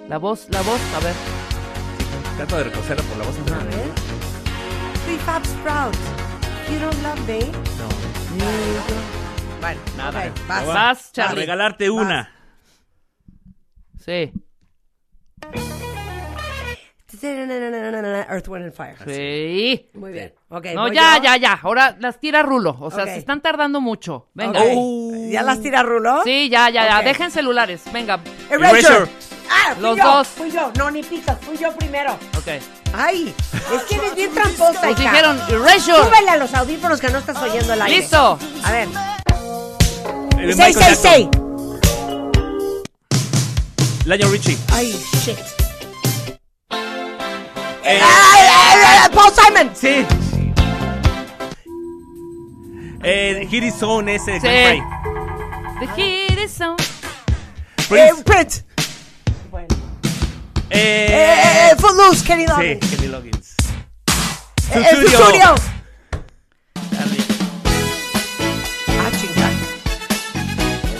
La 0.07 0.19
voz, 0.19 0.47
la 0.51 0.61
voz, 0.61 0.79
a 0.95 0.99
ver. 0.99 1.15
Trato 2.37 2.57
de 2.57 2.63
reconocerla 2.65 3.03
por 3.05 3.17
la 3.17 3.23
voz. 3.25 3.35
A 3.39 3.63
ver. 3.63 3.91
Prefab 5.07 5.43
Sprout. 5.47 5.95
You 6.69 6.79
don't 6.79 7.01
love 7.01 7.19
me. 7.27 7.39
No. 7.39 7.89
Bueno, 9.61 9.81
Nada. 9.97 10.27
ok, 10.27 10.47
vas. 10.47 10.65
Vas, 10.67 11.09
A 11.09 11.11
Charlie. 11.11 11.41
regalarte 11.41 11.89
una. 11.89 12.34
Sí. 14.05 14.31
Earth, 17.23 18.47
Wind 18.47 18.65
and 18.65 18.73
Fire. 18.73 18.95
Sí. 19.03 19.89
Muy 19.95 20.11
bien. 20.11 20.31
Okay, 20.47 20.75
no, 20.75 20.93
ya, 20.93 21.19
ya, 21.19 21.37
ya. 21.37 21.59
Ahora 21.63 21.95
las 21.99 22.19
tira 22.19 22.43
Rulo. 22.43 22.77
O 22.79 22.91
sea, 22.91 23.05
se 23.05 23.17
están 23.17 23.41
tardando 23.41 23.81
mucho. 23.81 24.29
Venga. 24.35 24.59
Okay. 24.59 25.31
¿Ya 25.31 25.41
las 25.41 25.59
tira 25.59 25.81
Rulo? 25.81 26.21
Sí, 26.23 26.49
ya, 26.49 26.69
ya, 26.69 26.87
ya. 26.87 27.01
Dejen 27.01 27.31
celulares. 27.31 27.81
Venga. 27.91 28.19
Erasure. 28.51 29.09
Los 29.81 29.97
dos. 29.97 30.27
Fui 30.27 30.51
yo. 30.51 30.71
No, 30.77 30.91
ni 30.91 31.01
picas. 31.01 31.39
Fui 31.39 31.57
yo 31.57 31.75
primero. 31.75 32.13
Ok. 32.37 32.61
Ay, 32.93 33.33
es 33.75 33.83
que 33.83 33.95
eres 33.95 34.15
bien 34.15 34.31
tramposa. 34.31 34.85
Nos 34.85 34.99
dijeron 34.99 35.39
Erasure. 35.49 36.03
Súbele 36.03 36.29
a 36.29 36.37
los 36.37 36.53
audífonos 36.53 37.01
que 37.01 37.09
no 37.09 37.17
estás 37.17 37.41
oyendo 37.41 37.73
el 37.73 37.81
aire. 37.81 37.97
Listo. 37.97 38.37
A 38.63 38.71
ver. 38.71 38.87
666. 40.53 41.44
Lionel 44.05 44.29
Richie. 44.31 44.57
Ay, 44.71 44.91
shit. 45.23 45.37
Eh, 47.83 47.99
Ay, 48.01 48.01
ay, 48.01 48.97
ay, 49.03 49.09
Paul 49.13 49.31
Simon. 49.33 49.69
Sí. 49.75 50.05
Eh, 53.03 53.47
Hit 53.49 53.63
Is 53.63 53.77
Zone 53.79 54.09
ese. 54.15 54.39
Sí. 54.39 54.47
Glenn 54.47 54.83
The 55.79 55.87
hit 55.95 56.39
is 56.39 56.61
on. 56.61 56.77
Frey. 57.87 58.09
Eh, 58.09 58.13
Prince. 58.25 58.63
Prince. 59.51 59.75
Eh, 60.69 61.07
Eh, 61.11 61.69
eh, 61.71 61.75
Footloose, 61.77 62.23
Kenny 62.25 62.45
sí, 62.45 62.49
Loggins. 62.49 62.89
Kenny 62.95 63.07
Loggins. 63.09 63.55
Eh, 64.71 64.79
eh, 64.79 64.89
Sussudio. 64.89 65.17
Sussudio. 65.17 65.39
Charlie. 65.55 65.74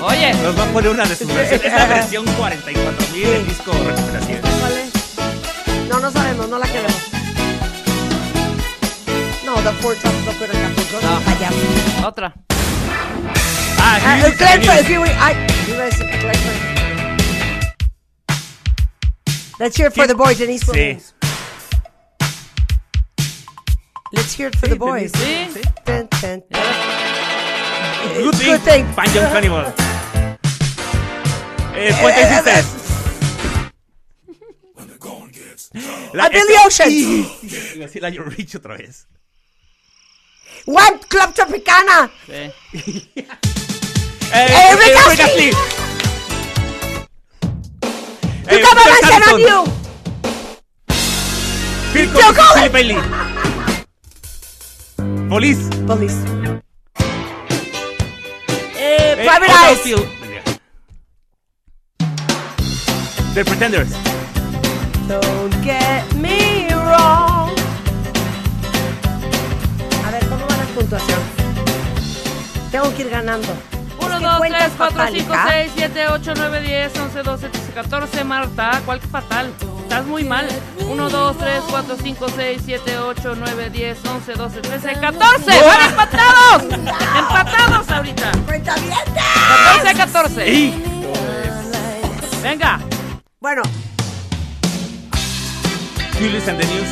Oye. 0.08 0.34
Nos 0.36 0.58
va 0.58 0.64
a 0.64 0.68
poner 0.68 0.92
una 0.92 1.06
de 1.06 1.16
sus 1.16 1.28
versiones. 1.28 1.66
Es 1.66 1.74
la 1.74 1.86
versión 1.88 2.26
44000 2.26 3.32
del 3.32 3.48
disco 3.48 3.72
Recuperación. 3.72 4.42
¿Cuál 4.60 4.74
es? 4.78 5.90
No, 5.90 6.00
no 6.00 6.12
sabemos, 6.12 6.48
no 6.48 6.60
la 6.60 6.68
queremos. 6.68 6.96
No, 9.46 9.56
The 9.56 9.72
Four 9.82 9.96
Tops 9.96 10.16
no 10.26 10.32
quiero 10.34 10.54
Acapulco. 10.54 11.02
No. 12.02 12.08
Otra. 12.08 12.34
Ah, 13.80 14.00
Ah, 14.04 14.20
el 14.20 14.26
Ay, 14.26 14.60
iba 14.64 14.74
a 14.74 15.86
decir. 15.88 16.06
Let's 19.58 19.76
hear 19.78 19.88
it 19.88 19.94
for 19.94 20.06
the 20.06 20.14
boys, 20.14 20.38
Denise 20.38 20.66
Sí. 20.66 20.72
Williams. 20.72 21.14
Let's 24.12 24.34
hear 24.34 24.48
it 24.50 24.56
for 24.58 24.68
the 24.70 24.76
boys. 24.76 25.12
Sí. 25.14 25.48
Dun, 25.86 26.08
dun. 26.22 26.44
Good 28.18 28.34
It's 28.34 28.38
thing. 28.38 28.52
good 28.52 28.62
thing. 28.62 28.86
Pan 28.96 29.14
Young 29.14 29.32
Cannibal. 29.32 29.95
Eh, 31.78 31.90
Eh, 31.90 31.94
Puente 32.02 32.22
eh, 32.22 32.30
Sisters. 32.36 32.66
A 36.18 36.30
Billy 36.30 36.56
Ocean. 36.66 36.90
Iba 36.92 37.84
a 37.84 37.88
decir 37.88 38.02
Lionel 38.02 38.32
Richie 38.32 38.58
otra 38.58 38.78
vez. 38.78 39.08
One 40.66 41.00
Club 41.10 41.34
Tropicana. 41.34 42.10
Sí. 42.26 42.34
Eh, 42.34 43.28
Eh, 44.34 44.76
Rick 44.76 44.80
Rick 44.80 44.98
Astley. 44.98 45.26
Astley. 45.26 45.52
You 48.48 48.58
Eh, 48.58 48.62
come 48.62 48.80
on, 49.34 49.40
you. 49.42 49.66
Phil 51.94 52.10
Collins. 52.12 52.72
Bailey. 52.72 52.98
Police. 55.30 55.64
Police. 55.88 56.16
Eh, 58.76 59.16
Eh, 59.18 59.26
Private 59.26 59.52
Eyes. 59.52 60.25
The 63.36 63.44
Pretenders. 63.44 63.92
Don't 65.10 65.54
get 65.62 66.06
me 66.16 66.70
wrong. 66.70 67.52
A 70.06 70.12
ver, 70.12 70.26
¿cómo 70.30 70.48
va 70.48 70.56
la 70.56 70.64
puntuación? 70.74 71.20
Tengo 72.72 72.96
que 72.96 73.02
ir 73.02 73.10
ganando. 73.10 73.50
1, 74.00 74.14
Es 74.14 74.20
que 74.20 74.26
2, 74.26 74.38
cuentas 74.38 74.60
3, 74.62 74.72
4, 74.78 74.98
fatal, 74.98 75.14
5, 75.14 75.34
hija. 75.34 75.48
6, 75.50 75.72
7, 75.76 76.08
8, 76.08 76.34
9, 76.38 76.62
10, 76.62 76.98
11, 76.98 77.24
12, 77.24 77.50
13, 77.50 77.72
14, 77.74 78.24
Marta. 78.24 78.82
¿Cuál 78.86 79.00
que 79.02 79.08
fatal? 79.08 79.52
Estás 79.84 80.06
muy 80.06 80.24
mal. 80.24 80.48
1, 80.90 81.10
2, 81.10 81.38
3, 81.38 81.64
4, 81.70 81.98
5, 82.02 82.26
6, 82.38 82.62
7, 82.64 83.00
8, 83.00 83.36
9, 83.38 83.70
10, 83.70 83.98
11, 84.06 84.34
12, 84.34 84.62
13, 84.62 84.94
14. 84.94 85.62
¡Van 85.62 85.90
empatados! 85.90 86.64
¡Empatados 86.72 87.90
ahorita! 87.90 88.32
¡Cuenta 88.46 88.76
bien! 88.76 88.98
14 89.84 89.90
a 89.90 89.94
14. 89.94 90.54
Y 90.54 90.84
Venga. 92.42 92.80
Bueno, 93.46 93.62
Julius 96.18 96.48
and 96.48 96.60
the 96.60 96.66
News. 96.66 96.90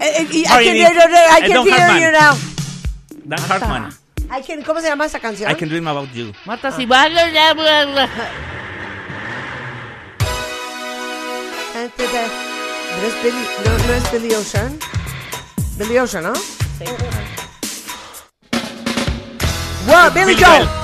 eh, 0.00 0.10
eh, 0.18 0.22
I 0.22 0.26
can 0.26 0.42
I 0.50 0.66
Eh, 0.66 1.46
can 1.46 1.54
Don 1.54 1.66
hear 1.68 1.78
Hartman. 1.78 2.02
you 2.02 2.10
now. 2.10 2.34
Dan 3.24 3.38
Hartman. 3.48 3.92
I 4.28 4.42
can, 4.42 4.62
¿Cómo 4.64 4.80
se 4.80 4.88
llama 4.88 5.04
esa 5.04 5.20
canción? 5.20 5.52
I 5.52 5.54
can 5.54 5.68
dream 5.68 5.86
about 5.86 6.12
you. 6.14 6.32
Marta, 6.44 6.72
si 6.72 6.84
va. 6.84 7.08
bla, 7.08 7.30
bla, 7.30 7.54
bla, 7.54 8.08
¿No 11.76 11.80
es 13.06 13.22
Billy, 13.22 13.46
no, 13.64 13.86
no 13.86 13.92
es 13.94 14.10
Billy 14.12 14.34
Ocean? 14.34 14.78
Billy 15.78 15.96
Ocean, 15.96 16.24
¿no? 16.24 16.34
Sí. 16.34 16.86
Wow, 19.86 20.10
Billy, 20.12 20.34
Billy 20.34 20.42
Joel. 20.44 20.81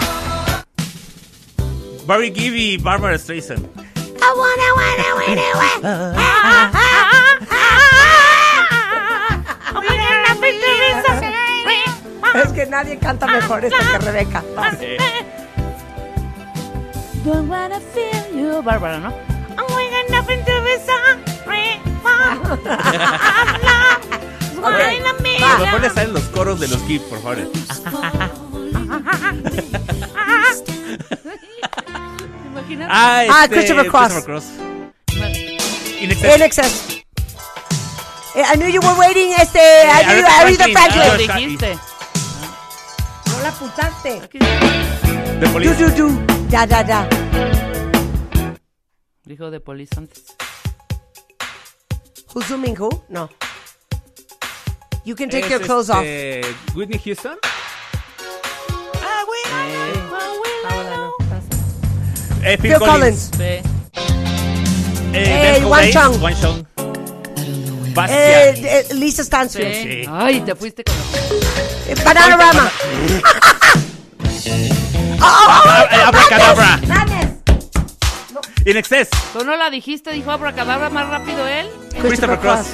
Barry 2.09 2.33
Gibb 2.33 2.55
y 2.55 2.79
Barbara 2.79 3.19
Streisand. 3.19 3.67
I 3.67 3.69
wanna, 4.35 4.75
wanna, 4.79 5.15
wanna, 5.15 5.43
wanna. 5.83 6.15
Es 12.45 12.53
que 12.53 12.67
nadie 12.67 12.99
canta 12.99 13.27
mejor 13.27 13.65
esta 13.65 13.79
que 13.79 13.99
Rebeca. 13.99 14.43
Eh, 14.81 14.97
Don't 17.25 17.49
wanna 17.51 17.79
feel 17.93 18.25
you. 18.35 18.63
Bárbara, 18.63 18.99
¿no? 19.01 19.11
Va. 24.63 24.71
Mejor 25.59 25.81
le 25.83 25.91
salen 25.91 26.15
los 26.15 26.25
coros 26.25 26.59
de 26.59 26.69
los 26.69 26.83
Gibb, 26.85 27.03
por 27.03 27.21
favor. 27.21 27.37
¿Te 32.69 32.75
imaginas? 32.75 32.89
Ah, 32.93 33.25
Ah, 33.31 33.49
Christopher 33.49 33.87
Cross. 33.89 34.13
Christopher 34.13 34.25
Cross. 34.25 34.47
In 36.01 36.11
excess. 36.13 36.37
In 36.37 36.43
excess. 36.43 37.03
Eh, 38.35 38.45
I 38.45 38.57
knew 38.57 38.69
you 38.69 38.81
were 38.81 38.95
waiting, 38.99 39.33
este, 39.33 39.59
I 39.59 39.89
Aretha 39.89 40.15
knew, 40.15 40.25
Aretha 40.27 40.73
Franklin. 40.73 41.03
Lo 41.03 41.15
Franklin. 41.15 41.31
Ah, 41.31 41.37
dijiste. 41.37 41.79
No 43.27 43.41
la 43.43 43.49
apuntaste. 43.49 44.29
The 44.31 45.47
Du, 45.47 45.53
Police. 45.53 45.77
du, 45.79 45.91
du. 45.91 46.27
Da, 46.51 46.67
da, 46.67 46.83
da. 46.83 47.09
Dijo 49.25 49.51
de 49.51 49.61
polis 49.61 49.89
antes. 49.97 50.25
Who's 52.35 52.47
zooming 52.47 52.77
who? 52.77 52.91
No. 53.09 53.29
You 55.05 55.15
can 55.15 55.31
take 55.31 55.45
Es, 55.47 55.51
your 55.51 55.61
clothes 55.61 55.91
off. 55.91 56.05
este, 56.05 56.55
Whitney 56.75 56.99
Houston. 56.99 57.39
Eh, 62.49 62.57
Phil, 62.57 62.71
Phil 62.73 62.79
Collins. 62.79 63.31
Collins. 63.31 63.31
Sí. 63.37 63.43
Eh, 65.13 65.57
Eh, 65.59 65.61
Chung. 65.93 66.21
Chung. 66.41 66.67
Eh, 66.79 67.93
Bastian. 67.95 68.65
eh, 68.65 68.87
Lisa 68.95 69.23
Stansfield. 69.25 69.75
Sí. 69.75 69.83
Sí. 70.05 70.09
Ay, 70.11 70.41
te 70.41 70.55
fuiste 70.55 70.85
con. 70.85 70.95
Eh, 71.89 71.95
Bananarama. 72.05 72.71
Ah, 75.21 75.87
eh, 75.93 75.97
Abracadabra. 76.07 76.81
Madness. 76.87 77.29
In 78.65 78.77
excess. 78.77 79.09
Tú 79.33 79.45
no 79.45 79.57
la 79.57 79.71
dijiste, 79.71 80.13
dijo 80.13 80.31
abracadabra 80.31 80.91
más 80.91 81.09
rápido 81.09 81.47
él. 81.47 81.69
Christopher 82.01 82.39
Cross. 82.39 82.67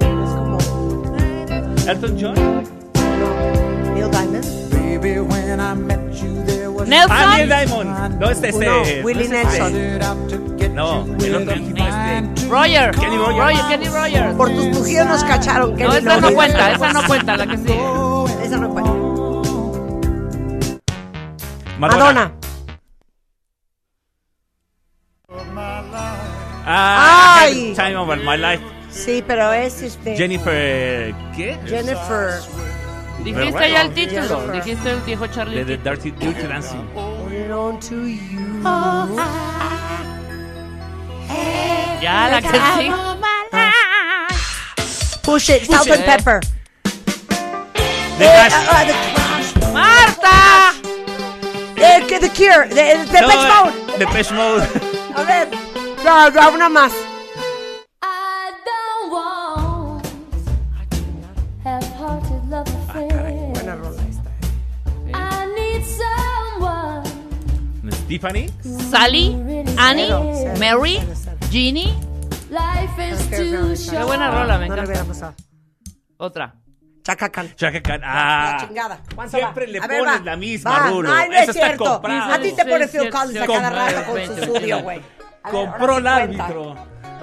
Es 0.00 0.30
como 0.30 0.58
Elton 1.88 2.16
John. 2.20 2.75
Nelson. 5.74 7.10
Ah, 7.10 7.36
Neil 7.36 7.48
Diamond. 7.48 8.20
No, 8.20 8.30
este, 8.30 8.48
este. 8.48 8.66
No, 8.66 8.76
no 8.76 9.04
Willie 9.04 9.28
Nelson. 9.28 9.72
No, 10.74 11.04
el 11.24 11.34
otro. 11.36 11.54
Este. 11.54 12.48
Roger. 12.48 12.90
Kenny 12.92 13.16
Rogers. 13.16 13.38
Roger, 13.38 13.68
Kenny 13.68 13.88
Rogers. 13.88 14.36
Por 14.36 14.50
tus 14.50 14.66
mujeres 14.66 15.06
nos 15.06 15.24
cacharon. 15.24 15.70
No, 15.70 15.76
Kenny, 15.76 15.96
esa 15.96 16.20
no 16.20 16.32
cuenta, 16.32 16.72
esa 16.72 16.92
no 16.92 17.06
cuenta, 17.06 17.36
la 17.36 17.46
que 17.46 17.56
sí. 17.56 17.78
Esa 18.44 18.56
no 18.58 18.70
cuenta. 18.70 18.92
Madonna. 21.78 22.32
Madonna. 25.52 26.16
Ah, 26.68 27.38
Ay. 27.42 27.74
Time 27.76 27.96
of 27.96 28.08
my 28.08 28.36
life. 28.36 28.62
Sí, 28.90 29.22
pero 29.26 29.52
es 29.52 29.82
este. 29.82 30.16
Jennifer. 30.16 31.14
¿Qué? 31.36 31.58
Jennifer. 31.66 32.40
Dijiste 33.24 33.70
ya 33.70 33.82
el 33.82 33.94
título. 33.94 34.52
Dijiste 34.52 34.90
el 34.90 35.00
viejo 35.00 35.26
Charlie. 35.26 35.64
De 35.64 35.76
The 35.76 35.90
Dirty, 35.90 36.10
Dirty 36.12 36.46
Dancing. 36.46 36.86
Ya 42.00 42.28
la 42.30 42.40
que 42.42 42.60
sí. 42.78 42.92
Push 45.22 45.50
it, 45.50 45.64
salt 45.64 45.90
and 45.90 46.04
pepper. 46.04 46.40
The 48.18 48.24
Eh, 48.24 48.48
ah, 48.50 48.64
ah, 48.70 48.84
the. 48.86 49.72
¡Marta! 49.72 50.72
Eh, 51.76 52.04
que 52.06 52.18
The 52.18 52.30
Cure. 52.30 52.68
The, 52.68 53.04
the 53.10 53.20
No, 53.20 53.28
Depeche 53.28 53.48
Mode. 53.48 53.98
Depeche 53.98 54.34
Mode. 54.34 54.66
A 55.16 55.22
ver. 55.24 55.48
No, 56.04 56.30
no, 56.30 56.50
una 56.50 56.68
más. 56.68 56.92
Tiffany. 68.08 68.48
Sally, 68.90 69.34
Annie, 69.78 70.12
Mary. 70.58 71.00
Ginny. 71.50 71.94
Life 72.50 72.98
is 73.12 73.20
Qué 73.28 73.36
too 73.38 74.06
buena 74.06 74.30
rola, 74.30 74.58
me 74.58 74.68
No 74.68 74.74
le 74.76 74.82
encanta. 74.82 74.84
hubiera 74.84 75.04
pasado. 75.04 75.34
Otra. 76.18 76.54
Chaka 77.02 77.28
Khan. 77.30 77.52
Chaka 77.56 77.80
Khan. 77.82 78.00
La 78.00 78.56
Ah. 78.56 78.66
chingada. 78.66 79.00
¿Cuánto 79.14 79.36
Siempre 79.36 79.66
va? 79.66 79.72
le 79.72 79.78
A 79.78 79.86
ver, 79.86 79.98
pones 80.00 80.20
va. 80.20 80.24
la 80.24 80.36
misma, 80.36 80.70
Va. 80.70 80.88
Rulo. 80.90 81.12
Ay, 81.12 81.28
no 81.28 81.34
Eso 81.34 81.42
es 81.42 81.48
está 81.56 81.66
cierto. 81.66 81.84
comprado. 81.84 82.32
A 82.32 82.38
ti 82.38 82.52
te 82.52 82.62
Sí, 82.62 82.68
pone 82.68 82.88
Phil 82.88 83.00
sí, 83.02 83.08
Collins 83.10 83.36
a 83.36 83.46
sí, 83.46 83.52
cada 83.52 83.68
sí, 83.68 83.74
rato 83.94 84.10
con 84.10 84.26
su 84.26 84.34
sí, 84.34 84.40
estudio, 84.40 84.82
güey. 84.82 84.98
A 84.98 85.00
ver, 85.02 85.52
Compró 85.52 85.98
el 85.98 86.06
ahora 86.06 86.20
sí 86.20 86.26
cuenta. 86.26 86.44
árbitro. 86.46 86.76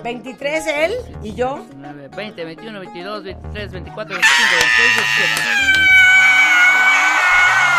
23 0.03 0.67
él 0.67 0.93
y 1.23 1.33
yo. 1.33 1.65
9, 1.77 2.09
20, 2.15 2.45
21, 2.45 2.79
22, 2.79 3.23
23, 3.23 3.71
24, 3.71 4.15
25, 4.15 4.49
26, 4.51 4.95
27. 4.97 5.79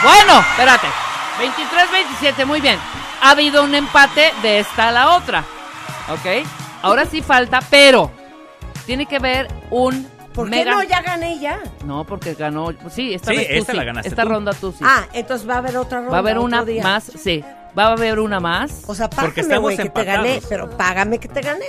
Bueno, 0.03 0.41
espérate. 0.41 0.89
23, 1.39 1.91
27, 1.93 2.45
muy 2.45 2.61
bien. 2.61 2.79
Ha 3.23 3.31
habido 3.31 3.65
un 3.65 3.75
empate 3.75 4.33
de 4.43 4.61
esta 4.61 4.89
a 4.89 4.93
la 4.93 5.17
otra. 5.17 5.45
¿Ok? 6.11 6.47
Ahora 6.83 7.07
sí 7.07 7.23
falta, 7.23 7.61
pero 7.71 8.11
tiene 8.87 9.07
que 9.07 9.19
ver 9.19 9.49
un 9.71 10.07
¿Por 10.35 10.51
qué 10.51 10.65
no 10.65 10.83
ya 10.83 11.01
gané 11.01 11.39
ya? 11.39 11.61
No, 11.85 12.05
porque 12.05 12.35
ganó. 12.35 12.71
Sí, 12.91 13.15
esta 13.15 13.31
Sí, 13.31 13.37
vez 13.37 13.47
tú 13.49 13.55
esta 13.55 13.73
sí. 13.73 13.79
la 13.79 13.85
ganaste 13.85 14.09
Esta 14.09 14.23
tú. 14.25 14.29
ronda 14.29 14.53
tú 14.53 14.73
sí. 14.73 14.79
Ah, 14.83 15.07
entonces 15.13 15.49
va 15.49 15.55
a 15.55 15.59
haber 15.59 15.77
otra 15.77 15.99
ronda. 15.99 16.11
Va 16.11 16.17
a 16.17 16.21
haber 16.21 16.39
otro 16.39 16.47
una 16.47 16.65
día. 16.65 16.83
más, 16.83 17.05
sí. 17.05 17.45
Va 17.77 17.87
a 17.87 17.93
haber 17.93 18.21
una 18.21 18.39
más. 18.41 18.83
O 18.87 18.95
sea, 18.95 19.11
Porque 19.11 19.17
págame, 19.27 19.41
estamos 19.43 19.63
güey, 19.63 19.77
que 19.77 19.89
te 19.91 20.05
gané. 20.05 20.43
Pero 20.49 20.71
págame 20.71 21.19
que 21.19 21.29
te 21.29 21.41
gané. 21.41 21.65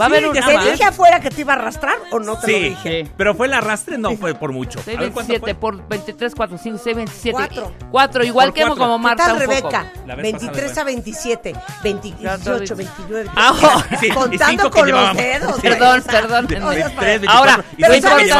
Va 0.00 0.06
a 0.06 0.08
Sí, 0.08 0.14
haber 0.14 0.22
ya 0.22 0.28
una 0.30 0.46
¿Te 0.46 0.54
más. 0.54 0.64
dije 0.72 0.84
afuera 0.84 1.20
que 1.20 1.28
te 1.30 1.40
iba 1.42 1.52
a 1.52 1.56
arrastrar 1.56 1.96
o 2.10 2.18
no 2.18 2.38
te 2.38 2.50
lo 2.50 2.58
Sí, 2.58 2.64
dije? 2.64 3.04
Sí. 3.04 3.10
pero 3.16 3.34
fue 3.34 3.46
el 3.46 3.52
arrastre, 3.52 3.98
no 3.98 4.16
fue 4.16 4.34
por 4.34 4.50
mucho. 4.52 4.80
A 4.80 4.82
6, 4.84 4.98
ver, 4.98 5.10
¿cuánto 5.12 5.32
27 5.32 5.40
fue? 5.40 5.54
por 5.54 5.86
23, 5.88 6.34
4, 6.34 6.58
5, 6.62 6.80
6, 6.82 6.96
27. 6.96 7.32
Cuatro. 7.32 7.72
4, 7.90 8.24
igual 8.24 8.46
Por 8.48 8.54
que 8.54 8.60
cuatro. 8.62 8.76
como 8.78 8.96
¿Qué 8.96 9.02
Marta 9.02 9.24
tal, 9.24 9.32
un 9.34 9.38
poco. 9.40 9.50
Rebeca? 9.52 9.92
La 10.06 10.14
vez 10.14 10.22
23 10.22 10.62
pasada, 10.68 10.80
a 10.80 10.84
27, 10.84 11.54
28, 11.82 12.76
29. 12.76 13.30
Ah. 13.36 13.84
Sí, 14.00 14.08
contando 14.10 14.70
con 14.70 14.90
los 14.90 15.14
dedos. 15.16 15.54
Sí. 15.56 15.60
Perdón, 15.62 16.02
perdón. 16.06 16.46
no 16.60 16.72
seas 16.72 16.94
23, 16.96 17.28
Ahora, 17.30 17.56
24, 17.56 17.64
y 17.76 17.82
Pero 17.82 18.08
¿sabes 18.08 18.32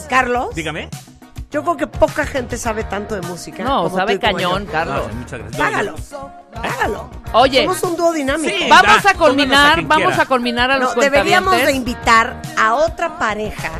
qué. 0.00 0.08
Carlos? 0.08 0.54
Dígame. 0.54 0.88
Yo 1.50 1.62
creo 1.62 1.76
que 1.76 1.86
poca 1.88 2.24
gente 2.26 2.56
sabe 2.56 2.84
tanto 2.84 3.16
de 3.16 3.22
música. 3.22 3.64
No, 3.64 3.84
como 3.84 3.96
sabe 3.96 4.16
tú 4.18 4.26
y 4.26 4.28
como 4.28 4.36
cañón, 4.38 4.66
yo. 4.66 4.72
Carlos. 4.72 5.14
Muchas 5.14 5.38
gracias. 5.40 5.56
Págalo. 5.60 5.94
Págalo. 6.52 7.10
Oye, 7.32 7.62
Somos 7.64 7.82
un 7.82 7.96
dúo 7.96 8.12
dinámico. 8.12 8.54
Sí. 8.56 8.66
vamos 8.68 9.02
da, 9.02 9.10
a 9.10 9.14
quien 9.74 9.88
vamos 9.88 10.06
quiera. 10.08 10.22
a 10.22 10.26
culminar 10.26 10.70
a 10.70 10.78
los 10.78 10.94
No, 10.94 11.02
deberíamos 11.02 11.56
de 11.56 11.72
invitar 11.72 12.40
a 12.56 12.74
otra 12.74 13.18
pareja 13.18 13.70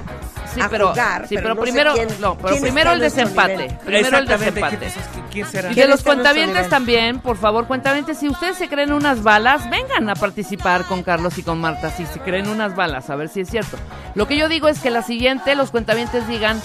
Sí, 0.52 0.60
a 0.60 0.68
pero, 0.68 0.88
jugar. 0.88 1.28
sí, 1.28 1.36
pero, 1.36 1.50
no 1.54 1.60
primero, 1.60 1.94
quién- 1.94 2.08
no, 2.20 2.36
pero 2.36 2.56
primero 2.60 2.90
el 2.90 2.98
desempate. 2.98 3.78
Primero 3.84 4.18
el 4.18 4.26
desempate. 4.26 4.78
¿Quién- 4.78 5.24
¿Quién 5.30 5.46
será? 5.46 5.70
Y 5.70 5.74
¿Quién 5.74 5.86
de 5.86 5.90
los 5.92 6.02
cuentavientes 6.02 6.68
también, 6.68 7.20
por 7.20 7.36
favor, 7.36 7.68
cuentavientes, 7.68 8.18
si 8.18 8.28
ustedes 8.28 8.56
se 8.58 8.68
creen 8.68 8.92
unas 8.92 9.22
balas, 9.22 9.70
vengan 9.70 10.10
a 10.10 10.16
participar 10.16 10.86
con 10.86 11.04
Carlos 11.04 11.38
y 11.38 11.44
con 11.44 11.60
Marta, 11.60 11.92
si 11.92 12.04
se 12.04 12.18
creen 12.18 12.48
unas 12.48 12.74
balas, 12.74 13.10
a 13.10 13.14
ver 13.14 13.28
si 13.28 13.42
es 13.42 13.48
cierto. 13.48 13.76
Lo 14.16 14.26
que 14.26 14.36
yo 14.36 14.48
digo 14.48 14.66
es 14.66 14.80
que 14.80 14.90
la 14.90 15.02
siguiente, 15.02 15.54
los 15.54 15.70
cuentavientes 15.70 16.26
digan, 16.26 16.60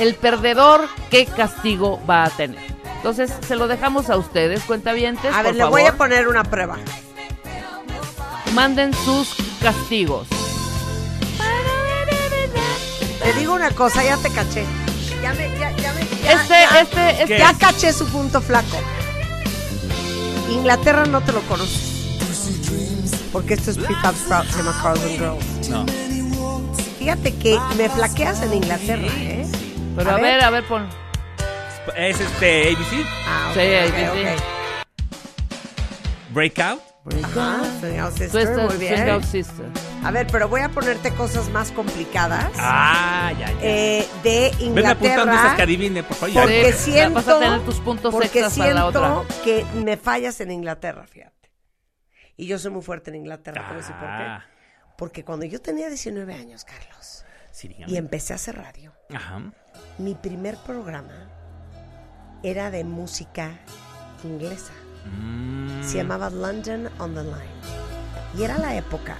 el 0.00 0.14
perdedor, 0.16 0.88
¿qué 1.10 1.26
castigo 1.26 2.00
va 2.08 2.24
a 2.24 2.30
tener? 2.30 2.60
Entonces, 2.96 3.32
se 3.46 3.56
lo 3.56 3.68
dejamos 3.68 4.10
a 4.10 4.16
ustedes, 4.16 4.62
cuentavientes, 4.64 5.32
A 5.32 5.42
ver, 5.42 5.46
por 5.46 5.54
le 5.54 5.62
favor, 5.62 5.80
voy 5.80 5.88
a 5.88 5.96
poner 5.96 6.28
una 6.28 6.42
prueba. 6.44 6.76
manden 8.54 8.92
sus 8.94 9.34
castigos. 9.62 10.26
Te 13.22 13.32
digo 13.38 13.54
una 13.54 13.70
cosa, 13.70 14.02
ya 14.02 14.16
te 14.16 14.30
caché. 14.30 14.64
Ya 15.22 15.32
me, 15.34 15.50
ya, 15.58 15.70
ya 15.76 15.92
me, 15.92 16.00
ya, 16.24 16.32
Este, 16.32 16.48
ya- 16.54 16.80
este, 16.80 17.22
este, 17.22 17.38
ya 17.38 17.54
caché 17.54 17.92
su 17.92 18.06
punto 18.08 18.40
flaco. 18.40 18.76
Inglaterra 20.50 21.04
no 21.06 21.20
te 21.20 21.32
lo 21.32 21.40
conoces. 21.42 21.88
Porque 23.32 23.54
esto 23.54 23.70
es 23.70 23.78
Prefab 23.78 24.14
Sprout, 24.16 24.46
se 24.50 24.56
llama 24.58 24.80
Carlton 24.82 25.10
Girls. 25.10 25.68
No. 25.68 25.86
Fíjate 26.98 27.34
que 27.36 27.58
me 27.76 27.88
flaqueas 27.88 28.42
en 28.42 28.54
Inglaterra, 28.54 29.06
¿eh? 29.06 29.39
Pero 29.96 30.10
a 30.10 30.14
a, 30.14 30.16
ver. 30.16 30.24
ver, 30.24 30.44
a 30.44 30.50
ver, 30.50 30.64
pon. 30.64 30.88
Es 31.96 32.20
este 32.20 32.68
ABC. 32.68 33.04
Ah, 33.26 33.48
ok, 33.50 33.54
Sí, 33.54 33.60
ok, 33.60 33.94
sí, 33.94 34.00
sí. 34.00 34.06
ok. 34.28 34.42
Breakout. 36.32 36.80
Ajá, 37.24 37.64
Swing 37.80 37.98
Sister, 38.10 38.30
Twisted 38.30 38.62
muy 38.68 38.76
bien. 38.76 38.96
Swing 38.96 39.08
Out 39.10 39.24
Sister. 39.24 39.66
A 40.04 40.10
ver, 40.10 40.26
pero 40.30 40.48
voy 40.48 40.60
a 40.60 40.68
ponerte 40.68 41.12
cosas 41.14 41.48
más 41.48 41.72
complicadas 41.72 42.52
Ah, 42.58 43.32
ya, 43.38 43.46
ya. 43.50 43.58
eh, 43.62 44.06
de 44.22 44.52
Venme 44.60 44.86
apuntando 44.86 45.32
esas 45.32 45.36
Inglaterra. 45.42 45.56
que 45.56 45.62
adivine, 45.62 46.02
por 46.02 46.16
favor. 46.16 46.34
ya. 46.34 46.42
Porque 46.42 46.72
Sí, 46.74 46.92
siento, 46.92 47.14
vas 47.14 47.28
a 47.28 47.38
tener 47.40 47.60
tus 47.64 47.80
puntos 47.80 48.12
porque 48.12 48.26
extras 48.26 48.58
para 48.58 48.74
la 48.74 48.82
siento 48.92 49.20
otra. 49.22 49.42
que 49.42 49.64
me 49.74 49.96
fallas 49.96 50.40
en 50.40 50.50
Inglaterra, 50.52 51.06
fíjate. 51.06 51.50
Y 52.36 52.46
yo 52.46 52.58
soy 52.58 52.70
muy 52.70 52.82
fuerte 52.82 53.10
en 53.10 53.16
Inglaterra, 53.16 53.62
te 53.62 53.66
voy 53.68 53.74
a 53.74 53.78
decir 53.78 53.96
por 53.96 54.08
Ah, 54.08 54.44
qué. 54.46 54.92
Porque 54.96 55.24
cuando 55.24 55.46
yo 55.46 55.60
tenía 55.60 55.88
19 55.88 56.32
años, 56.34 56.64
Carlos, 56.64 57.24
sí, 57.50 57.74
y 57.86 57.96
empecé 57.96 58.34
a 58.34 58.36
hacer 58.36 58.56
radio, 58.56 58.92
Ajá. 59.12 59.42
Mi 59.98 60.14
primer 60.14 60.56
programa 60.56 61.12
era 62.42 62.70
de 62.70 62.84
música 62.84 63.50
inglesa. 64.24 64.72
Mm. 65.06 65.82
Se 65.82 65.96
llamaba 65.98 66.30
London 66.30 66.88
on 66.98 67.14
the 67.14 67.22
Line. 67.22 67.60
Y 68.36 68.42
era 68.44 68.58
la 68.58 68.74
época 68.76 69.16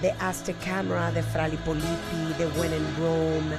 de 0.00 0.10
Aztec 0.20 0.56
Camera, 0.64 1.10
de 1.12 1.22
Frali 1.22 1.56
Polipi, 1.58 2.34
de 2.38 2.46
When 2.58 2.72
in 2.72 2.86
Rome, 2.98 3.56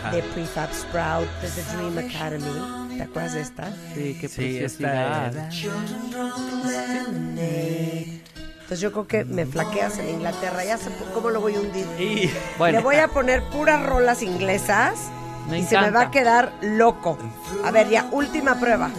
Ajá. 0.00 0.10
de 0.10 0.22
Prefab 0.22 0.70
Sprout, 0.72 1.28
de 1.42 1.48
The 1.48 1.62
Dream 1.76 1.98
Academy. 1.98 2.96
¿Te 2.96 3.02
acuerdas 3.04 3.34
de 3.34 3.40
esta? 3.40 3.70
Sí, 3.94 4.16
qué 4.20 4.28
Sí, 4.28 4.36
preciosidad. 4.36 5.32
Entonces 7.34 8.80
yo 8.80 8.92
creo 8.92 9.06
que 9.06 9.24
me 9.24 9.44
flaqueas 9.46 9.98
en 9.98 10.08
Inglaterra. 10.08 10.64
Ya 10.64 10.78
sé 10.78 10.90
cómo 11.12 11.30
lo 11.30 11.40
voy 11.40 11.54
a 11.56 11.60
hundir. 11.60 11.86
Y 11.98 12.30
Bueno, 12.58 12.78
Le 12.78 12.84
voy 12.84 12.96
a 12.96 13.08
poner 13.08 13.42
puras 13.50 13.84
rolas 13.84 14.22
inglesas 14.22 15.10
Me 15.48 15.58
y 15.60 15.62
se 15.64 15.78
me 15.78 15.90
va 15.90 16.02
a 16.02 16.10
quedar 16.10 16.52
loco. 16.62 17.18
A 17.64 17.70
ver, 17.70 17.88
ya, 17.88 18.06
última 18.12 18.54
prueba. 18.58 18.90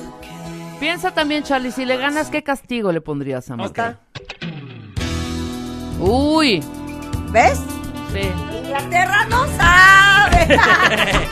piensa 0.79 1.11
también, 1.11 1.43
Charlie, 1.43 1.71
si 1.71 1.85
le 1.85 1.97
ganas, 1.97 2.29
¿qué 2.29 2.43
castigo 2.43 2.91
le 2.91 3.01
pondrías 3.01 3.49
a 3.49 3.55
Marta? 3.55 3.99
Uy, 5.99 6.61
¿Ves? 7.31 7.59
sí. 8.13 8.31
Inglaterra 8.57 9.25
no 9.29 9.45
sabe. 9.57 10.57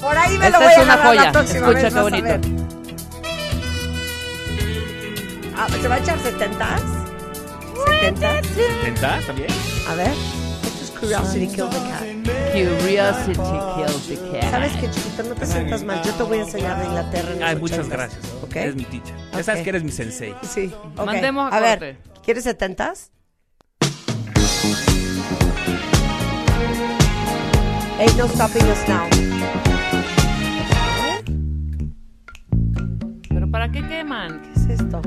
Por 0.00 0.16
ahí 0.16 0.38
me 0.38 0.46
Esta 0.46 0.58
lo 0.58 0.64
voy 0.64 0.72
es 0.72 0.78
a 0.78 0.82
una 0.82 0.96
joya. 0.98 1.24
la 1.24 1.32
próxima 1.32 1.58
Escucha 1.58 1.74
vez, 1.74 1.82
qué 1.82 1.90
vas 1.90 1.96
a 1.96 2.02
bonito. 2.02 2.24
ver. 2.24 2.40
Ah, 5.56 5.66
¿Se 5.82 5.88
va 5.88 5.94
a 5.96 5.98
echar 5.98 6.18
70? 6.20 6.76
¿70? 8.00 8.40
¿Tenta 8.84 9.18
también? 9.26 9.50
A 9.90 9.94
ver. 9.94 10.12
Curiosity 11.00 11.46
Killed 11.46 11.70
the 11.72 11.78
Cat. 11.78 12.52
Curiosity 12.52 13.34
kills 13.34 14.08
the 14.08 14.16
cat. 14.32 14.50
¿Sabes 14.50 14.72
qué, 14.80 14.90
chiquito? 14.90 15.22
No 15.22 15.34
te 15.34 15.46
sientas 15.46 15.84
mal. 15.84 16.02
Yo 16.02 16.12
te 16.12 16.22
voy 16.24 16.38
a 16.38 16.42
enseñar 16.42 16.78
de 16.80 16.86
Inglaterra 16.86 17.32
en 17.32 17.40
los 17.40 17.48
Ay, 17.48 17.56
muchas 17.56 17.86
80s, 17.86 17.90
gracias. 17.90 18.32
¿Ok? 18.42 18.56
Eres 18.56 18.74
mi 18.76 18.84
teacher. 18.84 19.16
Ya 19.32 19.38
Ok. 19.38 19.44
sabes 19.44 19.62
que 19.62 19.70
eres 19.70 19.84
mi 19.84 19.92
sensei. 19.92 20.34
Sí. 20.42 20.72
Mandemos 20.96 21.52
a 21.52 21.56
a 21.56 21.60
ver. 21.60 21.98
¿quieres 22.24 22.46
70s? 22.46 23.10
Ain't 28.00 28.16
no 28.16 28.26
stopping 28.28 28.64
us 28.64 28.88
now. 28.88 29.08
¿Pero 33.28 33.50
para 33.50 33.70
qué 33.70 33.86
queman? 33.86 34.40
¿Qué 34.42 34.52
es 34.74 34.80
esto? 34.80 35.00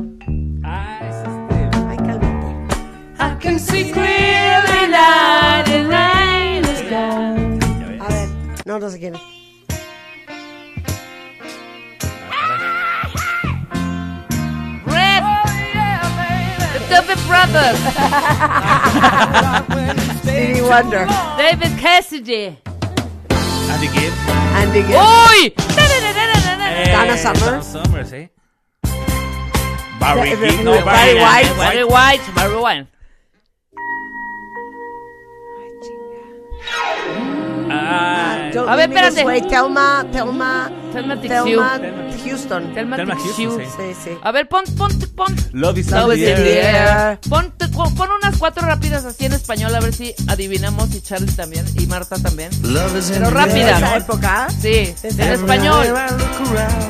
I 3.22 3.35
can 3.35 3.60
see 3.60 3.91
clearly 3.91 4.88
light 4.89 5.65
in 5.69 5.88
rain 5.88 6.65
is 6.65 6.81
gone. 6.89 7.61
A 8.02 8.07
ver, 8.10 8.27
no, 8.65 8.80
no 8.80 8.89
sé 8.89 8.98
quién 8.98 9.14
es. 9.14 9.22
Red. 14.88 15.23
The 16.73 16.80
Tuffy 16.89 17.15
Brothers. 17.27 17.80
Brothers. 19.69 20.02
Stevie 20.22 20.61
Wonder. 20.64 21.06
David 21.38 21.77
Cassidy. 21.80 22.57
Andy 23.69 23.88
Gibb. 23.93 24.14
Andy 24.57 24.81
Gibb. 24.81 24.98
¡Uy! 24.98 25.53
Eh, 26.73 26.91
Donna 26.91 27.15
Summer. 27.18 27.39
Donna 27.39 27.61
Summer, 27.61 28.03
sí. 28.03 28.30
Barry 29.99 30.30
Gibb, 30.31 30.64
no, 30.64 30.84
Barry 30.84 31.14
White. 31.22 31.56
Barry 31.56 31.84
White, 31.84 32.35
Barry 32.35 32.56
White. 32.56 32.88
A 38.68 38.76
ver, 38.76 38.90
espérate. 38.90 39.24
Way, 39.24 39.42
Telma, 39.48 40.06
Telma, 40.12 40.72
Telma 40.94 41.20
Tixiu. 41.22 41.62
Houston. 42.26 42.74
Thelma 42.74 42.98
Tixiu. 42.98 43.50
Houston, 43.58 43.66
Sí, 43.78 43.96
sí. 44.04 44.10
A 44.22 44.32
ver, 44.32 44.48
pon, 44.48 44.64
pon, 44.78 44.92
pon. 45.16 45.36
Love 45.54 45.78
is 45.80 45.90
Love 45.92 46.14
in 46.16 46.20
is 46.20 46.26
the 46.36 46.60
air. 46.62 46.76
air. 46.76 47.20
Pon, 47.30 47.52
te- 47.58 47.68
pon- 47.70 47.92
unas 48.22 48.38
cuatro 48.38 48.66
rápidas 48.68 49.06
así 49.06 49.26
en 49.26 49.34
español 49.34 49.74
a 49.74 49.80
ver 49.80 49.94
si 49.94 50.14
adivinamos 50.28 50.94
y 50.94 51.02
Charlie 51.02 51.32
también 51.32 51.66
y 51.80 51.86
Marta 51.88 52.18
también. 52.22 52.50
Pero 52.62 52.90
¿De 52.92 53.00
esa 53.00 53.30
rápidas. 53.30 54.04
época? 54.04 54.48
Sí, 54.50 54.94
Desde 55.02 55.24
en 55.24 55.32
español. 55.34 55.88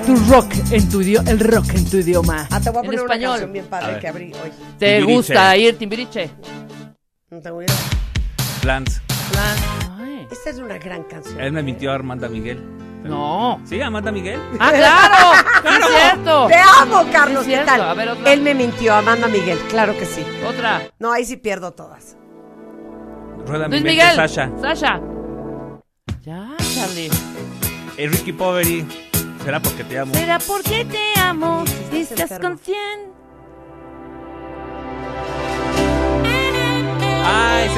Tu 0.06 0.15
rock 0.31 0.52
en 0.72 0.89
tu 0.89 1.02
idioma, 1.02 1.30
el 1.30 1.39
rock 1.39 1.69
en 1.76 1.89
tu 1.89 1.98
idioma. 1.98 2.48
Ah, 2.49 2.60
te 2.60 2.69
voy 2.69 2.77
a 2.77 2.81
en 2.81 2.85
poner 2.88 3.02
una 3.02 3.14
español. 3.14 3.30
canción 3.31 3.53
bien 3.53 3.65
A 3.65 3.69
padre 3.69 3.91
ver. 3.93 3.99
que 4.02 4.07
abrí 4.07 4.34
hoy. 4.34 4.52
¿Te 4.80 4.98
Timbiriche. 4.98 5.14
gusta 5.15 5.57
ir 5.57 5.77
Timbiriche? 5.77 6.31
No 7.30 7.39
tengo 7.39 7.61
idea. 7.61 7.76
Plants. 8.61 9.02
Plan. 9.31 9.57
Ay. 9.99 10.27
Esta 10.31 10.49
es 10.49 10.57
una 10.57 10.77
gran 10.77 11.03
canción. 11.03 11.39
Él 11.39 11.51
me 11.51 11.63
mintió 11.63 11.91
a 11.91 11.95
Amanda 11.95 12.27
Miguel. 12.29 12.61
No. 13.03 13.59
Sí, 13.65 13.81
Amanda 13.81 14.11
Miguel. 14.11 14.39
Ah, 14.59 14.71
claro. 14.71 15.31
Sí, 15.61 15.67
es 15.79 16.01
cierto. 16.01 16.47
Te 16.47 16.55
amo, 16.55 17.05
Carlos. 17.11 17.43
Sí, 17.45 17.51
¿Qué 17.51 17.57
tal? 17.57 17.65
cierto. 17.67 17.83
A 17.83 17.93
ver, 17.93 18.09
otra. 18.09 18.33
Él 18.33 18.41
me 18.41 18.53
mintió, 18.55 18.95
Amanda 18.95 19.27
Miguel. 19.27 19.59
Claro 19.69 19.95
que 19.97 20.05
sí. 20.05 20.25
Otra. 20.47 20.81
No, 20.99 21.11
ahí 21.11 21.23
sí 21.25 21.37
pierdo 21.37 21.71
todas. 21.71 22.17
Rueda 23.45 23.67
mi 23.67 23.75
mente, 23.75 23.89
Miguel. 23.89 24.15
Sasha. 24.15 24.51
Sasha. 24.59 25.01
Ya, 26.21 26.55
Charlie. 26.75 27.09
Eh, 27.97 28.07
Ricky 28.07 28.33
Poveri. 28.33 28.87
¿Será 29.43 29.59
porque 29.59 29.83
te 29.83 29.97
amo? 29.99 30.13
¿Será 30.13 30.39
porque 30.39 30.85
te 30.85 31.19
amo? 31.19 31.63
Sí, 31.91 32.01
estás 32.01 32.31
estás 32.31 32.31
enfermo. 32.43 33.13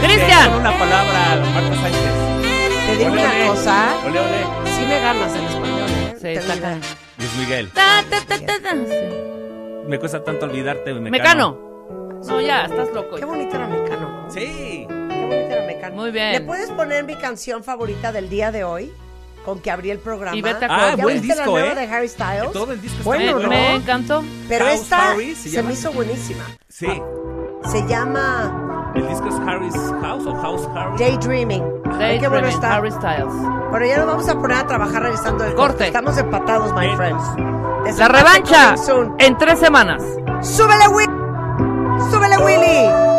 Con 0.02 0.10
100. 0.10 0.12
Ay, 0.12 0.12
se 0.12 0.16
Cristian. 0.16 0.50
Con 0.52 0.60
una 0.62 0.78
palabra, 0.80 1.36
Marta 1.54 1.76
Sánchez. 1.76 2.88
Te 2.88 2.98
digo 2.98 3.12
una 3.12 3.48
cosa. 3.48 3.96
Ole, 4.06 4.20
ole. 4.20 4.72
Sí 4.76 4.86
me 4.88 5.00
ganas 5.00 5.36
en 5.36 5.44
español, 5.46 5.90
¿eh? 5.90 6.16
Sí, 6.22 6.28
está 6.28 6.54
acá. 6.54 6.78
Luis 7.18 7.36
Miguel. 7.38 7.70
Ta, 7.74 8.04
ta, 8.10 8.18
ta, 8.28 8.40
ta, 8.46 8.60
ta. 8.62 8.72
Sí. 8.72 9.88
Me 9.88 10.00
cuesta 10.00 10.24
tanto 10.24 10.46
olvidarte, 10.46 10.94
Mecano. 10.94 11.10
Mecano. 11.12 11.74
No, 12.26 12.42
ya, 12.42 12.64
estás 12.66 12.90
loco. 12.94 13.16
Qué 13.18 13.26
bonito 13.26 13.56
era 13.56 13.68
Mecano. 13.68 14.28
Sí. 14.30 14.86
Qué 14.88 14.88
bonito 14.88 15.54
era 15.54 15.66
Mecano. 15.66 15.96
Muy 15.96 16.12
bien. 16.12 16.32
¿Le 16.32 16.42
puedes 16.42 16.70
poner 16.72 17.04
mi 17.04 17.16
canción 17.16 17.64
favorita 17.64 18.12
del 18.12 18.30
día 18.30 18.52
de 18.52 18.64
hoy? 18.64 18.94
Con 19.44 19.60
que 19.60 19.72
abrí 19.72 19.92
el 19.92 20.00
programa. 20.00 20.38
Y 20.38 20.42
vete 20.42 20.64
a 20.66 20.68
Ah, 20.70 20.96
¿Ya 20.96 21.04
buen 21.04 21.20
viste 21.22 21.36
disco, 21.36 21.58
la 21.58 21.66
nueva 21.66 21.82
¿eh? 21.82 21.86
de 21.88 21.94
Harry 21.94 22.08
Styles? 22.08 22.52
Todo 22.54 22.72
el 22.72 22.82
disco 22.82 22.98
está 23.00 23.04
Bueno, 23.10 23.36
me, 23.38 23.44
¿no? 23.44 23.50
me 23.50 23.76
encantó. 23.76 24.24
Pero 24.48 24.66
House 24.66 24.80
esta 24.82 25.12
Harry 25.12 25.36
se 25.36 25.62
me 25.64 25.74
hizo 25.74 25.92
buenísima. 25.92 26.46
Sí. 26.70 26.88
Se 27.70 27.86
llama 27.88 28.63
El 28.96 29.08
disco 29.08 29.28
es 29.28 29.36
Harry's 29.48 29.76
House 30.02 30.26
o 30.26 30.36
House 30.42 30.68
Harry. 30.76 30.98
Daydreaming. 30.98 31.64
Ay, 32.00 32.20
qué 32.20 32.28
bueno 32.28 32.48
Daydreaming, 32.48 32.50
está. 32.50 32.76
Harry 32.76 32.92
Styles. 32.92 33.34
Bueno, 33.72 33.86
ya 33.86 33.98
nos 33.98 34.08
vamos 34.08 34.30
a 34.30 34.36
poner 34.40 34.58
a 34.58 34.68
trabajar 34.68 35.02
regresando 35.02 35.44
del 35.44 35.56
Corte. 35.56 35.88
Estamos 35.88 36.18
empatados, 36.18 36.74
my 36.74 36.82
Bien. 36.82 36.98
friends. 36.98 37.24
La 37.98 38.08
revancha 38.08 38.76
en 39.20 39.38
tres 39.38 39.60
semanas. 39.60 40.04
¡Súbele, 40.42 40.88
Willy! 40.90 41.14
¡Súbele, 42.12 42.38
Willy! 42.38 43.13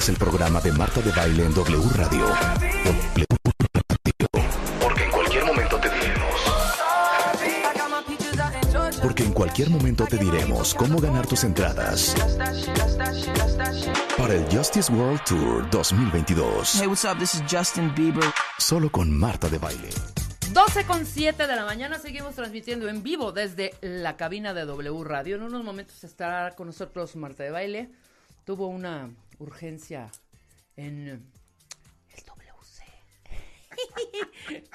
Pierdas 0.00 0.08
el 0.08 0.16
programa 0.16 0.60
de 0.62 0.72
Marta 0.72 1.02
de 1.02 1.10
Baile 1.10 1.44
en 1.44 1.52
W 1.52 1.88
Radio. 1.94 2.20
W 2.20 3.26
Radio. 3.74 4.26
Porque 4.80 5.04
en 5.04 5.10
cualquier 5.10 5.44
momento 5.44 5.78
te 5.78 5.90
diremos. 5.90 6.40
Porque 9.02 9.24
en 9.24 9.32
cualquier 9.32 9.70
momento 9.70 10.06
te 10.06 10.16
diremos 10.16 10.74
cómo 10.74 11.00
ganar 11.00 11.26
tus 11.26 11.44
entradas 11.44 12.14
para 14.16 14.34
el 14.34 14.44
Justice 14.50 14.90
World 14.90 15.22
Tour 15.24 15.68
2022. 15.70 16.80
Hey, 16.80 16.86
what's 16.86 17.04
up? 17.04 17.18
This 17.18 17.34
is 17.34 17.42
Justin 17.50 17.94
Bieber. 17.94 18.24
Solo 18.58 18.90
con 18.90 19.10
Marta 19.10 19.48
de 19.50 19.58
Baile. 19.58 19.90
12 20.52 20.86
con 20.86 21.04
7 21.04 21.46
de 21.46 21.56
la 21.56 21.66
mañana 21.66 21.98
seguimos 21.98 22.34
transmitiendo 22.34 22.88
en 22.88 23.02
vivo 23.02 23.32
desde 23.32 23.74
la 23.82 24.16
cabina 24.16 24.54
de 24.54 24.64
W 24.64 25.04
Radio. 25.04 25.36
En 25.36 25.42
unos 25.42 25.62
momentos 25.62 26.02
estará 26.04 26.54
con 26.56 26.68
nosotros 26.68 27.16
Marta 27.16 27.42
de 27.42 27.50
Baile. 27.50 27.90
Tuvo 28.46 28.68
una 28.68 29.10
urgencia 29.40 30.10
en 30.76 31.08
el 31.08 32.24
WC. 32.24 32.84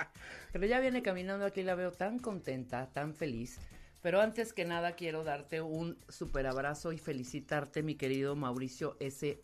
Pero 0.52 0.66
ya 0.66 0.80
viene 0.80 1.02
caminando 1.02 1.46
aquí, 1.46 1.64
la 1.64 1.76
veo 1.76 1.92
tan 1.92 2.20
contenta, 2.20 2.92
tan 2.92 3.14
feliz. 3.14 3.60
Pero 4.02 4.22
antes 4.22 4.54
que 4.54 4.66
nada 4.66 4.92
quiero 4.92 5.24
darte 5.24 5.62
un 5.62 5.98
super 6.10 6.46
abrazo 6.46 6.92
y 6.92 6.98
felicitarte, 6.98 7.82
mi 7.82 7.96
querido 7.96 8.36
Mauricio 8.36 8.98
S. 9.00 9.42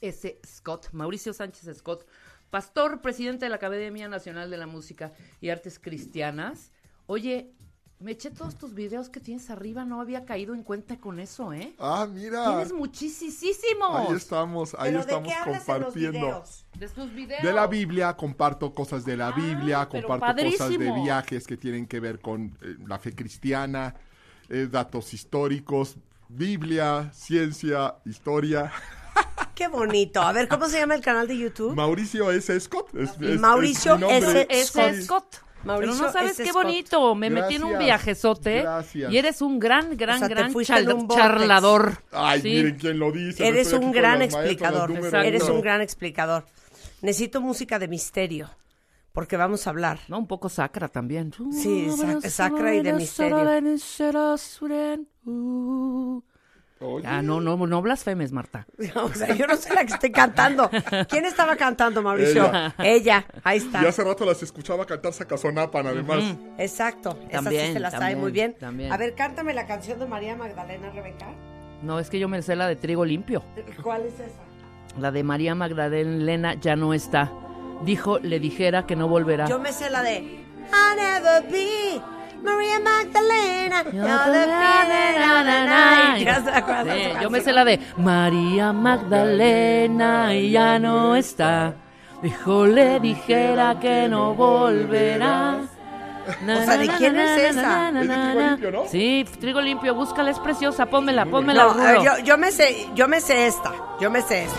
S. 0.00 0.38
Scott, 0.46 0.90
Mauricio 0.92 1.32
Sánchez 1.32 1.78
Scott, 1.78 2.06
pastor, 2.50 3.00
presidente 3.00 3.46
de 3.46 3.50
la 3.50 3.56
Academia 3.56 4.08
Nacional 4.08 4.50
de 4.50 4.58
la 4.58 4.66
Música 4.66 5.12
y 5.40 5.48
Artes 5.48 5.78
Cristianas. 5.78 6.72
Oye, 7.06 7.54
me 7.98 8.12
eché 8.12 8.30
todos 8.30 8.56
tus 8.58 8.74
videos 8.74 9.08
que 9.08 9.20
tienes 9.20 9.48
arriba, 9.50 9.84
no 9.84 10.00
había 10.00 10.24
caído 10.26 10.54
en 10.54 10.62
cuenta 10.62 10.98
con 10.98 11.18
eso, 11.18 11.52
¿eh? 11.54 11.74
Ah, 11.78 12.06
mira. 12.12 12.44
Tienes 12.46 12.72
muchísimos. 12.72 14.08
Ahí 14.10 14.14
estamos, 14.16 14.74
ahí 14.78 14.90
¿Pero 14.92 14.96
de 14.98 15.00
estamos 15.00 15.28
qué 15.28 15.34
hablas 15.34 15.46
en 15.46 15.54
los 15.54 15.64
compartiendo. 15.84 16.18
videos? 16.26 16.64
De 16.78 16.88
tus 16.88 17.12
videos. 17.14 17.42
De 17.42 17.52
la 17.52 17.66
Biblia, 17.66 18.14
comparto 18.16 18.74
cosas 18.74 19.04
de 19.04 19.16
la 19.16 19.28
Ah, 19.28 19.32
Biblia, 19.34 19.88
comparto 19.88 20.26
cosas 20.44 20.70
de 20.78 20.92
viajes 20.92 21.46
que 21.46 21.56
tienen 21.56 21.86
que 21.86 22.00
ver 22.00 22.20
con 22.20 22.56
eh, 22.62 22.76
la 22.86 22.98
fe 22.98 23.14
cristiana, 23.14 23.94
eh, 24.50 24.68
datos 24.70 25.14
históricos, 25.14 25.96
Biblia, 26.28 27.10
ciencia, 27.14 27.94
historia. 28.04 28.70
Qué 29.54 29.68
bonito. 29.68 30.20
A 30.20 30.32
ver, 30.32 30.48
¿cómo 30.48 30.68
se 30.68 30.78
llama 30.78 30.94
el 30.96 31.00
canal 31.00 31.26
de 31.26 31.38
YouTube? 31.38 31.74
Mauricio 31.74 32.30
S. 32.30 32.60
Scott. 32.60 32.94
es- 32.94 33.10
es- 33.12 33.20
es 33.22 33.40
Mauricio 33.40 33.96
nombre. 33.96 34.46
S. 34.50 35.02
Scott. 35.04 35.36
Mauricio 35.64 35.94
Pero 35.94 36.06
no 36.06 36.12
sabes 36.12 36.32
S. 36.32 36.44
qué 36.44 36.50
Scott. 36.50 36.62
bonito. 36.64 37.14
Me 37.16 37.28
metí 37.30 37.56
en 37.56 37.64
un 37.64 37.78
viajezote. 37.78 38.60
gracias. 38.62 39.12
Y 39.12 39.18
eres 39.18 39.42
un 39.42 39.58
gran, 39.58 39.96
gran, 39.96 40.16
O 40.16 40.18
sea, 40.20 40.28
gran 40.28 40.52
chal- 40.54 41.08
charlador. 41.08 41.98
Ay, 42.12 42.40
Sí. 42.40 42.48
miren 42.50 42.76
quién 42.76 42.98
lo 42.98 43.10
dice. 43.10 43.46
Eres 43.46 43.72
un 43.72 43.90
gran 43.90 44.22
explicador. 44.22 44.90
Eres 45.24 45.42
uno. 45.44 45.54
un 45.54 45.60
gran 45.62 45.80
explicador. 45.80 46.44
Necesito 47.02 47.40
música 47.40 47.78
de 47.78 47.88
misterio. 47.88 48.50
porque 49.12 49.38
vamos 49.38 49.66
a 49.66 49.70
hablar. 49.70 50.00
No, 50.08 50.18
un 50.18 50.26
poco 50.26 50.50
sacra 50.50 50.88
también. 50.88 51.32
Sí, 51.50 51.86
sac- 51.88 52.28
sacra 52.28 52.74
y 52.74 52.82
de 52.82 52.92
misterio. 52.92 53.38
Ah, 57.04 57.22
no, 57.22 57.40
no, 57.40 57.56
no 57.56 57.82
blasfemes, 57.82 58.32
Marta. 58.32 58.66
O 58.96 59.08
sea, 59.08 59.34
yo 59.34 59.46
no 59.46 59.56
sé 59.56 59.72
la 59.74 59.84
que 59.84 59.94
esté 59.94 60.12
cantando. 60.12 60.70
¿Quién 61.08 61.24
estaba 61.24 61.56
cantando, 61.56 62.02
Mauricio? 62.02 62.46
Ella. 62.46 62.74
Ella, 62.78 63.26
ahí 63.44 63.58
está. 63.58 63.82
Y 63.82 63.86
hace 63.86 64.04
rato 64.04 64.24
las 64.24 64.42
escuchaba 64.42 64.84
cantar 64.84 65.12
Sacazonapan, 65.12 65.86
además. 65.86 66.36
Exacto, 66.58 67.10
esa 67.28 67.38
sí 67.38 67.44
También, 67.44 67.72
se 67.72 67.80
la 67.80 67.90
sabe 67.90 68.00
también, 68.00 68.20
muy 68.20 68.32
bien. 68.32 68.54
también. 68.58 68.92
A 68.92 68.96
ver, 68.96 69.14
cántame 69.14 69.54
la 69.54 69.66
canción 69.66 69.98
de 69.98 70.06
María 70.06 70.36
Magdalena 70.36 70.90
Rebeca. 70.90 71.26
No, 71.82 71.98
es 71.98 72.10
que 72.10 72.18
yo 72.18 72.28
me 72.28 72.42
sé 72.42 72.56
la 72.56 72.68
de 72.68 72.76
trigo 72.76 73.04
limpio. 73.04 73.42
¿Cuál 73.82 74.02
es 74.06 74.14
esa? 74.14 74.42
La 74.98 75.10
de 75.10 75.22
María 75.22 75.54
Magdalena 75.54 76.54
ya 76.54 76.76
no 76.76 76.94
está. 76.94 77.32
Dijo, 77.84 78.18
le 78.18 78.40
dijera 78.40 78.86
que 78.86 78.96
no 78.96 79.08
volverá. 79.08 79.46
Yo 79.46 79.58
me 79.58 79.72
sé 79.72 79.90
la 79.90 80.02
de 80.02 80.18
I'll 80.72 80.96
never 80.96 81.42
be 81.50 82.00
María 82.42 82.80
Magdalena. 82.80 83.84
Yo 83.92 84.02
yo 87.20 87.30
me 87.30 87.40
sé 87.40 87.52
la 87.52 87.64
de 87.64 87.80
María 87.96 88.72
Magdalena 88.72 90.34
y 90.34 90.50
ya 90.50 90.78
no 90.78 91.16
está. 91.16 91.74
Dijo, 92.22 92.66
le 92.66 93.00
dijera 93.00 93.78
que 93.80 94.08
no 94.08 94.34
volverá. 94.34 95.60
O 96.26 96.64
sea, 96.64 96.76
¿de 96.76 96.88
quién 96.88 97.16
es 97.16 97.50
esa? 97.50 97.90
Es 97.90 98.08
de 98.08 98.14
Trigo. 98.14 98.40
Limpio, 98.40 98.70
¿no? 98.72 98.84
Sí, 98.88 99.24
trigo 99.40 99.60
limpio, 99.60 99.94
búscala, 99.94 100.30
es 100.30 100.40
preciosa, 100.40 100.86
pónmela, 100.86 101.24
pónmela. 101.24 101.64
No, 101.64 102.02
yo, 102.02 102.18
yo 102.24 102.36
me 102.36 102.50
sé, 102.50 102.88
yo 102.94 103.06
me 103.06 103.20
sé 103.20 103.46
esta. 103.46 103.72
Yo 104.00 104.10
me 104.10 104.22
sé 104.22 104.44
esta. 104.44 104.58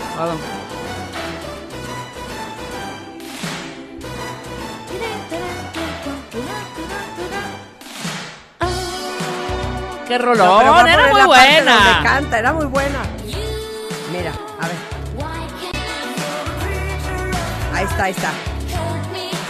¡Qué 10.08 10.18
No, 10.18 10.24
rolón! 10.24 10.88
era 10.88 11.08
muy 11.12 11.22
buena. 11.26 12.00
canta, 12.02 12.38
era 12.38 12.52
muy 12.54 12.66
buena. 12.66 12.98
Mira, 14.10 14.32
a 14.60 14.66
ver. 14.66 14.76
Ahí 17.74 17.84
está, 17.84 18.04
ahí 18.04 18.12
está. 18.12 18.30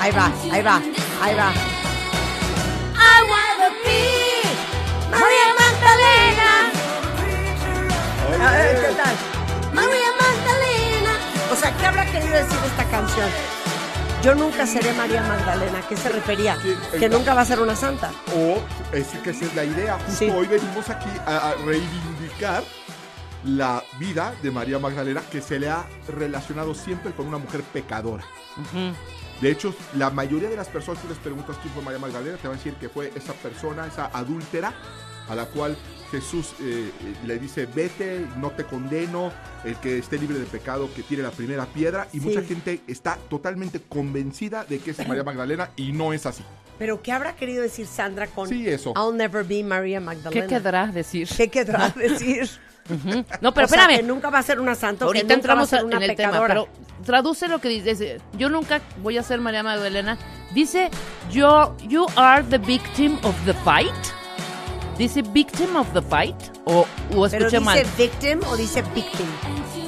Ahí 0.00 0.10
va, 0.12 0.30
ahí 0.52 0.62
va, 0.62 0.80
ahí 1.22 1.34
va. 1.34 1.50
I 1.50 3.22
wanna 3.30 3.68
be 3.84 4.42
María 5.10 5.48
Magdalena. 5.58 6.50
A 8.46 8.50
ver, 8.52 8.80
¿qué 8.80 8.94
tal? 8.94 9.14
María 9.72 10.10
Magdalena. 10.20 11.12
O 11.52 11.56
sea, 11.56 11.70
¿qué 11.76 11.86
habrá 11.86 12.04
querido 12.06 12.34
decir 12.34 12.58
esta 12.66 12.84
canción? 12.84 13.28
Yo 14.22 14.34
nunca 14.34 14.66
seré 14.66 14.92
María 14.94 15.22
Magdalena. 15.22 15.80
¿Qué 15.88 15.96
se 15.96 16.08
refería? 16.08 16.58
Que 16.98 17.08
nunca 17.08 17.34
va 17.34 17.42
a 17.42 17.44
ser 17.44 17.60
una 17.60 17.76
santa. 17.76 18.10
O 18.34 18.58
es 18.92 19.06
que 19.22 19.30
esa 19.30 19.44
es 19.44 19.54
la 19.54 19.64
idea. 19.64 19.94
Justo 19.98 20.12
Sí. 20.12 20.30
hoy 20.30 20.46
venimos 20.46 20.90
aquí 20.90 21.08
a, 21.24 21.50
a 21.50 21.54
reivindicar 21.54 22.64
la 23.44 23.82
vida 23.98 24.34
de 24.42 24.50
María 24.50 24.78
Magdalena 24.80 25.22
que 25.30 25.40
se 25.40 25.60
le 25.60 25.70
ha 25.70 25.86
relacionado 26.08 26.74
siempre 26.74 27.12
con 27.12 27.28
una 27.28 27.38
mujer 27.38 27.62
pecadora. 27.62 28.24
De 29.40 29.50
hecho, 29.52 29.72
la 29.94 30.10
mayoría 30.10 30.48
de 30.50 30.56
las 30.56 30.66
personas 30.66 31.00
que 31.00 31.08
les 31.08 31.18
preguntas 31.18 31.56
quién 31.62 31.72
fue 31.72 31.82
María 31.84 32.00
Magdalena 32.00 32.36
te 32.38 32.48
van 32.48 32.56
a 32.56 32.58
decir 32.58 32.74
que 32.74 32.88
fue 32.88 33.12
esa 33.14 33.32
persona, 33.34 33.86
esa 33.86 34.06
adúltera, 34.12 34.72
a 35.28 35.34
la 35.36 35.44
cual 35.46 35.76
Jesús 36.10 36.54
eh, 36.60 36.90
eh, 37.02 37.14
le 37.26 37.38
dice, 37.38 37.66
vete, 37.66 38.26
no 38.36 38.50
te 38.50 38.64
condeno, 38.64 39.32
el 39.64 39.76
que 39.76 39.98
esté 39.98 40.18
libre 40.18 40.38
de 40.38 40.46
pecado, 40.46 40.88
que 40.94 41.02
tire 41.02 41.22
la 41.22 41.30
primera 41.30 41.66
piedra. 41.66 42.08
Y 42.12 42.20
Sí. 42.20 42.26
mucha 42.26 42.42
gente 42.42 42.80
está 42.86 43.16
totalmente 43.28 43.80
convencida 43.80 44.64
de 44.64 44.78
que 44.78 44.92
es 44.92 45.06
María 45.08 45.24
Magdalena 45.24 45.70
y 45.76 45.92
no 45.92 46.12
es 46.12 46.26
así. 46.26 46.42
Pero 46.78 47.02
¿qué 47.02 47.10
habrá 47.12 47.34
querido 47.34 47.62
decir 47.62 47.86
Sandra 47.86 48.26
con 48.28 48.48
Sí, 48.48 48.68
eso. 48.68 48.94
I'll 48.96 49.16
never 49.16 49.44
be 49.44 49.62
María 49.64 50.00
Magdalena? 50.00 50.46
¿Qué 50.46 50.54
quedará 50.54 50.86
decir? 50.86 51.28
¿Qué 51.36 51.48
querrá 51.48 51.88
decir? 51.96 52.48
No, 53.42 53.52
pero 53.52 53.66
O 53.66 53.68
sea, 53.68 53.80
espérame. 53.82 53.96
que 53.96 54.02
nunca 54.02 54.30
va 54.30 54.38
a 54.38 54.42
ser 54.42 54.58
una 54.60 54.74
santa, 54.74 55.00
que 55.00 55.04
Ahorita 55.04 55.26
va 55.26 55.32
a 55.32 55.34
entramos 55.34 55.68
ser 55.68 55.80
a- 55.80 55.84
una 55.84 55.96
en 55.96 56.02
el 56.04 56.16
tema, 56.16 56.42
pero 56.46 56.68
traduce 57.04 57.46
lo 57.48 57.60
que 57.60 57.68
dice. 57.68 58.18
Yo 58.38 58.48
nunca 58.48 58.80
voy 59.02 59.18
a 59.18 59.22
ser 59.22 59.40
María 59.40 59.62
Magdalena. 59.62 60.16
Dice, 60.54 60.88
yo, 61.30 61.76
you 61.86 62.06
are 62.16 62.42
the 62.44 62.56
victim 62.56 63.18
of 63.24 63.34
the 63.44 63.52
fight. 63.52 63.92
Dice 64.98 65.22
victim 65.22 65.76
of 65.76 65.86
the 65.92 66.02
fight. 66.02 66.34
O, 66.64 66.80
o 66.80 66.86
¿Pero 67.10 67.26
escuché 67.26 67.44
dice 67.44 67.60
mal. 67.60 67.82
victim 67.96 68.40
o 68.50 68.56
dice 68.56 68.82
victim? 68.94 69.26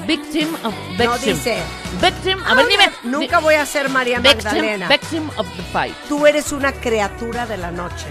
Victim 0.06 0.54
of 0.64 0.72
No 0.98 1.12
victim. 1.12 1.34
dice. 1.34 1.58
Victim. 2.00 2.38
A 2.46 2.54
ver, 2.54 2.66
dime. 2.68 2.90
Nunca 3.04 3.38
voy 3.40 3.54
a 3.56 3.66
ser 3.66 3.88
María 3.90 4.20
Victim, 4.20 4.44
Magdalena. 4.44 4.88
victim 4.88 5.28
of 5.36 5.46
the 5.56 5.62
fight. 5.72 5.94
Tú 6.08 6.26
eres 6.26 6.52
una 6.52 6.72
criatura 6.72 7.46
de 7.46 7.56
la 7.56 7.70
noche. 7.70 8.06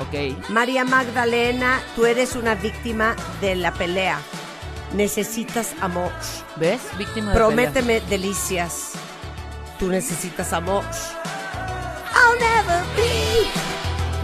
Ok. 0.00 0.48
María 0.50 0.84
Magdalena, 0.84 1.80
tú 1.94 2.04
eres 2.04 2.34
una 2.34 2.54
víctima 2.56 3.14
de 3.40 3.54
la 3.54 3.72
pelea. 3.72 4.18
Necesitas 4.92 5.74
amor. 5.80 6.12
¿Ves? 6.56 6.80
Víctima 6.98 7.30
de 7.30 7.32
pelea. 7.34 7.34
Prométeme 7.34 8.00
delicias. 8.02 8.90
Tú 9.78 9.88
necesitas 9.88 10.52
amor. 10.52 10.84
I'll 12.14 12.38
never 12.38 12.82
be. 12.96 13.48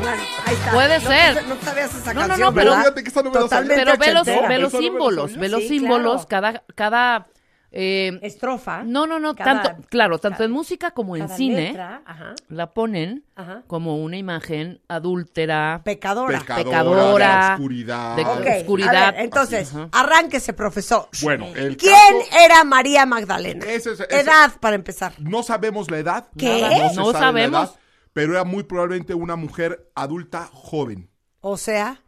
Bueno, 0.01 0.23
ahí 0.47 0.55
está. 0.55 0.71
Puede 0.73 0.99
No 1.01 1.09
ser. 1.11 1.35
te- 1.35 1.43
No, 1.43 1.57
sabías 1.61 1.95
esa 1.95 2.15
No, 2.15 2.21
no, 2.23 2.27
canción, 2.29 2.49
no, 2.49 2.55
pero-. 2.55 2.77
Fíjate 2.77 3.03
que 3.03 3.09
esa 3.11 3.23
no 3.23 3.31
me. 3.31 3.39
Totalmente 3.39 3.85
Pero 3.85 3.97
ve 3.99 4.13
los, 4.13 4.27
ve 4.27 4.59
los 4.59 4.73
no 4.73 4.79
símbolos, 4.81 5.37
ve 5.37 5.49
los 5.49 5.63
Sí, 5.63 5.69
símbolos, 5.69 6.27
claro. 6.27 6.63
cada, 6.65 6.65
cada 6.75 7.27
eh, 7.73 8.19
Estrofa. 8.23 8.83
no, 8.83 9.07
no, 9.07 9.19
no, 9.21 9.35
Cada- 9.37 9.63
tanto, 9.63 9.87
claro, 9.89 10.19
tanto 10.19 10.43
en 10.43 10.51
música 10.51 10.91
como 10.91 11.17
en 11.17 11.29
cine 11.29 11.69
letra, 11.69 12.03
ajá, 12.05 12.35
la 12.49 12.73
ponen 12.73 13.25
ajá. 13.37 13.63
como 13.69 13.97
una 14.03 14.17
imagen 14.17 14.81
adúltera, 14.89 15.81
Pecadora. 15.85 16.41
Pecadora, 16.41 16.65
Pecadora. 16.65 17.47
de 17.49 17.53
oscuridad. 17.55 18.17
De- 18.17 18.25
oscuridad. 18.61 18.97
a 18.97 19.11
ver, 19.13 19.21
entonces, 19.21 19.73
Ajá. 19.75 19.89
arránquese, 19.93 20.53
profesor. 20.53 21.09
Bueno, 21.23 21.47
el 21.55 21.77
¿Quién 21.77 21.93
caso- 21.95 22.37
era 22.45 22.65
María 22.65 23.07
Magdalena? 23.07 23.65
Ese 23.67 23.93
es- 23.93 24.01
ese- 24.01 24.19
Edad, 24.21 24.53
para 24.59 24.75
empezar. 24.75 25.13
No 25.19 25.43
sabemos 25.45 25.91
la 25.91 25.99
edad. 25.99 26.27
¿Qué? 26.37 26.91
No 26.97 27.13
la 27.13 27.19
sabemos. 27.19 27.75
Pero 28.13 28.33
era 28.33 28.45
muy 28.45 28.63
probablemente 28.65 29.15
una 29.15 29.37
mujer 29.37 29.91
adulta 29.95 30.49
joven. 30.53 31.11
O 31.41 31.57
sea, 31.57 32.03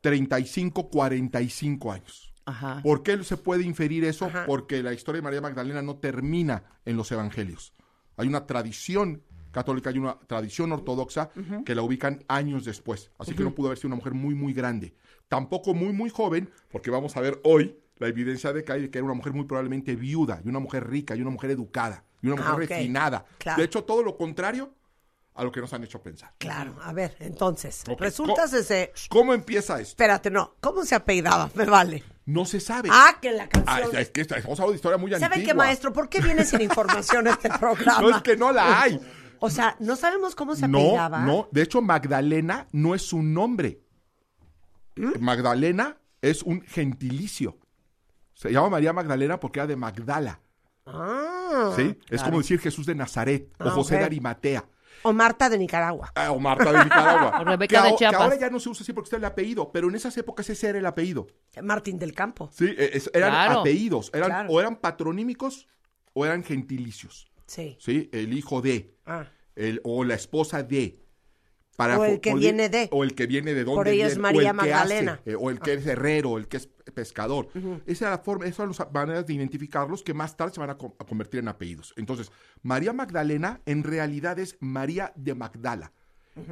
35, 0.00 0.88
45 0.90 1.92
años. 1.92 2.32
Ajá. 2.44 2.80
¿Por 2.82 3.02
qué 3.02 3.22
se 3.24 3.36
puede 3.36 3.64
inferir 3.64 4.04
eso? 4.04 4.26
Ajá. 4.26 4.44
Porque 4.46 4.82
la 4.82 4.92
historia 4.92 5.18
de 5.20 5.24
María 5.24 5.40
Magdalena 5.40 5.82
no 5.82 5.96
termina 5.96 6.62
en 6.84 6.96
los 6.96 7.10
evangelios. 7.10 7.72
Hay 8.16 8.28
una 8.28 8.46
tradición 8.46 9.22
católica, 9.50 9.90
hay 9.90 9.98
una 9.98 10.18
tradición 10.20 10.70
ortodoxa 10.72 11.30
que 11.64 11.74
la 11.74 11.82
ubican 11.82 12.24
años 12.28 12.64
después. 12.64 13.10
Así 13.18 13.34
que 13.34 13.42
no 13.42 13.54
pudo 13.54 13.68
haber 13.68 13.78
sido 13.78 13.88
una 13.88 13.96
mujer 13.96 14.14
muy, 14.14 14.34
muy 14.34 14.52
grande. 14.52 14.94
Tampoco 15.28 15.74
muy, 15.74 15.92
muy 15.92 16.08
joven, 16.10 16.50
porque 16.70 16.90
vamos 16.90 17.16
a 17.16 17.20
ver 17.20 17.40
hoy 17.42 17.76
la 17.98 18.06
evidencia 18.08 18.52
de 18.52 18.62
que 18.62 18.90
que 18.90 18.98
era 18.98 19.04
una 19.04 19.14
mujer 19.14 19.32
muy 19.32 19.44
probablemente 19.46 19.96
viuda, 19.96 20.40
y 20.44 20.48
una 20.48 20.58
mujer 20.60 20.88
rica, 20.88 21.16
y 21.16 21.22
una 21.22 21.30
mujer 21.30 21.50
educada, 21.50 22.04
y 22.22 22.26
una 22.26 22.36
mujer 22.36 22.50
Ah, 22.50 22.54
ok. 22.54 22.60
refinada. 22.60 23.24
Claro. 23.38 23.58
De 23.58 23.64
hecho, 23.64 23.82
todo 23.84 24.02
lo 24.02 24.16
contrario 24.18 24.72
a 25.36 25.44
lo 25.44 25.52
que 25.52 25.60
nos 25.60 25.72
han 25.72 25.84
hecho 25.84 26.00
pensar. 26.02 26.32
claro, 26.38 26.74
a 26.82 26.92
ver, 26.92 27.16
entonces, 27.20 27.84
resulta 27.98 28.44
¿cómo- 28.44 28.56
ese... 28.56 28.92
¿Cómo 29.08 29.34
empieza 29.34 29.74
esto? 29.80 29.90
Espérate, 29.92 30.30
no, 30.30 30.54
¿cómo 30.60 30.84
se 30.84 30.94
apellidaba? 30.94 31.50
Me 31.54 31.64
vale. 31.66 32.02
No 32.24 32.44
se 32.44 32.58
sabe. 32.58 32.88
Ah, 32.92 33.18
que 33.20 33.30
la 33.32 33.44
Ah, 33.44 33.48
canción... 33.48 33.96
es 33.96 34.10
que 34.10 34.20
esta- 34.22 34.36
estamos 34.36 34.58
hablando 34.58 34.72
de 34.72 34.76
historia 34.76 34.98
muy 34.98 35.10
¿Sabe 35.12 35.24
antigua. 35.26 35.46
qué, 35.46 35.54
maestro? 35.54 35.92
¿Por 35.92 36.08
qué 36.08 36.20
viene 36.20 36.44
sin 36.44 36.60
información 36.60 37.26
este 37.28 37.48
programa? 37.60 38.00
No 38.00 38.10
es 38.16 38.22
que 38.22 38.36
no 38.36 38.50
la 38.52 38.80
hay. 38.82 39.00
O 39.38 39.50
sea, 39.50 39.76
no 39.80 39.94
sabemos 39.96 40.34
cómo 40.34 40.56
se 40.56 40.66
No, 40.66 40.78
apellidaba. 40.78 41.20
no. 41.20 41.48
De 41.52 41.62
hecho, 41.62 41.82
Magdalena 41.82 42.66
no 42.72 42.94
es 42.94 43.12
un 43.12 43.32
nombre. 43.34 43.80
¿Mm? 44.96 45.20
Magdalena 45.20 45.98
es 46.22 46.42
un 46.42 46.62
gentilicio. 46.62 47.58
Se 48.34 48.50
llama 48.50 48.70
María 48.70 48.92
Magdalena 48.92 49.38
porque 49.38 49.60
era 49.60 49.66
de 49.66 49.76
Magdala. 49.76 50.40
Ah. 50.86 51.72
¿sí? 51.76 51.98
Es 52.08 52.22
como 52.22 52.38
decir 52.38 52.58
Jesús 52.60 52.86
de 52.86 52.94
Nazaret 52.94 53.52
o 53.60 53.68
Ah, 53.68 53.70
José 53.70 53.98
de 53.98 54.04
Arimatea. 54.04 54.64
O 55.08 55.12
Marta 55.12 55.48
de 55.48 55.56
Nicaragua. 55.58 56.10
ah, 56.14 56.32
o 56.32 56.38
Marta 56.40 56.72
de 56.72 56.84
Nicaragua. 56.84 57.38
O 57.40 57.44
Rebeca 57.44 57.76
que, 57.76 57.82
de 57.82 57.88
aho- 57.88 57.92
que 57.94 57.98
Chiapas. 57.98 58.20
ahora 58.20 58.36
ya 58.38 58.50
no 58.50 58.58
se 58.60 58.68
usa 58.68 58.82
así 58.82 58.92
porque 58.92 59.06
está 59.06 59.16
el 59.16 59.24
apellido, 59.24 59.70
pero 59.72 59.88
en 59.88 59.94
esas 59.94 60.16
épocas 60.18 60.48
ese 60.50 60.68
era 60.68 60.78
el 60.78 60.86
apellido. 60.86 61.26
Martín 61.62 61.98
del 61.98 62.12
Campo. 62.12 62.50
Sí, 62.52 62.66
eh, 62.76 62.90
es- 62.94 63.10
eran 63.14 63.30
Claro. 63.30 63.60
apellidos. 63.60 64.10
Eran, 64.14 64.30
Claro. 64.30 64.50
O 64.50 64.60
eran 64.60 64.76
patronímicos 64.76 65.66
o 66.12 66.24
eran 66.26 66.42
gentilicios. 66.44 67.26
Sí. 67.46 67.76
¿sí? 67.80 68.08
El 68.12 68.32
hijo 68.32 68.60
de. 68.60 68.94
Ah. 69.06 69.26
el, 69.54 69.80
o 69.84 70.02
la 70.04 70.14
esposa 70.14 70.62
de. 70.62 70.98
O 71.78 72.04
el 72.04 72.20
que 72.20 72.34
viene 72.34 72.68
de. 72.68 72.88
O 72.92 73.04
el 73.04 73.14
que 73.14 73.26
viene 73.26 73.52
de 73.54 73.64
donde 73.64 73.76
Por 73.76 73.88
ello 73.88 74.06
es 74.06 74.18
María 74.18 74.38
o 74.38 74.42
el 74.42 74.46
que 74.48 74.52
Magdalena. 74.54 75.12
hace, 75.20 75.30
eh, 75.32 75.36
o 75.38 75.50
el 75.50 75.60
que 75.60 75.74
es 75.74 75.86
herrero, 75.86 76.30
o 76.32 76.38
el 76.38 76.48
que 76.48 76.56
es 76.56 76.68
pescador. 76.94 77.48
Esa 77.86 78.06
era 78.06 78.16
la 78.16 78.22
forma, 78.22 78.46
esas 78.46 78.56
son 78.56 78.68
las 78.70 78.92
maneras 78.92 79.26
de 79.26 79.34
identificarlos 79.34 80.02
que 80.02 80.14
más 80.14 80.36
tarde 80.36 80.54
se 80.54 80.60
van 80.60 80.70
a, 80.70 80.78
co- 80.78 80.96
a 80.98 81.04
convertir 81.04 81.40
en 81.40 81.48
apellidos. 81.48 81.92
Entonces, 81.96 82.30
María 82.62 82.92
Magdalena 82.92 83.60
en 83.66 83.82
realidad 83.84 84.38
es 84.38 84.56
María 84.60 85.12
de 85.16 85.34
Magdala. 85.34 85.92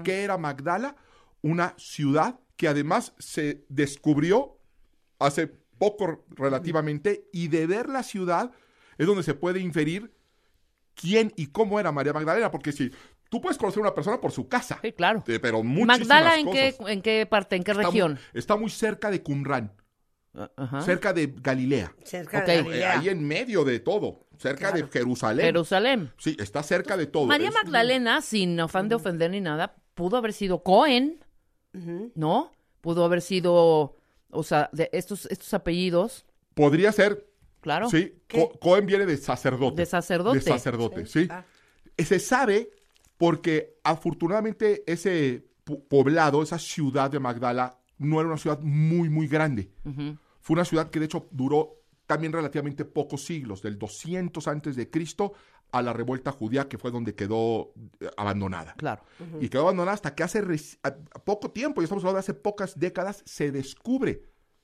¿Qué 0.02 0.22
era 0.24 0.36
Magdala? 0.38 0.96
Una 1.42 1.74
ciudad 1.76 2.38
que 2.56 2.68
además 2.68 3.12
se 3.18 3.64
descubrió 3.68 4.56
hace 5.18 5.46
poco 5.78 6.24
relativamente 6.30 7.28
y 7.32 7.48
de 7.48 7.66
ver 7.66 7.88
la 7.88 8.02
ciudad 8.02 8.50
es 8.98 9.06
donde 9.06 9.22
se 9.22 9.34
puede 9.34 9.60
inferir 9.60 10.12
quién 10.94 11.32
y 11.36 11.48
cómo 11.48 11.80
era 11.80 11.90
María 11.92 12.12
Magdalena, 12.12 12.50
porque 12.50 12.72
si 12.72 12.90
tú 13.34 13.40
puedes 13.40 13.58
conocer 13.58 13.80
a 13.80 13.82
una 13.82 13.94
persona 13.94 14.20
por 14.20 14.30
su 14.30 14.46
casa, 14.48 14.78
Sí, 14.80 14.92
claro. 14.92 15.24
eh, 15.26 15.40
pero 15.40 15.60
muchísimas 15.64 15.98
Magdala, 16.00 16.38
¿en 16.38 16.50
qué, 16.52 16.72
cosas. 16.76 16.92
¿en 16.92 17.02
qué 17.02 17.26
parte? 17.26 17.56
¿En 17.56 17.64
qué 17.64 17.72
Está 17.72 17.82
muy- 17.82 17.90
región? 17.90 18.18
Está 18.32 18.56
muy 18.56 18.70
cerca 18.70 19.10
de 19.10 19.22
Qumran, 19.24 19.72
Ajá. 20.56 20.82
cerca 20.82 21.12
de 21.12 21.34
Galilea. 21.36 21.92
Cerca 22.04 22.38
Ok. 22.38 22.46
de 22.46 22.54
Eh, 22.54 22.62
Galilea. 22.62 22.92
ahí 23.00 23.08
en 23.08 23.26
medio 23.26 23.64
de 23.64 23.80
todo, 23.80 24.28
cerca 24.38 24.70
de 24.70 24.84
Jerusalén. 24.86 25.46
Jerusalén. 25.46 26.12
Sí, 26.16 26.36
está 26.38 26.62
cerca 26.62 26.96
de 26.96 27.06
todo. 27.06 27.26
María 27.26 27.48
Es- 27.48 27.54
Magdalena, 27.54 28.20
sin 28.20 28.60
afán 28.60 28.88
de 28.88 28.94
ofender 28.94 29.32
ni 29.32 29.40
nada, 29.40 29.74
pudo 29.94 30.16
haber 30.16 30.32
sido 30.32 30.62
Cohen, 30.62 31.18
¿no? 32.14 32.52
Pudo 32.80 33.04
haber 33.04 33.20
sido, 33.20 33.96
o 34.30 34.42
sea, 34.44 34.70
de 34.72 34.90
estos, 34.92 35.26
estos 35.26 35.52
apellidos, 35.54 36.24
Podría 36.54 36.92
ser, 36.92 37.26
claro. 37.60 37.90
sí, 37.90 38.22
Co- 38.30 38.52
Cohen 38.60 38.86
viene 38.86 39.06
de 39.06 39.16
sacerdote. 39.16 39.82
De 39.82 39.86
sacerdote. 39.86 40.38
De 40.38 40.44
sacerdote, 40.44 41.06
sí. 41.06 41.26
Ah. 41.28 41.44
Eh, 41.96 42.04
Se 42.04 42.18
sabe 42.20 42.70
porque 43.16 43.76
afortunadamente 43.84 44.82
ese 44.86 45.46
po- 45.64 45.82
poblado, 45.84 46.42
esa 46.42 46.58
ciudad 46.58 47.10
de 47.10 47.20
Magdala, 47.20 47.78
no 47.98 48.18
era 48.20 48.28
una 48.28 48.38
ciudad 48.38 48.60
muy, 48.60 49.08
muy 49.08 49.28
grande. 49.28 49.70
Fue 50.40 50.54
una 50.54 50.64
ciudad 50.64 50.90
que 50.90 50.98
de 50.98 51.06
hecho 51.06 51.28
duró 51.30 51.80
también 52.06 52.32
relativamente 52.32 52.84
pocos 52.84 53.24
siglos, 53.24 53.62
del 53.62 53.78
200 53.78 54.46
antes 54.48 54.76
de 54.76 54.90
Cristo 54.90 55.32
a 55.72 55.80
la 55.80 55.92
revuelta 55.92 56.30
judía, 56.32 56.68
que 56.68 56.76
fue 56.76 56.90
donde 56.90 57.14
quedó 57.14 57.72
eh, 58.00 58.08
abandonada. 58.16 58.74
Claro. 58.74 59.02
Y 59.40 59.48
quedó 59.48 59.62
abandonada 59.62 59.94
hasta 59.94 60.14
que 60.14 60.22
hace 60.22 60.42
poco 61.24 61.50
tiempo, 61.50 61.80
ya 61.80 61.84
estamos 61.84 62.04
hablando 62.04 62.16
de 62.16 62.20
hace 62.20 62.34
pocas 62.34 62.78
décadas, 62.78 63.22
se 63.24 63.50
descubre 63.50 64.22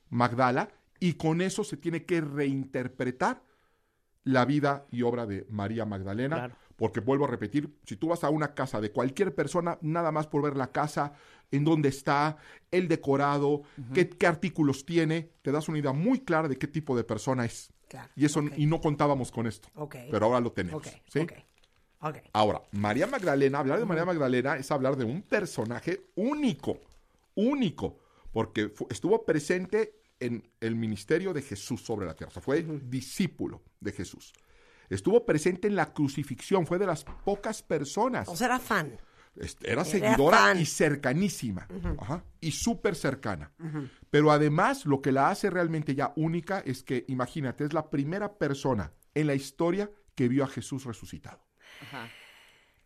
Magdala 0.09 0.69
y 0.99 1.13
con 1.13 1.41
eso 1.41 1.63
se 1.63 1.77
tiene 1.77 2.05
que 2.05 2.21
reinterpretar 2.21 3.43
la 4.23 4.45
vida 4.45 4.85
y 4.91 5.01
obra 5.01 5.25
de 5.25 5.47
María 5.49 5.85
Magdalena. 5.85 6.35
Claro. 6.35 6.55
Porque 6.81 6.99
vuelvo 6.99 7.25
a 7.25 7.27
repetir, 7.27 7.77
si 7.85 7.95
tú 7.95 8.07
vas 8.07 8.23
a 8.23 8.31
una 8.31 8.55
casa 8.55 8.81
de 8.81 8.91
cualquier 8.91 9.35
persona, 9.35 9.77
nada 9.81 10.11
más 10.11 10.25
por 10.25 10.41
ver 10.41 10.57
la 10.57 10.71
casa, 10.71 11.13
en 11.51 11.63
dónde 11.63 11.89
está, 11.89 12.37
el 12.71 12.87
decorado, 12.87 13.61
qué, 13.93 14.09
qué 14.09 14.25
artículos 14.25 14.83
tiene, 14.83 15.29
te 15.43 15.51
das 15.51 15.69
una 15.69 15.77
idea 15.77 15.93
muy 15.93 16.21
clara 16.21 16.47
de 16.47 16.57
qué 16.57 16.65
tipo 16.65 16.97
de 16.97 17.03
persona 17.03 17.45
es. 17.45 17.71
Claro, 17.87 18.09
Y 18.15 18.25
eso 18.25 18.41
y 18.57 18.65
no 18.65 18.81
contábamos 18.81 19.31
con 19.31 19.45
esto. 19.45 19.69
Pero 20.09 20.25
ahora 20.25 20.39
lo 20.39 20.53
tenemos. 20.53 20.81
Ahora, 22.33 22.63
María 22.71 23.05
Magdalena, 23.05 23.59
hablar 23.59 23.77
de 23.77 23.85
María 23.85 24.05
Magdalena 24.05 24.57
es 24.57 24.71
hablar 24.71 24.95
de 24.95 25.05
un 25.05 25.21
personaje 25.21 26.07
único, 26.15 26.79
único, 27.35 27.99
porque 28.31 28.73
estuvo 28.89 29.23
presente 29.23 30.01
en 30.19 30.49
el 30.59 30.75
ministerio 30.75 31.31
de 31.31 31.43
Jesús 31.43 31.83
sobre 31.83 32.07
la 32.07 32.15
tierra, 32.15 32.31
o 32.31 32.33
sea, 32.33 32.41
fue 32.41 32.63
discípulo 32.63 33.61
de 33.79 33.91
Jesús. 33.91 34.33
Estuvo 34.91 35.25
presente 35.25 35.67
en 35.67 35.75
la 35.75 35.93
crucifixión, 35.93 36.67
fue 36.67 36.77
de 36.77 36.85
las 36.85 37.03
pocas 37.03 37.63
personas. 37.63 38.27
O 38.27 38.35
sea, 38.35 38.47
era 38.47 38.59
fan. 38.59 38.97
Este, 39.37 39.65
Era 39.71 39.81
Era 39.81 39.85
seguidora 39.85 40.37
fan. 40.37 40.59
y 40.59 40.65
cercanísima, 40.65 41.65
ajá, 41.99 42.23
y 42.41 42.51
súper 42.51 42.95
cercana. 42.95 43.51
Pero 44.09 44.29
además, 44.31 44.85
lo 44.85 45.01
que 45.01 45.13
la 45.13 45.29
hace 45.29 45.49
realmente 45.49 45.95
ya 45.95 46.11
única 46.17 46.59
es 46.59 46.83
que, 46.83 47.05
imagínate, 47.07 47.63
es 47.63 47.71
la 47.73 47.89
primera 47.89 48.37
persona 48.37 48.91
en 49.15 49.27
la 49.27 49.33
historia 49.33 49.89
que 50.15 50.27
vio 50.27 50.43
a 50.43 50.47
Jesús 50.47 50.83
resucitado. 50.83 51.39
Ajá. 51.81 52.09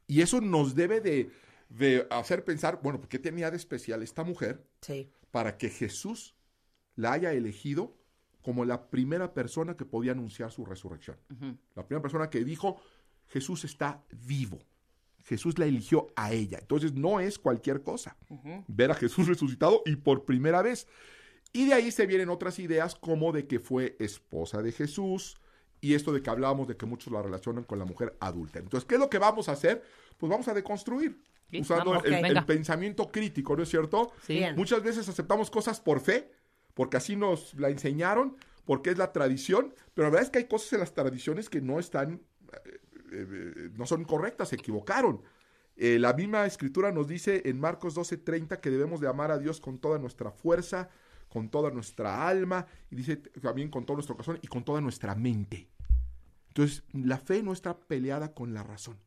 Y 0.06 0.22
eso 0.22 0.40
nos 0.40 0.76
debe 0.76 1.02
de, 1.02 1.32
de 1.69 2.06
hacer 2.11 2.45
pensar, 2.45 2.80
bueno, 2.84 3.02
¿qué 3.10 3.18
tenía 3.18 3.49
de 3.49 3.57
especial 3.57 4.03
esta 4.03 4.23
mujer 4.23 4.64
Sí. 4.82 5.10
para 5.32 5.57
que 5.57 5.69
Jesús 5.72 6.36
la 6.95 7.14
haya 7.14 7.34
elegido 7.34 7.98
como 8.45 8.63
la 8.63 8.91
primera 8.91 9.34
persona 9.34 9.76
que 9.76 9.85
podía 9.85 10.11
anunciar 10.11 10.51
su 10.51 10.63
resurrección? 10.63 11.17
La 11.73 11.84
primera 11.84 12.03
persona 12.03 12.30
que 12.30 12.45
dijo, 12.45 12.80
Jesús 13.27 13.65
está 13.65 14.03
vivo. 14.11 14.59
Jesús 15.23 15.57
la 15.57 15.65
eligió 15.65 16.09
a 16.15 16.31
ella. 16.31 16.59
Entonces 16.61 16.93
no 16.93 17.19
es 17.19 17.39
cualquier 17.39 17.81
cosa 17.81 18.15
ver 18.67 18.91
a 18.91 18.93
Jesús 18.93 19.27
resucitado 19.27 19.81
y 19.84 19.95
por 19.95 20.26
primera 20.26 20.61
vez. 20.61 20.88
Y 21.53 21.65
de 21.65 21.73
ahí 21.73 21.89
se 21.89 22.05
vienen 22.05 22.30
otras 22.30 22.59
ideas 22.59 22.93
como 22.93 23.31
de 23.31 23.47
que 23.47 23.59
fue 23.59 23.95
esposa 23.99 24.61
de 24.61 24.72
Jesús 24.72 25.38
y 25.81 25.95
esto 25.95 26.13
de 26.13 26.22
que 26.22 26.30
hablábamos 26.30 26.67
de 26.67 26.77
que 26.77 26.85
muchos 26.85 27.11
la 27.11 27.23
relacionan 27.23 27.63
con 27.63 27.80
la 27.80 27.85
mujer 27.85 28.15
adulta. 28.19 28.59
Entonces, 28.59 28.88
¿qué 28.88 28.95
es 28.95 29.01
lo 29.01 29.09
que 29.09 29.17
vamos 29.17 29.49
a 29.49 29.53
hacer? 29.53 29.84
Pues 30.19 30.30
vamos 30.30 30.47
a 30.47 30.53
deconstruir. 30.53 31.19
Sí, 31.49 31.61
usando 31.61 31.91
vamos, 31.91 32.05
el, 32.05 32.13
el 32.26 32.45
pensamiento 32.45 33.11
crítico, 33.11 33.55
¿no 33.55 33.63
es 33.63 33.69
cierto? 33.69 34.11
Sí. 34.22 34.43
Muchas 34.55 34.84
veces 34.84 35.09
aceptamos 35.09 35.49
cosas 35.49 35.80
por 35.80 35.99
fe, 35.99 36.31
porque 36.76 36.97
así 36.97 37.15
nos 37.15 37.56
la 37.56 37.69
enseñaron, 37.69 38.38
porque 38.65 38.91
es 38.91 38.97
la 38.99 39.11
tradición, 39.11 39.73
pero 39.95 40.07
la 40.07 40.11
verdad 40.11 40.26
es 40.26 40.30
que 40.30 40.39
hay 40.39 40.47
cosas 40.47 40.73
en 40.73 40.80
las 40.81 40.93
tradiciones 40.93 41.49
que 41.49 41.61
no 41.61 41.80
están, 41.80 42.22
eh, 42.52 42.80
eh, 43.11 43.69
no 43.76 43.88
son 43.88 44.03
correctas, 44.03 44.49
se 44.49 44.57
equivocaron. 44.57 45.22
Eh, 45.77 45.97
la 45.99 46.14
misma 46.14 46.45
escritura 46.45 46.91
nos 46.91 47.07
dice 47.07 47.41
en 47.45 47.60
Marcos 47.60 47.95
12:30 47.95 48.60
que 48.60 48.69
debemos 48.69 49.02
de 49.02 49.07
amar 49.07 49.31
a 49.31 49.39
Dios 49.39 49.60
con 49.60 49.80
toda 49.80 49.97
nuestra 49.97 50.31
fuerza, 50.31 50.89
con 51.30 51.49
toda 51.49 51.72
nuestra 51.72 52.27
alma, 52.27 52.68
y 52.91 52.95
dice 52.95 53.18
también 53.18 53.69
con 53.69 53.85
todo 53.85 53.97
nuestro 53.97 54.15
corazón 54.15 54.39
y 54.41 54.47
con 54.47 54.64
toda 54.64 54.81
nuestra 54.81 55.15
mente. 55.15 55.68
Entonces, 56.49 56.84
la 56.93 57.18
fe 57.18 57.43
no 57.43 57.52
está 57.52 57.77
peleada 57.77 58.34
con 58.34 58.53
la 58.53 58.64
razón, 58.64 58.97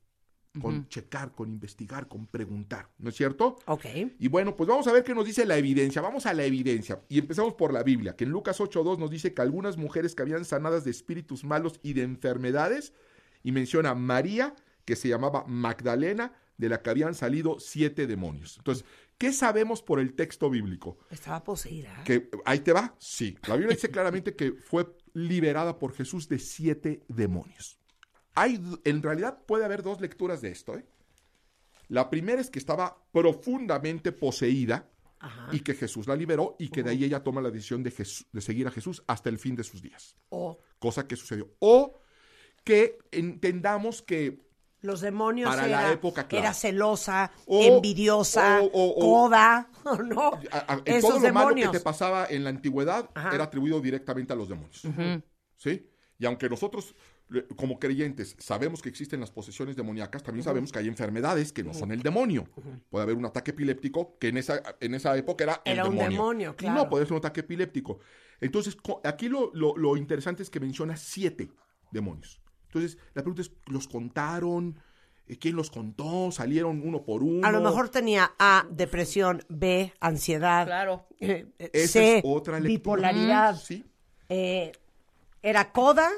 con 0.61 0.89
checar, 0.89 1.33
con 1.33 1.49
investigar, 1.49 2.09
con 2.09 2.27
preguntar, 2.27 2.89
¿no 2.99 3.11
es 3.11 3.17
cierto? 3.17 3.59
Ok. 3.67 3.85
Y 4.19 4.29
bueno, 4.29 4.57
pues 4.57 4.69
vamos 4.69 4.87
a 4.87 4.93
ver 4.93 5.05
qué 5.05 5.15
nos 5.15 5.25
dice 5.25 5.47
la 5.47 5.57
evidencia. 5.57 6.03
Vamos 6.03 6.27
a 6.27 6.35
la 6.35 6.45
evidencia. 6.45 7.01
Y 7.09 7.19
empezamos 7.19 7.55
por 7.55 7.73
la 7.73 7.83
Biblia, 7.83 8.17
que 8.17 8.25
en 8.25 8.31
Lucas 8.31 8.61
8.2 8.61 8.99
nos 8.99 9.11
dice 9.11 9.35
que 9.35 9.43
algunas 9.43 9.77
mujeres 9.77 10.15
que 10.15 10.23
habían 10.23 10.45
sanadas 10.45 10.85
de 10.85 10.91
espíritus 10.91 11.45
malos 11.45 11.79
y 11.83 11.93
de 11.93 12.03
enfermedades, 12.03 12.93
y 13.43 13.53
menciona 13.53 13.91
a 13.91 13.95
María, 13.95 14.55
que 14.85 14.97
se 14.97 15.09
llamaba 15.09 15.45
Magdalena, 15.47 16.33
de 16.57 16.69
la 16.69 16.83
que 16.83 16.91
habían 16.91 17.15
salido 17.15 17.61
siete 17.61 18.07
demonios. 18.07 18.57
Entonces, 18.59 18.85
¿qué 19.17 19.33
sabemos 19.33 19.81
por 19.81 20.01
el 20.01 20.15
texto 20.15 20.51
bíblico? 20.51 20.99
Estaba 21.11 21.45
poseída. 21.45 22.03
Que 22.05 22.29
ahí 22.45 22.61
te 22.61 22.73
va, 22.73 22.97
sí. 22.99 23.39
La 23.47 23.55
Biblia 23.55 23.77
dice 23.77 23.91
claramente 23.91 24.35
que 24.35 24.53
fue 24.53 24.87
liberada 25.15 25.79
por 25.79 25.95
Jesús 25.95 26.29
de 26.29 26.39
siete 26.39 27.05
demonios. 27.09 27.79
Hay, 28.39 28.61
en 28.85 29.03
realidad 29.03 29.39
puede 29.47 29.65
haber 29.65 29.83
dos 29.83 30.01
lecturas 30.01 30.41
de 30.41 30.51
esto. 30.51 30.77
¿eh? 30.77 30.85
La 31.89 32.09
primera 32.11 32.41
es 32.41 32.51
que 32.51 32.59
estaba 32.59 32.97
profundamente 33.13 34.13
poseída 34.13 34.89
Ajá. 35.21 35.49
y 35.53 35.61
que 35.61 35.75
Jesús 35.75 36.07
la 36.07 36.15
liberó 36.15 36.55
y 36.59 36.69
que 36.69 36.83
de 36.83 36.91
ahí 36.91 37.05
ella 37.05 37.23
toma 37.25 37.41
la 37.41 37.51
decisión 37.51 37.83
de, 37.83 37.91
Jesús- 37.91 38.27
de 38.33 38.41
seguir 38.41 38.67
a 38.67 38.71
Jesús 38.71 39.03
hasta 39.07 39.29
el 39.29 39.39
fin 39.39 39.57
de 39.57 39.65
sus 39.65 39.83
días. 39.83 40.17
Cosa 40.79 41.07
que 41.09 41.17
sucedió. 41.17 41.49
O 41.59 41.99
que 42.65 42.99
entendamos 43.11 44.03
que 44.03 44.47
los 44.81 45.01
demonios 45.01 45.51
Para 45.51 45.67
la 45.67 45.83
era, 45.83 45.93
época, 45.93 46.29
claro. 46.29 46.45
era 46.45 46.55
celosa, 46.55 47.33
O- 47.47 47.63
envidiosa, 47.65 48.61
o- 48.61 48.67
o- 48.67 48.91
o- 48.91 49.25
coda, 49.25 49.69
¿o 49.85 49.97
no? 49.97 50.31
a- 50.53 50.75
a- 50.75 50.83
Esos 50.85 51.11
todo 51.15 51.19
lo 51.27 51.33
malo 51.35 51.57
que 51.57 51.69
te 51.79 51.81
pasaba 51.81 52.27
en 52.31 52.45
la 52.45 52.51
antigüedad 52.51 53.11
Ajá. 53.15 53.35
era 53.35 53.45
atribuido 53.45 53.81
directamente 53.81 54.33
a 54.33 54.37
los 54.37 54.49
demonios. 54.49 54.83
¿Sí? 55.57 55.91
Y 56.21 56.27
aunque 56.27 56.49
nosotros, 56.49 56.95
como 57.57 57.79
creyentes, 57.79 58.37
sabemos 58.39 58.81
que 58.81 58.89
existen 58.89 59.21
las 59.21 59.31
posesiones 59.31 59.77
demoníacas, 59.77 60.23
también 60.23 60.45
sabemos 60.45 60.73
que 60.73 60.79
hay 60.79 60.89
enfermedades 60.89 61.53
que 61.53 61.63
no 61.63 61.75
son 61.75 61.93
el 61.93 62.03
demonio. 62.03 62.49
Puede 62.89 63.03
haber 63.03 63.17
un 63.17 63.27
ataque 63.27 63.51
epiléptico 63.51 64.17
que 64.19 64.29
en 64.29 64.39
esa, 64.39 64.63
en 64.81 64.95
esa 64.95 65.17
época 65.17 65.45
era, 65.45 65.63
Era 65.65 65.83
el 65.83 65.89
un 65.91 65.97
demonio. 65.97 66.19
demonio, 66.19 66.51
Y 66.53 66.55
claro. 66.57 66.85
No, 66.85 66.89
puede 66.89 67.05
ser 67.05 67.13
un 67.13 67.19
ataque 67.19 67.41
epiléptico. 67.41 67.99
Entonces, 68.41 68.77
aquí 69.05 69.29
lo, 69.29 69.51
lo- 69.55 69.77
lo 69.77 69.97
interesante 69.97 70.43
es 70.43 70.49
que 70.51 70.59
menciona 70.61 70.97
siete 70.97 71.51
demonios. 71.91 72.41
Entonces, 72.67 72.97
la 73.15 73.23
pregunta 73.23 73.43
es, 73.43 73.53
¿los 73.67 73.89
contaron? 73.89 74.79
Eh, 75.27 75.37
¿Quién 75.39 75.57
los 75.57 75.71
contó? 75.71 76.31
¿Salieron 76.33 76.81
uno 76.83 77.05
por 77.05 77.23
uno? 77.23 77.47
A 77.47 77.51
lo 77.51 77.61
mejor 77.61 77.91
tenía 77.91 78.33
A, 78.39 78.67
depresión, 78.71 79.43
B, 79.51 79.93
ansiedad, 80.01 80.65
Claro. 80.67 81.07
eh, 81.21 81.47
eh, 81.59 81.71
Esa 81.75 81.93
C, 81.93 82.19
es 82.19 82.23
otra 82.25 82.55
lectura. 82.61 82.69
bipolaridad, 83.11 83.55
Sí. 83.57 83.85
eh, 84.31 84.73
era 85.43 85.73
coda, 85.73 86.11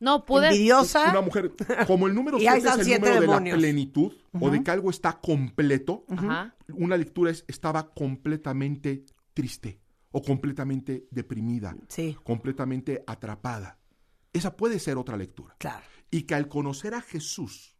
No, 0.00 0.24
puede. 0.24 0.48
envidiosa. 0.48 1.10
Una 1.10 1.20
mujer, 1.20 1.52
como 1.86 2.06
el 2.06 2.14
número 2.14 2.38
Y 2.40 2.46
ahí 2.46 2.60
7 2.60 2.68
es 2.68 2.78
el 2.78 2.84
siete 2.84 3.00
número 3.00 3.40
de 3.40 3.50
la 3.50 3.56
plenitud 3.56 4.12
o 4.40 4.50
de 4.50 4.62
que 4.62 4.70
algo 4.70 4.90
está 4.90 5.20
completo, 5.20 6.04
una 6.68 6.96
lectura 6.96 7.30
es 7.30 7.44
estaba 7.48 7.90
completamente 7.92 9.04
triste 9.32 9.80
o 10.12 10.22
completamente 10.22 11.08
deprimida, 11.10 11.76
Sí, 11.88 12.16
completamente 12.22 13.02
atrapada. 13.06 13.78
Esa 14.32 14.56
puede 14.56 14.78
ser 14.78 14.96
otra 14.96 15.16
lectura. 15.16 15.56
claro. 15.58 15.84
Y 16.10 16.22
que 16.22 16.36
al 16.36 16.46
conocer 16.46 16.94
a 16.94 17.00
Jesús, 17.00 17.74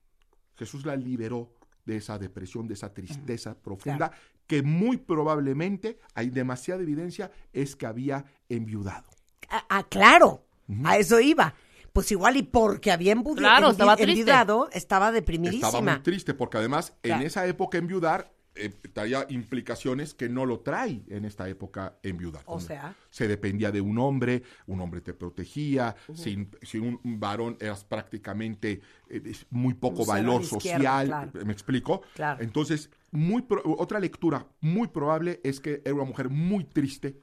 Jesús 0.56 0.84
la 0.84 0.96
liberó 0.96 1.54
de 1.84 1.96
esa 1.96 2.18
depresión, 2.18 2.66
de 2.66 2.74
esa 2.74 2.92
tristeza 2.92 3.56
profunda, 3.56 4.10
que 4.46 4.62
muy 4.62 4.96
probablemente, 4.96 5.98
hay 6.14 6.30
demasiada 6.30 6.82
evidencia, 6.82 7.30
es 7.52 7.76
que 7.76 7.86
había 7.86 8.24
enviudado. 8.48 9.08
Ah, 9.48 9.64
ah, 9.68 9.84
claro, 9.88 10.46
a 10.84 10.98
eso 10.98 11.20
iba. 11.20 11.54
Pues 11.94 12.10
igual 12.10 12.36
y 12.36 12.42
porque 12.42 12.90
había 12.90 13.12
enviudado, 13.12 13.38
Claro, 13.38 13.70
estaba 13.70 13.94
triste. 13.96 14.32
estaba 14.72 15.12
deprimidísima. 15.12 15.68
Estaba 15.68 15.92
muy 15.92 16.02
triste 16.02 16.34
porque 16.34 16.58
además 16.58 16.92
Claro. 17.00 17.20
en 17.20 17.26
esa 17.28 17.46
época 17.46 17.78
enviudar 17.78 18.34
eh, 18.56 18.70
traía 18.92 19.26
implicaciones 19.30 20.12
que 20.14 20.28
no 20.28 20.44
lo 20.46 20.60
trae 20.60 21.02
en 21.08 21.24
esta 21.24 21.48
época 21.48 21.98
en 22.02 22.16
viuda. 22.16 22.40
O 22.46 22.58
sea. 22.60 22.96
Se 23.10 23.26
dependía 23.28 23.70
de 23.72 23.80
un 23.80 23.98
hombre, 23.98 24.42
un 24.66 24.80
hombre 24.80 25.00
te 25.00 25.12
protegía, 25.14 25.94
sin, 26.14 26.50
sin 26.62 26.82
un, 27.04 27.20
varón 27.20 27.56
eras 27.60 27.84
prácticamente 27.84 28.80
eh, 29.08 29.32
muy 29.50 29.74
poco 29.74 30.02
Un 30.02 30.08
valor 30.08 30.44
social, 30.44 31.06
claro. 31.06 31.30
¿me 31.44 31.52
explico? 31.52 32.02
Claro. 32.14 32.42
Entonces, 32.42 32.90
muy 33.12 33.42
pro- 33.42 33.62
otra 33.78 33.98
lectura 34.00 34.46
muy 34.60 34.88
probable 34.88 35.40
es 35.44 35.60
que 35.60 35.80
era 35.84 35.94
una 35.94 36.04
mujer 36.04 36.28
muy 36.28 36.64
triste 36.64 37.20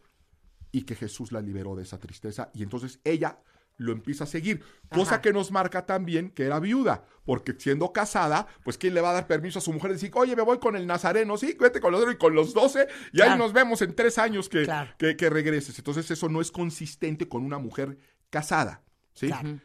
y 0.72 0.84
que 0.84 0.95
Jesús 0.95 1.31
la 1.34 1.41
liberó 1.41 1.76
de 1.76 1.84
esa 1.84 1.98
tristeza 1.99 2.49
y 2.53 2.64
entonces 2.64 2.99
ella 3.03 3.38
lo 3.82 3.91
empieza 3.91 4.24
a 4.24 4.28
seguir, 4.28 4.64
cosa 4.90 5.16
Ajá. 5.16 5.22
que 5.22 5.34
nos 5.34 5.52
marca 5.52 5.86
también 5.86 6.30
que 6.30 6.44
era 6.45 6.60
viuda, 6.60 7.03
porque 7.26 7.53
siendo 7.58 7.91
casada, 7.91 8.48
pues 8.64 8.78
quién 8.78 8.94
le 8.94 9.02
va 9.02 9.10
a 9.10 9.14
dar 9.14 9.28
permiso 9.28 9.60
a 9.60 9.62
su 9.62 9.74
mujer 9.74 9.90
de 9.91 9.95
decir, 9.95 10.12
oye, 10.14 10.36
me 10.36 10.41
voy 10.44 10.60
con 10.60 10.76
el 10.76 10.86
nazareno, 10.88 11.38
sí, 11.38 11.58
vete 11.60 11.80
con 11.82 11.91
los 11.91 12.12
y 12.14 12.18
con 12.18 12.36
los 12.36 12.53
doce, 12.53 12.88
y 13.12 13.22
ahí 13.22 13.38
nos 13.38 13.53
vemos 13.53 13.82
en 13.82 13.95
tres 13.95 14.18
años 14.18 14.49
que, 14.49 14.64
Claro. 14.64 14.91
que, 14.98 15.16
que 15.18 15.30
regreses. 15.30 15.78
Entonces 15.78 16.10
eso 16.12 16.30
no 16.30 16.41
es 16.41 16.52
consistente 16.52 17.28
con 17.28 17.44
una 17.44 17.58
mujer 17.58 17.98
casada, 18.30 18.84
¿sí? 19.14 19.28
Claro. 19.28 19.60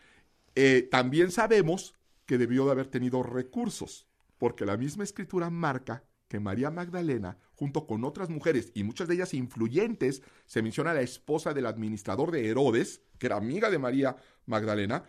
Eh, 0.54 0.88
también 0.90 1.30
sabemos 1.30 1.94
que 2.24 2.38
debió 2.38 2.64
de 2.64 2.72
haber 2.72 2.86
tenido 2.88 3.22
recursos, 3.22 4.06
porque 4.38 4.64
la 4.66 4.76
misma 4.76 5.04
escritura 5.04 5.50
marca 5.50 6.04
que 6.28 6.40
María 6.40 6.70
Magdalena, 6.70 7.38
junto 7.56 7.86
con 7.86 8.04
otras 8.04 8.28
mujeres, 8.28 8.70
y 8.74 8.84
muchas 8.84 9.08
de 9.08 9.14
ellas 9.14 9.34
influyentes, 9.34 10.22
se 10.44 10.62
menciona 10.62 10.94
la 10.94 11.00
esposa 11.00 11.54
del 11.54 11.66
administrador 11.66 12.30
de 12.30 12.48
Herodes, 12.48 13.00
que 13.18 13.26
era 13.26 13.36
amiga 13.36 13.70
de 13.70 13.78
María 13.78 14.16
Magdalena, 14.44 15.04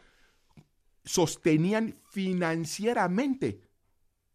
sostenían 1.03 1.99
financieramente 2.09 3.61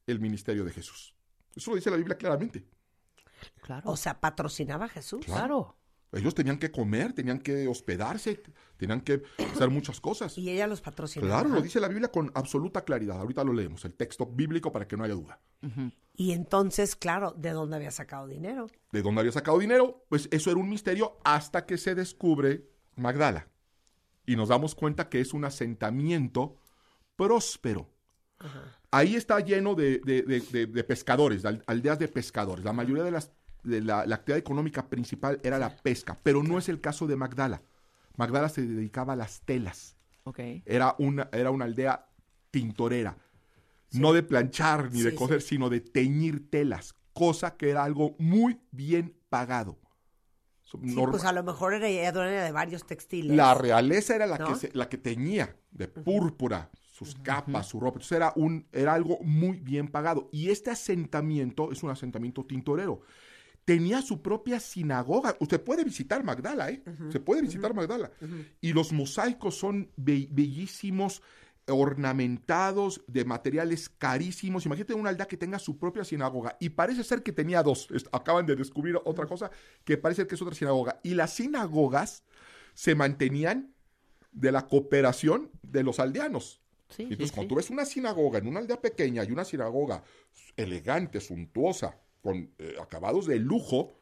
el 0.07 0.21
ministerio 0.21 0.65
de 0.65 0.73
Jesús. 0.73 1.15
Eso 1.55 1.71
lo 1.71 1.77
dice 1.77 1.91
la 1.91 1.97
Biblia 1.97 2.17
claramente. 2.17 2.65
Claro. 3.63 3.91
O 3.91 3.97
sea, 3.97 4.21
patrocinaba 4.21 4.87
a 4.87 4.89
Jesús. 4.89 5.25
Claro. 5.25 5.77
Ellos 6.13 6.35
tenían 6.35 6.59
que 6.59 6.71
comer, 6.71 7.15
tenían 7.15 7.39
que 7.39 7.67
hospedarse, 7.67 8.43
tenían 8.77 9.01
que 9.01 9.23
hacer 9.55 9.71
muchas 9.71 9.99
cosas. 10.01 10.37
Y 10.37 10.51
ella 10.51 10.67
los 10.67 10.83
patrocinaba. 10.83 11.41
Claro, 11.41 11.55
lo 11.55 11.63
dice 11.63 11.81
la 11.81 11.89
Biblia 11.89 12.09
con 12.09 12.31
absoluta 12.35 12.85
claridad. 12.85 13.19
Ahorita 13.19 13.43
lo 13.45 13.53
leemos, 13.55 13.85
el 13.87 13.95
texto 13.95 14.27
bíblico 14.27 14.71
para 14.71 14.87
que 14.87 14.97
no 14.97 15.05
haya 15.05 15.15
duda. 15.15 15.41
Y 16.15 16.33
entonces, 16.33 16.97
claro, 16.97 17.31
¿de 17.33 17.51
dónde 17.53 17.77
había 17.77 17.91
sacado 17.91 18.27
dinero? 18.27 18.67
¿De 18.93 19.01
dónde 19.01 19.21
había 19.21 19.33
sacado 19.33 19.59
dinero? 19.59 20.05
Pues 20.11 20.29
eso 20.31 20.51
era 20.51 20.61
un 20.61 20.69
misterio 20.69 21.19
hasta 21.25 21.65
que 21.65 21.79
se 21.79 21.95
descubre 21.95 22.69
Magdala. 22.97 23.49
Y 24.27 24.37
nos 24.37 24.51
damos 24.51 24.75
cuenta 24.75 25.09
que 25.09 25.21
es 25.21 25.33
un 25.33 25.45
asentamiento 25.47 26.57
próspero. 27.17 27.89
Ahí 28.91 29.15
está 29.17 29.41
lleno 29.41 29.75
de, 29.75 30.01
de- 30.05 30.23
de- 30.23 30.67
de- 30.67 30.85
pescadores, 30.85 31.43
de 31.43 31.49
al- 31.49 31.65
aldeas 31.67 31.99
de 31.99 32.09
pescadores. 32.09 32.65
La 32.65 32.73
mayoría 32.73 33.03
de, 33.05 33.11
las, 33.13 33.33
la, 33.63 34.07
la 34.07 34.15
actividad 34.17 34.39
económica 34.39 34.89
principal 34.89 35.41
era 35.43 35.59
la 35.59 35.75
pesca, 35.77 36.19
pero 36.23 36.43
no 36.43 36.59
es 36.59 36.69
el 36.69 36.81
caso 36.81 37.07
de 37.07 37.17
Magdala. 37.17 37.63
Magdala 38.17 38.49
se 38.49 38.63
dedicaba 38.67 39.15
a 39.15 39.17
las 39.17 39.43
telas. 39.43 39.97
Ok. 40.25 40.41
Era 40.65 40.95
una, 40.99 41.29
era 41.33 41.51
una 41.51 41.65
aldea 41.65 42.07
tintorera. 42.51 43.17
No 43.93 44.13
de 44.13 44.23
planchar 44.23 44.91
ni 44.93 45.03
de 45.03 45.11
Sí, 45.11 45.17
coser, 45.17 45.43
sino 45.43 45.69
de 45.69 45.81
teñir 45.81 46.49
telas, 46.51 46.95
cosa 47.13 47.57
que 47.57 47.71
era 47.71 47.85
algo 47.85 48.17
muy 48.19 48.61
bien 48.71 49.17
pagado. 49.29 49.79
Sí, 50.63 50.95
pues 51.11 51.25
a 51.25 51.33
lo 51.33 51.43
mejor 51.43 51.75
era 51.75 52.13
dueña 52.13 52.43
de 52.45 52.53
varios 52.53 52.87
textiles. 52.87 53.37
la 53.37 53.53
realeza 53.53 54.15
era 54.17 54.27
la, 54.27 54.39
¿No? 54.39 54.47
que 54.47 54.55
se- 54.55 54.71
la 54.73 54.89
que 54.89 54.97
teñía 54.97 55.55
de 55.71 55.87
púrpura 55.87 56.71
sus 56.93 57.15
capas, 57.17 57.67
su 57.67 57.79
ropa. 57.79 57.97
Entonces 57.97 58.17
era, 58.17 58.33
un, 58.37 58.67
era 58.73 58.95
algo 58.95 59.19
muy 59.23 59.59
bien 59.61 59.89
pagado. 59.89 60.31
Y 60.33 60.49
este 60.51 60.71
asentamiento 60.71 61.73
es 61.73 61.83
un 61.83 61.91
asentamiento 61.91 62.47
tintorero. 62.47 63.03
Tenía 63.65 64.03
su 64.03 64.23
propia 64.23 64.59
sinagoga. 64.59 65.37
Usted 65.39 65.61
puede 65.61 65.85
visitar 65.85 66.25
Magdala, 66.25 66.71
¿eh? 66.71 66.83
Se 67.11 67.21
puede 67.21 67.43
visitar 67.43 67.73
Magdala. 67.75 68.11
Y 68.61 68.73
los 68.73 68.93
mosaicos 68.93 69.57
son 69.57 69.91
be- 69.97 70.29
bellísimos, 70.31 71.23
ornamentados, 71.69 73.03
de 73.07 73.25
materiales 73.25 73.89
carísimos. 73.89 74.67
Imagínate 74.67 74.95
una 74.95 75.11
aldea 75.11 75.27
que 75.27 75.37
tenga 75.37 75.59
su 75.59 75.79
propia 75.79 76.05
sinagoga. 76.05 76.57
Y 76.61 76.71
parece 76.71 77.05
ser 77.05 77.23
que 77.23 77.33
tenía 77.33 77.63
dos. 77.63 77.89
Acaban 78.13 78.47
de 78.47 78.57
descubrir 78.57 78.97
otra 79.05 79.27
cosa 79.27 79.51
que 79.85 79.97
parece 79.97 80.27
que 80.27 80.35
es 80.35 80.43
otra 80.43 80.55
sinagoga. 80.55 80.99
Y 81.03 81.15
las 81.15 81.35
sinagogas 81.35 82.25
se 82.75 82.95
mantenían 82.95 83.75
de 84.33 84.51
la 84.51 84.67
cooperación 84.67 85.51
de 85.63 85.83
los 85.85 86.01
aldeanos. 86.01 86.61
Sí, 86.89 87.05
Entonces, 87.05 87.29
sí, 87.29 87.35
cuando 87.35 87.43
sí. 87.45 87.49
tú 87.49 87.55
ves 87.57 87.71
una 87.71 87.85
sinagoga 87.85 88.39
en 88.39 88.47
una 88.47 88.61
aldea 88.61 88.81
pequeña 88.81 89.25
y 89.25 89.31
una 89.31 89.45
sinagoga 89.45 90.03
elegante, 90.57 91.21
suntuosa, 91.21 91.99
con 92.23 92.55
eh, 92.59 92.77
acabados 92.81 93.27
de 93.27 93.39
lujo, 93.39 93.99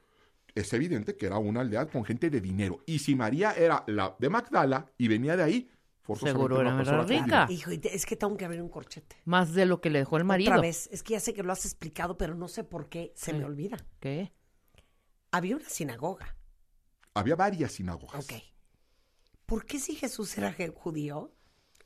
es 0.55 0.73
evidente 0.73 1.17
que 1.17 1.27
era 1.27 1.39
una 1.39 1.61
aldea 1.61 1.87
con 1.87 2.05
gente 2.05 2.31
de 2.31 2.41
dinero. 2.41 2.81
Y 2.87 3.01
si 3.01 3.17
María 3.17 3.53
era 3.53 3.83
la 3.87 4.15
de 4.19 4.29
Magdala 4.29 4.87
y 4.99 5.09
venía 5.09 5.37
de 5.37 5.43
ahí, 5.43 5.71
forzosamente 6.03 6.39
Seguro 6.39 6.61
una 6.61 6.69
era 6.69 6.77
persona 6.77 6.99
con 6.99 7.09
rica. 7.09 7.47
Hijo, 7.49 7.71
es 7.71 8.07
que 8.07 8.17
tengo 8.17 8.37
que 8.37 8.45
abrir 8.45 8.63
un 8.63 8.69
corchete. 8.69 9.17
Más 9.25 9.55
de 9.55 9.67
lo 9.67 9.81
que 9.81 9.91
le 9.91 10.01
dejó 10.01 10.19
el 10.19 10.25
marido. 10.25 10.53
Otra 10.53 10.63
vez, 10.63 10.89
es 10.93 11.03
que 11.03 11.15
ya 11.15 11.21
sé 11.21 11.35
que 11.35 11.43
lo 11.43 11.53
has 11.53 11.65
explicado, 11.65 12.17
pero 12.19 12.35
no 12.35 12.49
sé 12.49 12.63
por 12.63 12.89
qué 12.89 13.13
se 13.17 13.33
me 13.33 13.45
olvida. 13.45 13.79
¿Qué? 13.99 14.33
Había 15.33 15.57
una 15.57 15.69
sinagoga. 15.69 16.37
Había 17.15 17.37
varias 17.37 17.73
sinagogas. 17.73 18.25
Ok. 18.25 18.35
¿Por 19.47 19.65
qué 19.65 19.81
si 19.81 19.97
Jesús 19.97 20.37
era 20.39 20.55
judío, 20.75 21.33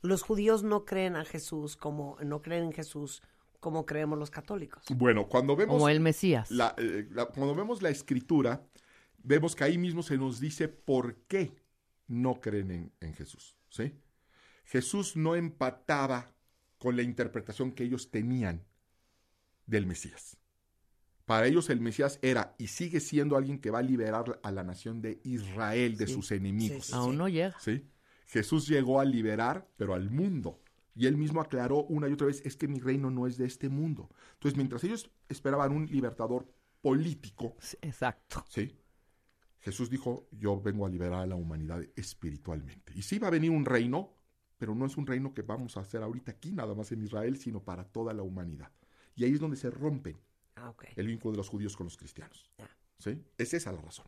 los 0.01 0.21
judíos 0.21 0.63
no 0.63 0.85
creen 0.85 1.15
a 1.15 1.25
Jesús 1.25 1.77
como, 1.77 2.17
no 2.23 2.41
creen 2.41 2.65
en 2.65 2.73
Jesús 2.73 3.23
como 3.65 3.83
creemos 3.83 4.19
los 4.19 4.29
católicos? 4.29 4.83
Bueno, 4.91 5.27
cuando 5.27 5.55
vemos 5.55 5.73
Como 5.73 5.89
el 5.89 5.99
Mesías. 5.99 6.51
la, 6.51 6.75
eh, 6.77 7.07
la- 7.09 7.25
cuando 7.25 7.55
vemos 7.55 7.81
la 7.81 7.89
escritura, 7.89 8.63
vemos 9.23 9.55
que 9.55 9.63
ahí 9.63 9.79
mismo 9.79 10.03
se 10.03 10.19
nos 10.19 10.39
dice 10.39 10.67
por 10.67 11.15
qué 11.27 11.51
no 12.07 12.39
creen 12.41 12.69
en, 12.69 12.91
en 13.01 13.15
Jesús. 13.15 13.57
¿sí? 13.69 13.91
Jesús 14.65 15.15
no 15.15 15.35
empataba 15.35 16.31
con 16.77 16.95
la 16.95 17.01
interpretación 17.01 17.71
que 17.71 17.83
ellos 17.85 18.11
tenían 18.11 18.63
del 19.65 19.87
Mesías. 19.87 20.37
Para 21.25 21.47
ellos 21.47 21.71
el 21.71 21.81
Mesías 21.81 22.19
era 22.21 22.53
y 22.59 22.67
sigue 22.67 22.99
siendo 22.99 23.35
alguien 23.35 23.57
que 23.57 23.71
va 23.71 23.79
a 23.79 23.81
liberar 23.81 24.39
a 24.43 24.51
la 24.51 24.63
nación 24.63 25.01
de 25.01 25.19
Israel 25.23 25.97
de 25.97 26.05
Sí. 26.05 26.13
sus 26.13 26.31
enemigos. 26.31 26.85
Sí, 26.85 26.93
Aún 26.93 27.17
no 27.17 27.27
llega. 27.27 27.59
¿sí? 27.59 27.83
Jesús 28.27 28.67
llegó 28.67 28.99
a 28.99 29.05
liberar, 29.05 29.67
pero 29.75 29.95
al 29.95 30.11
mundo. 30.11 30.61
Y 30.95 31.07
él 31.07 31.17
mismo 31.17 31.41
aclaró 31.41 31.83
una 31.83 32.07
y 32.07 32.13
otra 32.13 32.27
vez, 32.27 32.41
es 32.45 32.55
que 32.55 32.67
mi 32.67 32.79
reino 32.79 33.11
no 33.11 33.27
es 33.27 33.37
de 33.37 33.45
este 33.45 33.69
mundo. 33.69 34.09
Entonces, 34.33 34.55
mientras 34.55 34.83
ellos 34.83 35.11
esperaban 35.27 35.73
un 35.73 35.85
libertador 35.87 36.47
político, 36.81 37.55
Sí, 37.59 37.77
Exacto. 37.81 38.43
¿sí? 38.47 38.75
Jesús 39.59 39.89
dijo, 39.89 40.27
yo 40.31 40.61
vengo 40.61 40.85
a 40.85 40.89
liberar 40.89 41.21
a 41.21 41.25
la 41.25 41.35
humanidad 41.35 41.83
espiritualmente. 41.95 42.93
Y 42.95 43.01
sí 43.01 43.17
va 43.19 43.27
a 43.27 43.31
venir 43.31 43.49
un 43.49 43.65
reino, 43.65 44.13
pero 44.57 44.75
no 44.75 44.85
es 44.85 44.95
un 44.95 45.07
reino 45.07 45.33
que 45.33 45.41
vamos 45.41 45.75
a 45.75 45.81
hacer 45.81 46.03
ahorita 46.03 46.31
aquí, 46.31 46.51
nada 46.51 46.75
más 46.75 46.91
en 46.91 47.01
Israel, 47.01 47.37
sino 47.37 47.63
para 47.63 47.83
toda 47.83 48.13
la 48.13 48.21
humanidad. 48.21 48.71
Y 49.15 49.25
ahí 49.25 49.33
es 49.33 49.39
donde 49.39 49.57
se 49.57 49.71
rompen 49.71 50.17
Ah, 50.55 50.73
el 50.95 51.07
vínculo 51.07 51.33
de 51.33 51.37
los 51.37 51.49
judíos 51.49 51.75
con 51.75 51.85
los 51.85 51.97
cristianos. 51.97 52.49
¿Sí? 52.99 53.21
Es 53.37 53.53
esa 53.53 53.71
la 53.73 53.81
razón. 53.81 54.05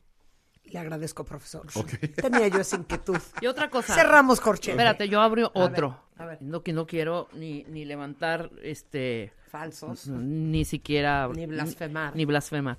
Le 0.70 0.78
agradezco, 0.78 1.24
profesor. 1.24 1.66
Tenía 2.16 2.48
yo 2.48 2.60
esa 2.60 2.76
inquietud. 2.76 3.18
Y 3.40 3.46
otra 3.46 3.70
cosa. 3.70 3.94
Cerramos 3.94 4.40
corchete. 4.40 4.72
Espérate, 4.72 5.08
yo 5.08 5.20
abro 5.20 5.50
A 5.54 5.58
ver, 5.60 5.70
otro. 5.72 6.00
a 6.16 6.26
ver. 6.26 6.42
No, 6.42 6.62
que 6.62 6.72
no 6.72 6.86
quiero 6.86 7.28
ni, 7.32 7.64
ni 7.64 7.84
levantar 7.84 8.50
este 8.62 9.32
Falsos. 9.48 10.06
ni 10.08 10.64
siquiera 10.64 11.28
Ni 11.28 11.46
blasfemar. 11.46 12.14
Ni, 12.14 12.24
blasfemar. 12.24 12.78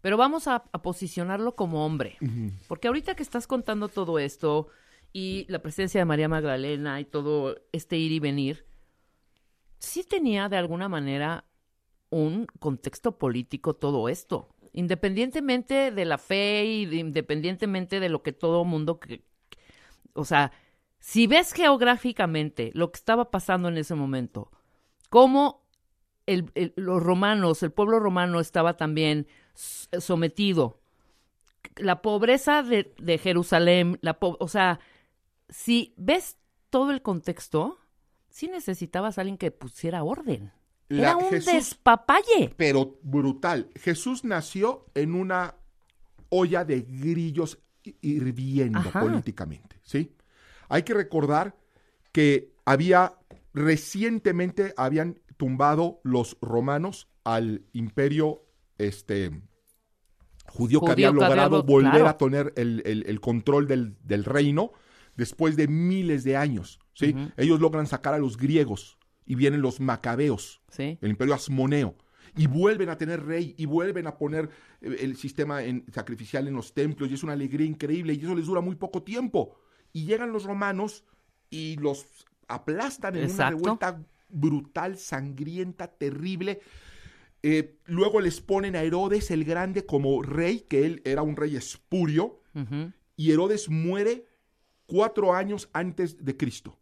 Pero 0.00 0.16
vamos 0.16 0.48
a, 0.48 0.64
a 0.72 0.82
posicionarlo 0.82 1.54
como 1.54 1.84
hombre. 1.84 2.16
Porque 2.66 2.88
ahorita 2.88 3.14
que 3.14 3.22
estás 3.22 3.46
contando 3.46 3.88
todo 3.88 4.18
esto 4.18 4.68
y 5.12 5.44
la 5.48 5.60
presencia 5.60 6.00
de 6.00 6.04
María 6.06 6.28
Magdalena 6.28 7.00
y 7.00 7.04
todo 7.04 7.56
este 7.72 7.96
ir 7.96 8.12
y 8.12 8.18
venir, 8.20 8.64
sí 9.78 10.02
tenía 10.04 10.48
de 10.48 10.56
alguna 10.56 10.88
manera 10.88 11.44
un 12.08 12.46
contexto 12.58 13.18
político 13.18 13.74
todo 13.74 14.08
esto. 14.08 14.48
Independientemente 14.72 15.90
de 15.90 16.04
la 16.04 16.18
fe 16.18 16.64
y 16.64 16.86
de- 16.86 16.96
independientemente 16.96 18.00
de 18.00 18.08
lo 18.08 18.22
que 18.22 18.32
todo 18.32 18.64
mundo... 18.64 19.00
o 20.14 20.24
sea, 20.24 20.52
si 20.98 21.26
ves 21.26 21.52
geográficamente 21.52 22.70
lo 22.74 22.92
que 22.92 22.98
estaba 22.98 23.30
pasando 23.30 23.68
en 23.68 23.78
ese 23.78 23.94
momento, 23.94 24.50
cómo 25.08 25.66
el- 26.26 26.72
los 26.76 27.02
romanos, 27.02 27.62
el 27.62 27.72
pueblo 27.72 27.98
romano 27.98 28.40
estaba 28.40 28.76
también 28.76 29.26
sometido, 29.54 30.80
la 31.76 32.02
pobreza 32.02 32.62
de, 32.62 33.18
Jerusalén, 33.18 33.98
la 34.02 34.18
po- 34.18 34.36
o 34.40 34.48
sea, 34.48 34.80
si 35.48 35.94
ves 35.96 36.38
todo 36.70 36.90
el 36.92 37.02
contexto, 37.02 37.78
sí 38.28 38.48
necesitabas 38.48 39.18
alguien 39.18 39.38
que 39.38 39.50
pusiera 39.50 40.04
orden. 40.04 40.52
La- 40.90 41.02
Era 41.10 41.16
un 41.16 41.30
Jesús- 41.30 41.52
despapalle. 41.54 42.52
pero 42.56 42.98
brutal. 43.02 43.70
Jesús 43.76 44.24
nació 44.24 44.86
en 44.94 45.14
una 45.14 45.54
olla 46.30 46.64
de 46.64 46.82
grillos 46.82 47.58
hi- 47.84 47.96
hirviendo 48.02 48.78
Ajá. 48.80 49.00
políticamente, 49.00 49.76
¿sí? 49.82 50.12
Hay 50.68 50.82
que 50.82 50.92
recordar 50.94 51.56
que 52.12 52.52
había 52.64 53.14
recientemente 53.54 54.74
habían 54.76 55.20
tumbado 55.36 56.00
los 56.04 56.36
romanos 56.42 57.08
al 57.24 57.62
imperio 57.72 58.42
este 58.78 59.30
judío, 60.46 60.80
que 60.80 60.86
Judío 60.86 60.92
había 60.92 60.94
que 61.12 61.14
había 61.16 61.28
logrado 61.28 61.56
lo- 61.58 61.62
volver 61.62 61.90
claro. 61.92 62.08
a 62.08 62.18
tener 62.18 62.52
el, 62.56 62.82
el- 62.84 63.04
el 63.06 63.20
control 63.20 63.66
del, 63.68 63.96
del 64.02 64.24
reino 64.24 64.72
después 65.16 65.56
de 65.56 65.68
miles 65.68 66.24
de 66.24 66.36
años. 66.36 66.80
¿sí? 66.94 67.14
Ellos 67.36 67.60
logran 67.60 67.86
sacar 67.86 68.14
a 68.14 68.18
los 68.18 68.36
griegos 68.36 68.98
y 69.30 69.36
vienen 69.36 69.62
los 69.62 69.78
macabeos, 69.78 70.60
Sí. 70.70 70.98
el 71.00 71.10
imperio 71.10 71.34
asmoneo. 71.34 71.94
Y 72.36 72.46
vuelven 72.48 72.88
a 72.88 72.96
tener 72.98 73.24
rey 73.24 73.54
y 73.56 73.64
vuelven 73.66 74.06
a 74.08 74.16
poner 74.18 74.50
eh, 74.80 74.96
el 75.00 75.16
sistema 75.16 75.62
en- 75.62 75.84
sacrificial 75.92 76.48
en 76.48 76.54
los 76.54 76.74
templos 76.74 77.08
y 77.10 77.14
es 77.14 77.22
una 77.22 77.34
alegría 77.34 77.66
increíble 77.66 78.14
y 78.14 78.18
eso 78.24 78.34
les 78.34 78.46
dura 78.46 78.60
muy 78.60 78.74
poco 78.74 79.02
tiempo. 79.04 79.56
Y 79.92 80.04
llegan 80.04 80.32
los 80.32 80.44
romanos 80.44 81.04
y 81.48 81.76
los 81.76 82.06
aplastan 82.48 83.16
en 83.16 83.24
Exacto. 83.24 83.56
una 83.56 83.62
revuelta 83.76 84.02
brutal, 84.28 84.96
sangrienta, 84.98 85.86
terrible. 85.88 86.60
Eh, 87.42 87.78
luego 87.86 88.20
les 88.20 88.40
ponen 88.40 88.74
a 88.76 88.82
Herodes 88.82 89.30
el 89.30 89.44
Grande 89.44 89.86
como 89.86 90.22
rey, 90.22 90.60
que 90.68 90.86
él 90.86 91.02
era 91.04 91.22
un 91.22 91.36
rey 91.36 91.54
espurio, 91.56 92.40
y 93.16 93.30
Herodes 93.30 93.68
muere 93.70 94.26
cuatro 94.86 95.34
años 95.34 95.68
antes 95.72 96.24
de 96.24 96.36
Cristo. 96.36 96.78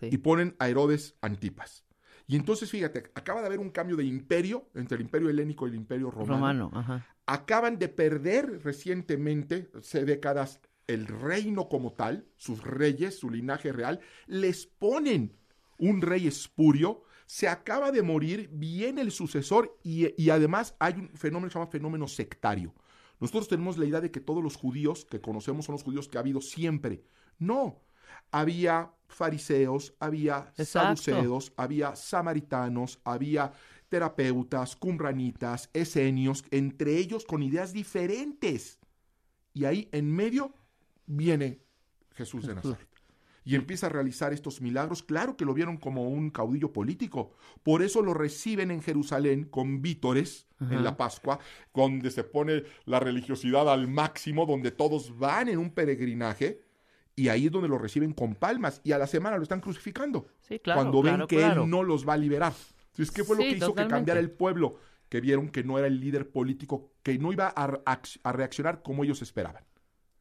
Sí. 0.00 0.08
Y 0.12 0.16
ponen 0.18 0.56
a 0.58 0.68
Herodes 0.70 1.14
Antipas. 1.20 1.84
Y 2.30 2.36
entonces, 2.36 2.70
fíjate, 2.70 3.10
acaba 3.16 3.40
de 3.40 3.48
haber 3.48 3.58
un 3.58 3.70
cambio 3.70 3.96
de 3.96 4.04
imperio 4.04 4.68
entre 4.76 4.94
el 4.94 5.02
imperio 5.02 5.28
helénico 5.30 5.66
y 5.66 5.70
el 5.70 5.74
imperio 5.74 6.12
romano. 6.12 6.34
Romano, 6.36 6.70
ajá. 6.72 7.04
Acaban 7.26 7.76
de 7.76 7.88
perder 7.88 8.62
recientemente, 8.62 9.68
hace 9.76 10.04
décadas, 10.04 10.60
el 10.86 11.08
reino 11.08 11.68
como 11.68 11.92
tal, 11.92 12.28
sus 12.36 12.62
reyes, 12.62 13.18
su 13.18 13.30
linaje 13.30 13.72
real, 13.72 13.98
les 14.28 14.64
ponen 14.64 15.36
un 15.76 16.02
rey 16.02 16.28
espurio, 16.28 17.02
se 17.26 17.48
acaba 17.48 17.90
de 17.90 18.02
morir, 18.02 18.48
viene 18.52 19.00
el 19.00 19.10
sucesor 19.10 19.76
y, 19.82 20.14
y 20.16 20.30
además 20.30 20.76
hay 20.78 20.94
un 20.94 21.08
fenómeno 21.08 21.48
que 21.48 21.52
se 21.54 21.58
llama 21.58 21.70
fenómeno 21.72 22.06
sectario. 22.06 22.72
Nosotros 23.18 23.48
tenemos 23.48 23.76
la 23.76 23.86
idea 23.86 24.00
de 24.00 24.12
que 24.12 24.20
todos 24.20 24.40
los 24.40 24.54
judíos 24.54 25.04
que 25.04 25.20
conocemos 25.20 25.66
son 25.66 25.72
los 25.72 25.82
judíos 25.82 26.06
que 26.06 26.16
ha 26.16 26.20
habido 26.20 26.40
siempre. 26.40 27.02
No, 27.40 27.80
había 28.30 28.92
fariseos, 29.08 29.94
había 29.98 30.52
Exacto. 30.56 31.02
saduceos, 31.02 31.52
había 31.56 31.96
samaritanos, 31.96 33.00
había 33.04 33.52
terapeutas, 33.88 34.76
cumranitas, 34.76 35.68
esenios, 35.74 36.44
entre 36.50 36.96
ellos 36.96 37.24
con 37.24 37.42
ideas 37.42 37.72
diferentes. 37.72 38.78
Y 39.52 39.64
ahí 39.64 39.88
en 39.92 40.10
medio 40.10 40.54
viene 41.06 41.60
Jesús 42.14 42.46
de 42.46 42.54
Nazaret. 42.54 42.88
Y 43.42 43.56
empieza 43.56 43.86
a 43.86 43.90
realizar 43.90 44.32
estos 44.32 44.60
milagros. 44.60 45.02
Claro 45.02 45.36
que 45.36 45.44
lo 45.44 45.54
vieron 45.54 45.76
como 45.76 46.08
un 46.08 46.30
caudillo 46.30 46.72
político. 46.72 47.32
Por 47.62 47.82
eso 47.82 48.00
lo 48.02 48.14
reciben 48.14 48.70
en 48.70 48.82
Jerusalén 48.82 49.44
con 49.44 49.82
vítores 49.82 50.46
Ajá. 50.58 50.74
en 50.74 50.84
la 50.84 50.96
Pascua, 50.96 51.40
donde 51.74 52.10
se 52.10 52.22
pone 52.22 52.64
la 52.84 53.00
religiosidad 53.00 53.68
al 53.72 53.88
máximo, 53.88 54.46
donde 54.46 54.70
todos 54.70 55.18
van 55.18 55.48
en 55.48 55.58
un 55.58 55.70
peregrinaje. 55.70 56.62
Y 57.20 57.28
ahí 57.28 57.46
es 57.46 57.52
donde 57.52 57.68
lo 57.68 57.76
reciben 57.78 58.12
con 58.12 58.34
palmas. 58.34 58.80
Y 58.84 58.92
a 58.92 58.98
la 58.98 59.06
semana 59.06 59.36
lo 59.36 59.42
están 59.42 59.60
crucificando. 59.60 60.26
Sí, 60.40 60.58
claro, 60.58 60.80
cuando 60.80 61.02
ven 61.02 61.14
claro, 61.14 61.26
que 61.28 61.36
claro. 61.36 61.64
él 61.64 61.70
no 61.70 61.82
los 61.82 62.08
va 62.08 62.14
a 62.14 62.16
liberar. 62.16 62.52
Entonces, 62.92 63.10
¿qué 63.14 63.24
fue 63.24 63.36
lo 63.36 63.42
Sí, 63.42 63.50
que 63.50 63.56
hizo 63.58 63.74
que 63.74 63.86
cambiara 63.86 64.20
el 64.20 64.30
pueblo? 64.30 64.76
Que 65.08 65.20
vieron 65.20 65.48
que 65.50 65.62
no 65.64 65.76
era 65.78 65.86
el 65.86 66.00
líder 66.00 66.30
político, 66.30 66.92
que 67.02 67.18
no 67.18 67.32
iba 67.32 67.52
a, 67.54 67.64
a- 67.84 68.00
a 68.22 68.32
reaccionar 68.32 68.82
como 68.82 69.04
ellos 69.04 69.20
esperaban. 69.22 69.64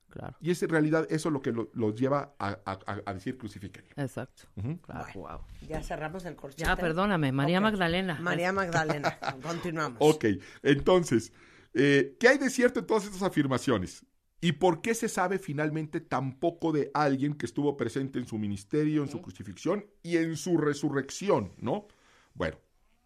Claro. 0.09 0.35
Y 0.41 0.49
es 0.51 0.61
en 0.63 0.69
realidad 0.69 1.05
eso 1.11 1.29
lo 1.29 1.41
que 1.41 1.51
lo- 1.51 1.69
los 1.73 1.95
lleva 1.95 2.33
a, 2.39 2.57
a- 2.65 3.01
a- 3.05 3.13
decir 3.13 3.37
crucifiquen. 3.37 3.85
Exacto. 3.95 4.43
Claro, 4.81 5.07
wow. 5.13 5.39
Ya 5.69 5.81
cerramos 5.83 6.25
el 6.25 6.35
corchete. 6.35 6.63
Ya, 6.63 6.75
perdóname, 6.75 7.31
María. 7.31 7.61
Magdalena. 7.61 8.17
María 8.19 8.51
Magdalena. 8.51 9.17
Continuamos. 9.43 9.97
Ok, 10.01 10.25
entonces, 10.63 11.31
eh, 11.75 12.17
¿qué 12.19 12.27
hay 12.27 12.37
de 12.39 12.49
cierto 12.49 12.79
en 12.79 12.87
todas 12.87 13.05
estas 13.05 13.21
afirmaciones? 13.21 14.03
¿Y 14.41 14.53
por 14.53 14.81
qué 14.81 14.93
se 14.93 15.09
sabe 15.09 15.37
finalmente 15.37 15.99
tan 15.99 16.39
poco 16.39 16.71
de 16.71 16.91
alguien 16.93 17.33
que 17.33 17.45
estuvo 17.45 17.75
presente 17.75 18.19
en 18.19 18.25
su 18.25 18.37
ministerio, 18.37 19.03
en 19.03 19.09
su 19.09 19.21
crucifixión 19.21 19.85
y 20.01 20.17
en 20.17 20.37
su 20.37 20.57
resurrección, 20.57 21.51
no? 21.57 21.87
Bueno, 22.33 22.57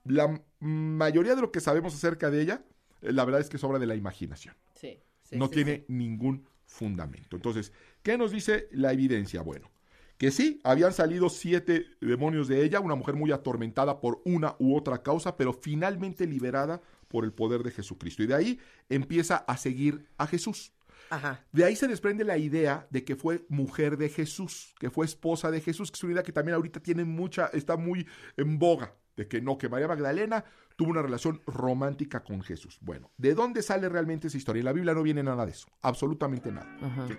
la 0.06 0.42
mayoría 0.60 1.36
de 1.36 1.42
lo 1.42 1.52
que 1.52 1.60
sabemos 1.60 1.96
acerca 1.96 2.30
de 2.30 2.42
ella, 2.42 2.66
eh, 3.02 3.12
la 3.12 3.26
verdad 3.26 3.42
es 3.42 3.50
que 3.50 3.58
es 3.58 3.64
obra 3.64 3.80
de 3.80 3.88
la 3.88 3.96
imaginación. 3.96 4.56
Sí, 4.76 5.00
sí, 5.24 5.38
no 5.38 5.48
sí, 5.48 5.54
tiene 5.54 5.78
sí. 5.78 5.86
ningún 5.88 6.46
fundamento. 6.66 7.36
Entonces, 7.36 7.72
¿qué 8.04 8.18
nos 8.18 8.32
dice 8.32 8.68
la 8.72 8.94
evidencia? 8.94 9.42
Bueno, 9.42 9.72
que 10.18 10.30
sí, 10.30 10.62
habían 10.64 10.94
salido 10.94 11.30
siete 11.30 11.86
demonios 12.00 12.48
de 12.48 12.64
ella, 12.64 12.80
una 12.80 12.96
mujer 12.96 13.16
muy 13.16 13.32
atormentada 13.32 14.00
por 14.00 14.22
una 14.26 14.56
u 14.60 14.76
otra 14.76 15.02
causa, 15.02 15.36
pero 15.36 15.54
finalmente 15.54 16.28
liberada 16.28 16.82
por 17.08 17.26
el 17.26 17.34
poder 17.34 17.64
de 17.64 17.72
Jesucristo. 17.72 18.24
Y 18.24 18.28
de 18.28 18.36
ahí 18.36 18.60
empieza 18.90 19.38
a 19.38 19.58
seguir 19.58 20.06
a 20.18 20.28
Jesús. 20.28 20.73
Ajá. 21.16 21.46
De 21.52 21.64
ahí 21.64 21.76
se 21.76 21.88
desprende 21.88 22.24
la 22.24 22.38
idea 22.38 22.88
de 22.90 23.04
que 23.04 23.16
fue 23.16 23.46
mujer 23.50 23.98
de 23.98 24.10
Jesús, 24.10 24.74
que 24.80 24.90
fue 24.90 25.06
esposa 25.06 25.52
de 25.52 25.62
Jesús, 25.62 25.92
que 25.92 25.96
es 25.96 26.04
una 26.04 26.14
idea 26.14 26.24
que 26.24 26.32
también 26.32 26.56
ahorita 26.56 26.80
tiene 26.80 27.06
mucha, 27.06 27.48
está 27.54 27.78
muy 27.78 28.08
en 28.38 28.58
boga, 28.58 28.96
de 29.16 29.28
que 29.28 29.42
no, 29.42 29.58
que 29.58 29.70
María 29.70 29.88
Magdalena 29.88 30.44
tuvo 30.76 30.90
una 30.90 31.02
relación 31.02 31.42
romántica 31.46 32.24
con 32.24 32.42
Jesús. 32.42 32.80
Bueno, 32.82 33.12
¿de 33.18 33.36
dónde 33.36 33.62
sale 33.62 33.90
realmente 33.90 34.28
esa 34.28 34.38
historia? 34.38 34.60
En 34.60 34.66
la 34.66 34.74
Biblia 34.74 34.94
no 34.94 35.04
viene 35.04 35.24
nada 35.24 35.46
de 35.46 35.52
eso, 35.52 35.68
absolutamente 35.82 36.52
nada, 36.52 36.78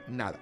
nada. 0.08 0.40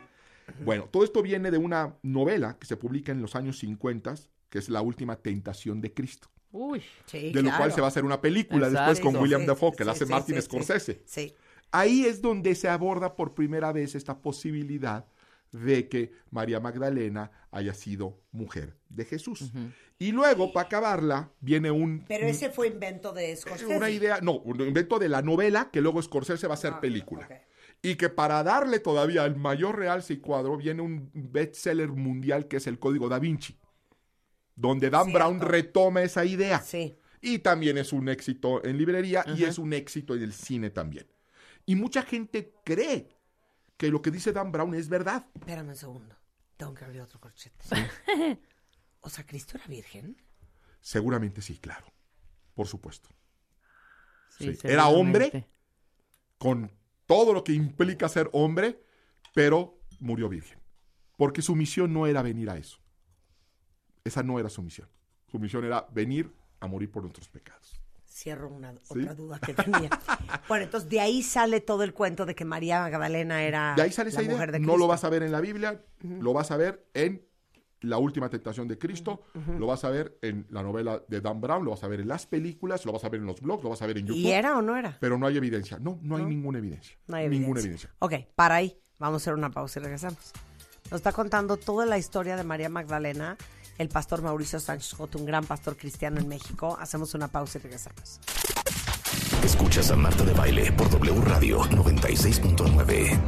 Bueno, 0.65 0.85
todo 0.85 1.05
esto 1.05 1.23
viene 1.23 1.51
de 1.51 1.59
una 1.59 1.97
novela 2.03 2.59
que 2.59 2.67
se 2.67 2.77
publica 2.77 3.13
en 3.13 3.23
los 3.23 3.37
años 3.37 3.59
50, 3.59 4.15
que 4.49 4.59
es 4.59 4.69
La 4.69 4.83
Última 4.83 5.17
Tentación 5.17 5.81
de 5.81 5.95
Cristo, 5.95 6.33
Uy. 6.53 6.83
Sí, 7.07 7.33
de 7.33 7.43
lo 7.43 7.49
claro. 7.49 7.57
cual 7.59 7.73
se 7.73 7.81
va 7.81 7.87
a 7.87 7.89
hacer 7.89 8.05
una 8.05 8.21
película 8.21 8.69
después 8.69 9.01
con. 9.01 9.17
William 9.17 9.41
Sí, 9.41 9.47
Dafoe, 9.47 9.73
que 9.73 9.85
la 9.85 9.93
hace 9.93 10.05
sí, 10.05 10.11
Martin 10.11 10.35
sí, 10.35 10.41
sí. 10.43 10.47
Scorsese. 10.47 11.03
Sí. 11.07 11.35
Ahí 11.73 12.05
es 12.05 12.21
donde 12.21 12.55
se 12.55 12.69
aborda 12.69 13.17
por 13.17 13.35
primera 13.35 13.73
vez 13.73 13.95
esta 13.95 14.21
posibilidad 14.21 15.07
de 15.51 15.89
que 15.89 16.13
María 16.31 16.61
Magdalena 16.61 17.31
haya 17.51 17.75
sido 17.75 18.21
mujer 18.31 18.77
de 18.89 19.05
Jesús. 19.05 19.53
Y 19.99 20.13
luego, 20.13 20.53
para 20.53 20.67
acabarla, 20.67 21.31
viene 21.41 21.71
un, 21.71 22.05
Pero 22.09 22.27
ese 22.27 22.51
fue 22.51 22.69
invento 22.69 23.13
de 23.13 23.35
Scorsese. 23.37 23.77
una 23.77 23.91
idea, 23.91 24.21
no, 24.23 24.39
un 24.39 24.61
invento 24.63 24.99
de 24.99 25.09
la 25.09 25.23
novela 25.23 25.71
que 25.71 25.81
luego 25.81 26.01
Scorsese 26.03 26.47
va 26.47 26.55
a 26.55 26.57
hacer 26.57 26.75
Ah, 26.77 26.81
película. 26.81 27.29
Y 27.83 27.97
que 27.97 28.09
para 28.09 28.43
darle 28.43 28.79
todavía 28.79 29.25
el 29.27 29.37
mayor 29.37 29.79
realce 29.79 30.15
y 30.15 30.19
cuadro 30.19 30.57
viene 30.57 30.83
un 30.83 31.11
bestseller 31.13 31.89
mundial 31.89 32.49
que 32.49 32.57
es 32.59 32.67
el 32.67 32.79
Código 32.79 33.09
da 33.09 33.19
Vinci, 33.19 33.59
donde 34.55 34.89
Dan 34.89 35.07
Cierto. 35.07 35.19
Brown 35.19 35.41
retoma 35.41 36.03
esa 36.03 36.25
idea. 36.25 36.61
Sí. 36.61 36.97
Y 37.21 37.41
también 37.41 37.79
es 37.79 37.93
un 37.93 38.09
éxito 38.09 38.65
en 38.65 38.79
librería 38.79 39.25
y 39.37 39.45
es 39.45 39.59
un 39.59 39.73
éxito 39.73 40.15
en 40.15 40.23
el 40.23 40.33
cine 40.33 40.71
también. 40.71 41.07
Y 41.67 41.77
mucha 41.77 42.03
gente 42.03 42.55
cree 42.65 43.17
que 43.77 43.91
lo 43.91 44.03
que 44.03 44.11
dice 44.11 44.33
Dan 44.33 44.53
Brown 44.53 44.75
es 44.75 44.89
verdad. 44.89 45.27
Espérame 45.35 45.69
un 45.69 45.77
segundo. 45.77 46.17
Tengo 46.57 46.75
que 46.75 46.85
abrir 46.85 47.01
otro 47.01 47.21
corchete. 47.21 47.65
o 49.01 49.09
sea, 49.09 49.27
¿Cristo 49.27 49.57
era 49.57 49.67
virgen? 49.67 50.17
Seguramente 50.81 51.43
sí, 51.43 51.59
claro. 51.59 51.87
Por 52.55 52.67
supuesto. 52.67 53.09
Sí, 54.29 54.55
Sí. 54.55 54.69
Era 54.69 54.89
hombre. 54.89 55.49
Con 56.39 56.71
todo 57.07 57.33
lo 57.33 57.45
que 57.45 57.53
implica 57.53 58.09
ser 58.09 58.29
hombre, 58.33 58.83
pero 59.35 59.79
murió 60.01 60.29
virgen. 60.29 60.59
Porque 61.17 61.43
su 61.43 61.55
misión 61.55 61.93
no 61.93 62.07
era 62.07 62.23
venir 62.23 62.51
a 62.51 62.57
eso. 62.57 62.79
Esa 64.05 64.23
no 64.23 64.39
era 64.39 64.49
su 64.49 64.63
misión. 64.63 64.89
Su 65.31 65.39
misión 65.39 65.65
era 65.65 65.87
venir 65.93 66.35
a 66.61 66.67
morir 66.67 66.91
por 66.91 67.03
nuestros 67.03 67.29
pecados. 67.29 67.82
Cierro 68.13 68.49
una 68.49 68.73
¿Sí? 68.73 68.79
otra 69.01 69.15
duda 69.17 69.39
que 69.39 69.55
tenía. 69.55 69.89
bueno, 70.49 70.65
entonces 70.65 70.89
de 70.91 71.01
ahí 71.01 71.23
sale 71.23 71.61
todo 71.61 71.83
el 71.83 71.95
cuento 71.95 72.27
de 72.27 72.35
que 72.35 72.45
María 72.45 72.81
Magdalena 72.83 73.43
era 73.43 73.75
De 73.77 73.83
ahí 73.83 73.93
sale 73.93 74.11
esa 74.11 74.19
la 74.21 74.25
idea. 74.25 74.35
mujer 74.37 74.53
de 74.53 74.59
No 74.61 74.65
Cristo. 74.67 74.79
lo 74.79 74.87
vas 74.87 75.05
a 75.05 75.09
ver 75.09 75.23
en 75.23 75.33
la 75.33 75.41
Biblia, 75.41 75.83
lo 76.03 76.33
vas 76.33 76.51
a 76.51 76.57
ver 76.57 76.87
en 76.95 77.27
La 77.81 77.99
última 77.99 78.29
tentación 78.31 78.69
de 78.69 78.79
Cristo, 78.79 79.23
lo 79.59 79.67
vas 79.67 79.83
a 79.85 79.91
ver 79.91 80.17
en 80.23 80.47
la 80.51 80.63
novela 80.63 81.03
de 81.09 81.21
Dan 81.21 81.41
Brown, 81.41 81.65
lo 81.65 81.73
vas 81.73 81.83
a 81.83 81.89
ver 81.89 82.01
en 82.01 82.07
las 82.07 82.27
películas, 82.27 82.85
lo 82.87 82.93
vas 82.93 83.03
a 83.03 83.09
ver 83.09 83.21
en 83.21 83.27
los 83.27 83.41
blogs, 83.41 83.65
lo 83.65 83.71
vas 83.71 83.83
a 83.83 83.87
ver 83.87 83.99
en 83.99 84.07
YouTube. 84.07 84.21
¿Y 84.23 84.31
era 84.31 84.57
o 84.57 84.63
no 84.63 84.77
era? 84.77 84.97
Pero 85.01 85.19
no 85.19 85.27
hay 85.27 85.37
evidencia. 85.37 85.79
No, 85.81 85.99
no 86.01 86.15
hay 86.17 86.25
ninguna 86.25 86.59
evidencia. 86.59 86.97
No 87.09 87.17
hay 87.17 87.29
Ninguna 87.29 87.59
evidencia. 87.61 87.91
evidencia. 88.01 88.27
Ok, 88.29 88.35
para 88.37 88.55
ahí. 88.57 88.79
Vamos 89.01 89.15
a 89.15 89.25
hacer 89.25 89.35
una 89.35 89.51
pausa 89.51 89.81
y 89.81 89.83
regresamos. 89.83 90.33
Nos 90.93 90.99
está 91.01 91.11
contando 91.11 91.57
toda 91.57 91.85
la 91.85 91.99
historia 91.99 92.37
de 92.37 92.45
María 92.45 92.69
Magdalena, 92.69 93.37
el 93.79 93.89
pastor 93.89 94.23
Mauricio 94.23 94.61
Sánchez 94.61 94.95
Joto, 94.95 95.19
un 95.19 95.27
gran 95.27 95.45
pastor 95.45 95.77
cristiano 95.77 96.21
en 96.21 96.29
México. 96.29 96.77
Hacemos 96.81 97.15
una 97.15 97.29
pausa 97.29 97.59
y 97.59 97.63
regresamos. 97.63 98.21
Escuchas 99.45 99.91
a 99.91 99.97
Marta 99.97 100.25
de 100.25 100.33
Baile 100.33 100.73
por 100.73 100.89
W 100.91 101.21
Radio 101.23 101.61
96.9. 101.65 103.21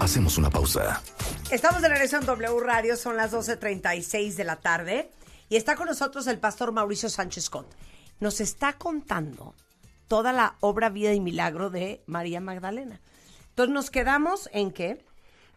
Hacemos 0.00 0.38
una 0.38 0.48
pausa. 0.48 1.02
Estamos 1.50 1.82
de 1.82 1.88
regreso 1.88 2.16
en 2.16 2.26
W 2.26 2.60
Radio, 2.60 2.96
son 2.96 3.16
las 3.16 3.32
12.36 3.32 4.34
de 4.34 4.44
la 4.44 4.56
tarde 4.56 5.10
y 5.48 5.56
está 5.56 5.76
con 5.76 5.86
nosotros 5.86 6.26
el 6.26 6.38
pastor 6.38 6.72
Mauricio 6.72 7.08
Sánchez 7.08 7.44
Scott. 7.44 7.74
Nos 8.20 8.40
está 8.40 8.74
contando 8.74 9.54
toda 10.08 10.32
la 10.32 10.56
obra, 10.60 10.88
vida 10.88 11.12
y 11.12 11.20
milagro 11.20 11.70
de 11.70 12.02
María 12.06 12.40
Magdalena. 12.40 13.00
Entonces 13.50 13.74
nos 13.74 13.90
quedamos 13.90 14.48
en 14.52 14.70
que 14.70 15.04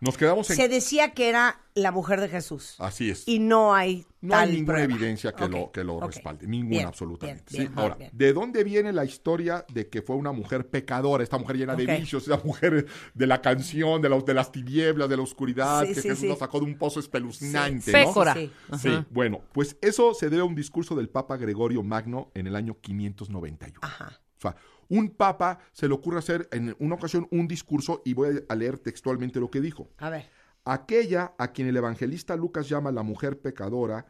Nos 0.04 0.18
quedamos 0.18 0.50
en... 0.50 0.56
se 0.58 0.68
decía 0.70 1.14
que 1.14 1.30
era 1.30 1.60
la 1.76 1.92
mujer 1.92 2.22
de 2.22 2.30
Jesús 2.30 2.76
Así 2.78 3.10
es. 3.10 3.28
y 3.28 3.40
no 3.40 3.74
hay 3.74 4.06
No 4.22 4.36
hay 4.36 4.42
tal 4.48 4.52
ninguna 4.56 4.78
prueba. 4.78 4.94
evidencia 4.94 5.32
que 5.34 5.48
lo, 5.48 5.72
que 5.72 5.84
lo 5.84 6.00
respalde, 6.02 6.46
ninguna 6.46 6.70
Bien, 6.78 6.88
absolutamente. 6.88 7.44
bien, 7.50 7.68
Sí, 7.68 7.74
bien, 7.74 7.80
Ahora. 7.80 7.98
¿de 8.12 8.34
dónde 8.34 8.64
viene 8.64 8.94
la 8.94 9.06
historia 9.06 9.66
de 9.74 9.90
que 9.90 10.02
fue 10.02 10.16
una 10.16 10.32
mujer 10.32 10.68
pecadora, 10.70 11.24
esta 11.24 11.38
mujer 11.38 11.58
llena 11.58 11.76
de 11.76 11.86
vicios, 11.88 12.24
esa 12.28 12.40
mujer 12.44 12.86
de 13.14 13.28
la 13.28 13.42
canción, 13.42 14.02
de, 14.02 14.10
la- 14.10 14.20
de 14.20 14.34
las 14.34 14.52
tinieblas, 14.52 15.10
de 15.10 15.18
la 15.18 15.24
oscuridad, 15.24 15.82
Sí, 15.86 15.94
que 15.94 16.02
sí, 16.02 16.10
Jesús 16.10 16.26
la 16.30 16.36
sacó 16.36 16.60
de 16.60 16.66
un 16.66 16.78
pozo 16.78 17.00
espeluznante, 17.00 17.92
Sí, 17.92 18.50
¿no? 18.70 18.78
Sí, 18.78 18.90
bueno, 19.10 19.42
pues 19.54 19.78
eso 19.82 20.14
se 20.14 20.30
debe 20.30 20.42
a 20.42 20.46
un 20.46 20.56
discurso 20.56 20.96
del 20.96 21.10
Papa 21.10 21.38
Gregorio 21.38 21.82
Magno 21.82 22.30
en 22.36 22.48
el 22.48 22.56
año 22.56 22.78
591. 22.82 23.80
Ajá. 23.82 24.20
O 24.38 24.42
sea, 24.42 24.56
un 24.98 25.10
papa 25.10 25.60
se 25.72 25.88
le 25.88 25.94
ocurre 25.94 26.20
hacer 26.20 26.48
en 26.52 26.76
una 26.80 26.96
ocasión 26.96 27.28
un 27.32 27.48
discurso 27.48 28.02
y 28.06 28.14
voy 28.14 28.44
a 28.48 28.56
leer 28.56 28.78
textualmente 28.78 29.40
lo 29.40 29.50
que 29.50 29.60
dijo. 29.62 29.90
A 29.98 30.10
ver. 30.10 30.26
Aquella 30.66 31.34
a 31.38 31.52
quien 31.52 31.68
el 31.68 31.76
evangelista 31.78 32.36
Lucas 32.36 32.70
llama 32.70 32.92
la 32.92 33.04
mujer 33.04 33.40
pecadora 33.42 34.06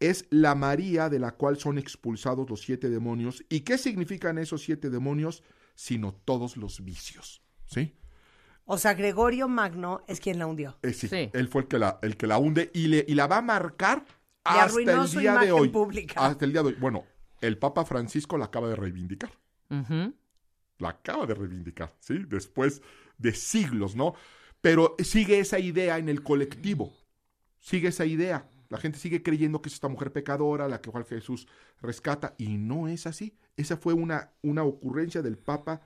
es 0.00 0.26
la 0.30 0.54
María 0.54 1.08
de 1.08 1.18
la 1.18 1.32
cual 1.32 1.58
son 1.58 1.76
expulsados 1.76 2.48
los 2.48 2.60
siete 2.60 2.88
demonios. 2.88 3.44
¿Y 3.48 3.60
qué 3.60 3.78
significan 3.78 4.38
esos 4.38 4.62
siete 4.62 4.90
demonios? 4.90 5.42
Sino 5.74 6.14
todos 6.14 6.56
los 6.56 6.84
vicios. 6.84 7.42
¿Sí? 7.66 7.96
O 8.64 8.78
sea, 8.78 8.94
Gregorio 8.94 9.48
Magno 9.48 10.02
es 10.06 10.20
quien 10.20 10.38
la 10.38 10.46
hundió. 10.46 10.78
Eh, 10.82 10.92
sí, 10.92 11.08
Sí. 11.08 11.30
Él 11.32 11.48
fue 11.48 11.62
el 11.62 11.68
que 11.68 11.78
la, 11.78 11.98
el 12.02 12.16
que 12.16 12.26
la 12.26 12.38
hunde 12.38 12.70
y, 12.74 12.86
le, 12.86 13.04
y 13.08 13.14
la 13.14 13.26
va 13.26 13.38
a 13.38 13.42
marcar 13.42 14.04
Le 14.44 14.60
hasta 14.60 15.02
el 15.02 15.08
su 15.08 15.18
día 15.18 15.36
de 15.38 15.50
hoy. 15.52 15.68
pública. 15.68 16.26
Hasta 16.26 16.44
el 16.44 16.52
día 16.52 16.62
de 16.62 16.68
hoy. 16.68 16.76
Bueno, 16.78 17.04
el 17.40 17.58
Papa 17.58 17.84
Francisco 17.84 18.38
la 18.38 18.46
acaba 18.46 18.68
de 18.68 18.76
reivindicar. 18.76 19.30
La 20.78 20.90
acaba 20.90 21.26
de 21.26 21.34
reivindicar, 21.34 21.94
¿sí? 22.00 22.24
Después 22.26 22.82
de 23.18 23.32
siglos, 23.32 23.96
¿no? 23.96 24.14
Pero 24.60 24.96
sigue 24.98 25.38
esa 25.38 25.58
idea 25.58 25.98
en 25.98 26.08
el 26.08 26.22
colectivo, 26.22 26.92
sigue 27.60 27.88
esa 27.88 28.06
idea. 28.06 28.48
La 28.68 28.78
gente 28.78 28.98
sigue 28.98 29.22
creyendo 29.22 29.62
que 29.62 29.68
es 29.68 29.74
esta 29.74 29.88
mujer 29.88 30.12
pecadora, 30.12 30.68
la 30.68 30.80
que 30.80 30.90
Juan 30.90 31.06
Jesús 31.06 31.48
rescata, 31.80 32.34
y 32.36 32.58
no 32.58 32.86
es 32.88 33.06
así. 33.06 33.36
Esa 33.56 33.76
fue 33.76 33.94
una, 33.94 34.32
una 34.42 34.62
ocurrencia 34.62 35.22
del 35.22 35.38
Papa 35.38 35.80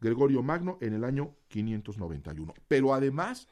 Gregorio 0.00 0.42
Magno 0.42 0.78
en 0.80 0.94
el 0.94 1.04
año 1.04 1.34
591. 1.48 2.54
Pero 2.68 2.94
además, 2.94 3.48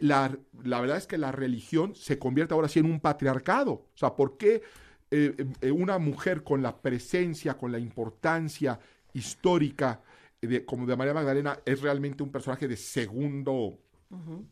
la, 0.00 0.36
la 0.64 0.80
verdad 0.80 0.96
es 0.96 1.06
que 1.06 1.18
la 1.18 1.32
religión 1.32 1.94
se 1.94 2.18
convierte 2.18 2.54
ahora 2.54 2.68
sí 2.68 2.80
en 2.80 2.86
un 2.86 3.00
patriarcado. 3.00 3.72
O 3.72 3.96
sea, 3.96 4.16
¿por 4.16 4.36
qué 4.36 4.62
eh, 5.12 5.34
eh, 5.60 5.70
una 5.72 5.98
mujer 5.98 6.44
con 6.44 6.62
la 6.62 6.80
presencia, 6.80 7.56
con 7.58 7.72
la 7.72 7.80
importancia 7.80 8.78
histórica 9.14 10.00
de, 10.40 10.64
como 10.64 10.86
de 10.86 10.96
María 10.96 11.14
Magdalena 11.14 11.58
es 11.64 11.80
realmente 11.82 12.22
un 12.22 12.30
personaje 12.30 12.66
de 12.68 12.76
segundo, 12.76 13.78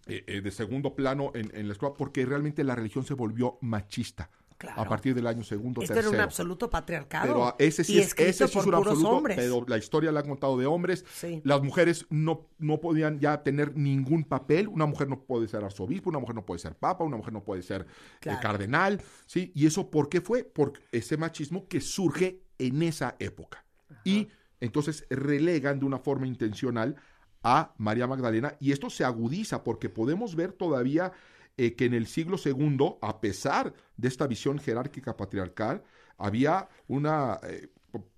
eh, 0.06 0.24
eh, 0.26 0.40
de 0.40 0.50
segundo 0.50 0.94
plano 0.94 1.32
en, 1.34 1.50
en 1.54 1.66
la 1.66 1.72
escuela? 1.72 1.94
Porque 1.96 2.24
realmente 2.26 2.62
la 2.64 2.74
religión 2.74 3.04
se 3.04 3.14
volvió 3.14 3.58
machista. 3.62 4.30
Claro. 4.58 4.80
A 4.82 4.84
partir 4.88 5.14
del 5.14 5.24
año 5.28 5.44
segundo, 5.44 5.82
Esto 5.82 5.94
tercero. 5.94 6.12
era 6.14 6.18
un 6.24 6.24
absoluto 6.24 6.68
patriarcado. 6.68 7.28
Pero 7.28 7.46
a- 7.46 7.54
ese 7.60 7.84
sí 7.84 7.94
y 7.94 7.98
es, 8.00 8.12
ese 8.18 8.48
sí 8.48 8.58
es 8.58 8.66
un 8.66 8.74
absoluto, 8.74 9.08
hombres. 9.10 9.36
pero 9.36 9.64
la 9.68 9.78
historia 9.78 10.10
la 10.10 10.18
han 10.18 10.26
contado 10.26 10.58
de 10.58 10.66
hombres. 10.66 11.04
Sí. 11.14 11.40
Las 11.44 11.62
mujeres 11.62 12.06
no, 12.10 12.48
no 12.58 12.80
podían 12.80 13.20
ya 13.20 13.44
tener 13.44 13.76
ningún 13.76 14.24
papel. 14.24 14.66
Una 14.66 14.84
mujer 14.86 15.08
no 15.08 15.20
puede 15.22 15.46
ser 15.46 15.62
arzobispo, 15.62 16.10
una 16.10 16.18
mujer 16.18 16.34
no 16.34 16.44
puede 16.44 16.58
ser 16.58 16.74
papa, 16.74 17.04
una 17.04 17.16
mujer 17.16 17.32
no 17.34 17.44
puede 17.44 17.62
ser 17.62 17.86
eh, 18.22 18.32
cardenal, 18.42 19.00
¿sí? 19.26 19.52
Y 19.54 19.64
eso, 19.64 19.90
¿por 19.92 20.08
qué 20.08 20.20
fue? 20.20 20.42
Por 20.42 20.72
ese 20.90 21.16
machismo 21.16 21.68
que 21.68 21.80
surge 21.80 22.42
en 22.58 22.82
esa 22.82 23.14
época. 23.20 23.64
Y 24.02 24.26
entonces 24.60 25.06
relegan 25.10 25.78
de 25.78 25.86
una 25.86 25.98
forma 25.98 26.26
intencional 26.26 26.96
a 27.42 27.72
María 27.78 28.06
Magdalena 28.06 28.56
y 28.60 28.72
esto 28.72 28.90
se 28.90 29.04
agudiza 29.04 29.62
porque 29.62 29.88
podemos 29.88 30.34
ver 30.34 30.52
todavía 30.52 31.12
eh, 31.56 31.74
que 31.74 31.86
en 31.86 31.94
el 31.94 32.06
siglo 32.06 32.36
II, 32.42 32.96
a 33.00 33.20
pesar 33.20 33.74
de 33.96 34.08
esta 34.08 34.26
visión 34.26 34.58
jerárquica 34.58 35.16
patriarcal, 35.16 35.82
había 36.16 36.68
una 36.86 37.38
eh, 37.42 37.68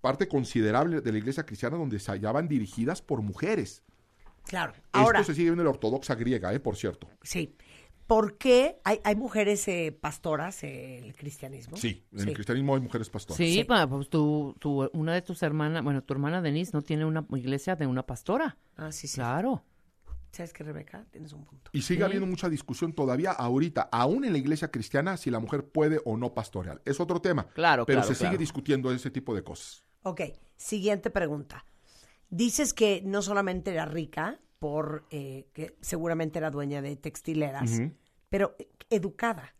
parte 0.00 0.28
considerable 0.28 1.00
de 1.00 1.12
la 1.12 1.18
iglesia 1.18 1.46
cristiana 1.46 1.76
donde 1.76 1.98
se 1.98 2.10
hallaban 2.10 2.48
dirigidas 2.48 3.02
por 3.02 3.22
mujeres. 3.22 3.82
Claro. 4.44 4.72
Ahora, 4.92 5.20
Esto 5.20 5.32
se 5.32 5.36
sigue 5.36 5.50
viendo 5.50 5.62
en 5.62 5.66
la 5.66 5.70
ortodoxa 5.70 6.14
griega, 6.14 6.52
eh, 6.52 6.60
por 6.60 6.76
cierto. 6.76 7.08
sí. 7.22 7.56
¿Por 8.10 8.38
qué 8.38 8.80
hay, 8.82 8.98
hay 9.04 9.14
mujeres 9.14 9.68
eh, 9.68 9.96
pastoras 9.98 10.64
en 10.64 11.04
el 11.04 11.14
cristianismo? 11.14 11.76
Sí, 11.76 12.04
en 12.12 12.26
el 12.30 12.34
cristianismo 12.34 12.74
hay 12.74 12.80
mujeres 12.80 13.08
pastoras. 13.08 13.36
Sí, 13.36 13.64
pues 13.64 14.08
tu, 14.10 14.56
tu- 14.58 14.90
una 14.94 15.14
de 15.14 15.22
tus 15.22 15.40
hermanas, 15.44 15.84
bueno, 15.84 16.02
tu 16.02 16.12
hermana 16.12 16.42
Denise 16.42 16.72
no 16.74 16.82
tiene 16.82 17.04
una 17.04 17.24
iglesia 17.36 17.76
de 17.76 17.86
una 17.86 18.04
pastora. 18.04 18.58
Ah, 18.76 18.90
sí, 18.90 19.06
sí. 19.06 19.14
Claro. 19.14 19.62
¿Sabes 20.32 20.52
qué, 20.52 20.64
Rebeca? 20.64 21.06
Tienes 21.12 21.32
un 21.32 21.44
punto. 21.44 21.70
Y 21.72 21.82
sigue 21.82 22.02
habiendo 22.02 22.26
mucha 22.26 22.48
discusión 22.48 22.92
todavía 22.94 23.30
ahorita, 23.30 23.88
aún 23.92 24.24
en 24.24 24.32
la 24.32 24.38
iglesia 24.38 24.72
cristiana, 24.72 25.16
si 25.16 25.30
la 25.30 25.38
mujer 25.38 25.66
puede 25.68 26.00
o 26.04 26.16
no 26.16 26.34
pastorear. 26.34 26.82
Es 26.84 26.98
otro 26.98 27.20
tema. 27.20 27.46
Claro, 27.54 27.86
Pero 27.86 28.00
claro, 28.00 28.08
se 28.08 28.16
sigue 28.16 28.30
claro. 28.30 28.38
discutiendo 28.40 28.90
ese 28.90 29.12
tipo 29.12 29.36
de 29.36 29.44
cosas. 29.44 29.84
Ok, 30.02 30.22
siguiente 30.56 31.10
pregunta. 31.10 31.64
Dices 32.28 32.74
que 32.74 33.02
no 33.04 33.22
solamente 33.22 33.70
era 33.70 33.84
rica, 33.84 34.40
por 34.58 35.06
eh, 35.10 35.46
que 35.54 35.76
seguramente 35.80 36.38
era 36.38 36.50
dueña 36.50 36.82
de 36.82 36.94
textileras. 36.96 37.80
Pero 38.30 38.56
eh, 38.58 38.68
educada. 38.88 39.54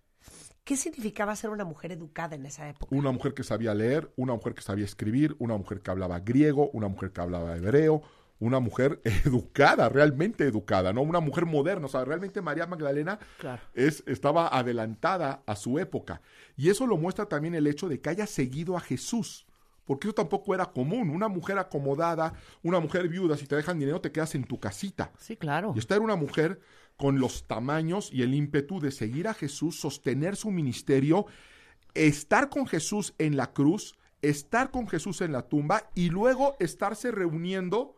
¿Qué 0.65 0.77
significaba 0.77 1.35
ser 1.37 1.51
una 1.51 1.65
mujer 1.65 1.91
educada 1.93 2.37
en 2.37 2.47
esa 2.47 2.69
época? 2.69 2.95
Una 2.95 3.11
mujer 3.11 3.35
que 3.35 3.43
sabía 3.43 3.75
leer, 3.75 4.13
una 4.17 4.35
mujer 4.35 4.55
que 4.55 4.63
sabía 4.63 4.85
escribir, 4.85 5.35
una 5.39 5.57
mujer 5.57 5.81
que 5.81 5.91
hablaba 5.91 6.21
griego, 6.21 6.71
una 6.71 6.87
mujer 6.87 7.11
que 7.13 7.21
hablaba 7.21 7.57
hebreo, 7.57 8.03
una 8.39 8.61
mujer 8.61 9.01
educada, 9.25 9.89
realmente 9.89 10.45
educada, 10.45 10.93
¿no? 10.93 11.03
Una 11.03 11.21
mujer 11.21 11.45
moderna. 11.47 11.87
O 11.87 11.89
sea, 11.89 12.05
realmente 12.05 12.41
María 12.41 12.67
Magdalena 12.67 13.19
Claro. 13.39 13.61
es, 13.75 14.05
estaba 14.07 14.47
adelantada 14.49 15.43
a 15.47 15.57
su 15.57 15.79
época. 15.79 16.21
Y 16.57 16.71
eso 16.71 16.87
lo 16.87 16.97
muestra 16.97 17.27
también 17.27 17.55
el 17.57 17.67
hecho 17.67 17.89
de 17.89 18.01
que 18.01 18.11
haya 18.11 18.27
seguido 18.27 18.77
a 18.77 18.81
Jesús. 18.81 19.47
Porque 19.85 20.07
eso 20.07 20.15
tampoco 20.15 20.55
era 20.55 20.67
común. 20.67 21.11
Una 21.11 21.27
mujer 21.27 21.59
acomodada, 21.59 22.35
una 22.63 22.79
mujer 22.79 23.09
viuda, 23.09 23.37
si 23.37 23.47
te 23.47 23.57
dejan 23.57 23.79
dinero, 23.79 24.01
te 24.01 24.13
quedas 24.13 24.37
en 24.37 24.45
tu 24.45 24.61
casita. 24.61 25.11
Sí, 25.19 25.37
claro. 25.37 25.73
Y 25.75 25.81
esta 25.81 25.97
era 25.97 26.05
una 26.05 26.15
mujer 26.17 26.61
con 27.01 27.19
los 27.19 27.47
tamaños 27.47 28.11
y 28.13 28.21
el 28.21 28.35
ímpetu 28.35 28.79
de 28.79 28.91
seguir 28.91 29.27
a 29.27 29.33
Jesús, 29.33 29.81
sostener 29.81 30.37
su 30.37 30.51
ministerio, 30.51 31.25
estar 31.95 32.51
con 32.51 32.67
Jesús 32.67 33.15
en 33.17 33.39
la 33.39 33.55
cruz, 33.55 33.97
estar 34.21 34.71
con 34.71 34.87
Jesús 34.87 35.23
en 35.23 35.33
la 35.33 35.49
tumba 35.49 35.91
y 35.95 36.11
luego 36.11 36.57
estarse 36.61 37.11
reuniendo 37.11 37.97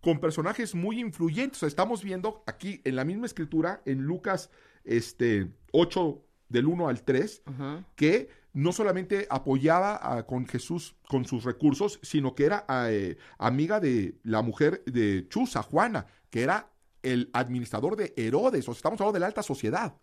con 0.00 0.20
personajes 0.20 0.76
muy 0.76 1.00
influyentes. 1.00 1.58
O 1.58 1.60
sea, 1.60 1.68
estamos 1.68 2.04
viendo 2.04 2.44
aquí 2.46 2.80
en 2.84 2.94
la 2.94 3.04
misma 3.04 3.26
escritura, 3.26 3.82
en 3.84 4.02
Lucas 4.02 4.48
este, 4.84 5.50
8 5.72 6.22
del 6.48 6.66
1 6.66 6.88
al 6.88 7.02
3, 7.02 7.42
Ajá. 7.46 7.84
que 7.96 8.28
no 8.52 8.70
solamente 8.72 9.26
apoyaba 9.28 9.98
a- 10.00 10.24
con 10.24 10.46
Jesús 10.46 10.94
con 11.08 11.24
sus 11.24 11.42
recursos, 11.42 11.98
sino 12.02 12.36
que 12.36 12.44
era 12.44 12.64
eh, 12.90 13.16
amiga 13.38 13.80
de 13.80 14.14
la 14.22 14.40
mujer 14.42 14.84
de 14.86 15.26
Chuza, 15.28 15.62
Juana, 15.64 16.06
que 16.30 16.42
era 16.42 16.70
el 17.12 17.30
administrador 17.32 17.96
de 17.96 18.12
Herodes. 18.16 18.68
O 18.68 18.72
sea, 18.72 18.78
estamos 18.78 19.00
hablando 19.00 19.14
de 19.14 19.20
la 19.20 19.26
alta 19.26 19.42
sociedad. 19.42 19.96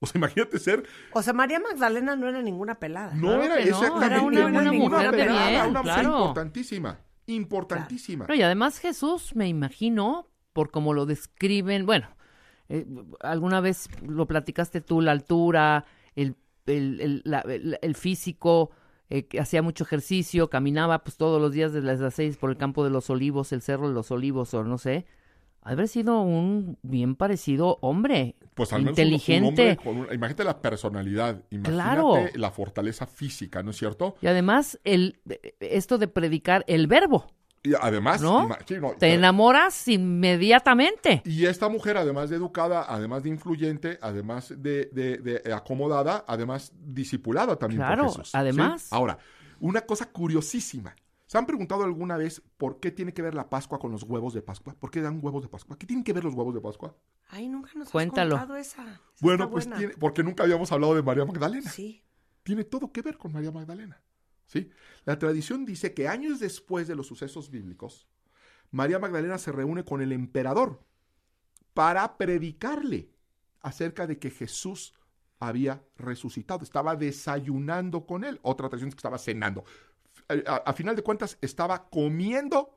O 0.00 0.06
sea, 0.06 0.18
imagínate 0.18 0.58
ser 0.58 0.84
O 1.12 1.22
sea, 1.22 1.32
María 1.32 1.60
Magdalena 1.60 2.16
no 2.16 2.28
era 2.28 2.42
ninguna 2.42 2.74
pelada. 2.78 3.14
no 3.14 3.28
Claro 3.28 3.42
era 3.44 3.56
que 3.58 3.70
no, 3.70 3.76
exactamente 3.78 4.14
era 4.38 4.46
una- 4.46 4.60
una 4.60 4.72
mujer 4.72 5.10
de 5.12 5.16
pelada, 5.18 5.48
bien, 5.50 5.60
una 5.70 5.82
mujer 5.82 5.94
claro. 6.02 6.18
importantísima, 6.18 6.98
importantísima. 7.26 8.26
No, 8.28 8.34
y 8.34 8.42
además 8.42 8.78
Jesús, 8.78 9.34
me 9.34 9.48
imagino, 9.48 10.28
por 10.52 10.70
como 10.70 10.94
lo 10.94 11.06
describen, 11.06 11.86
bueno, 11.86 12.08
eh, 12.68 12.86
alguna 13.20 13.60
vez 13.60 13.88
lo 14.06 14.26
platicaste 14.26 14.80
tú, 14.80 15.00
la 15.00 15.12
altura, 15.12 15.84
el, 16.14 16.36
el, 16.66 17.00
el- 17.00 17.22
la- 17.24 17.40
el- 17.40 17.78
el 17.80 17.94
físico, 17.94 18.70
eh, 19.10 19.26
que 19.26 19.40
hacía 19.40 19.62
mucho 19.62 19.84
ejercicio, 19.84 20.48
caminaba 20.48 21.04
pues 21.04 21.16
todos 21.16 21.40
los 21.40 21.52
días 21.52 21.72
desde 21.72 21.96
las 21.96 22.14
seis 22.14 22.36
por 22.38 22.50
el 22.50 22.56
campo 22.56 22.82
de 22.84 22.90
los 22.90 23.10
olivos, 23.10 23.52
el 23.52 23.60
cerro 23.62 23.88
de 23.88 23.94
los 23.94 24.10
olivos, 24.10 24.52
o 24.54 24.64
no 24.64 24.78
sé. 24.78 25.06
Haber 25.64 25.86
sido 25.88 26.20
un 26.22 26.76
bien 26.82 27.14
parecido 27.14 27.78
hombre, 27.82 28.34
Pues 28.54 28.72
al 28.72 28.82
menos 28.82 28.98
un- 28.98 29.04
un 29.04 29.12
inteligente. 29.12 29.46
hombre 29.48 29.76
con 29.76 29.96
un- 29.98 30.06
imagínate 30.12 30.42
la 30.44 30.60
personalidad, 30.60 31.42
imagínate 31.50 31.72
Claro. 31.72 32.14
la 32.34 32.50
fortaleza 32.50 33.06
física, 33.06 33.62
¿no 33.62 33.70
es 33.70 33.76
cierto? 33.76 34.16
Y 34.20 34.26
además, 34.26 34.80
el, 34.84 35.20
esto 35.60 35.98
de 35.98 36.08
predicar 36.08 36.64
el 36.66 36.88
verbo, 36.88 37.26
Y 37.62 37.74
además, 37.80 38.20
¿no? 38.20 38.48
ima- 38.48 38.58
sí, 38.66 38.74
no, 38.80 38.90
Te 38.98 39.14
enamoras 39.14 39.86
inmediatamente. 39.86 41.22
Y 41.24 41.46
esta 41.46 41.68
mujer, 41.68 41.96
además 41.96 42.30
de 42.30 42.36
educada, 42.36 42.84
además 42.88 43.22
de 43.22 43.28
influyente, 43.28 43.98
además 44.02 44.52
de, 44.56 44.86
de- 44.92 45.18
de 45.18 45.52
acomodada, 45.52 46.24
además 46.26 46.72
discipulada 46.76 47.56
también 47.56 47.80
Claro, 47.80 48.02
por 48.06 48.10
Jesús. 48.12 48.30
¿sí? 48.30 48.36
además. 48.36 48.88
Ahora, 48.92 49.18
una 49.60 49.82
cosa 49.82 50.06
curiosísima. 50.10 50.94
¿Se 51.32 51.38
han 51.38 51.46
preguntado 51.46 51.82
alguna 51.82 52.18
vez 52.18 52.42
por 52.58 52.78
qué 52.78 52.90
tiene 52.90 53.14
que 53.14 53.22
ver 53.22 53.34
la 53.34 53.48
Pascua 53.48 53.78
con 53.78 53.90
los 53.90 54.02
huevos 54.02 54.34
de 54.34 54.42
Pascua? 54.42 54.74
¿Por 54.74 54.90
qué 54.90 55.00
dan 55.00 55.18
huevos 55.22 55.42
de 55.42 55.48
Pascua? 55.48 55.78
¿Qué 55.78 55.86
tienen 55.86 56.04
que 56.04 56.12
ver 56.12 56.24
los 56.24 56.34
huevos 56.34 56.52
de 56.52 56.60
Pascua? 56.60 56.94
Ay, 57.28 57.48
nunca 57.48 57.70
nos 57.74 57.88
Cuéntalo. 57.88 58.34
has 58.34 58.42
contado 58.42 58.60
esa. 58.60 58.82
Esa 58.82 59.00
Bueno, 59.22 59.50
pues 59.50 59.64
buena. 59.64 59.78
tiene, 59.78 59.94
porque 59.94 60.22
nunca 60.22 60.42
habíamos 60.42 60.70
hablado 60.72 60.94
de 60.94 61.02
María 61.02 61.24
Magdalena. 61.24 61.70
Sí. 61.70 62.04
Tiene 62.42 62.64
todo 62.64 62.92
que 62.92 63.00
ver 63.00 63.16
con 63.16 63.32
María 63.32 63.50
Magdalena. 63.50 64.02
¿sí? 64.44 64.68
La 65.06 65.18
tradición 65.18 65.64
dice 65.64 65.94
que 65.94 66.06
años 66.06 66.38
después 66.38 66.86
de 66.86 66.96
los 66.96 67.06
sucesos 67.06 67.48
bíblicos, 67.48 68.06
María 68.70 68.98
Magdalena 68.98 69.38
se 69.38 69.52
reúne 69.52 69.86
con 69.86 70.02
el 70.02 70.12
emperador 70.12 70.84
para 71.72 72.18
predicarle 72.18 73.10
acerca 73.62 74.06
de 74.06 74.18
que 74.18 74.28
Jesús 74.30 74.92
había 75.38 75.82
resucitado, 75.96 76.62
estaba 76.62 76.94
desayunando 76.94 78.04
con 78.04 78.22
él. 78.22 78.38
Otra 78.42 78.68
tradición 78.68 78.88
es 78.90 78.94
que 78.96 78.98
estaba 78.98 79.16
cenando. 79.16 79.64
A, 80.46 80.52
a- 80.54 80.56
a 80.58 80.72
final 80.72 80.96
de 80.96 81.02
cuentas, 81.02 81.38
estaba 81.40 81.88
comiendo 81.88 82.76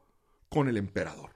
con 0.50 0.68
el 0.68 0.78
emperador. 0.78 1.32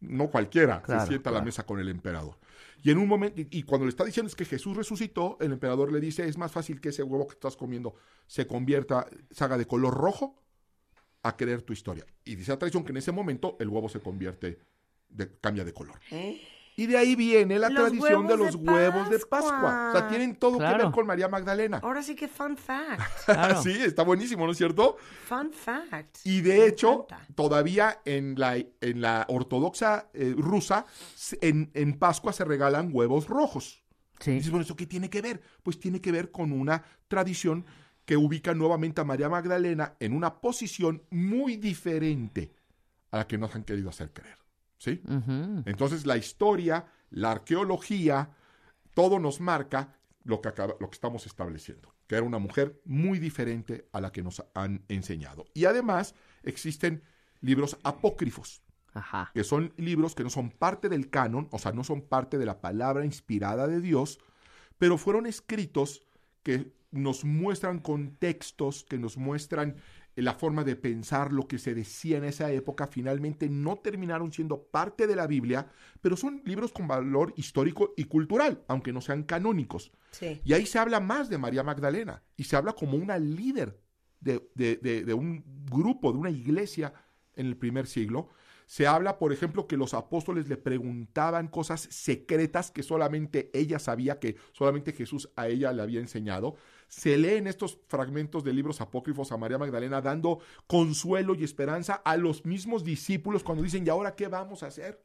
No 0.00 0.30
cualquiera 0.30 0.80
Claro, 0.82 1.02
se 1.02 1.08
sienta 1.08 1.30
a 1.30 1.32
la 1.32 1.42
mesa 1.42 1.64
con 1.66 1.80
el 1.80 1.88
emperador. 1.88 2.36
Y 2.82 2.90
en 2.92 2.98
un 2.98 3.08
momento, 3.08 3.40
y, 3.40 3.48
y 3.50 3.62
cuando 3.64 3.84
le 3.86 3.90
está 3.90 4.04
diciendo 4.04 4.28
es 4.28 4.36
que 4.36 4.44
Jesús 4.44 4.76
resucitó, 4.76 5.36
el 5.40 5.50
emperador 5.52 5.90
le 5.92 5.98
dice, 6.00 6.26
es 6.28 6.38
más 6.38 6.52
fácil 6.52 6.80
que 6.80 6.90
ese 6.90 7.02
huevo 7.02 7.26
que 7.26 7.34
estás 7.34 7.56
comiendo 7.56 7.94
se 8.28 8.46
convierta, 8.46 9.06
se 9.30 9.42
haga 9.44 9.58
de 9.58 9.66
color 9.66 9.94
rojo 9.94 10.40
a 11.24 11.36
creer 11.36 11.62
tu 11.62 11.72
historia. 11.72 12.06
Y 12.24 12.36
dice 12.36 12.52
la 12.52 12.58
tradición 12.58 12.84
que 12.84 12.92
en 12.92 12.98
ese 12.98 13.10
momento 13.10 13.56
el 13.58 13.68
huevo 13.68 13.88
se 13.88 13.98
convierte, 13.98 14.60
de- 15.08 15.36
cambia 15.40 15.64
de 15.64 15.72
color. 15.72 15.98
¿Eh? 16.12 16.40
Y 16.78 16.86
de 16.86 16.96
ahí 16.96 17.16
viene 17.16 17.58
la 17.58 17.70
Los 17.70 17.76
tradición 17.76 18.28
de 18.28 18.36
los 18.36 18.52
de 18.52 18.70
huevos 18.70 19.10
de 19.10 19.18
Pascua. 19.18 19.88
O 19.88 19.98
sea, 19.98 20.08
tienen 20.08 20.36
todo 20.36 20.58
que 20.58 20.64
ver 20.64 20.92
con 20.92 21.08
María 21.08 21.26
Magdalena. 21.26 21.80
Ahora 21.82 22.04
sí 22.04 22.14
que 22.14 22.28
fun 22.28 22.56
fact. 22.56 23.02
sí, 23.64 23.72
está 23.82 24.04
buenísimo, 24.04 24.46
¿no 24.46 24.52
es 24.52 24.58
cierto? 24.58 24.96
Fun 25.26 25.52
fact. 25.52 26.18
Y 26.22 26.40
de 26.40 26.68
hecho, 26.68 27.08
todavía 27.34 28.00
en 28.04 28.38
la, 28.38 28.56
en 28.56 29.00
la 29.00 29.26
ortodoxa 29.28 30.08
eh, 30.14 30.36
rusa, 30.38 30.86
en, 31.40 31.72
en 31.74 31.98
Pascua 31.98 32.32
se 32.32 32.44
regalan 32.44 32.90
huevos 32.92 33.26
rojos. 33.26 33.82
Dices, 34.24 34.52
bueno, 34.52 34.62
¿eso 34.62 34.76
qué 34.76 34.86
tiene 34.86 35.10
que 35.10 35.20
ver? 35.20 35.42
Pues 35.64 35.80
tiene 35.80 36.00
que 36.00 36.12
ver 36.12 36.30
con 36.30 36.52
una 36.52 36.84
tradición 37.08 37.66
que 38.04 38.16
ubica 38.16 38.54
nuevamente 38.54 39.00
a 39.00 39.04
María 39.04 39.28
Magdalena 39.28 39.96
en 39.98 40.12
una 40.12 40.40
posición 40.40 41.02
muy 41.10 41.56
diferente 41.56 42.54
a 43.10 43.16
la 43.16 43.26
que 43.26 43.36
nos 43.36 43.52
han 43.56 43.64
querido 43.64 43.90
hacer 43.90 44.12
creer. 44.12 44.38
¿Sí? 44.78 45.02
Entonces 45.66 46.06
la 46.06 46.16
historia, 46.16 46.86
la 47.10 47.32
arqueología, 47.32 48.30
todo 48.94 49.18
nos 49.18 49.40
marca 49.40 49.96
lo 50.24 50.40
que, 50.40 50.48
acaba- 50.48 50.76
lo 50.80 50.88
que 50.88 50.94
estamos 50.94 51.26
estableciendo, 51.26 51.94
que 52.06 52.14
era 52.14 52.24
una 52.24 52.38
mujer 52.38 52.80
muy 52.84 53.18
diferente 53.18 53.88
a 53.92 54.00
la 54.00 54.12
que 54.12 54.22
nos 54.22 54.44
han 54.54 54.84
enseñado. 54.88 55.46
Y 55.54 55.64
además 55.64 56.14
existen 56.42 57.02
libros 57.40 57.76
apócrifos, 57.82 58.62
que 59.34 59.44
son 59.44 59.72
libros 59.76 60.14
que 60.14 60.24
no 60.24 60.30
son 60.30 60.50
parte 60.50 60.88
del 60.88 61.08
canon, 61.10 61.48
o 61.50 61.58
sea, 61.58 61.72
no 61.72 61.84
son 61.84 62.02
parte 62.02 62.38
de 62.38 62.46
la 62.46 62.60
palabra 62.60 63.04
inspirada 63.04 63.66
de 63.66 63.80
Dios, 63.80 64.18
pero 64.78 64.96
fueron 64.98 65.26
escritos 65.26 66.02
que 66.42 66.72
nos 66.90 67.24
muestran 67.24 67.80
contextos, 67.80 68.84
que 68.84 68.98
nos 68.98 69.16
muestran 69.16 69.76
la 70.24 70.34
forma 70.34 70.64
de 70.64 70.76
pensar, 70.76 71.32
lo 71.32 71.46
que 71.46 71.58
se 71.58 71.74
decía 71.74 72.18
en 72.18 72.24
esa 72.24 72.50
época, 72.50 72.86
finalmente 72.86 73.48
no 73.48 73.76
terminaron 73.76 74.32
siendo 74.32 74.62
parte 74.62 75.06
de 75.06 75.16
la 75.16 75.26
Biblia, 75.26 75.68
pero 76.00 76.16
son 76.16 76.42
libros 76.44 76.72
con 76.72 76.88
valor 76.88 77.32
histórico 77.36 77.94
y 77.96 78.04
cultural, 78.04 78.64
aunque 78.68 78.92
no 78.92 79.00
sean 79.00 79.22
canónicos. 79.22 79.92
Sí. 80.10 80.40
Y 80.44 80.52
ahí 80.54 80.66
se 80.66 80.78
habla 80.78 81.00
más 81.00 81.28
de 81.28 81.38
María 81.38 81.62
Magdalena 81.62 82.22
y 82.36 82.44
se 82.44 82.56
habla 82.56 82.72
como 82.72 82.96
una 82.96 83.18
líder 83.18 83.80
de, 84.20 84.48
de- 84.54 84.76
de- 84.76 85.04
de 85.04 85.14
un 85.14 85.44
grupo, 85.70 86.12
de 86.12 86.18
una 86.18 86.30
iglesia 86.30 86.92
en 87.36 87.46
el 87.46 87.56
primer 87.56 87.86
siglo. 87.86 88.28
Se 88.66 88.86
habla, 88.86 89.18
por 89.18 89.32
ejemplo, 89.32 89.66
que 89.66 89.78
los 89.78 89.94
apóstoles 89.94 90.46
le 90.48 90.58
preguntaban 90.58 91.48
cosas 91.48 91.80
secretas 91.90 92.70
que 92.70 92.82
solamente 92.82 93.50
ella 93.54 93.78
sabía, 93.78 94.18
que 94.18 94.36
solamente 94.52 94.92
Jesús 94.92 95.30
a 95.36 95.48
ella 95.48 95.72
le 95.72 95.82
había 95.82 96.00
enseñado. 96.00 96.56
Se 96.88 97.16
leen 97.18 97.46
estos 97.46 97.78
fragmentos 97.86 98.42
de 98.44 98.52
libros 98.52 98.80
apócrifos 98.80 99.30
a 99.30 99.36
María 99.36 99.58
Magdalena 99.58 100.00
dando 100.00 100.40
consuelo 100.66 101.34
y 101.34 101.44
esperanza 101.44 101.94
a 101.94 102.16
los 102.16 102.44
mismos 102.46 102.82
discípulos 102.82 103.44
cuando 103.44 103.62
dicen, 103.62 103.86
¿y 103.86 103.90
ahora 103.90 104.14
qué 104.16 104.26
vamos 104.28 104.62
a 104.62 104.66
hacer? 104.68 105.02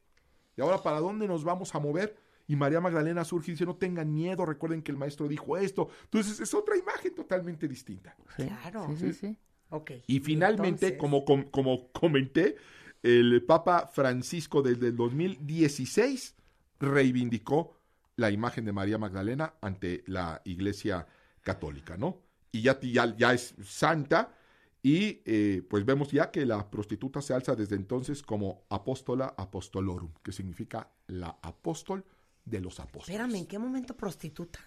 ¿Y 0.56 0.62
ahora 0.62 0.82
para 0.82 1.00
dónde 1.00 1.28
nos 1.28 1.44
vamos 1.44 1.76
a 1.76 1.80
mover? 1.80 2.16
Y 2.48 2.56
María 2.56 2.80
Magdalena 2.82 3.24
surge 3.24 3.52
y 3.52 3.54
dice, 3.54 3.66
no 3.66 3.76
tengan 3.76 4.14
miedo, 4.14 4.46
recuerden 4.46 4.82
que 4.82 4.92
el 4.92 4.98
maestro 4.98 5.28
dijo 5.28 5.58
esto. 5.58 5.90
Entonces 6.06 6.40
es 6.40 6.54
otra 6.54 6.78
imagen 6.78 7.14
totalmente 7.16 7.68
distinta. 7.68 8.16
Claro. 8.36 8.86
Sí, 8.90 8.98
sí, 8.98 9.14
sí. 9.14 9.38
Ok. 9.70 9.92
Y 10.08 10.20
finalmente, 10.20 10.68
entonces- 10.88 10.98
como, 11.00 11.26
com- 11.26 11.50
como 11.50 11.92
comenté, 11.92 12.56
el 13.02 13.44
Papa 13.46 13.88
Francisco 13.88 14.62
desde 14.62 14.88
el 14.88 14.96
2016 14.96 16.36
reivindicó 16.80 17.78
la 18.16 18.30
imagen 18.32 18.66
de 18.66 18.72
María 18.74 18.98
Magdalena 18.98 19.56
ante 19.62 20.04
la 20.08 20.42
Iglesia 20.46 21.08
Católica, 21.44 21.98
¿no? 21.98 22.22
Y 22.52 22.62
ya, 22.62 22.80
ya, 22.82 23.16
ya 23.16 23.34
es 23.34 23.56
santa 23.64 24.34
y 24.82 25.22
eh, 25.26 25.66
pues 25.70 25.86
vemos 25.86 26.12
ya 26.12 26.30
que 26.30 26.46
la 26.46 26.70
prostituta 26.70 27.22
se 27.22 27.34
alza 27.34 27.56
desde 27.56 27.76
entonces 27.76 28.22
como 28.22 28.66
apóstola 28.70 29.34
apostolorum, 29.38 30.12
que 30.22 30.34
significa 30.34 30.92
la 31.08 31.38
apóstol 31.42 32.06
de 32.44 32.60
los 32.60 32.80
apóstoles 32.82 33.10
Espérame, 33.10 33.36
¿en 33.36 33.46
qué 33.46 33.58
momento 33.58 33.96
prostituta? 33.96 34.60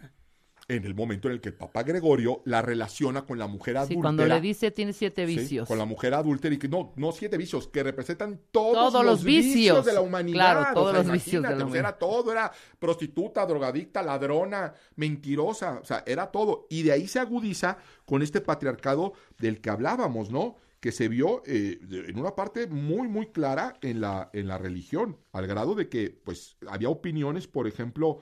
En 0.69 0.85
el 0.85 0.95
momento 0.95 1.29
en 1.29 1.35
el 1.35 1.41
que 1.41 1.51
el 1.51 1.55
Papa 1.55 1.85
Gregorio 1.85 2.43
la 2.45 2.61
relaciona 2.61 3.25
con 3.25 3.39
la 3.39 3.47
mujer 3.47 3.77
adúltera. 3.77 3.97
Sí, 3.99 4.03
cuando 4.03 4.27
le 4.27 4.41
dice 4.41 4.71
tiene 4.73 4.93
siete 4.93 5.27
Sí, 5.27 5.37
vicios. 5.37 5.69
con 5.69 5.79
la 5.79 5.85
mujer 5.85 6.13
adúltera 6.15 6.55
y 6.55 6.59
que 6.59 6.69
no, 6.69 6.93
no 6.97 7.13
siete 7.13 7.37
vicios, 7.37 7.69
que 7.69 7.83
representan 7.85 8.41
todos, 8.51 8.93
Todos 8.93 9.05
los 9.05 9.23
vicios. 9.23 9.85
de 9.87 9.93
la 9.93 10.01
humanidad. 10.01 10.35
Claro, 10.61 10.75
todos 10.75 10.95
los 10.95 11.11
vicios 11.13 11.43
de 11.43 11.51
la 11.51 11.57
humanidad. 11.57 11.77
Era 11.79 11.93
todo, 11.99 12.33
era 12.33 12.51
prostituta, 12.81 13.47
drogadicta, 13.47 14.03
ladrona, 14.03 14.75
mentirosa, 14.97 15.79
o 15.81 15.85
sea, 15.85 16.03
era 16.07 16.31
todo. 16.33 16.67
Y 16.69 16.83
de 16.83 16.93
ahí 16.93 17.07
se 17.07 17.21
agudiza 17.21 17.79
con 18.05 18.23
este 18.23 18.41
patriarcado 18.41 19.13
del 19.39 19.61
que 19.61 19.71
hablábamos, 19.71 20.31
¿no? 20.31 20.57
Que 20.81 20.93
se 20.93 21.09
vio 21.09 21.43
eh, 21.47 21.79
en 22.09 22.19
una 22.19 22.35
parte 22.35 22.67
muy, 22.67 23.09
muy 23.09 23.27
clara 23.29 23.77
en 23.83 24.01
la, 24.01 24.31
en 24.33 24.47
la 24.49 24.59
religión, 24.59 25.17
al 25.33 25.47
grado 25.47 25.75
de 25.75 25.89
que, 25.89 26.11
pues, 26.11 26.57
había 26.69 26.89
opiniones, 26.91 27.47
por 27.47 27.67
ejemplo, 27.67 28.19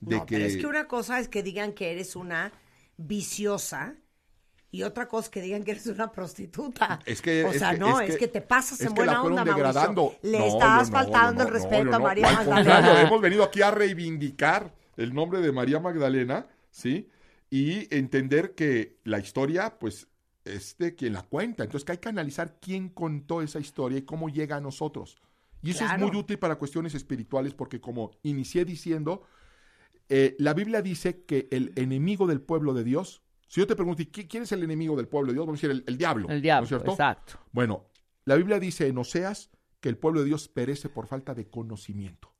de 0.00 0.16
no, 0.16 0.26
que... 0.26 0.36
pero 0.36 0.46
es 0.46 0.56
que 0.56 0.66
una 0.66 0.86
cosa 0.86 1.18
es 1.20 1.28
que 1.28 1.42
digan 1.42 1.72
que 1.72 1.90
eres 1.92 2.16
una 2.16 2.52
viciosa 2.96 3.94
y 4.70 4.82
otra 4.82 5.08
cosa 5.08 5.26
es 5.26 5.30
que 5.30 5.40
digan 5.40 5.64
que 5.64 5.70
eres 5.70 5.86
una 5.86 6.12
prostituta. 6.12 6.98
Es 7.06 7.22
que, 7.22 7.42
o 7.44 7.48
es 7.52 7.58
sea, 7.58 7.72
que- 7.72 7.78
no, 7.78 8.00
es 8.00 8.10
es 8.10 8.16
que- 8.18 8.28
te 8.28 8.42
pasas 8.42 8.80
en 8.82 8.92
buena 8.94 9.22
onda, 9.22 9.42
degradando. 9.44 10.14
Le 10.22 10.38
No, 10.38 10.44
estás 10.46 10.88
yo 10.88 10.92
no, 10.92 10.98
faltando 10.98 11.42
el 11.44 11.48
respeto 11.48 11.94
a 11.94 11.98
María 11.98 12.28
Al 12.28 12.46
Magdalena. 12.46 13.00
hemos 13.02 13.20
venido 13.20 13.44
aquí 13.44 13.62
a 13.62 13.70
reivindicar 13.70 14.74
el 14.98 15.14
nombre 15.14 15.40
de 15.40 15.52
María 15.52 15.80
Magdalena, 15.80 16.46
¿sí? 16.70 17.08
Y 17.50 17.92
entender 17.96 18.54
que 18.54 18.98
la 19.04 19.18
historia, 19.20 19.78
pues, 19.78 20.06
es 20.44 20.76
de 20.76 20.94
quien 20.94 21.14
la 21.14 21.22
cuenta. 21.22 21.62
Entonces, 21.64 21.84
que 21.86 21.92
hay 21.92 21.98
que 21.98 22.08
analizar 22.10 22.58
quién 22.60 22.90
contó 22.90 23.40
esa 23.40 23.60
historia 23.60 23.98
y 23.98 24.02
cómo 24.02 24.28
llega 24.28 24.56
a 24.56 24.60
nosotros. 24.60 25.16
Y 25.62 25.70
eso 25.70 25.80
Claro. 25.86 26.04
es 26.06 26.12
muy 26.12 26.20
útil 26.20 26.38
para 26.38 26.56
cuestiones 26.56 26.94
espirituales 26.94 27.54
porque, 27.54 27.80
como 27.80 28.10
inicié 28.22 28.64
diciendo, 28.66 29.22
eh, 30.08 30.36
la 30.38 30.54
Biblia 30.54 30.82
dice 30.82 31.24
que 31.24 31.48
el 31.50 31.72
enemigo 31.76 32.26
del 32.26 32.40
pueblo 32.40 32.74
de 32.74 32.84
Dios, 32.84 33.22
si 33.46 33.60
yo 33.60 33.66
te 33.66 33.76
pregunto, 33.76 34.02
¿y 34.02 34.06
qui- 34.06 34.26
¿quién 34.28 34.42
es 34.44 34.52
el 34.52 34.62
enemigo 34.62 34.96
del 34.96 35.08
pueblo 35.08 35.28
de 35.28 35.34
Dios? 35.34 35.46
Vamos 35.46 35.58
a 35.58 35.66
decir 35.66 35.70
el, 35.70 35.84
el 35.86 35.98
diablo. 35.98 36.28
El 36.28 36.42
diablo, 36.42 36.62
¿no 36.62 36.64
es 36.64 36.68
cierto? 36.68 36.90
exacto. 36.92 37.38
Bueno, 37.52 37.86
la 38.24 38.36
Biblia 38.36 38.58
dice 38.58 38.86
en 38.86 38.98
Oseas 38.98 39.50
que 39.80 39.88
el 39.88 39.96
pueblo 39.96 40.20
de 40.20 40.26
Dios 40.26 40.48
perece 40.48 40.88
por 40.88 41.06
falta 41.06 41.34
de 41.34 41.48
conocimiento. 41.48 42.32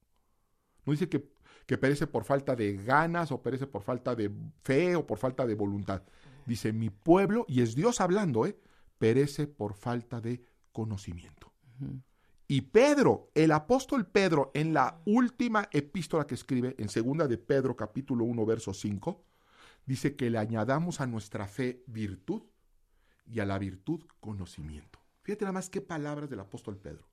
No 0.85 0.93
dice 0.93 1.09
que, 1.09 1.31
que 1.67 1.79
perece 1.79 2.07
por 2.07 2.25
falta 2.25 2.57
de 2.57 2.77
ganas 2.77 3.31
o 3.33 3.43
perece 3.43 3.67
por 3.67 3.83
falta 3.83 4.15
de 4.15 4.31
fe 4.63 4.97
o 4.97 5.07
por 5.07 5.19
falta 5.19 5.47
de 5.47 5.55
voluntad. 5.55 6.03
Dice 6.47 6.73
mi 6.73 6.89
pueblo, 6.91 7.45
y 7.49 7.61
es 7.63 7.75
Dios 7.75 8.01
hablando, 8.01 8.47
¿eh? 8.47 8.59
perece 8.99 9.47
por 9.47 9.75
falta 9.75 10.21
de 10.21 10.43
conocimiento. 10.73 11.53
Y 12.51 12.63
Pedro, 12.63 13.31
el 13.35 13.53
apóstol 13.53 14.07
Pedro, 14.07 14.51
en 14.55 14.73
la 14.73 15.03
última 15.05 15.69
epístola 15.71 16.27
que 16.27 16.35
escribe, 16.35 16.75
en 16.79 16.89
segunda 16.89 17.29
de 17.29 17.37
Pedro 17.37 17.77
capítulo 17.77 18.25
1, 18.25 18.47
verso 18.47 18.73
5, 18.73 19.23
dice 19.85 20.17
que 20.17 20.31
le 20.31 20.39
añadamos 20.39 21.03
a 21.03 21.07
nuestra 21.07 21.47
fe 21.47 21.85
virtud 21.87 22.43
y 23.27 23.41
a 23.41 23.45
la 23.45 23.59
virtud 23.59 24.03
conocimiento. 24.19 24.99
Fíjate 25.21 25.45
nada 25.45 25.53
más 25.53 25.69
qué 25.69 25.83
palabras 25.83 26.31
del 26.31 26.41
apóstol 26.41 26.79
Pedro. 26.79 27.07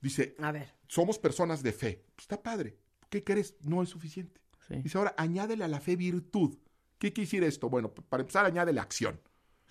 Dice, 0.00 0.34
A 0.40 0.50
ver. 0.50 0.74
somos 0.88 1.20
personas 1.20 1.62
de 1.62 1.70
fe. 1.70 2.04
Está 2.18 2.42
padre. 2.42 2.76
¿Qué 3.08 3.22
crees? 3.22 3.54
No 3.60 3.84
es 3.84 3.88
suficiente. 3.88 4.40
Dice 4.68 4.98
ahora, 4.98 5.14
añádele 5.16 5.62
a 5.62 5.68
la 5.68 5.80
fe 5.80 5.94
virtud. 5.94 6.58
¿Qué 6.98 7.12
quiere 7.12 7.26
decir 7.26 7.44
esto? 7.44 7.68
Bueno, 7.68 7.92
para 7.92 8.22
empezar, 8.22 8.46
añádele 8.46 8.80
acción. 8.80 9.20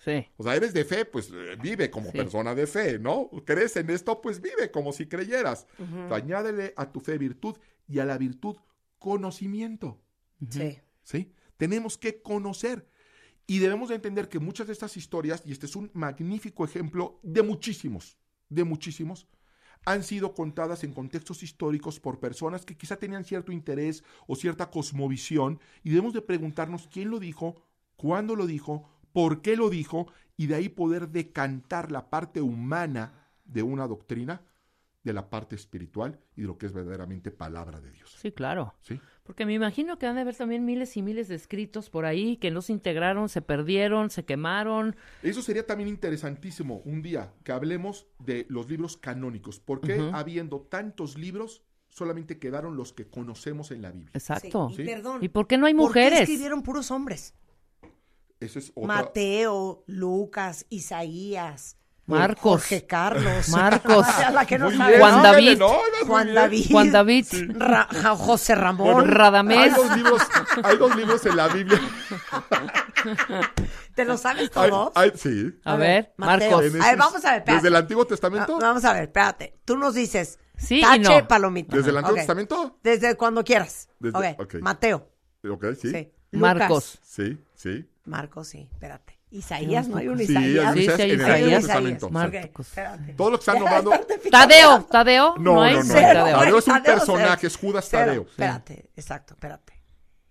Sí. 0.02 0.26
O 0.38 0.42
sea, 0.42 0.56
eres 0.56 0.72
de 0.72 0.84
fe, 0.84 1.04
pues 1.04 1.30
eh, 1.30 1.56
vive 1.62 1.90
como 1.90 2.10
Sí. 2.10 2.16
persona 2.16 2.54
de 2.54 2.66
fe, 2.66 2.98
¿no? 2.98 3.30
Crees 3.44 3.76
en 3.76 3.90
esto, 3.90 4.20
pues 4.22 4.40
vive 4.40 4.70
como 4.70 4.92
si 4.92 5.06
creyeras. 5.06 5.66
Ujú. 5.78 6.04
O 6.04 6.08
sea, 6.08 6.16
añádele 6.16 6.72
a 6.76 6.90
tu 6.90 7.00
fe 7.00 7.18
virtud 7.18 7.56
y 7.86 7.98
a 7.98 8.06
la 8.06 8.16
virtud 8.16 8.56
conocimiento. 8.98 10.00
Sí. 10.48 10.78
¿sí? 11.02 11.32
Tenemos 11.56 11.98
que 11.98 12.22
conocer. 12.22 12.88
Y 13.46 13.58
debemos 13.58 13.88
de 13.88 13.96
entender 13.96 14.28
que 14.28 14.38
muchas 14.38 14.68
de 14.68 14.72
estas 14.72 14.96
historias, 14.96 15.42
y 15.44 15.50
este 15.52 15.66
es 15.66 15.74
un 15.74 15.90
magnífico 15.92 16.64
ejemplo 16.64 17.18
de 17.22 17.42
muchísimos, 17.42 18.16
de 18.48 18.62
muchísimos, 18.64 19.26
han 19.84 20.04
sido 20.04 20.34
contadas 20.34 20.84
en 20.84 20.92
contextos 20.92 21.42
históricos 21.42 21.98
por 21.98 22.20
personas 22.20 22.64
que 22.64 22.76
quizá 22.76 22.96
tenían 22.96 23.24
cierto 23.24 23.50
interés 23.50 24.04
o 24.28 24.36
cierta 24.36 24.70
cosmovisión, 24.70 25.58
y 25.82 25.90
debemos 25.90 26.12
de 26.14 26.22
preguntarnos 26.22 26.86
quién 26.86 27.10
lo 27.10 27.18
dijo, 27.18 27.56
cuándo 27.96 28.36
lo 28.36 28.46
dijo, 28.46 28.88
por 29.12 29.42
qué 29.42 29.56
lo 29.56 29.70
dijo, 29.70 30.06
y 30.36 30.46
de 30.46 30.54
ahí 30.54 30.68
poder 30.68 31.08
decantar 31.08 31.92
la 31.92 32.08
parte 32.10 32.40
humana 32.40 33.28
de 33.44 33.62
una 33.62 33.86
doctrina 33.86 34.42
de 35.02 35.12
la 35.12 35.30
parte 35.30 35.56
espiritual 35.56 36.18
y 36.36 36.42
de 36.42 36.46
lo 36.46 36.58
que 36.58 36.66
es 36.66 36.72
verdaderamente 36.72 37.30
palabra 37.30 37.80
de 37.80 37.90
Dios. 37.90 38.16
Sí, 38.20 38.32
claro. 38.32 38.74
¿Sí? 38.82 39.00
Porque 39.22 39.46
me 39.46 39.54
imagino 39.54 39.98
que 39.98 40.06
han 40.06 40.16
de 40.16 40.22
haber 40.22 40.36
también 40.36 40.64
miles 40.64 40.96
y 40.96 41.02
miles 41.02 41.28
de 41.28 41.36
escritos 41.36 41.88
por 41.88 42.04
ahí 42.04 42.36
que 42.36 42.50
no 42.50 42.62
se 42.62 42.72
integraron, 42.72 43.28
se 43.28 43.42
perdieron, 43.42 44.10
se 44.10 44.24
quemaron. 44.24 44.96
Eso 45.22 45.40
sería 45.40 45.66
también 45.66 45.88
interesantísimo 45.88 46.82
un 46.84 47.00
día 47.00 47.32
que 47.44 47.52
hablemos 47.52 48.06
de 48.18 48.46
los 48.50 48.68
libros 48.68 48.96
canónicos. 48.96 49.60
¿Por 49.60 49.80
qué 49.80 50.10
habiendo 50.12 50.60
tantos 50.62 51.16
libros 51.16 51.62
solamente 51.88 52.38
quedaron 52.38 52.76
los 52.76 52.92
que 52.92 53.08
conocemos 53.08 53.70
en 53.70 53.82
la 53.82 53.92
Biblia? 53.92 54.10
Exacto. 54.14 54.70
Sí, 54.74 54.82
y 54.82 54.84
perdón. 54.84 55.24
¿Y 55.24 55.28
por 55.28 55.46
qué 55.46 55.56
no 55.56 55.66
hay 55.66 55.74
¿Por 55.74 55.92
qué 55.92 56.00
mujeres? 56.00 56.20
escribieron 56.20 56.62
puros 56.62 56.90
hombres? 56.90 57.34
Eso 58.40 58.58
es 58.58 58.70
otra... 58.74 58.86
Mateo, 58.86 59.84
Lucas, 59.86 60.66
Isaías. 60.70 61.76
Marcos. 62.06 62.62
Jorge 62.62 62.86
Carlos. 62.86 63.48
Marcos. 63.50 64.06
A 64.26 64.30
la 64.32 64.44
que 64.46 64.58
no 64.58 64.66
Muy 64.66 64.76
sabe. 64.76 64.96
bien, 64.96 65.00
Juan 65.00 65.22
David. 65.22 65.60
Juan. 66.06 66.34
David. 66.34 66.66
Juan 66.70 66.90
David. 66.90 67.26
Ra- 67.54 67.88
José 68.16 68.54
Ramón. 68.56 69.04
Hay 69.04 69.06
Radamés. 69.06 69.76
dos 69.76 69.96
libros, 69.96 70.22
hay 70.64 70.76
dos 70.76 70.96
libros 70.96 71.24
en 71.26 71.36
la 71.36 71.48
Biblia. 71.48 71.80
¿Te 73.94 74.04
lo 74.04 74.16
sabes 74.16 74.50
todos? 74.50 74.92
sí. 75.14 75.52
A 75.64 75.76
ver, 75.76 76.12
Mateo. 76.16 76.50
Marcos. 76.58 76.74
A 76.80 76.88
ver, 76.90 76.96
vamos 76.96 77.24
a 77.24 77.30
ver, 77.32 77.38
espérate. 77.40 77.52
Desde 77.52 77.68
el 77.68 77.76
Antiguo 77.76 78.06
Testamento. 78.06 78.56
Ah, 78.56 78.66
Vamos 78.66 78.84
a 78.84 78.92
ver, 78.92 79.02
espérate. 79.04 79.58
Tú 79.64 79.76
nos 79.76 79.94
dices 79.94 80.38
Sí 80.56 80.78
y 80.78 80.82
tache, 80.82 81.22
no. 81.22 81.28
palomita. 81.28 81.76
Desde 81.76 81.90
el 81.90 81.96
Antiguo. 81.98 82.16
Testamento. 82.16 82.78
Desde 82.82 83.16
cuando 83.16 83.44
quieras. 83.44 83.88
Desde-. 83.98 84.36
Mateo. 84.60 85.08
Ok, 85.48 85.66
sí. 85.80 85.90
Sí. 85.90 86.12
Marcos. 86.32 86.98
Sí, 87.02 87.38
sí. 87.54 87.88
Marcos, 88.10 88.48
sí. 88.48 88.68
Espérate. 88.72 89.18
Isaías, 89.30 89.86
¿no 89.86 89.96
hay 89.98 90.08
un 90.08 90.18
Sí, 90.18 90.24
Isaías? 90.24 90.66
hay 90.66 90.74
Sí, 90.74 90.80
Isaías 90.82 90.96
sí, 90.96 91.02
hay 91.02 91.10
en 91.12 91.20
el 91.20 91.26
Isaías. 91.28 91.60
Testamento. 91.62 92.10
Marcos. 92.10 92.50
Ok, 92.50 92.60
espérate. 92.60 93.12
Todos 93.14 93.30
los 93.30 93.40
que 93.40 93.42
están 93.50 93.58
nombrando. 93.62 93.92
Tadeo, 94.30 94.84
Tadeo. 94.90 95.34
No, 95.38 95.62
hay 95.62 95.74
no, 95.74 95.84
no. 95.84 95.86
Cero. 95.86 96.00
Tadeo. 96.24 96.38
Tadeo 96.38 96.58
es 96.58 96.66
un 96.66 96.72
Tadeo, 96.74 96.94
personaje, 96.96 97.36
cero. 97.40 97.46
es 97.48 97.56
Judas 97.56 97.86
Cero. 97.88 98.04
Tadeo. 98.06 98.22
Espérate, 98.22 98.90
exacto, 98.96 99.34
espérate. 99.34 99.72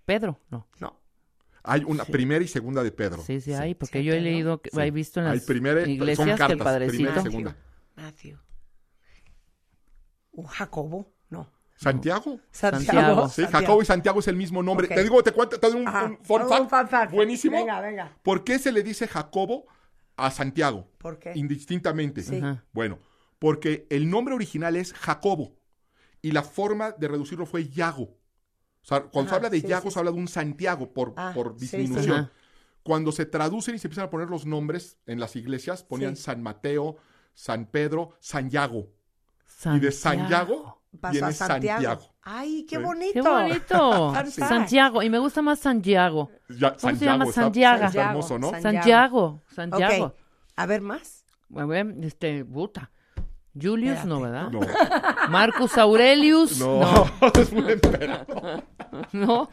Pedro, 0.05 0.39
no. 0.49 0.67
No. 0.79 0.99
Hay 1.63 1.83
una 1.85 2.03
primera 2.03 2.43
y 2.43 2.47
segunda 2.47 2.83
de 2.83 2.91
Pedro. 2.91 3.21
Sí, 3.23 3.39
sí, 3.41 3.53
hay, 3.53 3.73
porque 3.75 3.99
Sí, 3.99 4.05
yo 4.05 4.13
he 4.13 4.19
leído, 4.21 4.61
que- 4.61 4.69
Sí. 4.71 4.79
he 4.81 4.91
visto 4.91 5.19
en 5.21 5.27
Hay 5.27 5.37
las 5.37 5.45
primera- 5.45 5.81
son 5.81 5.89
iglesias 5.89 6.25
que 6.25 6.31
el 6.33 6.37
cartas, 6.37 6.57
primera 6.57 6.85
y 6.85 7.05
padrecito. 7.05 7.21
segunda. 7.21 7.55
Matthew. 7.95 8.37
¿Un 10.31 10.45
Jacobo? 10.45 11.13
¿Santiago? 11.79 12.39
Santiago. 12.51 13.29
Sí, 13.29 13.45
Jacobo 13.45 13.81
y 13.81 13.85
Santiago 13.85 14.19
es 14.19 14.27
el 14.27 14.35
mismo 14.35 14.61
nombre. 14.61 14.87
Te 14.87 15.01
digo, 15.01 15.23
te 15.23 15.31
cuento, 15.31 15.59
te 15.59 15.67
doy 15.69 15.79
un, 15.81 15.87
un 15.87 16.17
fun 16.23 16.41
Un 16.41 16.49
fact 16.49 16.69
fun 16.69 16.87
fact. 16.89 17.11
buenísimo. 17.13 17.57
Venga, 17.57 17.79
venga. 17.79 18.17
¿Por 18.21 18.43
qué 18.43 18.59
se 18.59 18.71
le 18.73 18.83
dice 18.83 19.07
Jacobo 19.07 19.65
a 20.17 20.29
Santiago? 20.29 20.89
¿Por 20.97 21.19
qué? 21.19 21.31
Indistintamente. 21.35 22.21
Sí. 22.21 22.37
Ajá. 22.37 22.65
Bueno, 22.73 22.99
porque 23.39 23.87
el 23.89 24.09
nombre 24.09 24.35
original 24.35 24.75
es 24.75 24.93
Jacobo 24.93 25.55
y 26.21 26.31
la 26.33 26.43
forma 26.43 26.91
de 26.91 27.07
reducirlo 27.07 27.45
fue 27.45 27.69
Yago. 27.69 28.03
O 28.81 28.85
sea, 28.85 29.03
cuando 29.03 29.29
se 29.29 29.35
habla 29.37 29.49
de 29.49 29.61
sí, 29.61 29.67
Yago 29.67 29.89
sí, 29.89 29.93
se 29.93 29.99
habla 29.99 30.11
de 30.11 30.17
un 30.17 30.27
Santiago 30.27 30.91
por, 30.93 31.13
Ah, 31.15 31.31
por 31.33 31.57
sí, 31.57 31.67
sí. 31.67 31.77
disminución. 31.77 32.29
Cuando 32.83 33.11
se 33.13 33.25
traducen 33.25 33.75
y 33.75 33.79
se 33.79 33.87
empiezan 33.87 34.05
a 34.05 34.09
poner 34.09 34.29
los 34.29 34.45
nombres 34.45 34.97
en 35.05 35.19
las 35.21 35.35
iglesias, 35.37 35.83
ponían 35.83 36.17
Sí. 36.17 36.23
San 36.23 36.41
Mateo, 36.43 36.97
San 37.33 37.67
Pedro, 37.67 38.17
San 38.19 38.49
Yago. 38.49 38.89
Y 39.65 39.79
de 39.79 39.91
San 39.91 40.27
Pasó 40.99 41.11
viene 41.13 41.27
a 41.27 41.31
Santiago. 41.31 41.81
Santiago. 41.83 42.15
Ay, 42.23 42.65
qué 42.67 42.77
Sí. 42.77 42.81
bonito. 42.81 43.13
Qué 43.13 43.21
bonito. 43.21 44.13
Santiago. 44.31 45.03
Y 45.03 45.09
me 45.09 45.19
gusta 45.19 45.41
más 45.41 45.59
Santiago. 45.59 46.29
Ya, 46.49 46.75
¿Cómo 46.75 46.95
se 46.95 47.05
llama? 47.05 47.25
está- 47.25 47.41
Santiago. 47.41 47.85
está 47.85 48.09
hermoso, 48.09 48.39
¿no? 48.39 48.49
San- 48.51 48.61
Santiago. 48.61 49.41
Santiago. 49.53 50.05
Ok. 50.05 50.15
A 50.55 50.65
ver 50.65 50.81
más. 50.81 51.25
A 51.55 51.65
ver, 51.65 51.87
este, 52.01 52.43
puta. 52.45 52.91
Julius, 53.59 54.05
no, 54.05 54.21
¿verdad? 54.21 54.49
No, 54.51 54.59
Marcus 55.29 55.77
Aurelius, 55.77 56.59
no, 56.59 56.79
no. 56.79 57.05
es 57.41 57.51
un 57.51 57.69
emperador. 57.69 58.63
no. 59.11 59.49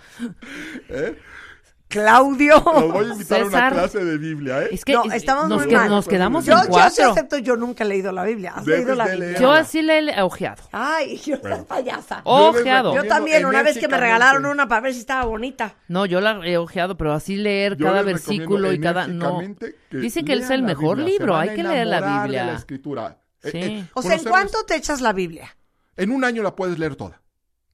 ¿Eh? 0.88 1.18
Claudio. 2.00 2.54
Los 2.64 2.92
voy 2.92 3.04
a 3.06 3.08
invitar 3.12 3.40
a 3.40 3.44
una 3.44 3.50
César. 3.50 3.72
clase 3.72 4.04
de 4.04 4.18
Biblia, 4.18 4.62
¿eh? 4.62 4.68
Es 4.72 4.84
que 4.84 4.92
No, 4.92 5.04
es- 5.04 5.14
estamos 5.14 5.48
nos, 5.48 5.58
muy 5.62 5.68
que- 5.68 5.76
mal. 5.76 5.88
nos 5.88 6.06
quedamos 6.08 6.44
Yo, 6.44 6.52
en 6.54 6.62
yo 6.64 6.68
cuatro. 6.68 7.10
acepto, 7.12 7.38
yo 7.38 7.56
nunca 7.56 7.84
he 7.84 7.86
leído 7.86 8.12
la 8.12 8.24
Biblia. 8.24 8.52
¿Has 8.56 8.64
Debes 8.64 8.80
leído 8.80 8.94
la 8.94 9.04
Biblia? 9.06 9.26
leer. 9.28 9.40
Yo 9.40 9.50
así 9.52 9.82
le 9.82 9.98
he 10.10 10.22
ojeado. 10.22 10.62
Ay, 10.72 11.16
yo 11.24 11.38
Bueno. 11.40 11.56
soy 11.56 11.64
payasa. 11.64 12.20
Ojeado. 12.24 12.94
Yo 12.94 13.04
también, 13.04 13.44
una 13.46 13.62
vez 13.62 13.78
que 13.78 13.88
me 13.88 13.96
regalaron 13.96 14.46
una 14.46 14.68
para 14.68 14.80
ver 14.82 14.94
si 14.94 15.00
estaba 15.00 15.24
bonita. 15.24 15.74
No, 15.88 16.06
yo 16.06 16.20
la 16.20 16.40
he 16.46 16.56
ojeado, 16.58 16.96
pero 16.96 17.12
así 17.12 17.36
leer 17.36 17.76
Yo 17.76 17.86
cada 17.86 18.02
versículo 18.02 18.72
y 18.72 18.80
cada... 18.80 19.06
No. 19.06 19.40
que 19.58 19.74
Dicen 19.96 20.24
que 20.24 20.34
es 20.34 20.50
el 20.50 20.62
mejor 20.62 20.98
Biblia, 20.98 21.18
libro, 21.18 21.36
hay 21.36 21.54
que 21.54 21.62
leer 21.62 21.86
la 21.86 22.22
Biblia. 22.22 22.44
la 22.44 22.54
escritura. 22.54 23.18
Eh, 23.42 23.50
Sí. 23.50 23.58
eh, 23.58 23.84
O 23.94 24.02
sea, 24.02 24.14
¿en 24.16 24.24
cuánto 24.24 24.64
te 24.64 24.74
echas 24.76 25.00
la 25.00 25.12
Biblia? 25.12 25.56
En 25.96 26.10
un 26.10 26.24
año 26.24 26.42
la 26.42 26.54
puedes 26.56 26.78
leer 26.78 26.96
toda. 26.96 27.22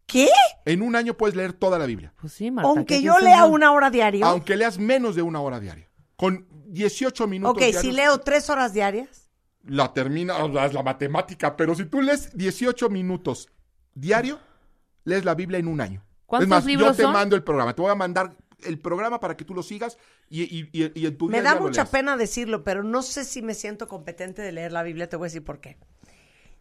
¿Qué? 0.06 0.28
En 0.64 0.82
un 0.82 0.94
año 0.96 1.14
puedes 1.16 1.34
leer 1.36 1.52
toda 1.52 1.78
la 1.78 1.86
Biblia. 1.86 2.12
Pues 2.20 2.32
sí, 2.32 2.50
Marta. 2.50 2.68
Aunque 2.68 2.96
¿qué 2.96 3.02
yo 3.02 3.18
lea 3.18 3.44
una 3.46 3.72
hora 3.72 3.90
diario. 3.90 4.26
Aunque 4.26 4.56
leas 4.56 4.78
menos 4.78 5.14
de 5.14 5.22
una 5.22 5.40
hora 5.40 5.58
diaria. 5.60 5.88
Con 6.16 6.46
18 6.66 7.26
minutos 7.26 7.52
ok, 7.54 7.58
diarios, 7.58 7.82
si 7.82 7.92
leo 7.92 8.18
tres 8.20 8.48
horas 8.50 8.72
diarias. 8.72 9.30
la 9.64 9.92
termina, 9.92 10.36
o 10.44 10.52
sea, 10.52 10.66
es 10.66 10.72
la 10.74 10.82
matemática, 10.82 11.56
pero 11.56 11.74
si 11.74 11.84
tú 11.86 12.02
lees 12.02 12.36
18 12.36 12.88
minutos 12.90 13.48
diario, 13.94 14.38
lees 15.04 15.24
la 15.24 15.34
Biblia 15.34 15.58
en 15.58 15.68
un 15.68 15.80
año. 15.80 16.04
¿Cuántos 16.26 16.44
es 16.46 16.48
más, 16.48 16.66
yo 16.66 16.94
te 16.94 17.02
son? 17.02 17.12
mando 17.12 17.36
el 17.36 17.42
programa, 17.42 17.74
te 17.74 17.82
voy 17.82 17.90
a 17.90 17.94
mandar 17.94 18.34
el 18.64 18.78
programa 18.78 19.18
para 19.20 19.36
que 19.36 19.44
tú 19.44 19.54
lo 19.54 19.62
sigas 19.62 19.98
y, 20.30 20.42
y, 20.44 20.68
y- 20.72 20.92
y 20.94 21.06
en 21.06 21.16
tu 21.18 21.28
Me 21.28 21.40
día 21.40 21.50
a 21.50 21.54
da 21.54 21.60
mucha 21.60 21.82
leas. 21.82 21.90
pena 21.90 22.16
decirlo, 22.16 22.62
pero 22.64 22.82
no 22.84 23.02
sé 23.02 23.24
si 23.24 23.42
me 23.42 23.54
siento 23.54 23.86
competente 23.88 24.40
de 24.40 24.52
leer 24.52 24.72
la 24.72 24.82
Biblia. 24.82 25.08
Te 25.08 25.16
voy 25.16 25.26
a 25.26 25.28
decir 25.28 25.44
por 25.44 25.60
qué. 25.60 25.76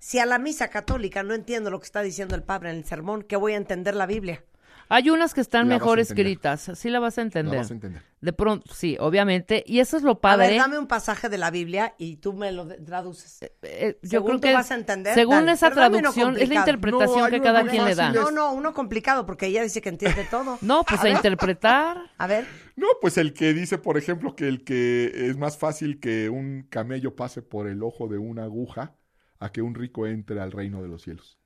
Si 0.02 0.18
a 0.18 0.26
la 0.26 0.40
misa 0.40 0.70
católica 0.70 1.22
no 1.22 1.36
entiendo 1.36 1.70
lo 1.70 1.80
que 1.80 1.86
está 1.86 2.02
diciendo 2.02 2.34
el 2.34 2.42
padre 2.42 2.72
en 2.72 2.78
el 2.78 2.86
sermón, 2.86 3.22
¿qué 3.22 3.36
voy 3.36 3.54
a 3.54 3.58
entender 3.58 3.94
la 3.94 4.08
Biblia? 4.08 4.44
Hay 4.90 5.12
unas 5.12 5.36
que 5.36 5.42
están 5.42 5.70
La 5.70 5.76
a 5.76 5.78
mejor 5.78 6.00
escritas, 6.00 6.72
sí 6.74 6.90
la 6.90 7.00
vas 7.00 7.20
a 7.20 7.22
entender. 7.22 7.54
La 7.54 7.60
vas 7.60 7.70
a 7.70 7.76
entender. 7.76 8.02
De 8.20 8.34
pronto, 8.34 8.74
sí, 8.74 8.98
obviamente. 9.00 9.64
Y 9.68 9.80
eso 9.80 9.98
es 9.98 10.04
lo 10.04 10.14
A 10.14 10.20
padre. 10.22 10.48
ver, 10.48 10.58
dame 10.58 10.80
un 10.80 10.88
pasaje 10.88 11.30
de 11.30 11.38
la 11.38 11.52
Biblia 11.52 11.94
y 12.00 12.18
tú 12.18 12.34
me 12.34 12.52
lo 12.52 12.68
traduces. 12.68 13.52
Eh, 13.62 14.00
yo 14.02 14.10
Según 14.10 14.26
creo 14.26 14.40
tú 14.40 14.48
que 14.48 14.54
vas 14.56 14.72
a 14.72 14.76
entender, 14.76 15.14
según 15.14 15.36
dale, 15.36 15.52
esa 15.52 15.70
pero 15.70 15.92
traducción 15.92 16.36
es 16.36 16.50
la 16.50 16.56
interpretación 16.56 17.20
No, 17.20 17.30
que 17.30 17.40
cada 17.40 17.64
quien 17.68 17.86
le 17.86 17.94
da. 17.94 18.12
No, 18.12 18.32
no, 18.32 18.54
uno 18.54 18.74
complicado 18.74 19.28
porque 19.28 19.46
ella 19.46 19.62
dice 19.62 19.82
que 19.82 19.90
entiende 19.90 20.26
todo. 20.32 20.58
No, 20.62 20.84
pues 20.84 21.00
A 21.00 21.04
a, 21.04 21.10
interpretar. 21.10 22.10
A 22.18 22.26
ver, 22.26 22.48
No, 22.76 22.88
pues 23.00 23.20
el 23.20 23.34
que 23.34 23.54
dice, 23.54 23.78
por 23.78 24.00
ejemplo, 24.00 24.36
que 24.36 24.48
el 24.48 24.64
que 24.64 25.12
es 25.30 25.38
más 25.38 25.60
fácil 25.60 26.00
que 26.00 26.30
un 26.32 26.64
camello 26.72 27.16
pase 27.16 27.44
por 27.44 27.68
el 27.68 27.84
ojo 27.84 28.08
de 28.08 28.18
una 28.18 28.46
aguja 28.46 28.96
a 29.42 29.52
que 29.52 29.62
un 29.62 29.76
rico 29.76 30.08
entre 30.08 30.40
al 30.40 30.52
reino 30.52 30.82
de 30.82 30.88
los 30.88 31.02
cielos. 31.02 31.38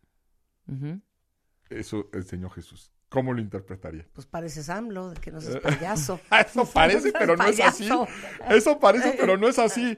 Ujú. 0.67 1.01
Eso 1.69 2.09
enseñó 2.13 2.49
Jesús. 2.49 2.91
¿Cómo 3.09 3.34
lo 3.34 3.39
interpretaría? 3.39 4.05
pues 4.13 4.27
pareces 4.27 4.69
AMLO, 4.69 5.13
que 5.22 5.31
no 5.31 5.39
seas 5.39 5.57
payaso. 5.57 6.19
Eso 6.41 6.69
parece, 6.69 7.13
pero 7.13 7.38
no 7.38 7.45
es 7.45 7.59
así. 7.61 7.89
Eso 8.49 8.80
parece, 8.80 9.15
pero 9.17 9.38
no 9.38 9.47
es 9.47 9.57
así. 9.57 9.97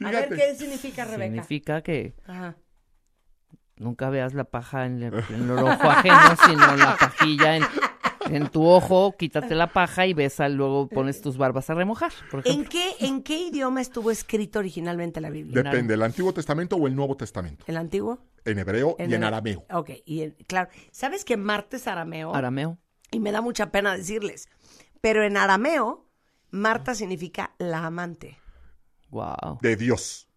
A 0.00 0.10
ver, 0.10 0.24
Fíjate. 0.24 0.36
¿qué 0.36 0.54
significa 0.56 1.04
Rebeca? 1.04 1.24
Significa 1.24 1.82
que 1.82 2.14
Ajá. 2.26 2.56
nunca 3.76 4.08
veas 4.08 4.32
la 4.32 4.44
paja 4.44 4.86
en 4.86 5.02
el, 5.02 5.14
en 5.28 5.42
el 5.44 5.50
ojo 5.50 5.90
ajeno, 5.90 6.36
sino 6.46 6.76
la 6.76 6.96
pajilla 6.96 7.56
en, 7.56 7.64
en 8.30 8.48
tu 8.48 8.66
ojo, 8.66 9.14
quítate 9.16 9.54
la 9.54 9.72
paja 9.72 10.06
y 10.06 10.14
besa, 10.14 10.48
luego 10.48 10.88
pones 10.88 11.20
tus 11.20 11.36
barbas 11.36 11.68
a 11.70 11.74
remojar, 11.74 12.12
por 12.30 12.42
¿En 12.46 12.64
qué, 12.64 12.92
¿En 13.00 13.22
qué 13.22 13.38
idioma 13.38 13.80
estuvo 13.80 14.10
escrito 14.10 14.58
originalmente 14.58 15.20
la 15.20 15.30
Biblia? 15.30 15.62
Depende, 15.62 15.94
¿el 15.94 16.02
Antiguo 16.02 16.32
Testamento 16.32 16.76
o 16.76 16.86
el 16.86 16.94
Nuevo 16.96 17.16
Testamento? 17.16 17.64
¿El 17.66 17.76
antiguo? 17.76 18.18
En 18.44 18.58
hebreo 18.58 18.96
y 18.98 19.14
en 19.14 19.24
arameo. 19.24 19.64
Ok, 19.70 19.90
y 20.04 20.22
en- 20.22 20.36
claro. 20.46 20.68
¿Sabes 20.90 21.24
que 21.24 21.36
Marta 21.36 21.76
es 21.76 21.86
arameo? 21.86 22.34
Arameo. 22.34 22.78
Y 23.10 23.20
me 23.20 23.32
da 23.32 23.40
mucha 23.40 23.70
pena 23.70 23.96
decirles. 23.96 24.48
Pero 25.00 25.22
en 25.24 25.36
arameo, 25.36 26.06
Marta 26.50 26.94
significa 26.94 27.54
la 27.58 27.86
amante. 27.86 28.38
Wow. 29.10 29.58
De 29.62 29.76
Dios. 29.76 30.28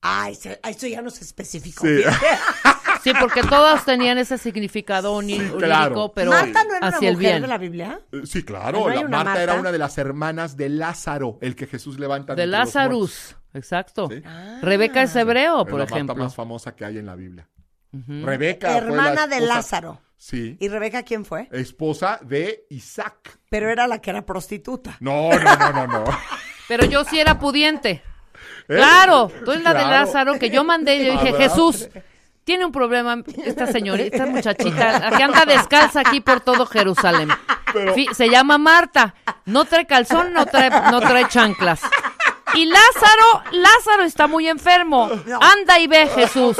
Ay, 0.00 0.34
se- 0.34 0.58
ay, 0.62 0.74
eso 0.74 0.86
ya 0.86 1.02
no 1.02 1.10
se 1.10 1.24
especificó. 1.24 1.86
Sí. 1.86 2.02
Sí, 3.08 3.16
porque 3.20 3.42
todas 3.42 3.84
tenían 3.84 4.18
ese 4.18 4.38
significado 4.38 5.14
oní- 5.14 5.38
Sí, 5.38 5.56
claro. 5.58 5.84
onírico, 5.86 6.12
pero 6.14 6.30
¿Marta 6.30 6.64
no 6.64 6.74
era 6.74 6.88
una 6.88 6.96
el 6.96 7.02
mujer 7.02 7.16
bien. 7.16 7.42
de 7.42 7.48
la 7.48 7.58
Biblia? 7.58 8.00
Eh, 8.12 8.20
Sí, 8.24 8.42
claro. 8.42 8.80
¿No 8.80 8.88
hay 8.88 8.94
la 9.00 9.06
una 9.06 9.24
Marta, 9.24 9.42
era 9.42 9.52
Marta? 9.52 9.60
una 9.60 9.72
de 9.72 9.78
las 9.78 9.98
hermanas 9.98 10.56
de 10.56 10.68
Lázaro, 10.68 11.38
el 11.40 11.56
que 11.56 11.66
Jesús 11.66 11.98
levanta. 11.98 12.34
De. 12.34 12.46
Lazarus, 12.46 13.36
exacto. 13.54 14.08
Sí. 14.10 14.22
Rebeca 14.62 15.02
es 15.02 15.14
hebreo, 15.16 15.60
Es 15.62 15.64
por 15.64 15.72
la 15.78 15.84
Marta 15.84 15.94
ejemplo. 15.96 16.16
más 16.16 16.34
famosa 16.34 16.74
que 16.76 16.84
hay 16.84 16.98
en 16.98 17.06
la 17.06 17.14
Biblia. 17.14 17.48
Ujú. 17.92 18.24
Rebeca. 18.26 18.68
fue 18.72 18.80
la 18.80 18.86
Hermana 18.86 19.26
de 19.26 19.40
Lázaro. 19.40 20.00
Sí. 20.16 20.56
¿Y 20.60 20.68
Rebeca 20.68 21.04
quién 21.04 21.24
fue? 21.24 21.48
Esposa 21.52 22.18
de 22.22 22.66
Isaac. 22.70 23.38
Pero 23.48 23.70
era 23.70 23.86
la 23.86 24.00
que 24.00 24.10
era 24.10 24.26
prostituta. 24.26 24.96
No, 25.00 25.30
no, 25.30 25.56
no, 25.56 25.72
no, 25.72 25.86
no. 25.86 26.04
Pero 26.68 26.84
yo 26.86 27.04
sí 27.04 27.18
era 27.20 27.38
pudiente. 27.38 28.02
¿Eh? 28.68 28.74
Claro, 28.76 29.30
tú 29.44 29.52
eres 29.52 29.62
la 29.64 29.72
de. 29.74 29.82
Lázaro 29.82 30.38
que 30.38 30.50
yo 30.50 30.64
mandé 30.64 30.96
y 30.96 31.04
le 31.04 31.12
dije, 31.12 31.28
Ah, 31.28 31.32
¿verdad? 31.32 31.38
Jesús, 31.48 31.88
tiene 32.48 32.64
un 32.64 32.72
problema 32.72 33.22
esta 33.44 33.66
señorita, 33.66 34.16
esta 34.16 34.24
muchachita, 34.24 35.10
que 35.14 35.22
anda 35.22 35.44
descalza 35.44 36.00
aquí 36.00 36.22
por 36.22 36.40
todo 36.40 36.64
Jerusalén. 36.64 37.28
Pero- 37.74 37.92
se 38.14 38.30
llama 38.30 38.56
Marta, 38.56 39.14
no 39.44 39.66
trae 39.66 39.86
calzón, 39.86 40.32
no 40.32 40.46
trae, 40.46 40.70
no 40.90 40.98
trae 40.98 41.28
chanclas. 41.28 41.82
Y 42.54 42.64
Lázaro, 42.64 43.42
Lázaro 43.52 44.04
está 44.04 44.26
muy 44.26 44.48
enfermo. 44.48 45.10
Anda 45.42 45.78
y 45.78 45.88
ve 45.88 46.04
a 46.04 46.08
Jesús. 46.08 46.56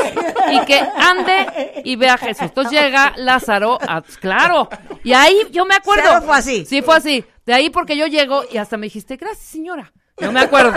Y 0.52 0.60
que 0.66 0.78
ande 0.78 1.80
y 1.86 1.96
ve 1.96 2.10
a 2.10 2.18
Jesús. 2.18 2.42
Entonces 2.42 2.78
llega 2.78 3.14
Lázaro, 3.16 3.78
a- 3.80 4.02
claro. 4.20 4.68
Y 5.02 5.14
ahí 5.14 5.46
yo 5.50 5.64
me 5.64 5.74
acuerdo. 5.74 6.02
Claro, 6.02 6.26
fue 6.26 6.36
así. 6.36 6.66
Sí, 6.66 6.82
fue 6.82 6.96
así. 6.96 7.24
De 7.46 7.54
ahí 7.54 7.70
porque 7.70 7.96
yo 7.96 8.06
llego 8.06 8.42
y 8.52 8.58
hasta 8.58 8.76
me 8.76 8.84
dijiste, 8.88 9.16
gracias, 9.16 9.46
señora. 9.46 9.90
Yo 10.20 10.32
me 10.32 10.40
acuerdo. 10.40 10.72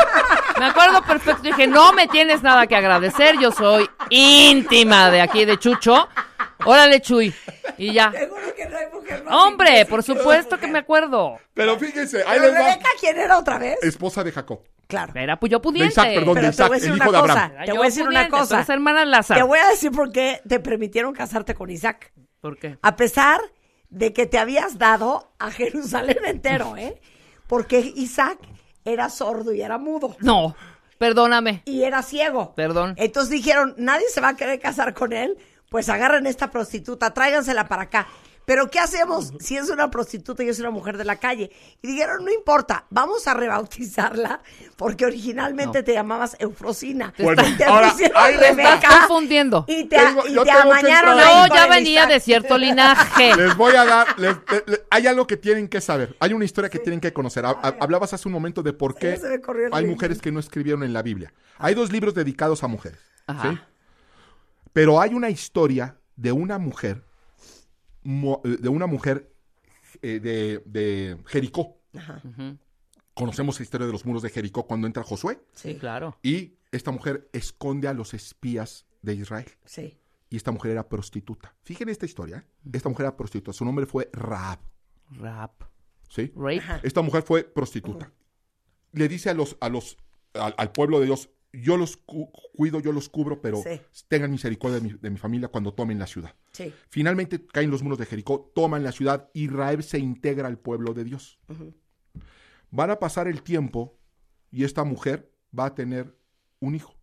Me 0.59 0.65
acuerdo 0.65 1.01
perfecto. 1.03 1.41
Dije, 1.41 1.67
no 1.67 1.93
me 1.93 2.07
tienes 2.07 2.43
nada 2.43 2.67
que 2.67 2.75
agradecer. 2.75 3.37
Yo 3.39 3.51
soy 3.51 3.89
íntima 4.09 5.09
de 5.09 5.21
aquí 5.21 5.45
de 5.45 5.57
Chucho. 5.57 6.07
Órale, 6.65 7.01
Chuy. 7.01 7.33
Y 7.77 7.93
ya. 7.93 8.11
Seguro 8.11 8.53
que 8.55 8.69
no 8.69 8.77
hay 8.77 8.85
mujer 8.93 9.23
más 9.23 9.33
Hombre, 9.33 9.85
por 9.87 10.03
supuesto 10.03 10.59
que 10.59 10.67
me 10.67 10.79
acuerdo. 10.79 11.39
Pero 11.55 11.77
fíjense, 11.79 12.19
ahí 12.19 12.37
Pero 12.39 12.51
les 12.51 12.53
va. 12.53 12.67
Rebeca, 12.69 12.89
¿quién 12.99 13.17
era 13.17 13.37
otra 13.39 13.57
vez? 13.57 13.77
Esposa 13.81 14.23
de 14.23 14.31
Jacob. 14.31 14.61
Claro. 14.87 15.13
Era 15.15 15.39
pues 15.39 15.51
yo 15.51 15.61
pudiente. 15.61 15.87
De 15.87 15.91
Isaac, 15.91 16.13
perdón, 16.13 16.33
Pero 16.35 16.47
de 16.47 16.49
te 16.49 16.53
Isaac, 16.53 16.67
voy 16.67 16.75
a 16.75 16.79
decir 16.79 16.89
el 16.91 16.95
una 16.95 17.03
hijo 17.05 17.11
de 17.13 17.19
cosa. 17.21 17.31
Abraham. 17.45 17.51
Te 17.65 17.67
yo 17.67 17.75
voy 17.75 17.81
a 17.81 17.85
decir 17.89 18.07
una 18.07 18.29
cosa. 18.29 18.55
eres 18.57 18.69
hermana 18.69 19.05
Lázaro. 19.05 19.39
Te 19.39 19.43
voy 19.47 19.59
a 19.59 19.67
decir 19.69 19.91
por 19.91 20.11
qué 20.11 20.41
te 20.47 20.59
permitieron 20.59 21.13
casarte 21.13 21.55
con 21.55 21.69
Isaac. 21.71 22.11
¿Por 22.41 22.57
qué? 22.59 22.77
A 22.81 22.95
pesar 22.95 23.39
de 23.89 24.13
que 24.13 24.25
te 24.27 24.37
habías 24.37 24.77
dado 24.77 25.31
a 25.39 25.49
Jerusalén 25.49 26.17
entero, 26.25 26.75
¿eh? 26.77 27.01
Porque 27.47 27.79
Isaac 27.95 28.37
era 28.85 29.09
sordo 29.09 29.53
y 29.53 29.61
era 29.61 29.77
mudo. 29.77 30.15
No, 30.19 30.55
perdóname. 30.97 31.63
Y 31.65 31.83
era 31.83 32.01
ciego. 32.01 32.53
Perdón. 32.55 32.93
Entonces 32.97 33.31
dijeron, 33.31 33.73
nadie 33.77 34.05
se 34.09 34.21
va 34.21 34.29
a 34.29 34.35
querer 34.35 34.59
casar 34.59 34.93
con 34.93 35.13
él, 35.13 35.37
pues 35.69 35.89
agarren 35.89 36.27
esta 36.27 36.51
prostituta, 36.51 37.13
tráigansela 37.13 37.67
para 37.67 37.83
acá. 37.83 38.07
Pero 38.51 38.69
¿qué 38.69 38.79
hacemos 38.79 39.31
si 39.39 39.55
es 39.55 39.69
una 39.69 39.89
prostituta 39.89 40.43
y 40.43 40.49
es 40.49 40.59
una 40.59 40.71
mujer 40.71 40.97
de 40.97 41.05
la 41.05 41.15
calle? 41.15 41.51
Y 41.81 41.87
dijeron, 41.87 42.25
no 42.25 42.31
importa, 42.33 42.85
vamos 42.89 43.25
a 43.25 43.33
rebautizarla 43.33 44.41
porque 44.75 45.05
originalmente 45.05 45.83
te 45.83 45.93
llamabas 45.93 46.35
Eufrosina. 46.37 47.13
Bueno, 47.17 47.47
Y 47.47 47.53
te 47.55 47.63
ahora, 47.63 47.95
ahí. 48.13 48.35
Rebeca 48.35 48.73
Estás 48.73 48.99
confundiendo. 49.07 49.63
Y 49.69 49.85
te, 49.85 49.95
Tengo- 49.95 50.27
y 50.27 50.33
te 50.43 50.51
amañaron 50.51 51.17
Yo 51.17 51.55
ya 51.55 51.67
venía 51.67 52.05
de 52.07 52.19
cierto 52.19 52.57
linaje. 52.57 53.33
Les 53.37 53.55
voy 53.55 53.73
a 53.73 53.85
dar, 53.85 54.19
les- 54.19 54.35
hay 54.89 55.07
algo 55.07 55.25
que 55.27 55.37
tienen 55.37 55.69
que 55.69 55.79
saber, 55.79 56.17
hay 56.19 56.33
una 56.33 56.43
historia 56.43 56.69
que 56.69 56.79
tienen 56.79 56.99
que 56.99 57.13
conocer. 57.13 57.45
Ha- 57.45 57.51
ha- 57.51 57.75
Hablabas 57.79 58.13
hace 58.13 58.27
un 58.27 58.33
momento 58.33 58.61
de 58.63 58.73
por 58.73 58.95
qué 58.95 59.17
hay 59.71 59.85
mujeres 59.85 60.19
que 60.19 60.29
no 60.29 60.41
escribieron 60.41 60.83
en 60.83 60.91
la 60.91 61.01
Biblia. 61.03 61.31
Hay 61.57 61.73
dos 61.73 61.89
libros 61.89 62.13
dedicados 62.15 62.65
a 62.65 62.67
mujeres, 62.67 62.99
Ajá. 63.27 63.49
¿sí? 63.49 63.59
Pero 64.73 64.99
hay 64.99 65.13
una 65.13 65.29
historia 65.29 65.95
de 66.17 66.33
una 66.33 66.57
mujer, 66.57 67.05
de 68.03 68.69
una 68.69 68.87
mujer 68.87 69.33
eh, 70.01 70.19
de, 70.19 70.63
de 70.65 71.17
Jericó. 71.27 71.77
Conocemos 73.13 73.59
la 73.59 73.63
historia 73.63 73.85
de 73.87 73.91
los 73.93 74.05
muros 74.05 74.21
de 74.23 74.29
Jericó 74.29 74.65
cuando 74.65 74.87
entra 74.87 75.03
Josué 75.03 75.43
Sí, 75.53 75.75
claro. 75.75 76.17
y 76.23 76.55
esta 76.71 76.91
mujer 76.91 77.29
esconde 77.33 77.87
a 77.87 77.93
los 77.93 78.13
espías 78.13 78.85
de 79.01 79.15
Israel. 79.15 79.49
Sí. 79.65 79.97
Y 80.29 80.37
esta 80.37 80.51
mujer 80.51 80.71
era 80.71 80.87
prostituta. 80.87 81.53
Fíjense 81.63 81.91
esta 81.91 82.05
historia. 82.05 82.37
¿eh? 82.37 82.69
Esta 82.71 82.87
mujer 82.87 83.07
era 83.07 83.17
prostituta. 83.17 83.51
Su 83.51 83.65
nombre 83.65 83.85
fue 83.85 84.09
Raab. 84.13 84.59
Rap. 85.09 85.63
¿sí? 86.07 86.31
Rape. 86.35 86.61
Esta 86.83 87.01
mujer 87.01 87.23
fue 87.23 87.43
prostituta. 87.43 88.13
Le 88.93 89.09
dice 89.09 89.29
a 89.29 89.33
los, 89.33 89.57
a 89.59 89.67
los, 89.67 89.97
al, 90.33 90.55
al 90.57 90.71
pueblo 90.71 91.01
de 91.01 91.07
Dios, 91.07 91.29
yo 91.53 91.75
los 91.77 91.97
cu- 91.97 92.31
cuido, 92.53 92.79
yo 92.79 92.91
los 92.93 93.09
cubro, 93.09 93.41
pero 93.41 93.57
Sí. 93.61 93.81
tengan 94.07 94.31
misericordia 94.31 94.79
de 94.79 94.87
mi, 94.87 94.93
de 94.97 95.09
mi 95.09 95.17
familia 95.17 95.49
cuando 95.49 95.73
tomen 95.73 95.99
la 95.99 96.07
ciudad. 96.07 96.33
Sí. 96.53 96.73
Finalmente 96.89 97.45
caen 97.45 97.69
los 97.71 97.83
muros 97.83 97.97
de 97.99 98.05
Jericó, 98.05 98.51
toman 98.55 98.83
la 98.83 98.91
ciudad 98.91 99.29
y 99.33 99.47
Raab 99.47 99.81
se 99.83 99.99
integra 99.99 100.47
al 100.47 100.57
pueblo 100.57 100.93
de 100.93 101.03
Dios. 101.03 101.39
Van 102.69 102.89
a 102.89 102.99
pasar 102.99 103.27
el 103.27 103.41
tiempo 103.43 103.97
y 104.49 104.63
esta 104.63 104.83
mujer 104.83 105.31
va 105.57 105.65
a 105.65 105.75
tener 105.75 106.17
un 106.59 106.75
hijo. 106.75 106.95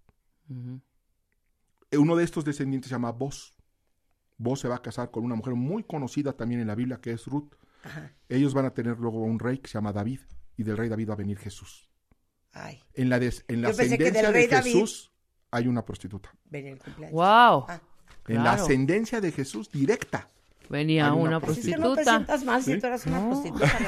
Eh, 1.91 1.99
Uno 1.99 2.17
de 2.17 2.25
estos 2.25 2.45
descendientes 2.45 2.89
se 2.89 2.95
llama 2.95 3.13
Boz. 3.13 3.55
Boz 4.39 4.61
se 4.61 4.69
va 4.69 4.77
a 4.77 4.83
casar 4.83 5.11
con 5.11 5.25
una 5.25 5.35
mujer 5.35 5.55
muy 5.55 5.83
conocida 5.83 6.33
también 6.35 6.61
en 6.61 6.69
la 6.69 6.75
Biblia, 6.75 7.01
que 7.01 7.11
es 7.13 7.27
Ruth. 7.27 7.55
Ajá. 7.83 8.13
Ellos 8.29 8.55
van 8.55 8.67
a 8.67 8.75
tener 8.75 8.99
luego 8.99 9.19
un 9.23 9.39
rey 9.39 9.59
que 9.59 9.69
se 9.69 9.75
llama 9.75 9.93
David, 9.93 10.21
y 10.57 10.63
del 10.63 10.77
rey 10.77 10.89
David 10.89 11.11
va 11.11 11.15
a 11.15 11.17
venir 11.17 11.39
Jesús. 11.39 11.88
Ay, 12.53 12.83
En 12.95 13.09
la, 13.11 13.19
des- 13.19 13.45
en 13.49 13.63
la 13.63 13.69
ascendencia 13.69 14.31
de 14.33 14.47
David- 14.49 14.73
Jesús 14.73 15.13
hay 15.51 15.67
una 15.69 15.85
prostituta. 15.85 16.31
venía 16.45 16.73
el 16.73 16.79
cumpleaños. 16.79 17.13
Wow. 17.15 17.67
Ah. 17.69 17.81
En 18.27 18.43
la 18.45 18.53
ascendencia 18.53 19.21
de 19.21 19.33
Jesús 19.33 19.71
directa. 19.71 20.29
Venía 20.69 21.13
una 21.15 21.31
no 21.33 21.41
prostituta. 21.41 21.95
presentas 21.95 22.45
mal 22.45 22.63
si 22.63 22.79
tú 22.79 22.87
eres 22.87 23.07
una 23.07 23.21
No. 23.21 23.29
prostituta. 23.31 23.79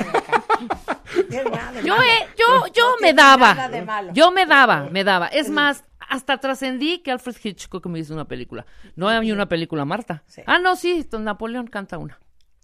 No 1.28 1.72
de 1.72 1.82
Yo, 1.84 1.94
eh, 1.96 2.26
yo, 2.38 2.66
yo 2.72 2.90
No 2.92 2.96
me 3.02 3.12
daba. 3.12 4.12
Yo 4.12 4.30
me 4.30 4.46
daba, 4.46 4.88
me 4.90 5.04
daba. 5.04 5.26
Es 5.28 5.50
más, 5.50 5.84
hasta 5.98 6.38
trascendí 6.38 7.00
que 7.02 7.10
Alfred 7.10 7.36
Hitchcock 7.42 7.84
me 7.86 7.98
hizo 7.98 8.14
una 8.14 8.26
película. 8.26 8.64
No 8.96 9.08
hay 9.08 9.30
una 9.30 9.46
película, 9.48 9.84
Marta. 9.84 10.22
Sí. 10.26 10.42
Ah, 10.46 10.58
no, 10.58 10.76
sí, 10.76 11.06
don 11.10 11.24
Napoleón 11.24 11.66
canta 11.66 11.98
una. 11.98 12.18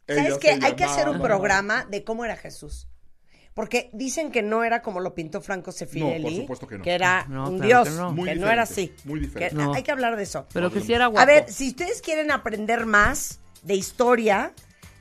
¿Sabes 0.09 0.39
qué? 0.39 0.59
Hay 0.63 0.77
que 0.77 0.85
hacer 0.85 1.09
un 1.09 1.21
programa 1.21 1.85
de 1.85 2.05
cómo 2.05 2.25
era 2.25 2.37
Jesús. 2.37 2.89
Porque 3.57 3.89
dicen 3.95 4.31
que 4.31 4.43
no 4.43 4.63
era 4.65 4.83
como 4.83 5.01
lo 5.01 5.15
pintó 5.15 5.41
Franco 5.41 5.73
Sefirelli. 5.73 6.23
No, 6.23 6.23
por 6.29 6.33
supuesto 6.61 6.67
que 6.69 6.79
no. 6.79 6.85
era 6.85 7.25
No, 7.29 7.49
un 7.49 7.59
claro 7.59 7.67
dios. 7.67 7.89
que 7.89 7.95
no. 8.03 8.13
Muy 8.13 8.29
que 8.29 8.35
no 8.37 8.49
era 8.51 8.63
así. 8.63 8.93
muy 9.05 9.19
diferente. 9.19 9.57
Que- 9.57 9.63
No. 9.65 9.73
Hay 9.75 9.83
que 9.83 9.91
hablar 9.91 10.15
de 10.17 10.23
eso. 10.25 10.47
Pero 10.53 10.71
que 10.71 10.81
sí 10.83 10.93
era 10.93 11.07
guapo. 11.07 11.23
A 11.23 11.25
ver, 11.25 11.51
si 11.51 11.69
ustedes 11.71 12.03
quieren 12.03 12.31
aprender 12.31 12.85
más 12.87 13.41
de 13.63 13.75
historia, 13.75 14.53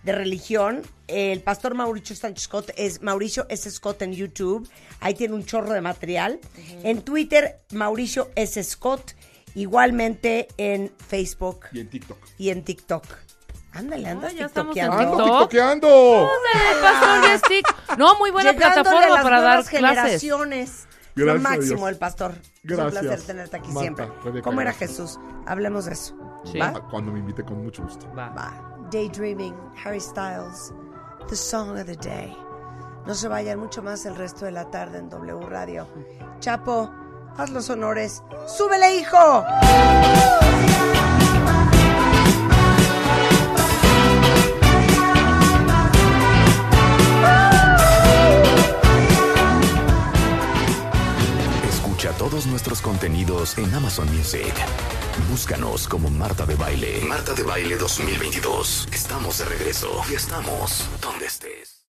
de 0.03 0.11
religión, 0.13 0.83
el 1.07 1.41
pastor 1.41 1.73
Mauricio 1.75 2.15
Sánchez 2.15 2.45
Scott 2.45 2.71
es 2.77 3.01
Mauricio 3.01 3.45
S. 3.49 3.69
Scott 3.69 4.01
en 4.03 4.13
YouTube. 4.13 4.67
Ahí 5.01 5.15
tiene 5.15 5.33
un 5.33 5.43
chorro 5.45 5.73
de 5.73 5.81
material. 5.81 6.39
En 6.83 7.01
Twitter, 7.01 7.59
Mauricio 7.73 8.31
S. 8.35 8.63
Scott. 8.63 9.15
Igualmente 9.55 10.47
en 10.57 10.91
Facebook 11.07 11.65
Y 11.71 11.79
en 11.79 11.89
TikTok. 11.89 12.17
y 12.37 12.49
en 12.49 12.63
TikTok. 12.63 13.03
Ándale, 13.75 14.07
andas 14.09 14.33
ya 14.33 14.45
estamos 14.45 14.75
en 14.77 14.83
tiktokeando. 14.83 15.11
¡Ando 15.11 15.23
TikTok? 15.23 15.49
tiktokeando! 15.49 16.29
Ándale, 16.29 16.81
pastor 16.81 17.39
stick. 17.39 17.97
No, 17.97 18.17
muy 18.17 18.31
buena 18.31 18.51
Llegándole 18.53 18.83
plataforma 18.83 19.15
las 19.15 19.23
para 19.23 19.41
dar 19.41 19.47
nuevas 19.55 19.69
clases. 19.69 19.95
generaciones. 20.21 20.87
Lo 21.15 21.25
Gracias 21.25 21.45
a 21.45 21.49
máximo 21.49 21.77
Dios. 21.77 21.89
el 21.89 21.97
pastor. 21.97 22.31
Es 22.31 22.37
un 22.71 22.75
Gracias, 22.77 23.01
placer 23.03 23.21
tenerte 23.21 23.57
aquí 23.57 23.67
Marta, 23.67 23.79
siempre. 23.81 24.05
Rebeca, 24.23 24.43
¿Cómo 24.43 24.61
era 24.61 24.71
gracias. 24.71 24.89
Jesús? 24.91 25.19
Hablemos 25.45 25.85
de 25.85 25.93
eso. 25.93 26.15
Sí. 26.45 26.57
¿Va? 26.59 26.73
Ah, 26.75 26.87
Cuando 26.91 27.11
me 27.11 27.19
invite 27.19 27.43
con 27.43 27.63
mucho 27.63 27.83
gusto. 27.83 28.05
Va. 28.17 28.29
Va. 28.29 28.77
Daydreaming, 28.91 29.55
Harry 29.83 29.99
Styles, 30.01 30.73
The 31.29 31.35
Song 31.35 31.69
of 31.71 31.85
the 31.85 31.95
Day. 31.95 32.35
No 33.05 33.13
se 33.13 33.27
vayan 33.27 33.59
mucho 33.59 33.81
más 33.83 34.05
el 34.05 34.15
resto 34.15 34.45
de 34.45 34.51
la 34.51 34.69
tarde 34.71 34.97
en 34.99 35.09
W 35.09 35.39
Radio. 35.47 35.87
Chapo, 36.39 36.91
haz 37.37 37.49
los 37.51 37.69
honores. 37.69 38.21
¡Súbele, 38.47 38.95
hijo! 38.97 39.45
Escucha 52.05 52.19
todos 52.19 52.45
nuestros 52.45 52.81
contenidos 52.81 53.57
en 53.57 53.73
Amazon 53.73 54.07
Music. 54.15 54.53
Búscanos 55.27 55.87
como 55.87 56.11
Marta 56.11 56.45
de 56.45 56.53
Baile. 56.53 57.01
Marta 57.07 57.33
de 57.33 57.41
Baile 57.41 57.77
2022. 57.77 58.89
Estamos 58.91 59.39
de 59.39 59.45
regreso 59.45 59.89
y 60.11 60.13
estamos 60.13 60.87
donde 61.01 61.25
estés. 61.25 61.74